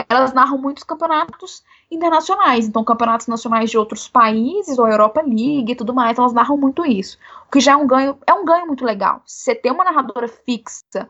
elas 0.08 0.32
narram 0.32 0.58
muitos 0.58 0.82
campeonatos 0.82 1.62
internacionais, 1.90 2.66
então 2.66 2.82
campeonatos 2.82 3.26
nacionais 3.26 3.70
de 3.70 3.78
outros 3.78 4.08
países, 4.08 4.78
ou 4.78 4.88
Europa 4.88 5.22
League 5.22 5.72
e 5.72 5.76
tudo 5.76 5.94
mais, 5.94 6.18
elas 6.18 6.32
narram 6.32 6.56
muito 6.56 6.84
isso. 6.84 7.18
O 7.46 7.50
que 7.50 7.60
já 7.60 7.72
é 7.72 7.76
um 7.76 7.86
ganho, 7.86 8.18
é 8.26 8.32
um 8.32 8.44
ganho 8.44 8.66
muito 8.66 8.84
legal. 8.84 9.22
Você 9.24 9.54
ter 9.54 9.70
uma 9.70 9.84
narradora 9.84 10.26
fixa, 10.28 11.08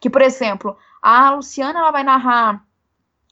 que, 0.00 0.10
por 0.10 0.22
exemplo, 0.22 0.76
a 1.00 1.30
Luciana 1.30 1.78
ela 1.78 1.90
vai 1.90 2.02
narrar 2.02 2.64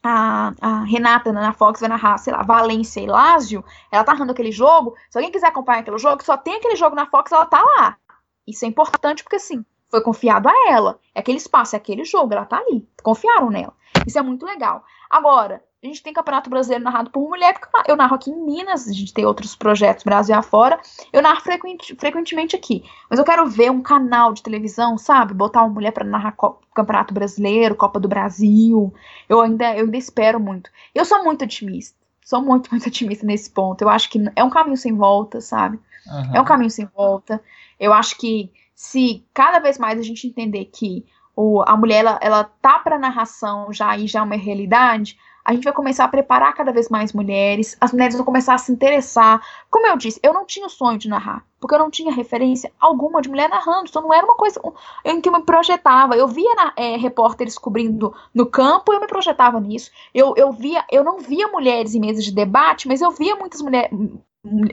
a, 0.03 0.53
a, 0.59 0.83
Renata 0.83 1.31
na 1.31 1.53
Fox 1.53 1.79
vai 1.79 1.89
narrar, 1.89 2.17
sei 2.17 2.33
lá, 2.33 2.43
Valência 2.43 2.99
e 2.99 3.07
Lázio, 3.07 3.63
ela 3.89 4.03
tá 4.03 4.11
narrando 4.11 4.33
aquele 4.33 4.51
jogo. 4.51 4.95
Se 5.09 5.17
alguém 5.17 5.31
quiser 5.31 5.47
acompanhar 5.47 5.79
aquele 5.79 5.97
jogo, 5.97 6.23
só 6.23 6.35
tem 6.35 6.55
aquele 6.55 6.75
jogo 6.75 6.95
na 6.95 7.05
Fox, 7.05 7.31
ela 7.31 7.45
tá 7.45 7.61
lá. 7.61 7.97
Isso 8.45 8.65
é 8.65 8.67
importante 8.67 9.23
porque, 9.23 9.37
assim, 9.37 9.65
foi 9.89 10.01
confiado 10.01 10.49
a 10.49 10.71
ela. 10.71 10.99
É 11.15 11.21
aquele 11.21 11.37
espaço, 11.37 11.75
é 11.75 11.77
aquele 11.77 12.03
jogo, 12.03 12.33
ela 12.33 12.45
tá 12.45 12.57
ali. 12.57 12.87
Confiaram 13.01 13.49
nela. 13.49 13.73
Isso 14.07 14.19
é 14.19 14.21
muito 14.21 14.45
legal. 14.45 14.83
Agora, 15.09 15.63
a 15.83 15.85
gente 15.85 16.01
tem 16.01 16.13
Campeonato 16.13 16.49
Brasileiro 16.49 16.83
narrado 16.83 17.09
por 17.09 17.27
mulher, 17.27 17.53
porque 17.59 17.91
eu 17.91 17.95
narro 17.97 18.15
aqui 18.15 18.31
em 18.31 18.45
Minas, 18.45 18.87
a 18.87 18.93
gente 18.93 19.13
tem 19.13 19.25
outros 19.25 19.53
projetos 19.53 20.03
Brasil 20.03 20.35
afora. 20.35 20.79
Eu 21.11 21.21
narro 21.21 21.41
frequente, 21.41 21.93
frequentemente 21.95 22.55
aqui. 22.55 22.83
Mas 23.09 23.19
eu 23.19 23.25
quero 23.25 23.45
ver 23.47 23.69
um 23.69 23.81
canal 23.81 24.33
de 24.33 24.41
televisão, 24.41 24.97
sabe? 24.97 25.33
Botar 25.33 25.61
uma 25.61 25.73
mulher 25.73 25.91
para 25.91 26.05
narrar 26.05 26.37
Campeonato 26.73 27.13
Brasileiro, 27.13 27.75
Copa 27.75 27.99
do 27.99 28.07
Brasil. 28.07 28.93
Eu 29.27 29.41
ainda, 29.41 29.75
eu 29.75 29.85
ainda 29.85 29.97
espero 29.97 30.39
muito. 30.39 30.71
Eu 30.95 31.03
sou 31.03 31.21
muito 31.23 31.43
otimista. 31.43 31.97
Sou 32.23 32.41
muito, 32.41 32.69
muito 32.71 32.87
otimista 32.87 33.25
nesse 33.25 33.51
ponto. 33.51 33.81
Eu 33.81 33.89
acho 33.89 34.09
que 34.09 34.23
é 34.37 34.43
um 34.43 34.49
caminho 34.49 34.77
sem 34.77 34.95
volta, 34.95 35.41
sabe? 35.41 35.77
Uhum. 36.07 36.35
É 36.35 36.41
um 36.41 36.45
caminho 36.45 36.71
sem 36.71 36.85
volta. 36.85 37.41
Eu 37.77 37.91
acho 37.91 38.17
que 38.17 38.49
se 38.73 39.25
cada 39.33 39.59
vez 39.59 39.77
mais 39.77 39.99
a 39.99 40.03
gente 40.03 40.27
entender 40.27 40.65
que 40.65 41.05
o, 41.35 41.63
a 41.65 41.75
mulher 41.75 41.99
ela, 41.99 42.19
ela 42.21 42.43
tá 42.43 42.79
para 42.79 42.99
narração 42.99 43.71
já 43.71 43.97
e 43.97 44.07
já 44.07 44.19
é 44.19 44.23
uma 44.23 44.35
realidade, 44.35 45.17
a 45.45 45.53
gente 45.53 45.65
vai 45.65 45.73
começar 45.73 46.05
a 46.05 46.07
preparar 46.07 46.53
cada 46.53 46.71
vez 46.71 46.87
mais 46.87 47.11
mulheres, 47.11 47.75
as 47.81 47.91
mulheres 47.91 48.15
vão 48.15 48.23
começar 48.23 48.53
a 48.53 48.57
se 48.57 48.71
interessar. 48.71 49.45
Como 49.69 49.85
eu 49.85 49.97
disse, 49.97 50.19
eu 50.23 50.33
não 50.33 50.45
tinha 50.45 50.65
o 50.65 50.69
sonho 50.69 50.97
de 50.97 51.09
narrar, 51.09 51.45
porque 51.59 51.75
eu 51.75 51.79
não 51.79 51.91
tinha 51.91 52.13
referência 52.13 52.71
alguma 52.79 53.21
de 53.21 53.27
mulher 53.27 53.49
narrando, 53.49 53.89
então 53.89 54.01
não 54.01 54.13
era 54.13 54.25
uma 54.25 54.35
coisa 54.35 54.61
em 55.03 55.19
que 55.19 55.27
eu 55.27 55.33
me 55.33 55.43
projetava. 55.43 56.15
Eu 56.15 56.29
via 56.29 56.53
na, 56.55 56.73
é, 56.77 56.95
repórteres 56.95 57.57
cobrindo 57.57 58.15
no 58.33 58.45
campo, 58.45 58.93
eu 58.93 59.01
me 59.01 59.07
projetava 59.07 59.59
nisso. 59.59 59.91
Eu, 60.13 60.33
eu 60.37 60.51
via, 60.53 60.85
eu 60.89 61.03
não 61.03 61.19
via 61.19 61.49
mulheres 61.49 61.93
em 61.93 61.99
mesas 61.99 62.23
de 62.23 62.31
debate, 62.31 62.87
mas 62.87 63.01
eu 63.01 63.11
via 63.11 63.35
muitas 63.35 63.61
mulheres 63.61 63.91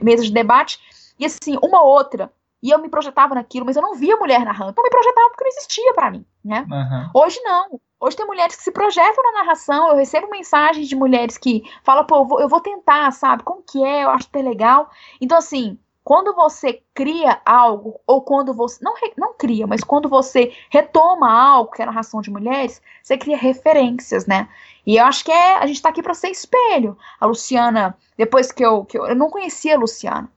mesas 0.03 0.27
de 0.27 0.33
debate 0.33 0.79
e 1.19 1.27
assim, 1.27 1.59
uma 1.63 1.83
outra 1.83 2.33
e 2.63 2.71
eu 2.71 2.79
me 2.79 2.89
projetava 2.89 3.35
naquilo, 3.35 3.65
mas 3.65 3.77
eu 3.77 3.83
não 3.83 3.95
via 3.95 4.17
mulher 4.17 4.45
narrando. 4.45 4.71
Então 4.71 4.85
eu 4.85 4.89
me 4.89 4.91
projetava 4.91 5.29
porque 5.31 5.45
não 5.45 5.51
existia 5.51 5.95
para 5.95 6.11
mim, 6.11 6.25
né? 6.45 6.67
Uhum. 6.71 7.23
Hoje 7.23 7.41
não. 7.43 7.81
Hoje 7.99 8.17
tem 8.17 8.27
mulheres 8.27 8.57
que 8.57 8.63
se 8.63 8.73
projetam 8.73 9.23
na 9.25 9.41
narração. 9.41 9.89
Eu 9.89 9.97
recebo 9.97 10.29
mensagens 10.31 10.89
de 10.89 10.97
mulheres 10.97 11.37
que 11.37 11.63
falam, 11.83 12.05
pô, 12.05 12.17
eu 12.17 12.25
vou, 12.25 12.41
eu 12.41 12.49
vou 12.49 12.61
tentar, 12.61 13.11
sabe? 13.13 13.43
Como 13.43 13.63
que 13.63 13.83
é? 13.85 14.05
Eu 14.05 14.11
acho 14.11 14.31
que 14.31 14.39
é 14.39 14.43
legal. 14.43 14.91
Então, 15.21 15.37
assim, 15.37 15.79
quando 16.03 16.35
você 16.35 16.83
cria 16.95 17.41
algo, 17.45 18.01
ou 18.07 18.23
quando 18.23 18.55
você. 18.55 18.83
Não, 18.83 18.95
não 19.17 19.35
cria, 19.35 19.67
mas 19.67 19.85
quando 19.85 20.09
você 20.09 20.53
retoma 20.71 21.31
algo 21.31 21.71
que 21.71 21.83
é 21.83 21.87
narração 21.87 22.21
de 22.21 22.31
mulheres, 22.31 22.83
você 23.03 23.19
cria 23.19 23.37
referências, 23.37 24.27
né? 24.27 24.49
E 24.87 24.97
eu 24.97 25.05
acho 25.05 25.25
que 25.25 25.31
é, 25.31 25.59
a 25.59 25.67
gente 25.67 25.81
tá 25.81 25.91
aqui 25.91 26.03
para 26.03 26.15
ser 26.15 26.31
espelho. 26.31 26.97
A 27.21 27.27
Luciana, 27.27 27.97
depois 28.17 28.51
que 28.51 28.65
eu, 28.65 28.85
que 28.85 28.99
eu. 28.99 29.07
Eu 29.07 29.15
não 29.15 29.31
conhecia 29.31 29.77
a 29.77 29.79
Luciana. 29.79 30.29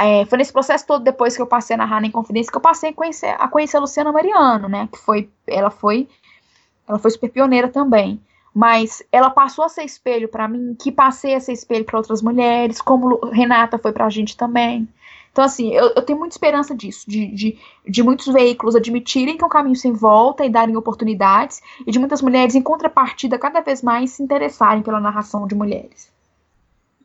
É, 0.00 0.24
foi 0.26 0.38
nesse 0.38 0.52
processo 0.52 0.86
todo, 0.86 1.02
depois 1.02 1.34
que 1.34 1.42
eu 1.42 1.46
passei 1.46 1.74
a 1.74 1.76
narrar 1.76 2.04
em 2.04 2.10
Confidência, 2.10 2.52
que 2.52 2.56
eu 2.56 2.62
passei 2.62 2.90
a 2.90 2.92
conhecer, 2.92 3.34
a 3.36 3.48
conhecer 3.48 3.78
a 3.78 3.80
Luciana 3.80 4.12
Mariano, 4.12 4.68
né? 4.68 4.88
Que 4.92 4.98
foi, 4.98 5.28
ela 5.44 5.70
foi, 5.70 6.08
ela 6.86 7.00
foi 7.00 7.10
super 7.10 7.28
pioneira 7.28 7.68
também. 7.68 8.20
Mas 8.54 9.02
ela 9.10 9.28
passou 9.28 9.64
a 9.64 9.68
ser 9.68 9.82
espelho 9.82 10.28
para 10.28 10.46
mim, 10.46 10.76
que 10.78 10.92
passei 10.92 11.34
a 11.34 11.40
ser 11.40 11.52
espelho 11.52 11.84
para 11.84 11.98
outras 11.98 12.22
mulheres, 12.22 12.80
como 12.80 13.18
Renata 13.26 13.76
foi 13.76 13.92
para 13.92 14.06
a 14.06 14.10
gente 14.10 14.36
também. 14.36 14.88
Então, 15.32 15.44
assim, 15.44 15.72
eu, 15.72 15.92
eu, 15.94 16.02
tenho 16.02 16.18
muita 16.18 16.34
esperança 16.34 16.76
disso, 16.76 17.04
de, 17.08 17.26
de, 17.28 17.58
de 17.86 18.02
muitos 18.02 18.32
veículos 18.32 18.76
admitirem 18.76 19.36
que 19.36 19.42
é 19.42 19.46
um 19.46 19.50
caminho 19.50 19.76
sem 19.76 19.92
volta 19.92 20.44
e 20.44 20.50
darem 20.50 20.76
oportunidades, 20.76 21.60
e 21.84 21.90
de 21.90 21.98
muitas 21.98 22.22
mulheres, 22.22 22.54
em 22.54 22.62
contrapartida, 22.62 23.38
cada 23.38 23.60
vez 23.60 23.82
mais 23.82 24.12
se 24.12 24.22
interessarem 24.22 24.82
pela 24.82 25.00
narração 25.00 25.46
de 25.46 25.54
mulheres. 25.54 26.16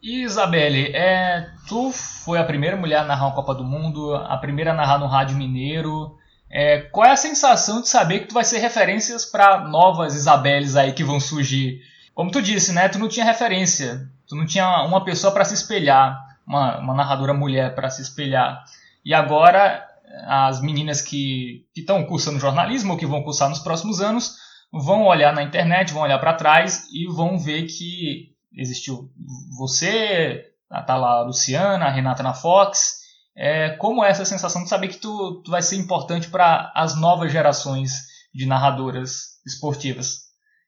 E 0.04 0.24
Isabelle, 0.24 0.94
é, 0.94 1.50
tu 1.66 1.90
foi 1.94 2.38
a 2.38 2.44
primeira 2.44 2.76
mulher 2.76 2.98
a 2.98 3.06
narrar 3.06 3.28
uma 3.28 3.36
Copa 3.36 3.56
do 3.56 3.64
Mundo, 3.64 4.14
a 4.14 4.36
primeira 4.36 4.72
a 4.72 4.74
narrar 4.74 5.00
no 5.00 5.08
Rádio 5.08 5.38
Mineiro. 5.38 6.18
É, 6.52 6.82
qual 6.92 7.08
é 7.08 7.12
a 7.12 7.16
sensação 7.16 7.80
de 7.80 7.88
saber 7.88 8.20
que 8.20 8.28
tu 8.28 8.34
vai 8.34 8.44
ser 8.44 8.58
referências 8.58 9.26
para 9.26 9.66
novas 9.66 10.14
Isabelles 10.14 10.76
aí 10.76 10.92
que 10.92 11.06
vão 11.06 11.22
surgir? 11.22 11.80
Como 12.14 12.32
tu 12.32 12.42
disse, 12.42 12.74
né? 12.74 12.90
Tu 12.90 13.00
não 13.00 13.08
tinha 13.08 13.24
referência, 13.24 14.10
tu 14.28 14.36
não 14.36 14.46
tinha 14.46 14.84
uma 14.84 15.06
pessoa 15.06 15.32
para 15.32 15.46
se 15.46 15.54
espelhar, 15.54 16.20
uma, 16.46 16.80
uma 16.80 16.94
narradora 16.94 17.34
mulher 17.34 17.74
para 17.74 17.90
se 17.90 18.02
espelhar. 18.02 18.62
E 19.06 19.14
agora 19.14 19.88
as 20.28 20.62
meninas 20.62 21.02
que 21.02 21.66
estão 21.74 22.04
cursando 22.04 22.42
jornalismo 22.42 22.92
ou 22.92 23.00
que 23.00 23.06
vão 23.06 23.24
cursar 23.24 23.48
nos 23.48 23.60
próximos 23.60 24.02
anos 24.02 24.36
vão 24.70 25.06
olhar 25.06 25.34
na 25.34 25.44
internet, 25.44 25.94
vão 25.94 26.04
olhar 26.04 26.20
para 26.20 26.34
trás 26.34 26.90
e 26.92 27.08
vão 27.08 27.40
ver 27.40 27.68
que 27.68 28.33
existiu 28.56 29.10
você, 29.58 30.46
tá 30.88 30.96
lá 30.96 31.20
a 31.20 31.24
Luciana, 31.24 31.86
a 31.86 31.92
Renata 31.92 32.24
na 32.24 32.34
Fox. 32.34 33.02
É, 33.36 33.72
como 33.72 34.04
é 34.04 34.10
essa 34.10 34.26
sensação 34.26 34.64
de 34.64 34.70
saber 34.70 34.90
que 34.90 34.98
tu, 34.98 35.42
tu 35.44 35.52
vai 35.52 35.62
ser 35.62 35.76
importante 35.76 36.30
para 36.30 36.72
as 36.76 36.96
novas 36.96 37.32
gerações 37.32 37.92
de 38.34 38.46
narradoras 38.46 39.42
esportivas? 39.46 40.24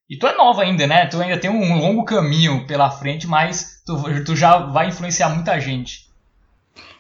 E 0.10 0.18
tu 0.18 0.28
é 0.28 0.36
nova 0.36 0.62
ainda, 0.62 0.86
né? 0.86 1.08
Tu 1.08 1.20
ainda 1.20 1.40
tem 1.40 1.50
um 1.50 1.80
longo 1.80 2.04
caminho 2.06 2.66
pela 2.68 2.92
frente, 2.92 3.28
mas 3.28 3.82
tu, 3.86 4.24
tu 4.24 4.36
já 4.36 4.58
vai 4.58 4.88
influenciar 4.88 5.30
muita 5.30 5.60
gente. 5.60 6.05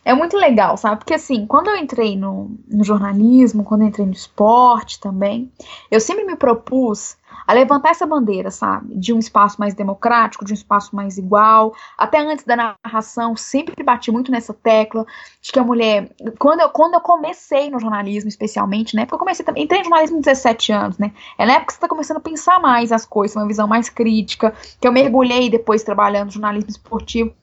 É 0.05 0.13
muito 0.13 0.37
legal, 0.37 0.77
sabe? 0.77 0.97
Porque 0.97 1.15
assim, 1.15 1.47
quando 1.47 1.67
eu 1.67 1.75
entrei 1.75 2.15
no, 2.15 2.55
no 2.67 2.83
jornalismo, 2.83 3.63
quando 3.63 3.81
eu 3.81 3.87
entrei 3.87 4.05
no 4.05 4.13
esporte 4.13 4.99
também, 4.99 5.51
eu 5.89 5.99
sempre 5.99 6.23
me 6.23 6.35
propus 6.35 7.17
a 7.47 7.53
levantar 7.53 7.89
essa 7.89 8.05
bandeira, 8.05 8.51
sabe? 8.51 8.95
De 8.95 9.11
um 9.11 9.17
espaço 9.17 9.59
mais 9.59 9.73
democrático, 9.73 10.45
de 10.45 10.53
um 10.53 10.53
espaço 10.53 10.95
mais 10.95 11.17
igual. 11.17 11.73
Até 11.97 12.19
antes 12.19 12.45
da 12.45 12.55
narração, 12.55 13.35
sempre 13.35 13.83
bati 13.83 14.11
muito 14.11 14.31
nessa 14.31 14.53
tecla 14.53 15.07
de 15.41 15.51
que 15.51 15.57
a 15.57 15.63
mulher. 15.63 16.11
Quando 16.37 16.61
eu, 16.61 16.69
quando 16.69 16.93
eu 16.93 17.01
comecei 17.01 17.71
no 17.71 17.79
jornalismo, 17.79 18.29
especialmente, 18.29 18.95
né? 18.95 19.05
Porque 19.05 19.15
eu 19.15 19.19
comecei 19.19 19.43
também. 19.43 19.63
Entrei 19.63 19.79
no 19.79 19.85
jornalismo 19.85 20.17
com 20.17 20.21
17 20.21 20.71
anos, 20.71 20.97
né? 20.99 21.11
É 21.35 21.47
na 21.47 21.53
época 21.53 21.65
que 21.65 21.73
você 21.73 21.77
está 21.77 21.87
começando 21.87 22.17
a 22.17 22.21
pensar 22.21 22.59
mais 22.59 22.91
as 22.91 23.07
coisas, 23.07 23.35
uma 23.35 23.47
visão 23.47 23.67
mais 23.67 23.89
crítica. 23.89 24.53
Que 24.79 24.87
eu 24.87 24.91
mergulhei 24.91 25.49
depois 25.49 25.81
trabalhando 25.81 26.27
no 26.27 26.31
jornalismo 26.31 26.69
esportivo 26.69 27.33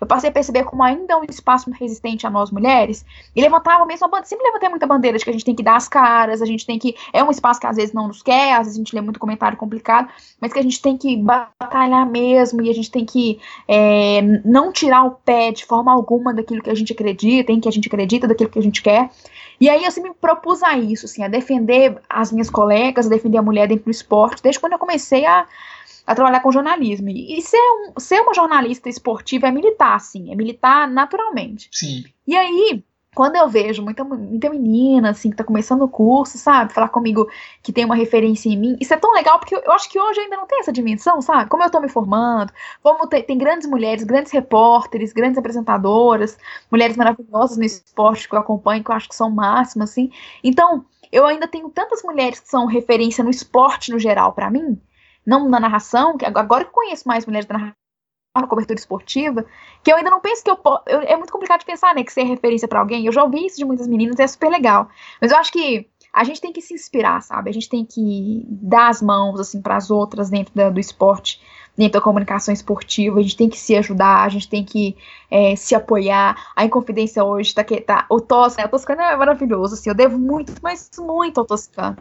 eu 0.00 0.06
passei 0.06 0.30
a 0.30 0.32
perceber 0.32 0.64
como 0.64 0.82
ainda 0.82 1.14
é 1.14 1.16
um 1.16 1.24
espaço 1.24 1.70
resistente 1.70 2.26
a 2.26 2.30
nós 2.30 2.50
mulheres, 2.50 3.04
e 3.34 3.40
levantava 3.40 3.84
mesmo 3.86 4.06
a 4.06 4.08
bandeira, 4.08 4.26
sempre 4.26 4.46
levantei 4.46 4.68
muita 4.68 4.86
bandeira 4.86 5.18
de 5.18 5.24
que 5.24 5.30
a 5.30 5.32
gente 5.32 5.44
tem 5.44 5.54
que 5.54 5.62
dar 5.62 5.76
as 5.76 5.88
caras, 5.88 6.42
a 6.42 6.46
gente 6.46 6.66
tem 6.66 6.78
que. 6.78 6.94
É 7.12 7.22
um 7.22 7.30
espaço 7.30 7.60
que 7.60 7.66
às 7.66 7.76
vezes 7.76 7.92
não 7.92 8.08
nos 8.08 8.22
quer, 8.22 8.52
às 8.52 8.66
vezes 8.66 8.74
a 8.74 8.78
gente 8.78 8.94
lê 8.94 9.00
muito 9.00 9.18
comentário 9.18 9.56
complicado, 9.56 10.08
mas 10.40 10.52
que 10.52 10.58
a 10.58 10.62
gente 10.62 10.80
tem 10.80 10.96
que 10.96 11.16
batalhar 11.16 12.08
mesmo, 12.08 12.62
e 12.62 12.70
a 12.70 12.74
gente 12.74 12.90
tem 12.90 13.04
que 13.04 13.38
é, 13.66 14.22
não 14.44 14.72
tirar 14.72 15.04
o 15.04 15.12
pé 15.12 15.52
de 15.52 15.64
forma 15.64 15.92
alguma 15.92 16.32
daquilo 16.32 16.62
que 16.62 16.70
a 16.70 16.74
gente 16.74 16.92
acredita, 16.92 17.52
em 17.52 17.60
que 17.60 17.68
a 17.68 17.72
gente 17.72 17.88
acredita, 17.88 18.26
daquilo 18.26 18.50
que 18.50 18.58
a 18.58 18.62
gente 18.62 18.82
quer. 18.82 19.10
E 19.60 19.68
aí 19.68 19.84
eu 19.84 19.90
sempre 19.90 20.10
me 20.10 20.16
propus 20.16 20.62
a 20.62 20.78
isso, 20.78 21.06
assim, 21.06 21.22
a 21.24 21.28
defender 21.28 21.98
as 22.08 22.30
minhas 22.30 22.48
colegas, 22.48 23.06
a 23.06 23.10
defender 23.10 23.38
a 23.38 23.42
mulher 23.42 23.66
dentro 23.66 23.86
do 23.86 23.90
esporte, 23.90 24.42
desde 24.42 24.60
quando 24.60 24.74
eu 24.74 24.78
comecei 24.78 25.26
a 25.26 25.46
a 26.06 26.14
trabalhar 26.14 26.40
com 26.40 26.52
jornalismo. 26.52 27.08
E 27.10 27.40
ser, 27.42 27.58
um, 27.58 28.00
ser 28.00 28.20
uma 28.20 28.34
jornalista 28.34 28.88
esportiva 28.88 29.48
é 29.48 29.50
militar, 29.50 30.00
sim, 30.00 30.32
é 30.32 30.34
militar 30.34 30.88
naturalmente. 30.88 31.68
Sim. 31.72 32.04
E 32.26 32.36
aí, 32.36 32.82
quando 33.18 33.34
eu 33.34 33.48
vejo 33.48 33.82
muita, 33.82 34.04
muita 34.04 34.48
menina, 34.48 35.10
assim, 35.10 35.28
que 35.28 35.36
tá 35.36 35.42
começando 35.42 35.82
o 35.82 35.88
curso, 35.88 36.38
sabe, 36.38 36.72
falar 36.72 36.88
comigo 36.88 37.28
que 37.62 37.72
tem 37.72 37.84
uma 37.84 37.96
referência 37.96 38.48
em 38.48 38.56
mim, 38.56 38.76
isso 38.80 38.94
é 38.94 38.96
tão 38.96 39.12
legal, 39.12 39.40
porque 39.40 39.56
eu, 39.56 39.60
eu 39.60 39.72
acho 39.72 39.90
que 39.90 39.98
hoje 39.98 40.20
ainda 40.20 40.36
não 40.36 40.46
tem 40.46 40.60
essa 40.60 40.72
dimensão, 40.72 41.20
sabe, 41.20 41.50
como 41.50 41.64
eu 41.64 41.70
tô 41.70 41.80
me 41.80 41.88
formando, 41.88 42.52
como 42.82 43.08
tem, 43.08 43.22
tem 43.24 43.36
grandes 43.36 43.66
mulheres, 43.68 44.04
grandes 44.04 44.30
repórteres, 44.30 45.12
grandes 45.12 45.36
apresentadoras, 45.36 46.38
mulheres 46.70 46.96
maravilhosas 46.96 47.56
no 47.56 47.64
esporte 47.64 48.28
que 48.28 48.34
eu 48.36 48.38
acompanho, 48.38 48.84
que 48.84 48.90
eu 48.90 48.94
acho 48.94 49.08
que 49.08 49.16
são 49.16 49.30
máximas, 49.30 49.90
assim, 49.90 50.12
então, 50.44 50.84
eu 51.10 51.26
ainda 51.26 51.48
tenho 51.48 51.68
tantas 51.70 52.02
mulheres 52.02 52.38
que 52.38 52.48
são 52.48 52.66
referência 52.66 53.24
no 53.24 53.30
esporte 53.30 53.90
no 53.90 53.98
geral 53.98 54.32
para 54.32 54.50
mim, 54.50 54.80
não 55.28 55.46
na 55.46 55.60
narração, 55.60 56.16
que 56.16 56.24
agora 56.24 56.64
que 56.64 56.72
conheço 56.72 57.06
mais 57.06 57.26
mulheres 57.26 57.46
da 57.46 57.52
narração, 57.52 57.76
na 58.34 58.46
cobertura 58.46 58.78
esportiva, 58.78 59.44
que 59.84 59.92
eu 59.92 59.96
ainda 59.96 60.10
não 60.10 60.20
penso 60.20 60.42
que 60.42 60.50
eu, 60.50 60.56
posso. 60.56 60.82
É 60.86 61.16
muito 61.16 61.32
complicado 61.32 61.60
de 61.60 61.66
pensar, 61.66 61.94
né? 61.94 62.02
Que 62.02 62.12
ser 62.12 62.22
referência 62.22 62.66
para 62.66 62.80
alguém. 62.80 63.04
Eu 63.04 63.12
já 63.12 63.22
ouvi 63.22 63.44
isso 63.44 63.58
de 63.58 63.64
muitas 63.64 63.86
meninas, 63.86 64.18
é 64.18 64.26
super 64.26 64.48
legal. 64.48 64.88
Mas 65.20 65.30
eu 65.30 65.36
acho 65.36 65.52
que 65.52 65.86
a 66.14 66.24
gente 66.24 66.40
tem 66.40 66.52
que 66.52 66.62
se 66.62 66.72
inspirar, 66.72 67.20
sabe? 67.20 67.50
A 67.50 67.52
gente 67.52 67.68
tem 67.68 67.84
que 67.84 68.42
dar 68.48 68.88
as 68.88 69.02
mãos, 69.02 69.38
assim, 69.38 69.60
para 69.60 69.76
as 69.76 69.90
outras 69.90 70.30
dentro 70.30 70.54
da, 70.54 70.70
do 70.70 70.80
esporte, 70.80 71.42
dentro 71.76 71.94
da 71.94 72.00
comunicação 72.00 72.54
esportiva. 72.54 73.18
A 73.18 73.22
gente 73.22 73.36
tem 73.36 73.50
que 73.50 73.58
se 73.58 73.76
ajudar, 73.76 74.22
a 74.22 74.28
gente 74.30 74.48
tem 74.48 74.64
que 74.64 74.96
é, 75.30 75.54
se 75.56 75.74
apoiar. 75.74 76.52
A 76.56 76.64
Inconfidência 76.64 77.22
hoje 77.22 77.52
tá 77.52 77.62
que 77.62 77.80
tá. 77.82 78.06
O 78.08 78.20
Toscano, 78.20 78.66
o 78.66 78.70
Toscano 78.70 79.02
é 79.02 79.16
maravilhoso, 79.16 79.74
assim. 79.74 79.90
Eu 79.90 79.94
devo 79.94 80.18
muito, 80.18 80.54
mas 80.62 80.90
muito 80.98 81.38
ao 81.38 81.44
Toscano. 81.44 81.98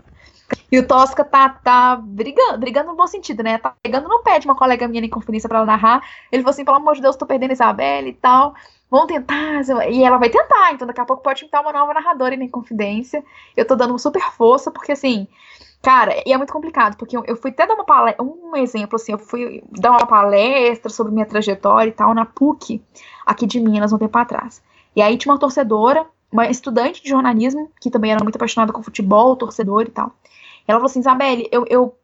E 0.72 0.80
o 0.80 0.88
Tosca 0.88 1.24
tá, 1.24 1.50
tá 1.50 1.96
brigando, 1.96 2.58
brigando 2.58 2.90
no 2.90 2.96
bom 2.96 3.08
sentido, 3.08 3.44
né? 3.44 3.58
Tá 3.58 3.74
pegando 3.82 4.08
no 4.08 4.20
pé 4.20 4.40
de 4.40 4.48
uma 4.48 4.56
colega 4.56 4.88
minha 4.88 5.04
em 5.04 5.10
conferência 5.10 5.48
para 5.48 5.60
ela 5.60 5.66
narrar. 5.66 6.02
Ele 6.32 6.42
falou 6.42 6.52
assim: 6.52 6.66
pelo 6.66 6.78
amor 6.78 6.96
de 6.96 7.02
Deus, 7.02 7.16
tô 7.16 7.26
perdendo 7.26 7.52
a 7.52 7.54
Isabelle 7.54 8.10
e 8.10 8.14
tal. 8.14 8.54
Vamos 8.90 9.08
tentar. 9.08 9.62
E 9.90 10.04
ela 10.04 10.18
vai 10.18 10.30
tentar, 10.30 10.74
então 10.74 10.88
daqui 10.88 11.02
a 11.02 11.06
pouco 11.06 11.22
pode 11.24 11.44
pintar 11.44 11.62
uma 11.62 11.74
nova 11.74 11.94
narradora 11.94 12.36
em 12.36 12.50
Confidência. 12.50 13.24
Eu 13.56 13.66
tô 13.66 13.76
dando 13.76 13.98
super 14.00 14.22
força, 14.32 14.72
porque 14.72 14.92
assim. 14.92 15.28
Cara, 15.82 16.16
e 16.26 16.34
é 16.34 16.38
muito 16.38 16.52
complicado, 16.52 16.98
porque 16.98 17.16
eu 17.16 17.36
fui 17.38 17.52
até 17.52 17.68
dar 17.68 17.76
uma 17.76 17.86
palestra, 17.86 18.24
um 18.24 18.56
exemplo, 18.56 18.96
assim, 18.96 19.12
eu 19.12 19.20
fui 19.20 19.64
dar 19.72 19.92
uma 19.92 20.08
palestra 20.08 20.92
sobre 20.92 21.14
minha 21.14 21.26
trajetória 21.26 21.90
e 21.90 21.94
tal, 21.94 22.16
na 22.16 22.26
PUC, 22.26 22.84
aqui 23.24 23.46
de 23.46 23.60
Minas, 23.60 23.94
um 23.94 23.98
tempo 23.98 24.18
atrás. 24.18 24.62
E 24.96 25.02
aí 25.04 25.16
tinha 25.18 25.32
uma 25.32 25.40
torcedora, 25.40 26.06
uma 26.32 26.50
estudante 26.50 27.02
de 27.04 27.10
jornalismo, 27.10 27.72
que 27.80 27.92
também 27.92 28.12
era 28.12 28.24
muito 28.24 28.36
apaixonada 28.36 28.74
com 28.74 28.82
futebol, 28.82 29.36
torcedor 29.36 29.84
e 29.84 29.92
tal. 29.92 30.12
Ela 30.68 30.80
falou 30.80 30.90
assim, 30.90 31.00
Isabelle, 31.00 31.48
eu, 31.52 31.66
eu, 31.70 31.98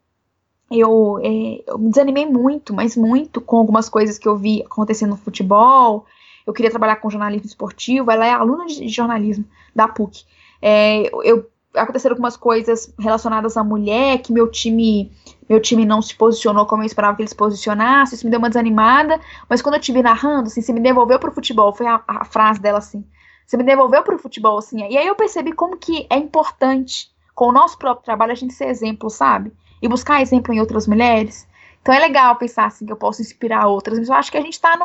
eu, 0.71 1.19
é, 1.21 1.63
eu 1.67 1.77
me 1.77 1.89
desanimei 1.89 2.25
muito, 2.25 2.73
mas 2.73 2.95
muito 2.95 3.41
com 3.41 3.57
algumas 3.57 3.89
coisas 3.89 4.17
que 4.17 4.27
eu 4.27 4.37
vi 4.37 4.63
acontecendo 4.63 5.11
no 5.11 5.17
futebol. 5.17 6.05
Eu 6.45 6.53
queria 6.53 6.71
trabalhar 6.71 6.95
com 6.97 7.09
jornalismo 7.09 7.45
esportivo. 7.45 8.09
Ela 8.09 8.25
é 8.25 8.31
aluna 8.31 8.65
de 8.65 8.87
jornalismo 8.89 9.45
da 9.75 9.87
PUC. 9.87 10.25
É, 10.61 11.09
eu 11.23 11.49
aconteceram 11.75 12.13
algumas 12.13 12.37
coisas 12.37 12.93
relacionadas 12.99 13.57
à 13.57 13.63
mulher 13.63 14.19
que 14.19 14.31
meu 14.31 14.49
time 14.49 15.11
meu 15.49 15.59
time 15.59 15.85
não 15.85 16.01
se 16.01 16.15
posicionou 16.15 16.65
como 16.65 16.83
eu 16.83 16.85
esperava 16.85 17.15
que 17.15 17.21
ele 17.21 17.29
se 17.29 17.35
posicionasse, 17.35 18.15
isso 18.15 18.25
me 18.25 18.31
deu 18.31 18.39
uma 18.39 18.49
desanimada, 18.49 19.19
mas 19.49 19.61
quando 19.61 19.75
eu 19.75 19.81
vi 19.81 20.01
narrando, 20.01 20.47
assim, 20.47 20.61
você 20.61 20.71
me 20.71 20.79
devolveu 20.79 21.19
pro 21.19 21.33
futebol, 21.33 21.73
foi 21.73 21.85
a, 21.85 22.01
a 22.07 22.23
frase 22.23 22.61
dela 22.61 22.77
assim, 22.77 23.03
você 23.45 23.57
me 23.57 23.63
devolveu 23.63 24.03
pro 24.03 24.17
futebol, 24.17 24.57
assim, 24.57 24.87
e 24.87 24.97
aí 24.97 25.05
eu 25.05 25.15
percebi 25.15 25.51
como 25.51 25.77
que 25.77 26.07
é 26.09 26.17
importante 26.17 27.12
com 27.33 27.47
o 27.47 27.51
nosso 27.51 27.77
próprio 27.77 28.05
trabalho, 28.05 28.31
a 28.31 28.35
gente 28.35 28.53
ser 28.53 28.67
exemplo, 28.67 29.09
sabe? 29.09 29.51
E 29.81 29.87
buscar 29.87 30.21
exemplo 30.21 30.53
em 30.53 30.59
outras 30.59 30.87
mulheres. 30.87 31.47
Então 31.83 31.93
é 31.93 31.99
legal 31.99 32.37
pensar 32.37 32.67
assim 32.67 32.85
que 32.85 32.93
eu 32.93 32.97
posso 32.97 33.21
inspirar 33.21 33.67
outras, 33.67 33.99
mas 33.99 34.07
eu 34.07 34.15
acho 34.15 34.31
que 34.31 34.37
a 34.37 34.41
gente 34.41 34.53
está 34.53 34.79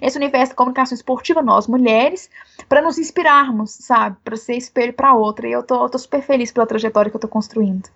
nesse 0.00 0.16
universo 0.16 0.52
da 0.52 0.56
comunicação 0.56 0.94
esportiva, 0.94 1.42
nós 1.42 1.66
mulheres, 1.66 2.30
para 2.66 2.80
nos 2.80 2.96
inspirarmos, 2.96 3.72
sabe? 3.72 4.16
Para 4.24 4.38
ser 4.38 4.54
espelho 4.54 4.94
para 4.94 5.14
outra. 5.14 5.46
E 5.46 5.52
eu 5.52 5.62
tô, 5.62 5.86
tô, 5.86 5.98
super 5.98 6.22
feliz 6.22 6.50
pela 6.50 6.66
trajetória 6.66 7.10
que 7.10 7.16
eu 7.16 7.20
tô 7.20 7.28
construindo. 7.28 7.90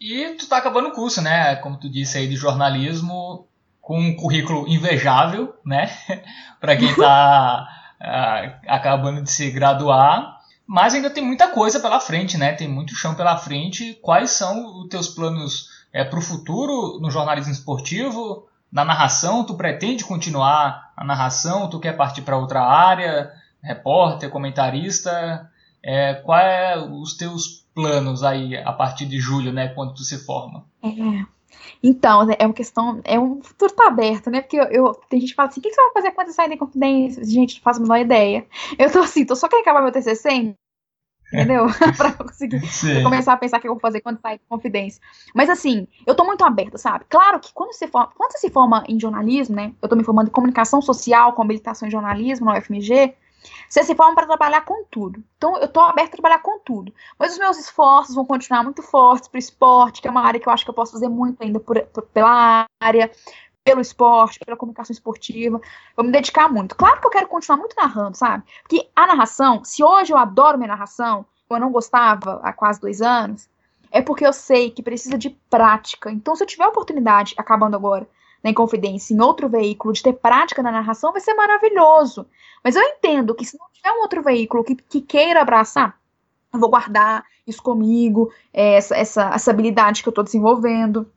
E 0.00 0.36
tu 0.38 0.48
tá 0.48 0.58
acabando 0.58 0.90
o 0.90 0.92
curso, 0.92 1.20
né? 1.20 1.56
Como 1.56 1.76
tu 1.76 1.90
disse 1.90 2.16
aí 2.16 2.28
de 2.28 2.36
jornalismo, 2.36 3.48
com 3.80 3.98
um 3.98 4.14
currículo 4.14 4.68
invejável, 4.68 5.54
né? 5.66 5.90
para 6.60 6.76
quem 6.76 6.94
tá 6.94 7.66
uh, 8.00 8.68
acabando 8.68 9.22
de 9.22 9.30
se 9.30 9.50
graduar. 9.50 10.37
Mas 10.68 10.92
ainda 10.92 11.08
tem 11.08 11.24
muita 11.24 11.48
coisa 11.48 11.80
pela 11.80 11.98
frente, 11.98 12.36
né? 12.36 12.52
Tem 12.52 12.68
muito 12.68 12.94
chão 12.94 13.14
pela 13.14 13.38
frente. 13.38 13.98
Quais 14.02 14.32
são 14.32 14.82
os 14.82 14.88
teus 14.88 15.08
planos 15.08 15.70
é, 15.90 16.04
para 16.04 16.18
o 16.18 16.22
futuro 16.22 17.00
no 17.00 17.10
jornalismo 17.10 17.50
esportivo? 17.50 18.46
Na 18.70 18.84
narração, 18.84 19.44
tu 19.44 19.54
pretende 19.54 20.04
continuar 20.04 20.92
a 20.94 21.02
narração? 21.02 21.70
Tu 21.70 21.80
quer 21.80 21.96
partir 21.96 22.20
para 22.20 22.36
outra 22.36 22.62
área? 22.62 23.32
Repórter, 23.62 24.28
comentarista? 24.28 25.50
É, 25.82 26.12
quais 26.12 26.46
é 26.46 26.78
os 26.78 27.16
teus 27.16 27.64
planos 27.74 28.22
aí 28.22 28.54
a 28.58 28.72
partir 28.72 29.06
de 29.06 29.18
julho, 29.18 29.50
né? 29.50 29.68
Quando 29.68 29.94
tu 29.94 30.02
se 30.02 30.18
forma? 30.18 30.66
É. 31.22 31.37
Então, 31.82 32.26
é 32.38 32.44
uma 32.44 32.54
questão, 32.54 33.00
é 33.04 33.18
um 33.18 33.42
futuro 33.42 33.72
tá 33.72 33.86
aberto, 33.86 34.30
né? 34.30 34.40
Porque 34.40 34.56
eu, 34.58 34.64
eu 34.64 34.94
tem 35.08 35.20
gente 35.20 35.30
que 35.30 35.36
fala 35.36 35.48
assim, 35.48 35.60
o 35.60 35.62
que, 35.62 35.72
você 35.72 35.80
vai 35.80 35.92
fazer 35.92 36.10
quando 36.12 36.28
você 36.28 36.34
sair 36.34 36.48
da 36.48 36.56
Confidência? 36.56 37.24
Gente, 37.24 37.56
não 37.56 37.62
faço 37.62 37.80
a 37.80 37.82
menor 37.82 37.98
ideia. 37.98 38.46
Eu 38.78 38.90
tô 38.90 39.00
assim, 39.00 39.24
tô 39.24 39.36
só 39.36 39.48
querendo 39.48 39.62
acabar 39.62 39.82
meu 39.82 39.92
TCC, 39.92 40.54
entendeu? 41.32 41.66
pra 41.96 42.12
conseguir 42.12 42.60
começar 43.02 43.32
a 43.32 43.36
pensar 43.36 43.58
o 43.58 43.60
que 43.60 43.68
eu 43.68 43.72
vou 43.72 43.80
fazer 43.80 44.00
quando 44.00 44.20
sair 44.20 44.38
da 44.38 44.44
Confidência. 44.48 45.00
Mas 45.34 45.48
assim, 45.48 45.86
eu 46.06 46.14
tô 46.14 46.24
muito 46.24 46.44
aberta, 46.44 46.78
sabe? 46.78 47.04
Claro 47.08 47.38
que 47.38 47.52
quando 47.52 47.72
você, 47.72 47.86
forma, 47.86 48.12
quando 48.16 48.32
você 48.32 48.38
se 48.38 48.50
forma 48.50 48.84
em 48.88 48.98
jornalismo, 48.98 49.54
né? 49.54 49.72
Eu 49.80 49.88
tô 49.88 49.96
me 49.96 50.04
formando 50.04 50.28
em 50.28 50.32
comunicação 50.32 50.82
social, 50.82 51.32
com 51.32 51.42
habilitação 51.42 51.86
em 51.86 51.90
jornalismo 51.90 52.46
na 52.46 52.58
UFMG, 52.58 53.14
você 53.68 53.82
se 53.82 53.94
forma 53.94 54.14
para 54.14 54.26
trabalhar 54.26 54.62
com 54.62 54.84
tudo. 54.90 55.22
Então, 55.36 55.56
eu 55.56 55.66
estou 55.66 55.82
aberta 55.82 56.10
a 56.10 56.20
trabalhar 56.20 56.38
com 56.40 56.58
tudo. 56.60 56.92
Mas 57.18 57.32
os 57.32 57.38
meus 57.38 57.58
esforços 57.58 58.14
vão 58.14 58.24
continuar 58.24 58.62
muito 58.62 58.82
fortes 58.82 59.28
para 59.28 59.36
o 59.36 59.38
esporte, 59.38 60.00
que 60.00 60.08
é 60.08 60.10
uma 60.10 60.22
área 60.22 60.40
que 60.40 60.48
eu 60.48 60.52
acho 60.52 60.64
que 60.64 60.70
eu 60.70 60.74
posso 60.74 60.92
fazer 60.92 61.08
muito 61.08 61.42
ainda 61.42 61.60
por, 61.60 61.80
por, 61.86 62.02
pela 62.02 62.66
área, 62.80 63.10
pelo 63.62 63.80
esporte, 63.80 64.38
pela 64.40 64.56
comunicação 64.56 64.92
esportiva. 64.92 65.60
Vou 65.94 66.04
me 66.04 66.12
dedicar 66.12 66.48
muito. 66.48 66.74
Claro 66.74 67.00
que 67.00 67.06
eu 67.06 67.10
quero 67.10 67.28
continuar 67.28 67.58
muito 67.58 67.76
narrando, 67.76 68.16
sabe? 68.16 68.44
Porque 68.62 68.88
a 68.96 69.06
narração, 69.06 69.62
se 69.64 69.84
hoje 69.84 70.12
eu 70.12 70.16
adoro 70.16 70.58
minha 70.58 70.68
narração, 70.68 71.26
eu 71.50 71.60
não 71.60 71.70
gostava 71.70 72.40
há 72.42 72.52
quase 72.52 72.80
dois 72.80 73.00
anos, 73.00 73.48
é 73.90 74.02
porque 74.02 74.26
eu 74.26 74.32
sei 74.32 74.70
que 74.70 74.82
precisa 74.82 75.16
de 75.16 75.30
prática. 75.50 76.10
Então, 76.10 76.36
se 76.36 76.42
eu 76.42 76.46
tiver 76.46 76.66
oportunidade, 76.66 77.34
acabando 77.36 77.76
agora, 77.76 78.08
na 78.42 78.50
Inconfidência, 78.50 79.14
em 79.14 79.20
outro 79.20 79.48
veículo, 79.48 79.92
de 79.92 80.02
ter 80.02 80.12
prática 80.12 80.62
na 80.62 80.70
narração, 80.70 81.12
vai 81.12 81.20
ser 81.20 81.34
maravilhoso. 81.34 82.26
Mas 82.62 82.76
eu 82.76 82.82
entendo 82.82 83.34
que 83.34 83.44
se 83.44 83.58
não 83.58 83.66
tiver 83.72 83.92
um 83.92 84.02
outro 84.02 84.22
veículo 84.22 84.64
que, 84.64 84.76
que 84.76 85.00
queira 85.00 85.42
abraçar, 85.42 85.98
eu 86.52 86.58
vou 86.60 86.70
guardar 86.70 87.24
isso 87.46 87.62
comigo, 87.62 88.32
é, 88.52 88.74
essa, 88.74 88.96
essa, 88.96 89.30
essa 89.34 89.50
habilidade 89.50 90.02
que 90.02 90.08
eu 90.08 90.10
estou 90.12 90.24
desenvolvendo. 90.24 91.10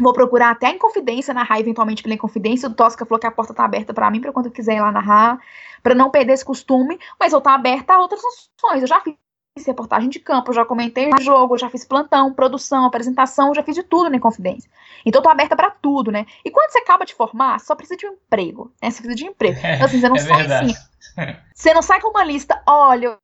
Vou 0.00 0.12
procurar 0.12 0.50
até 0.50 0.70
em 0.70 0.78
confidência, 0.78 1.32
narrar 1.32 1.60
eventualmente 1.60 2.02
pela 2.02 2.14
Inconfidência. 2.14 2.68
O 2.68 2.74
Tosca 2.74 3.06
falou 3.06 3.20
que 3.20 3.26
a 3.26 3.30
porta 3.30 3.52
está 3.52 3.64
aberta 3.64 3.94
para 3.94 4.10
mim, 4.10 4.20
para 4.20 4.32
quando 4.32 4.46
eu 4.46 4.52
quiser 4.52 4.76
ir 4.76 4.80
lá 4.80 4.90
narrar, 4.90 5.40
para 5.82 5.94
não 5.94 6.10
perder 6.10 6.32
esse 6.32 6.44
costume, 6.44 6.98
mas 7.18 7.32
eu 7.32 7.38
estar 7.38 7.50
tá 7.50 7.56
aberta 7.56 7.94
a 7.94 8.00
outras 8.00 8.20
funções. 8.20 8.82
Eu 8.82 8.88
já 8.88 9.00
fiz 9.00 9.14
reportagem 9.62 10.08
de 10.08 10.18
campo, 10.18 10.52
já 10.52 10.64
comentei 10.64 11.08
jogo, 11.20 11.56
já 11.56 11.70
fiz 11.70 11.84
plantão, 11.84 12.32
produção, 12.32 12.84
apresentação, 12.84 13.54
já 13.54 13.62
fiz 13.62 13.76
de 13.76 13.84
tudo 13.84 14.10
na 14.10 14.18
Confidência. 14.18 14.68
Então 15.06 15.20
eu 15.20 15.22
tô 15.22 15.28
aberta 15.28 15.54
para 15.54 15.70
tudo, 15.70 16.10
né? 16.10 16.26
E 16.44 16.50
quando 16.50 16.70
você 16.70 16.78
acaba 16.78 17.04
de 17.04 17.14
formar, 17.14 17.60
só 17.60 17.76
precisa 17.76 17.96
de 17.96 18.06
um 18.06 18.14
emprego, 18.14 18.72
né? 18.82 18.90
Você 18.90 19.00
precisa 19.00 19.14
de 19.14 19.24
um 19.24 19.28
emprego. 19.28 19.56
Então, 19.58 19.86
assim, 19.86 20.00
você 20.00 20.08
não 20.08 20.16
é 20.16 20.20
sai 20.20 20.36
verdade. 20.38 20.72
assim. 20.72 21.36
Você 21.54 21.72
não 21.72 21.82
sai 21.82 22.00
com 22.00 22.08
uma 22.08 22.24
lista, 22.24 22.60
olha, 22.66 23.16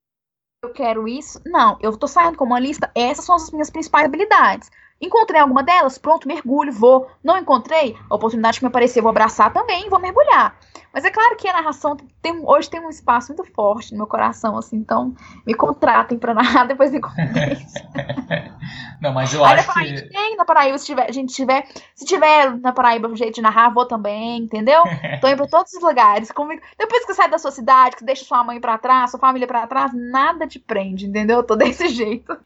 eu 0.62 0.72
quero 0.72 1.09
isso. 1.09 1.41
Não, 1.45 1.76
eu 1.81 1.97
tô 1.97 2.07
saindo 2.07 2.39
com 2.39 2.45
uma 2.45 2.61
lista, 2.61 2.89
essas 2.95 3.24
são 3.24 3.35
as 3.35 3.51
minhas 3.51 3.70
principais 3.70 4.05
habilidades. 4.05 4.70
Encontrei 5.01 5.40
alguma 5.40 5.62
delas? 5.62 5.96
Pronto, 5.96 6.28
mergulho, 6.28 6.72
vou. 6.72 7.11
Não 7.24 7.38
encontrei? 7.38 7.96
A 8.09 8.14
oportunidade 8.14 8.59
que 8.59 8.64
me 8.64 8.68
apareceu, 8.68 9.03
vou 9.03 9.11
abraçar 9.11 9.53
também, 9.53 9.88
vou 9.88 9.98
mergulhar. 9.98 10.57
Mas 10.92 11.05
é 11.05 11.11
claro 11.11 11.36
que 11.36 11.48
a 11.48 11.53
narração 11.53 11.96
tem, 12.20 12.42
hoje 12.44 12.68
tem 12.68 12.80
um 12.80 12.90
espaço 12.90 13.28
muito 13.28 13.44
forte 13.53 13.92
no 13.92 13.98
meu 13.98 14.09
coração, 14.09 14.59
assim, 14.59 14.76
então 14.76 15.14
me 15.46 15.55
contratem 15.55 16.18
para 16.18 16.34
narrar 16.34 16.64
depois 16.64 16.90
me 16.90 17.01
Não, 19.01 19.14
mas 19.14 19.32
eu 19.32 19.44
Aí 19.44 19.55
acho 19.55 19.72
que. 19.72 20.11
Tem 20.11 20.36
na 20.36 20.44
Paraíba, 20.44 20.76
se 20.76 20.86
tiver, 20.86 21.09
a 21.09 21.12
gente 21.12 21.32
tiver. 21.32 21.66
Se 21.94 22.05
tiver 22.05 22.59
na 22.59 22.72
Paraíba 22.72 23.09
um 23.09 23.16
jeito 23.16 23.36
de 23.36 23.42
narrar, 23.42 23.70
vou 23.70 23.86
também, 23.86 24.42
entendeu? 24.42 24.82
Tô 25.22 25.28
indo 25.28 25.36
pra 25.36 25.46
todos 25.46 25.72
os 25.72 25.82
lugares. 25.82 26.30
Comigo. 26.32 26.61
Depois 26.76 27.07
que 27.07 27.14
sai 27.14 27.30
da 27.30 27.38
sua 27.38 27.53
cidade, 27.53 27.96
que 27.96 28.05
deixa 28.05 28.24
sua 28.24 28.44
mãe 28.44 28.61
para 28.61 28.76
trás, 28.76 29.11
sua 29.11 29.20
família 29.20 29.46
para 29.46 29.66
trás, 29.66 29.92
nada 29.94 30.46
te 30.46 30.59
prende, 30.59 31.07
entendeu? 31.07 31.38
Eu 31.38 31.44
tô 31.44 31.57
desse 31.57 31.88
jeito. 31.88 32.36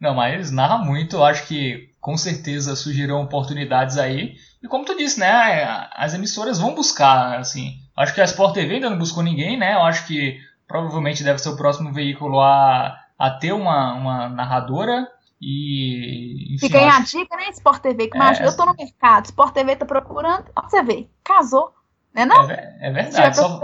Não, 0.00 0.14
mas 0.14 0.50
narra 0.50 0.78
muito, 0.78 1.16
eu 1.16 1.24
acho 1.24 1.46
que 1.46 1.90
com 2.00 2.16
certeza 2.16 2.74
surgirão 2.74 3.22
oportunidades 3.22 3.98
aí. 3.98 4.34
E 4.62 4.66
como 4.66 4.84
tu 4.84 4.96
disse, 4.96 5.20
né, 5.20 5.88
as 5.94 6.14
emissoras 6.14 6.58
vão 6.58 6.74
buscar, 6.74 7.38
assim. 7.38 7.74
Acho 7.96 8.14
que 8.14 8.20
a 8.20 8.24
Sport 8.24 8.54
TV 8.54 8.76
ainda 8.76 8.88
não 8.88 8.98
buscou 8.98 9.22
ninguém, 9.22 9.58
né? 9.58 9.74
Eu 9.74 9.82
acho 9.82 10.06
que 10.06 10.40
provavelmente 10.66 11.22
deve 11.22 11.38
ser 11.38 11.50
o 11.50 11.56
próximo 11.56 11.92
veículo 11.92 12.40
a, 12.40 12.96
a 13.18 13.30
ter 13.30 13.52
uma, 13.52 13.92
uma 13.92 14.28
narradora. 14.28 15.06
E. 15.40 16.54
Enfim, 16.54 16.66
Fica 16.66 16.78
aí 16.78 16.86
acho... 16.86 17.18
a 17.18 17.20
dica, 17.20 17.36
né, 17.36 17.48
Sport 17.50 17.82
TV? 17.82 18.08
Que 18.08 18.18
é, 18.18 18.46
eu 18.46 18.56
tô 18.56 18.64
no 18.64 18.74
mercado, 18.74 19.26
Sport 19.26 19.52
TV 19.52 19.76
tá 19.76 19.84
procurando. 19.84 20.46
Ó, 20.56 20.62
você 20.62 20.82
vê, 20.82 21.08
casou, 21.22 21.74
né? 22.14 22.24
Não? 22.24 22.50
É, 22.50 22.78
é 22.80 22.90
verdade. 22.90 23.36
Só... 23.36 23.60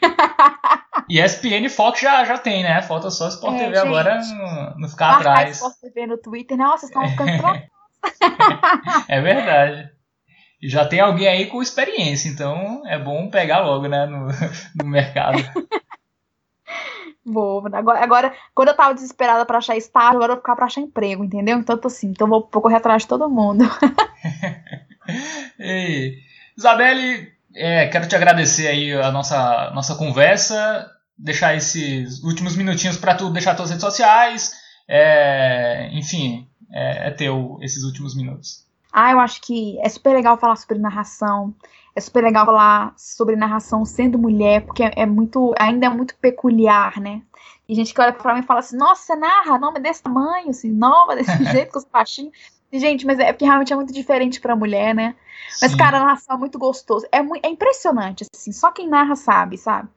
E 1.08 1.20
ESPN 1.20 1.68
Fox 1.68 2.00
já, 2.00 2.24
já 2.24 2.38
tem, 2.38 2.62
né? 2.62 2.80
Falta 2.80 3.10
só 3.10 3.28
Sport 3.28 3.54
é, 3.54 3.58
TV 3.58 3.74
gente, 3.74 3.86
agora 3.86 4.20
não, 4.20 4.78
não 4.78 4.88
ficar 4.88 5.16
atrás. 5.16 5.56
Sport 5.56 5.74
TV 5.80 6.06
no 6.06 6.18
Twitter, 6.18 6.56
nossa, 6.56 6.86
estão 6.86 7.06
ficando. 7.08 7.30
É 9.08 9.20
verdade. 9.20 9.90
E 10.60 10.68
já 10.68 10.86
tem 10.86 11.00
alguém 11.00 11.26
aí 11.26 11.46
com 11.46 11.62
experiência, 11.62 12.28
então 12.28 12.82
é 12.86 12.98
bom 12.98 13.28
pegar 13.28 13.60
logo, 13.60 13.86
né, 13.86 14.06
no, 14.06 14.28
no 14.82 14.88
mercado. 14.88 15.38
Vou, 17.24 17.66
agora, 17.72 18.02
agora, 18.02 18.34
quando 18.54 18.68
eu 18.68 18.76
tava 18.76 18.94
desesperada 18.94 19.46
pra 19.46 19.58
achar 19.58 19.76
estágio, 19.76 20.16
agora 20.16 20.32
eu 20.32 20.36
vou 20.36 20.42
ficar 20.42 20.56
pra 20.56 20.66
achar 20.66 20.82
emprego, 20.82 21.24
entendeu? 21.24 21.58
Então 21.58 21.76
eu 21.76 21.80
tô 21.80 21.88
assim, 21.88 22.08
então 22.08 22.28
vou, 22.28 22.48
vou 22.52 22.62
correr 22.62 22.76
atrás 22.76 23.02
de 23.02 23.08
todo 23.08 23.30
mundo. 23.30 23.64
Ei, 25.58 26.18
Isabelle, 26.56 27.32
é, 27.54 27.86
quero 27.88 28.08
te 28.08 28.16
agradecer 28.16 28.66
aí 28.66 28.92
a 28.92 29.10
nossa, 29.10 29.70
nossa 29.74 29.94
conversa, 29.94 30.90
deixar 31.16 31.54
esses 31.54 32.22
últimos 32.22 32.56
minutinhos 32.56 32.96
para 32.96 33.14
tu 33.14 33.30
deixar 33.30 33.54
tuas 33.54 33.70
redes 33.70 33.84
sociais, 33.84 34.52
é, 34.88 35.88
enfim, 35.92 36.48
é, 36.72 37.08
é 37.08 37.10
teu 37.10 37.58
esses 37.60 37.84
últimos 37.84 38.16
minutos. 38.16 38.64
Ah, 38.92 39.10
eu 39.10 39.20
acho 39.20 39.40
que 39.40 39.78
é 39.80 39.88
super 39.88 40.14
legal 40.14 40.38
falar 40.38 40.56
sobre 40.56 40.78
narração, 40.78 41.54
é 41.96 42.00
super 42.00 42.22
legal 42.22 42.46
falar 42.46 42.94
sobre 42.96 43.36
narração 43.36 43.84
sendo 43.84 44.18
mulher, 44.18 44.62
porque 44.62 44.82
é, 44.82 44.92
é 44.96 45.06
muito, 45.06 45.54
ainda 45.58 45.86
é 45.86 45.88
muito 45.88 46.14
peculiar, 46.16 47.00
né? 47.00 47.22
E 47.68 47.74
gente 47.74 47.94
que 47.94 48.00
olha 48.00 48.12
pra 48.12 48.34
mim 48.34 48.40
e 48.40 48.44
fala 48.44 48.60
assim, 48.60 48.76
nossa, 48.76 49.02
você 49.02 49.16
narra, 49.16 49.58
nome 49.58 49.80
desse 49.80 50.02
tamanho, 50.02 50.50
assim, 50.50 50.70
nova, 50.70 51.16
desse 51.16 51.44
jeito, 51.50 51.72
com 51.72 51.78
os 51.78 51.84
baixinhos. 51.84 52.36
Gente, 52.78 53.06
mas 53.06 53.18
é 53.20 53.32
porque 53.32 53.44
realmente 53.44 53.72
é 53.72 53.76
muito 53.76 53.92
diferente 53.92 54.40
pra 54.40 54.56
mulher, 54.56 54.94
né? 54.94 55.14
Mas, 55.62 55.70
Sim. 55.70 55.76
cara, 55.76 55.98
a 55.98 56.00
narração 56.00 56.34
é 56.34 56.38
muito 56.38 56.58
gostoso. 56.58 57.06
É, 57.12 57.22
muito, 57.22 57.44
é 57.44 57.48
impressionante, 57.48 58.24
assim. 58.34 58.50
Só 58.50 58.72
quem 58.72 58.88
narra 58.88 59.14
sabe, 59.14 59.56
sabe? 59.56 59.88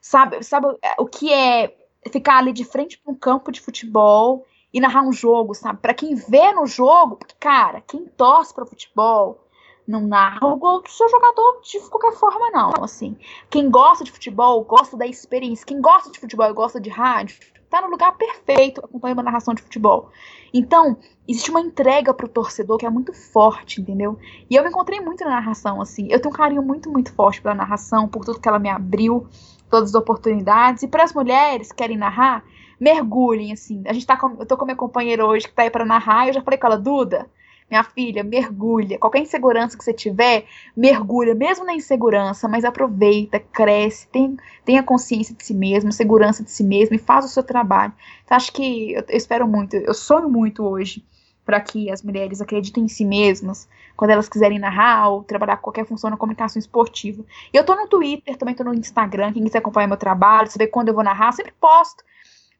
Sabe, 0.00 0.42
sabe 0.42 0.68
é, 0.82 0.94
o 0.98 1.06
que 1.06 1.32
é 1.32 1.74
ficar 2.10 2.38
ali 2.38 2.52
de 2.52 2.64
frente 2.64 2.98
para 2.98 3.12
um 3.12 3.16
campo 3.16 3.50
de 3.50 3.60
futebol 3.60 4.46
e 4.72 4.80
narrar 4.80 5.02
um 5.02 5.12
jogo, 5.12 5.54
sabe? 5.54 5.80
Para 5.80 5.94
quem 5.94 6.14
vê 6.14 6.52
no 6.52 6.66
jogo, 6.66 7.16
porque, 7.16 7.34
cara, 7.40 7.80
quem 7.80 8.04
torce 8.04 8.54
para 8.54 8.66
futebol 8.66 9.44
não 9.86 10.02
narra 10.02 10.46
o 10.46 10.56
gol 10.56 10.82
do 10.82 10.90
seu 10.90 11.08
jogador 11.08 11.62
de 11.62 11.80
qualquer 11.88 12.12
forma, 12.12 12.50
não. 12.50 12.84
Assim, 12.84 13.16
quem 13.48 13.70
gosta 13.70 14.04
de 14.04 14.12
futebol, 14.12 14.62
gosta 14.64 14.98
da 14.98 15.06
experiência. 15.06 15.64
Quem 15.64 15.80
gosta 15.80 16.10
de 16.10 16.20
futebol 16.20 16.50
e 16.50 16.52
gosta 16.52 16.78
de 16.78 16.90
rádio, 16.90 17.38
tá 17.68 17.80
no 17.80 17.88
lugar 17.88 18.16
perfeito 18.16 18.80
acompanhando 18.84 19.18
uma 19.18 19.24
narração 19.24 19.54
de 19.54 19.62
futebol. 19.62 20.10
Então, 20.52 20.96
existe 21.26 21.50
uma 21.50 21.60
entrega 21.60 22.14
pro 22.14 22.28
torcedor 22.28 22.78
que 22.78 22.86
é 22.86 22.90
muito 22.90 23.12
forte, 23.12 23.80
entendeu? 23.80 24.18
E 24.48 24.56
eu 24.56 24.62
me 24.62 24.70
encontrei 24.70 25.00
muito 25.00 25.24
na 25.24 25.30
narração, 25.30 25.80
assim. 25.80 26.08
Eu 26.10 26.20
tenho 26.20 26.34
um 26.34 26.36
carinho 26.36 26.62
muito, 26.62 26.90
muito 26.90 27.12
forte 27.12 27.42
pela 27.42 27.54
narração, 27.54 28.08
por 28.08 28.24
tudo 28.24 28.40
que 28.40 28.48
ela 28.48 28.58
me 28.58 28.68
abriu, 28.68 29.26
todas 29.70 29.90
as 29.90 29.94
oportunidades. 29.94 30.82
E 30.82 30.88
para 30.88 31.04
as 31.04 31.12
mulheres 31.12 31.70
que 31.70 31.76
querem 31.76 31.96
narrar, 31.96 32.42
mergulhem, 32.80 33.52
assim. 33.52 33.82
A 33.86 33.92
gente 33.92 34.06
tá 34.06 34.16
com, 34.16 34.36
eu 34.38 34.46
tô 34.46 34.56
com 34.56 34.64
minha 34.64 34.76
companheira 34.76 35.26
hoje 35.26 35.46
que 35.46 35.54
tá 35.54 35.62
aí 35.62 35.70
para 35.70 35.84
narrar, 35.84 36.28
eu 36.28 36.32
já 36.32 36.42
falei 36.42 36.58
com 36.58 36.66
ela, 36.66 36.78
Duda, 36.78 37.28
minha 37.70 37.84
filha, 37.84 38.24
mergulha. 38.24 38.98
Qualquer 38.98 39.20
insegurança 39.20 39.76
que 39.76 39.84
você 39.84 39.92
tiver, 39.92 40.46
mergulha, 40.76 41.34
mesmo 41.34 41.64
na 41.64 41.74
insegurança, 41.74 42.48
mas 42.48 42.64
aproveita, 42.64 43.38
cresce, 43.38 44.08
tem, 44.08 44.36
tenha 44.64 44.82
consciência 44.82 45.34
de 45.34 45.44
si 45.44 45.54
mesmo, 45.54 45.92
segurança 45.92 46.42
de 46.42 46.50
si 46.50 46.64
mesmo 46.64 46.96
e 46.96 46.98
faz 46.98 47.24
o 47.24 47.28
seu 47.28 47.42
trabalho. 47.42 47.92
Então, 48.24 48.36
acho 48.36 48.52
que 48.52 48.92
eu, 48.92 49.04
eu 49.08 49.16
espero 49.16 49.46
muito, 49.46 49.76
eu 49.76 49.94
sonho 49.94 50.28
muito 50.28 50.64
hoje 50.64 51.04
para 51.44 51.60
que 51.60 51.90
as 51.90 52.02
mulheres 52.02 52.42
acreditem 52.42 52.84
em 52.84 52.88
si 52.88 53.06
mesmas 53.06 53.66
quando 53.96 54.10
elas 54.10 54.28
quiserem 54.28 54.58
narrar 54.58 55.08
ou 55.08 55.24
trabalhar 55.24 55.56
qualquer 55.56 55.86
função 55.86 56.10
na 56.10 56.16
comunicação 56.16 56.60
esportiva. 56.60 57.24
E 57.52 57.56
eu 57.56 57.64
tô 57.64 57.74
no 57.74 57.88
Twitter, 57.88 58.36
também 58.36 58.54
tô 58.54 58.64
no 58.64 58.74
Instagram, 58.74 59.32
quem 59.32 59.42
quiser 59.42 59.58
acompanhar 59.58 59.88
meu 59.88 59.96
trabalho, 59.96 60.50
saber 60.50 60.66
quando 60.66 60.88
eu 60.88 60.94
vou 60.94 61.02
narrar, 61.02 61.32
sempre 61.32 61.54
posto 61.58 62.04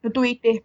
no 0.02 0.10
Twitter 0.10 0.64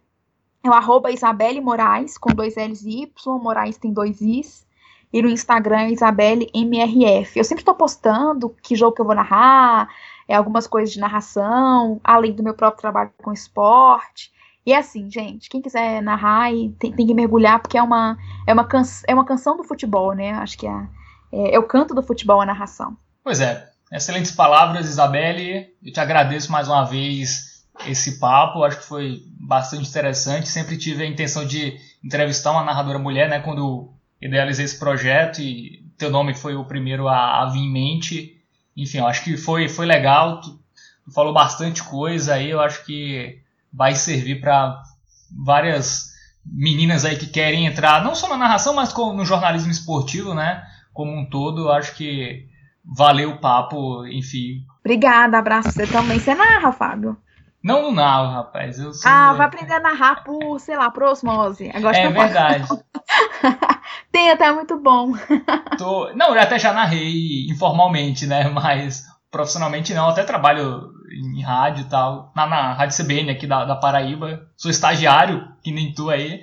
é 0.64 0.70
o 0.70 0.72
arroba 0.72 1.10
Isabelle 1.10 1.60
Moraes, 1.60 2.16
com 2.16 2.32
dois 2.32 2.56
L's 2.56 2.82
e 2.84 3.02
Y, 3.02 3.38
Moraes 3.38 3.76
tem 3.76 3.92
dois 3.92 4.20
Is. 4.22 4.64
E 5.12 5.22
no 5.22 5.28
Instagram 5.28 5.82
é 5.82 5.92
Isabelle 5.92 6.50
MRF. 6.54 7.38
Eu 7.38 7.44
sempre 7.44 7.60
estou 7.60 7.74
postando 7.74 8.48
que 8.62 8.74
jogo 8.74 8.96
que 8.96 9.00
eu 9.00 9.04
vou 9.04 9.14
narrar, 9.14 9.88
é, 10.26 10.34
algumas 10.34 10.66
coisas 10.66 10.92
de 10.92 10.98
narração, 10.98 12.00
além 12.02 12.32
do 12.32 12.42
meu 12.42 12.54
próprio 12.54 12.80
trabalho 12.80 13.12
com 13.22 13.32
esporte. 13.32 14.32
E 14.66 14.72
é 14.72 14.78
assim, 14.78 15.10
gente, 15.10 15.50
quem 15.50 15.60
quiser 15.60 16.02
narrar 16.02 16.50
e 16.50 16.70
tem, 16.78 16.90
tem, 16.90 17.06
que 17.06 17.14
mergulhar, 17.14 17.60
porque 17.60 17.76
é 17.76 17.82
uma, 17.82 18.16
é, 18.46 18.52
uma 18.52 18.64
can, 18.64 18.82
é 19.06 19.14
uma 19.14 19.24
canção 19.24 19.58
do 19.58 19.64
futebol, 19.64 20.14
né? 20.14 20.32
Acho 20.32 20.56
que 20.56 20.66
é, 20.66 20.88
é, 21.30 21.54
é 21.54 21.58
o 21.58 21.64
canto 21.64 21.94
do 21.94 22.02
futebol 22.02 22.40
a 22.40 22.46
narração. 22.46 22.96
Pois 23.22 23.40
é, 23.40 23.70
excelentes 23.92 24.32
palavras, 24.32 24.88
Isabelle. 24.88 25.68
Eu 25.82 25.92
te 25.92 26.00
agradeço 26.00 26.50
mais 26.50 26.66
uma 26.66 26.84
vez 26.84 27.53
esse 27.86 28.18
papo, 28.18 28.64
acho 28.64 28.78
que 28.78 28.86
foi 28.86 29.22
bastante 29.40 29.88
interessante. 29.88 30.48
Sempre 30.48 30.76
tive 30.76 31.02
a 31.02 31.06
intenção 31.06 31.44
de 31.44 31.78
entrevistar 32.02 32.52
uma 32.52 32.64
narradora 32.64 32.98
mulher, 32.98 33.28
né, 33.28 33.40
quando 33.40 33.92
idealizei 34.20 34.64
esse 34.64 34.78
projeto 34.78 35.40
e 35.40 35.84
teu 35.98 36.10
nome 36.10 36.34
foi 36.34 36.54
o 36.54 36.64
primeiro 36.64 37.08
a, 37.08 37.42
a 37.42 37.46
vir 37.46 37.60
em 37.60 37.72
mente. 37.72 38.40
Enfim, 38.76 38.98
eu 38.98 39.06
acho 39.06 39.22
que 39.22 39.36
foi, 39.36 39.68
foi 39.68 39.86
legal, 39.86 40.40
tu, 40.40 40.58
tu 41.04 41.12
falou 41.12 41.32
bastante 41.32 41.82
coisa 41.82 42.34
aí, 42.34 42.50
eu 42.50 42.60
acho 42.60 42.84
que 42.84 43.38
vai 43.72 43.94
servir 43.94 44.40
para 44.40 44.82
várias 45.30 46.12
meninas 46.44 47.04
aí 47.04 47.16
que 47.16 47.26
querem 47.26 47.66
entrar, 47.66 48.04
não 48.04 48.14
só 48.14 48.28
na 48.28 48.36
narração, 48.36 48.74
mas 48.74 48.94
no 48.94 49.24
jornalismo 49.24 49.70
esportivo, 49.70 50.34
né, 50.34 50.64
como 50.92 51.12
um 51.12 51.24
todo. 51.24 51.62
Eu 51.62 51.72
acho 51.72 51.94
que 51.94 52.46
valeu 52.84 53.30
o 53.30 53.38
papo, 53.38 54.06
enfim. 54.06 54.64
Obrigada, 54.80 55.38
abraço 55.38 55.72
você 55.72 55.86
também. 55.86 56.18
Você 56.18 56.34
narra, 56.34 56.72
Fábio? 56.72 57.16
Não 57.64 57.80
no 57.80 57.92
narro, 57.92 58.30
rapaz. 58.30 58.78
Eu 58.78 58.92
sou... 58.92 59.10
Ah, 59.10 59.32
vai 59.32 59.46
aprender 59.46 59.72
a 59.72 59.80
narrar 59.80 60.22
por, 60.22 60.60
sei 60.60 60.76
lá, 60.76 60.90
por 60.90 61.02
osmose. 61.04 61.70
Agora 61.72 61.96
é 61.96 62.10
verdade. 62.10 62.68
Tem 64.12 64.30
até 64.30 64.52
muito 64.52 64.78
bom. 64.78 65.12
Tô... 65.78 66.12
Não, 66.12 66.34
eu 66.34 66.42
até 66.42 66.58
já 66.58 66.74
narrei 66.74 67.46
informalmente, 67.48 68.26
né? 68.26 68.50
Mas 68.50 69.06
profissionalmente 69.30 69.94
não. 69.94 70.04
Eu 70.04 70.10
até 70.10 70.22
trabalho 70.24 70.92
em 71.10 71.40
rádio 71.40 71.86
e 71.86 71.88
tal. 71.88 72.30
Na, 72.36 72.46
na 72.46 72.74
Rádio 72.74 73.02
CBN 73.02 73.30
aqui 73.30 73.46
da, 73.46 73.64
da 73.64 73.76
Paraíba. 73.76 74.46
Sou 74.58 74.70
estagiário, 74.70 75.48
que 75.62 75.72
nem 75.72 75.94
tu 75.94 76.10
aí. 76.10 76.42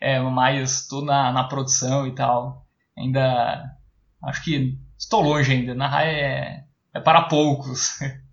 É, 0.00 0.20
mas 0.20 0.82
estou 0.82 1.04
na, 1.04 1.32
na 1.32 1.42
produção 1.44 2.06
e 2.06 2.14
tal. 2.14 2.64
Ainda. 2.96 3.74
Acho 4.22 4.44
que 4.44 4.78
estou 4.96 5.20
longe 5.20 5.52
ainda. 5.52 5.74
Narrar 5.74 6.04
é, 6.04 6.62
é 6.94 7.00
para 7.00 7.22
poucos. 7.22 7.98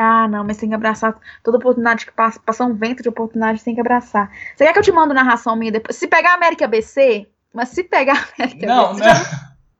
Ah, 0.00 0.28
não, 0.28 0.44
mas 0.44 0.56
tem 0.56 0.68
que 0.68 0.74
abraçar 0.76 1.18
toda 1.42 1.56
oportunidade 1.56 2.06
que 2.06 2.12
passa, 2.12 2.38
passar 2.38 2.66
um 2.66 2.74
vento 2.74 3.02
de 3.02 3.08
oportunidade, 3.08 3.64
tem 3.64 3.74
que 3.74 3.80
abraçar. 3.80 4.30
Você 4.54 4.64
quer 4.64 4.72
que 4.72 4.78
eu 4.78 4.82
te 4.84 4.92
mando 4.92 5.12
narração 5.12 5.56
minha 5.56 5.72
depois? 5.72 5.96
Se 5.96 6.06
pegar 6.06 6.30
a 6.30 6.34
América 6.34 6.68
BC, 6.68 7.26
mas 7.52 7.70
se 7.70 7.82
pegar 7.82 8.14
a 8.14 8.24
América 8.40 8.66
não, 8.66 8.94
BC, 8.94 9.04
não. 9.04 9.14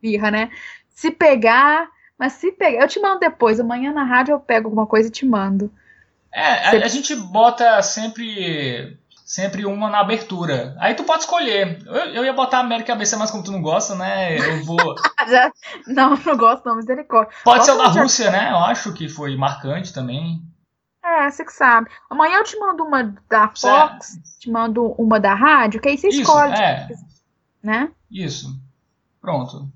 birra, 0.02 0.30
né? 0.32 0.50
Se 0.90 1.12
pegar, 1.12 1.88
mas 2.18 2.32
se 2.32 2.50
pegar, 2.50 2.82
eu 2.82 2.88
te 2.88 2.98
mando 2.98 3.20
depois. 3.20 3.60
Amanhã 3.60 3.92
na 3.92 4.02
rádio 4.02 4.32
eu 4.32 4.40
pego 4.40 4.66
alguma 4.66 4.88
coisa 4.88 5.06
e 5.08 5.12
te 5.12 5.24
mando. 5.24 5.72
É, 6.32 6.42
a, 6.42 6.70
a 6.70 6.88
gente 6.88 7.14
bota 7.14 7.80
sempre 7.80 8.98
sempre 9.28 9.66
uma 9.66 9.90
na 9.90 10.00
abertura. 10.00 10.74
Aí 10.80 10.94
tu 10.94 11.04
pode 11.04 11.24
escolher. 11.24 11.82
Eu, 11.86 11.94
eu 12.14 12.24
ia 12.24 12.32
botar 12.32 12.58
a 12.58 12.60
América 12.60 12.94
ABC, 12.94 13.14
mas 13.14 13.30
como 13.30 13.44
tu 13.44 13.52
não 13.52 13.60
gosta, 13.60 13.94
né? 13.94 14.38
Eu 14.38 14.64
vou. 14.64 14.78
Já... 15.28 15.52
Não, 15.86 16.16
não 16.16 16.36
gosto, 16.36 16.64
não, 16.64 16.76
misericórdia. 16.76 17.34
Pode 17.44 17.66
ser 17.66 17.72
o 17.72 17.76
da 17.76 17.88
Rússia, 17.88 18.30
né? 18.30 18.50
Eu 18.50 18.56
acho 18.56 18.94
que 18.94 19.06
foi 19.06 19.36
marcante 19.36 19.92
também. 19.92 20.42
É, 21.04 21.30
você 21.30 21.44
que 21.44 21.52
sabe. 21.52 21.90
Amanhã 22.08 22.38
eu 22.38 22.44
te 22.44 22.58
mando 22.58 22.82
uma 22.82 23.14
da 23.28 23.48
Fox, 23.48 24.06
certo. 24.06 24.38
te 24.40 24.50
mando 24.50 24.86
uma 24.92 25.20
da 25.20 25.34
rádio, 25.34 25.80
que 25.80 25.90
aí 25.90 25.98
você 25.98 26.08
isso, 26.08 26.22
escolhe. 26.22 26.54
É. 26.54 26.88
Né? 27.62 27.90
Isso. 28.10 28.58
Pronto. 29.20 29.70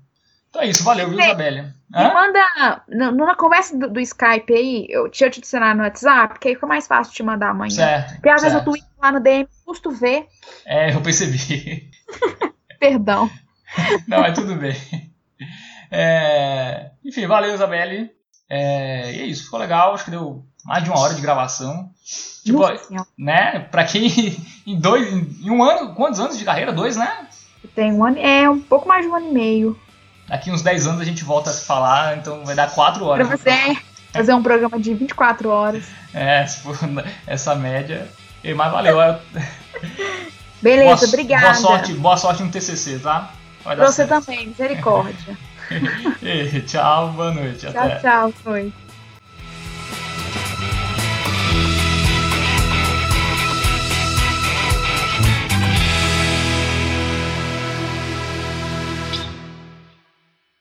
Então 0.53 0.61
é 0.61 0.67
isso, 0.67 0.83
valeu, 0.83 1.09
viu, 1.09 1.19
Isabelle? 1.19 1.73
Me 1.89 2.13
manda 2.13 2.39
na, 2.87 3.11
na 3.11 3.35
conversa 3.35 3.75
do, 3.75 3.89
do, 3.89 3.99
Skype 3.99 4.53
aí, 4.53 4.85
eu, 4.87 5.09
te 5.09 5.25
adicionar 5.25 5.75
no 5.75 5.81
WhatsApp, 5.81 6.37
que 6.37 6.47
aí 6.47 6.53
fica 6.53 6.67
mais 6.67 6.85
fácil 6.85 7.11
te 7.11 7.23
mandar 7.23 7.49
amanhã. 7.49 7.71
Certo. 7.71 8.13
Porque 8.13 8.29
às 8.29 8.39
certo. 8.39 8.53
vezes 8.53 8.59
eu 8.59 8.63
tweet 8.63 8.85
lá 9.01 9.11
no 9.11 9.19
DM, 9.19 9.47
custo 9.65 9.89
ver. 9.89 10.27
É, 10.63 10.93
eu 10.93 11.01
percebi. 11.01 11.89
Perdão. 12.79 13.27
Não, 14.07 14.23
é 14.23 14.31
tudo 14.31 14.53
bem. 14.55 14.75
É, 15.89 16.91
enfim, 17.03 17.25
valeu, 17.25 17.55
Isabelle. 17.55 18.11
É, 18.47 19.11
e 19.11 19.21
é 19.21 19.25
isso, 19.25 19.45
ficou 19.45 19.59
legal, 19.59 19.95
acho 19.95 20.05
que 20.05 20.11
deu 20.11 20.45
mais 20.63 20.83
de 20.83 20.91
uma 20.91 20.99
hora 20.99 21.15
de 21.15 21.21
gravação. 21.21 21.89
Tipo, 22.45 22.59
Nossa, 22.59 23.07
né? 23.17 23.57
Pra 23.71 23.85
quem 23.85 24.37
em 24.67 24.79
dois, 24.79 25.11
em 25.11 25.49
um 25.49 25.63
ano, 25.63 25.95
quantos 25.95 26.19
anos 26.19 26.37
de 26.37 26.45
carreira? 26.45 26.71
Dois, 26.71 26.95
né? 26.95 27.27
Tem 27.73 27.91
um 27.91 28.05
ano, 28.05 28.19
é 28.19 28.47
um 28.47 28.59
pouco 28.59 28.87
mais 28.87 29.03
de 29.03 29.11
um 29.11 29.15
ano 29.15 29.29
e 29.29 29.33
meio. 29.33 29.82
Daqui 30.27 30.51
uns 30.51 30.61
10 30.61 30.87
anos 30.87 31.01
a 31.01 31.05
gente 31.05 31.23
volta 31.23 31.49
a 31.49 31.53
se 31.53 31.65
falar, 31.65 32.17
então 32.17 32.43
vai 32.45 32.55
dar 32.55 32.71
4 32.71 33.05
horas. 33.05 33.27
Pra 33.27 33.37
você 33.37 33.77
fazer 34.11 34.33
um 34.33 34.43
programa 34.43 34.79
de 34.79 34.93
24 34.93 35.49
horas. 35.49 35.85
É, 36.13 36.45
se 36.45 36.61
for 36.61 36.77
essa 37.27 37.55
média. 37.55 38.07
Mas 38.55 38.71
valeu. 38.71 38.97
Beleza, 40.61 40.95
boa, 40.95 41.07
obrigada. 41.07 41.43
Boa 41.43 41.55
sorte, 41.55 41.93
boa 41.93 42.17
sorte 42.17 42.43
no 42.43 42.49
TCC, 42.49 42.99
tá? 42.99 43.31
Vai 43.63 43.75
pra 43.75 43.85
você 43.85 44.05
certo. 44.05 44.25
também, 44.25 44.47
misericórdia. 44.47 45.37
e, 46.21 46.61
tchau, 46.61 47.09
boa 47.09 47.31
noite. 47.31 47.67
Tchau, 47.71 47.81
até. 47.81 47.99
tchau, 47.99 48.31
foi. 48.43 48.73